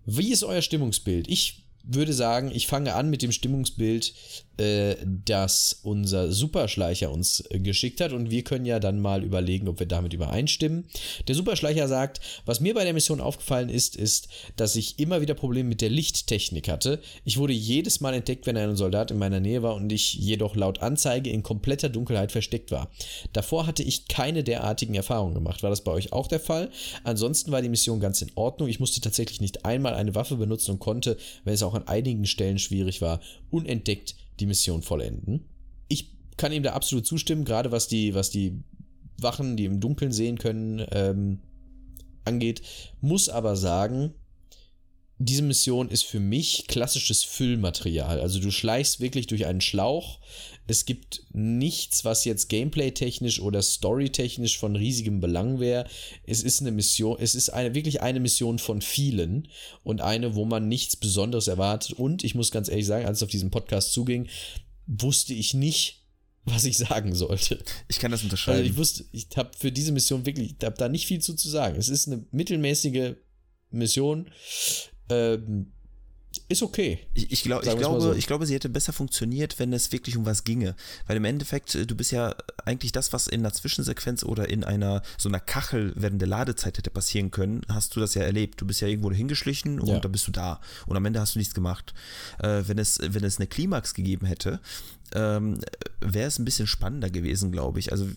Wie 0.06 0.32
ist 0.32 0.44
euer 0.44 0.62
Stimmungsbild? 0.62 1.28
Ich 1.30 1.64
würde 1.84 2.14
sagen, 2.14 2.52
ich 2.54 2.68
fange 2.68 2.94
an 2.96 3.10
mit 3.10 3.22
dem 3.22 3.32
Stimmungsbild, 3.32 4.14
äh, 4.58 4.96
das 5.04 5.80
unser 5.84 6.32
Superschleicher 6.32 7.12
uns 7.12 7.44
äh, 7.50 7.60
geschickt 7.60 8.02
hat 8.02 8.14
und 8.14 8.30
wir 8.30 8.44
können 8.44 8.66
ja 8.66 8.80
dann 8.80 9.00
mal 9.00 9.24
überlegen, 9.24 9.68
ob 9.68 9.80
wir 9.80 9.88
damit 9.88 10.14
übereinstimmen. 10.14 10.86
Der 11.28 11.36
Superschleicher 11.36 11.88
sagt, 11.88 12.20
was 12.46 12.60
mir 12.60 12.74
bei 12.74 12.84
der 12.84 12.94
Mission 12.94 13.22
aufgefallen 13.22 13.70
ist, 13.70 13.96
ist, 13.96 14.28
dass 14.56 14.76
ich 14.76 15.00
immer 15.00 15.22
wieder 15.22 15.34
Probleme 15.34 15.70
mit 15.70 15.82
der 15.82 15.90
Lichttechnik 15.90 16.70
hatte. 16.70 17.00
Ich 17.26 17.38
wurde 17.38 17.54
jedes 17.54 18.00
Mal 18.02 18.14
entdeckt, 18.14 18.46
wenn 18.46 18.58
ein 18.58 18.76
Soldat 18.76 19.12
in 19.12 19.18
meiner 19.18 19.40
Nähe 19.40 19.64
war 19.64 19.76
und 19.76 19.92
ich 19.92 20.14
jedoch 20.14 20.56
laut 20.56 20.82
Anzeige 20.82 21.30
in 21.30 21.44
kompletter 21.44 21.90
Dunkelheit 21.90 22.32
versteckt 22.32 22.72
war. 22.72 22.92
Davor 23.34 23.66
hatte 23.66 23.84
ich 23.84 24.08
keine 24.08 24.44
derartigen 24.44 24.96
Erfahrungen 24.96 25.34
gemacht. 25.34 25.64
War 25.64 25.70
das 25.70 25.84
bei 25.84 25.92
euch 25.92 26.14
auch 26.14 26.28
der 26.28 26.40
Fall? 26.40 26.70
Ansonsten 27.04 27.52
war 27.52 27.62
die 27.62 27.70
Mission 27.70 28.00
ganz 28.00 28.22
in 28.22 28.32
Ordnung. 28.36 28.70
Ich 28.70 28.80
musste 28.80 29.02
tatsächlich 29.02 29.42
nicht 29.42 29.66
einmal 29.66 29.96
eine 29.96 30.16
Waffe 30.16 30.36
benutzen 30.36 30.72
und 30.72 30.80
konnte, 30.80 31.18
wenn 31.44 31.54
es 31.54 31.64
auch 31.64 31.74
an 31.74 31.88
einigen 31.88 32.26
Stellen 32.26 32.60
schwierig 32.60 33.02
war, 33.02 33.20
unentdeckt 33.50 34.16
die 34.44 34.48
Mission 34.48 34.82
vollenden. 34.82 35.46
Ich 35.88 36.18
kann 36.36 36.52
ihm 36.52 36.64
da 36.64 36.74
absolut 36.74 37.08
zustimmen, 37.08 37.46
gerade 37.46 37.72
was 37.72 37.88
die, 37.88 38.14
was 38.14 38.30
die 38.30 38.62
Wachen, 39.18 39.56
die 39.56 39.66
im 39.66 39.80
Dunkeln 39.80 40.12
sehen 40.12 40.38
können, 40.38 40.86
ähm, 40.92 41.40
angeht. 42.26 42.62
Muss 43.00 43.30
aber 43.30 43.56
sagen, 43.56 44.14
diese 45.20 45.44
Mission 45.44 45.90
ist 45.90 46.04
für 46.04 46.20
mich 46.20 46.66
klassisches 46.68 47.24
Füllmaterial. 47.24 48.20
Also 48.20 48.40
du 48.40 48.52
schleichst 48.52 49.00
wirklich 49.00 49.28
durch 49.28 49.46
einen 49.46 49.62
Schlauch. 49.62 50.20
Es 50.66 50.86
gibt 50.86 51.24
nichts, 51.34 52.04
was 52.04 52.26
jetzt 52.26 52.50
gameplay-technisch 52.50 53.40
oder 53.40 53.62
story-technisch 53.62 54.58
von 54.58 54.76
riesigem 54.76 55.20
Belang 55.20 55.60
wäre. 55.60 55.88
Es 56.26 56.42
ist 56.42 56.62
eine 56.62 56.72
Mission, 56.72 57.18
es 57.20 57.36
ist 57.36 57.50
eine, 57.50 57.76
wirklich 57.76 58.02
eine 58.02 58.20
Mission 58.20 58.60
von 58.60 58.82
vielen 58.82 59.50
und 59.84 60.02
eine, 60.02 60.36
wo 60.36 60.46
man 60.46 60.68
nichts 60.68 60.96
Besonderes 60.96 61.48
erwartet. 61.48 61.94
Und 61.94 62.24
ich 62.24 62.34
muss 62.34 62.52
ganz 62.52 62.70
ehrlich 62.70 62.88
sagen, 62.88 63.06
als 63.06 63.20
es 63.20 63.24
auf 63.24 63.30
diesen 63.30 63.52
Podcast 63.52 63.94
zuging, 63.94 64.28
wusste 64.88 65.34
ich 65.34 65.54
nicht, 65.54 66.04
was 66.46 66.66
ich 66.66 66.78
sagen 66.78 67.14
sollte. 67.14 67.64
Ich 67.88 68.00
kann 68.00 68.12
das 68.12 68.24
unterscheiden. 68.24 68.62
Also 68.62 68.72
ich 68.72 68.78
wusste, 68.78 69.06
ich 69.12 69.28
habe 69.36 69.52
für 69.58 69.72
diese 69.72 69.92
Mission 69.92 70.26
wirklich, 70.26 70.56
ich 70.58 70.66
habe 70.66 70.78
da 70.78 70.90
nicht 70.90 71.08
viel 71.08 71.20
zu, 71.20 71.36
zu 71.36 71.50
sagen. 71.50 71.78
Es 71.78 71.90
ist 71.90 72.08
eine 72.08 72.26
mittelmäßige 72.32 73.16
Mission. 73.70 74.30
Ähm, 75.14 75.68
ist 76.50 76.64
okay. 76.64 77.00
Ich, 77.14 77.32
ich, 77.32 77.44
glaub, 77.44 77.64
ich, 77.66 77.78
glaube, 77.78 78.02
so. 78.02 78.14
ich 78.14 78.28
glaube, 78.28 78.46
sie 78.46 78.56
hätte 78.56 78.70
besser 78.70 78.94
funktioniert, 78.94 79.60
wenn 79.60 79.72
es 79.72 79.92
wirklich 79.92 80.18
um 80.18 80.26
was 80.26 80.44
ginge. 80.44 80.76
Weil 81.08 81.18
im 81.18 81.26
Endeffekt, 81.26 81.76
äh, 81.76 81.86
du 81.86 81.96
bist 81.96 82.12
ja 82.12 82.36
eigentlich 82.66 82.92
das, 82.92 83.14
was 83.14 83.28
in 83.28 83.42
einer 83.42 83.54
Zwischensequenz 83.54 84.24
oder 84.24 84.50
in 84.50 84.64
einer 84.64 85.04
so 85.18 85.30
einer 85.30 85.40
Kachel 85.40 85.94
während 85.96 86.22
der 86.22 86.28
Ladezeit 86.28 86.78
hätte 86.78 86.90
passieren 86.90 87.32
können, 87.32 87.62
hast 87.70 87.96
du 87.96 88.00
das 88.00 88.14
ja 88.16 88.24
erlebt. 88.24 88.60
Du 88.62 88.66
bist 88.66 88.82
ja 88.82 88.88
irgendwo 88.88 89.12
hingeschlichen 89.12 89.80
und 89.80 89.88
ja. 89.88 90.00
dann 90.00 90.12
bist 90.12 90.28
du 90.28 90.32
da. 90.32 90.60
Und 90.88 90.98
am 90.98 91.06
Ende 91.06 91.20
hast 91.20 91.36
du 91.36 91.40
nichts 91.40 91.54
gemacht. 91.54 91.94
Äh, 92.40 92.64
wenn, 92.68 92.80
es, 92.80 93.00
wenn 93.02 93.24
es 93.24 93.38
eine 93.38 93.48
Klimax 93.48 93.94
gegeben 93.94 94.26
hätte, 94.26 94.60
ähm, 95.14 95.60
wäre 96.02 96.28
es 96.28 96.40
ein 96.40 96.46
bisschen 96.46 96.68
spannender 96.68 97.10
gewesen, 97.10 97.52
glaube 97.52 97.80
ich. 97.80 97.92
Also 97.92 98.08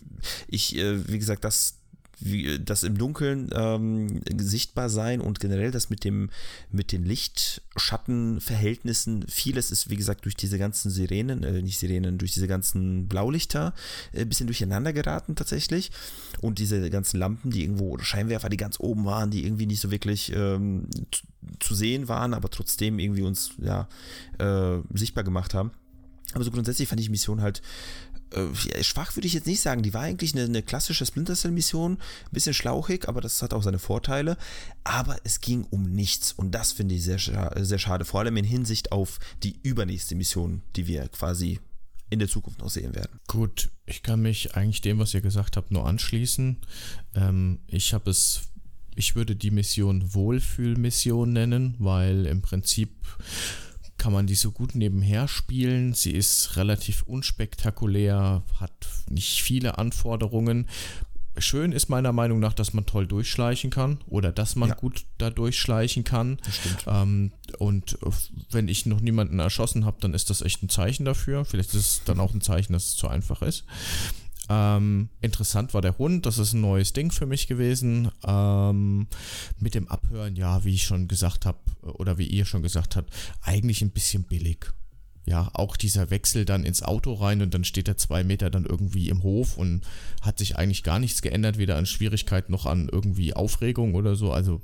ich, 0.47 0.75
äh, 0.75 1.07
wie 1.07 1.19
gesagt, 1.19 1.43
das, 1.43 1.76
wie, 2.19 2.59
das 2.59 2.83
im 2.83 2.97
Dunkeln 2.97 3.49
ähm, 3.53 4.19
sichtbar 4.37 4.89
sein 4.89 5.21
und 5.21 5.39
generell 5.39 5.71
das 5.71 5.89
mit 5.89 6.03
dem 6.03 6.29
mit 6.71 6.91
den 6.91 7.05
Licht-Schatten-Verhältnissen, 7.05 9.25
vieles 9.27 9.71
ist 9.71 9.89
wie 9.89 9.95
gesagt 9.95 10.25
durch 10.25 10.35
diese 10.35 10.57
ganzen 10.57 10.89
Sirenen, 10.89 11.43
äh, 11.43 11.61
nicht 11.61 11.79
Sirenen, 11.79 12.17
durch 12.17 12.33
diese 12.33 12.47
ganzen 12.47 13.07
Blaulichter 13.07 13.73
ein 14.13 14.21
äh, 14.21 14.25
bisschen 14.25 14.47
durcheinander 14.47 14.91
geraten 14.93 15.35
tatsächlich 15.35 15.91
und 16.41 16.57
diese 16.59 16.89
ganzen 16.89 17.19
Lampen, 17.19 17.51
die 17.51 17.63
irgendwo 17.63 17.91
oder 17.91 18.03
Scheinwerfer, 18.03 18.49
die 18.49 18.57
ganz 18.57 18.79
oben 18.79 19.05
waren, 19.05 19.29
die 19.29 19.45
irgendwie 19.45 19.67
nicht 19.67 19.81
so 19.81 19.91
wirklich 19.91 20.33
ähm, 20.33 20.89
zu, 21.11 21.23
zu, 21.59 21.75
sehen 21.75 22.07
waren, 22.07 22.33
aber 22.33 22.49
trotzdem 22.49 22.97
irgendwie 22.99 23.21
uns 23.21 23.51
ja 23.59 23.87
äh, 24.39 24.79
sichtbar 24.93 25.23
gemacht 25.23 25.53
haben. 25.53 25.71
Aber 26.33 26.43
so 26.43 26.51
grundsätzlich 26.51 26.89
fand 26.89 26.99
ich 26.99 27.07
die 27.07 27.11
Mission 27.11 27.41
halt 27.41 27.61
äh, 28.31 28.83
schwach 28.83 29.15
würde 29.15 29.27
ich 29.27 29.33
jetzt 29.33 29.47
nicht 29.47 29.61
sagen. 29.61 29.83
Die 29.83 29.93
war 29.93 30.01
eigentlich 30.01 30.33
eine, 30.33 30.45
eine 30.45 30.63
klassische 30.63 31.05
Splinter 31.05 31.35
Cell-Mission. 31.35 31.93
Ein 31.93 32.31
bisschen 32.31 32.53
schlauchig, 32.53 33.07
aber 33.07 33.21
das 33.21 33.41
hat 33.41 33.53
auch 33.53 33.63
seine 33.63 33.79
Vorteile. 33.79 34.37
Aber 34.83 35.17
es 35.23 35.41
ging 35.41 35.65
um 35.69 35.83
nichts. 35.83 36.33
Und 36.33 36.51
das 36.51 36.71
finde 36.71 36.95
ich 36.95 37.03
sehr, 37.03 37.19
sehr 37.19 37.79
schade. 37.79 38.05
Vor 38.05 38.21
allem 38.21 38.37
in 38.37 38.45
Hinsicht 38.45 38.91
auf 38.91 39.19
die 39.43 39.59
übernächste 39.63 40.15
Mission, 40.15 40.61
die 40.75 40.87
wir 40.87 41.07
quasi 41.09 41.59
in 42.09 42.19
der 42.19 42.29
Zukunft 42.29 42.59
noch 42.59 42.69
sehen 42.69 42.95
werden. 42.95 43.19
Gut, 43.27 43.69
ich 43.85 44.01
kann 44.01 44.21
mich 44.21 44.55
eigentlich 44.55 44.81
dem, 44.81 44.99
was 44.99 45.13
ihr 45.13 45.21
gesagt 45.21 45.57
habt, 45.57 45.71
nur 45.71 45.85
anschließen. 45.85 46.57
Ähm, 47.15 47.59
ich 47.67 47.93
habe 47.93 48.09
es 48.09 48.43
ich 48.97 49.15
würde 49.15 49.35
die 49.35 49.51
Mission 49.51 50.15
Wohlfühlmission 50.15 51.31
nennen, 51.31 51.75
weil 51.77 52.25
im 52.25 52.41
Prinzip 52.41 52.89
kann 53.97 54.13
man 54.13 54.27
die 54.27 54.35
so 54.35 54.51
gut 54.51 54.75
nebenher 54.75 55.27
spielen. 55.27 55.93
Sie 55.93 56.11
ist 56.11 56.55
relativ 56.55 57.03
unspektakulär, 57.03 58.43
hat 58.59 58.87
nicht 59.09 59.41
viele 59.41 59.77
Anforderungen. 59.77 60.67
Schön 61.39 61.71
ist 61.71 61.89
meiner 61.89 62.13
Meinung 62.13 62.39
nach, 62.39 62.53
dass 62.53 62.73
man 62.73 62.85
toll 62.85 63.05
durchschleichen 63.05 63.69
kann 63.69 63.99
oder 64.07 64.31
dass 64.31 64.55
man 64.55 64.69
ja. 64.69 64.75
gut 64.75 65.05
da 65.19 65.29
durchschleichen 65.29 66.03
kann. 66.03 66.39
Ähm, 66.87 67.31
und 67.59 67.97
wenn 68.49 68.67
ich 68.67 68.85
noch 68.85 69.01
niemanden 69.01 69.39
erschossen 69.39 69.85
habe, 69.85 69.97
dann 69.99 70.13
ist 70.13 70.29
das 70.29 70.41
echt 70.41 70.63
ein 70.63 70.69
Zeichen 70.69 71.05
dafür. 71.05 71.45
Vielleicht 71.45 71.75
ist 71.75 71.75
es 71.75 72.01
dann 72.05 72.19
auch 72.19 72.33
ein 72.33 72.41
Zeichen, 72.41 72.73
dass 72.73 72.85
es 72.85 72.95
zu 72.95 73.07
einfach 73.07 73.41
ist. 73.41 73.65
Ähm, 74.49 75.09
interessant 75.21 75.73
war 75.73 75.81
der 75.81 75.97
Hund, 75.97 76.25
das 76.25 76.37
ist 76.37 76.53
ein 76.53 76.61
neues 76.61 76.93
Ding 76.93 77.11
für 77.11 77.25
mich 77.25 77.47
gewesen. 77.47 78.11
Ähm, 78.25 79.07
mit 79.59 79.75
dem 79.75 79.87
Abhören, 79.87 80.35
ja, 80.35 80.63
wie 80.63 80.75
ich 80.75 80.83
schon 80.83 81.07
gesagt 81.07 81.45
habe, 81.45 81.59
oder 81.81 82.17
wie 82.17 82.27
ihr 82.27 82.45
schon 82.45 82.61
gesagt 82.61 82.95
habt, 82.95 83.11
eigentlich 83.41 83.81
ein 83.81 83.91
bisschen 83.91 84.23
billig. 84.23 84.71
Ja, 85.25 85.49
auch 85.53 85.75
dieser 85.75 86.09
Wechsel 86.09 86.45
dann 86.45 86.63
ins 86.63 86.81
Auto 86.81 87.13
rein 87.13 87.41
und 87.41 87.53
dann 87.53 87.65
steht 87.65 87.89
er 87.89 87.97
zwei 87.97 88.23
Meter 88.23 88.49
dann 88.49 88.65
irgendwie 88.65 89.09
im 89.09 89.23
Hof 89.23 89.57
und 89.57 89.81
hat 90.21 90.39
sich 90.39 90.55
eigentlich 90.55 90.83
gar 90.83 90.99
nichts 90.99 91.21
geändert, 91.21 91.57
weder 91.57 91.75
an 91.75 91.85
Schwierigkeit 91.85 92.49
noch 92.49 92.65
an 92.65 92.87
irgendwie 92.89 93.33
Aufregung 93.33 93.95
oder 93.95 94.15
so. 94.15 94.31
Also, 94.31 94.61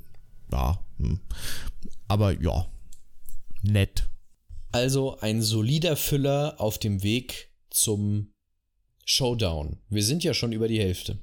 ja. 0.50 0.80
Hm. 0.98 1.20
Aber 2.08 2.40
ja, 2.40 2.66
nett. 3.62 4.08
Also 4.72 5.18
ein 5.20 5.42
solider 5.42 5.96
Füller 5.96 6.54
auf 6.58 6.78
dem 6.78 7.02
Weg 7.02 7.50
zum 7.68 8.33
Showdown. 9.04 9.78
Wir 9.88 10.02
sind 10.02 10.24
ja 10.24 10.34
schon 10.34 10.52
über 10.52 10.68
die 10.68 10.78
Hälfte. 10.78 11.18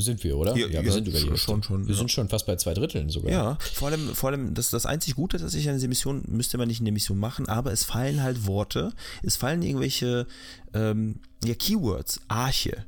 Sind 0.00 0.22
wir, 0.22 0.36
oder? 0.38 0.56
Ja, 0.56 0.68
ja 0.68 0.84
wir 0.84 0.92
sind 0.92 1.08
über 1.08 1.18
die 1.18 1.26
Hälfte. 1.26 1.38
Schon, 1.38 1.62
schon, 1.64 1.86
wir 1.86 1.92
ja. 1.92 1.98
sind 1.98 2.12
schon 2.12 2.28
fast 2.28 2.46
bei 2.46 2.54
zwei 2.54 2.72
Dritteln 2.72 3.10
sogar. 3.10 3.32
Ja, 3.32 3.58
vor 3.74 3.88
allem, 3.88 4.14
vor 4.14 4.30
allem 4.30 4.54
das, 4.54 4.70
das 4.70 4.86
einzig 4.86 5.16
Gute, 5.16 5.38
dass 5.38 5.54
ich 5.54 5.68
eine 5.68 5.88
Mission, 5.88 6.22
müsste 6.28 6.56
man 6.56 6.68
nicht 6.68 6.78
in 6.78 6.84
der 6.84 6.92
Mission 6.92 7.18
machen, 7.18 7.48
aber 7.48 7.72
es 7.72 7.82
fallen 7.82 8.22
halt 8.22 8.46
Worte, 8.46 8.92
es 9.24 9.34
fallen 9.34 9.60
irgendwelche 9.60 10.28
ähm, 10.72 11.16
ja, 11.44 11.54
Keywords. 11.54 12.20
Arche. 12.28 12.84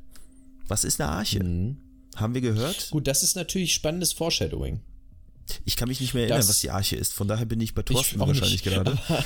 Was 0.68 0.84
ist 0.84 1.00
eine 1.00 1.10
Arche? 1.10 1.42
Mhm. 1.42 1.78
Haben 2.14 2.34
wir 2.34 2.40
gehört? 2.40 2.90
Gut, 2.90 3.08
das 3.08 3.24
ist 3.24 3.34
natürlich 3.34 3.74
spannendes 3.74 4.12
Foreshadowing. 4.12 4.80
Ich 5.64 5.76
kann 5.76 5.88
mich 5.88 6.00
nicht 6.00 6.14
mehr 6.14 6.24
erinnern, 6.24 6.38
das, 6.38 6.48
was 6.48 6.60
die 6.60 6.70
Arche 6.70 6.96
ist. 6.96 7.12
Von 7.12 7.28
daher 7.28 7.46
bin 7.46 7.60
ich 7.60 7.74
bei 7.74 7.82
Thorsten 7.82 8.16
ich 8.16 8.20
wahrscheinlich 8.20 8.64
nicht, 8.64 8.64
gerade. 8.64 8.98
Aber, 9.08 9.24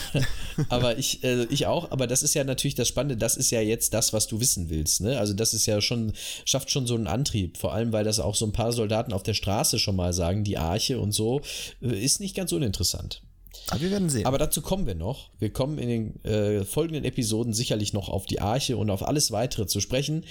aber 0.68 0.98
ich, 0.98 1.24
äh, 1.24 1.44
ich 1.44 1.66
auch. 1.66 1.90
Aber 1.90 2.06
das 2.06 2.22
ist 2.22 2.34
ja 2.34 2.44
natürlich 2.44 2.74
das 2.74 2.88
Spannende. 2.88 3.16
Das 3.16 3.36
ist 3.36 3.50
ja 3.50 3.60
jetzt 3.60 3.94
das, 3.94 4.12
was 4.12 4.26
du 4.26 4.40
wissen 4.40 4.70
willst. 4.70 5.00
Ne? 5.00 5.18
Also 5.18 5.34
das 5.34 5.54
ist 5.54 5.66
ja 5.66 5.80
schon, 5.80 6.12
schafft 6.44 6.70
schon 6.70 6.86
so 6.86 6.94
einen 6.94 7.06
Antrieb. 7.06 7.58
Vor 7.58 7.72
allem, 7.72 7.92
weil 7.92 8.04
das 8.04 8.20
auch 8.20 8.34
so 8.34 8.46
ein 8.46 8.52
paar 8.52 8.72
Soldaten 8.72 9.12
auf 9.12 9.22
der 9.22 9.34
Straße 9.34 9.78
schon 9.78 9.96
mal 9.96 10.12
sagen, 10.12 10.44
die 10.44 10.58
Arche 10.58 10.98
und 11.00 11.12
so, 11.12 11.40
äh, 11.82 11.88
ist 11.88 12.20
nicht 12.20 12.34
ganz 12.34 12.52
uninteressant. 12.52 13.22
Aber 13.68 13.80
wir 13.80 13.90
werden 13.90 14.10
sehen. 14.10 14.26
Aber 14.26 14.38
dazu 14.38 14.62
kommen 14.62 14.86
wir 14.86 14.94
noch. 14.94 15.30
Wir 15.38 15.50
kommen 15.50 15.78
in 15.78 15.88
den 15.88 16.24
äh, 16.24 16.64
folgenden 16.64 17.04
Episoden 17.04 17.52
sicherlich 17.52 17.92
noch 17.92 18.08
auf 18.08 18.26
die 18.26 18.40
Arche 18.40 18.76
und 18.76 18.90
auf 18.90 19.06
alles 19.06 19.30
weitere 19.30 19.66
zu 19.66 19.80
sprechen. 19.80 20.24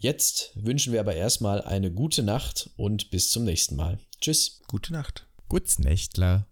Jetzt 0.00 0.52
wünschen 0.54 0.92
wir 0.92 1.00
aber 1.00 1.16
erstmal 1.16 1.62
eine 1.62 1.90
gute 1.90 2.22
Nacht 2.22 2.70
und 2.76 3.10
bis 3.10 3.30
zum 3.30 3.42
nächsten 3.42 3.74
Mal. 3.74 3.98
Tschüss. 4.20 4.60
Gute 4.68 4.92
Nacht. 4.92 5.26
Gutsnächtler. 5.48 6.46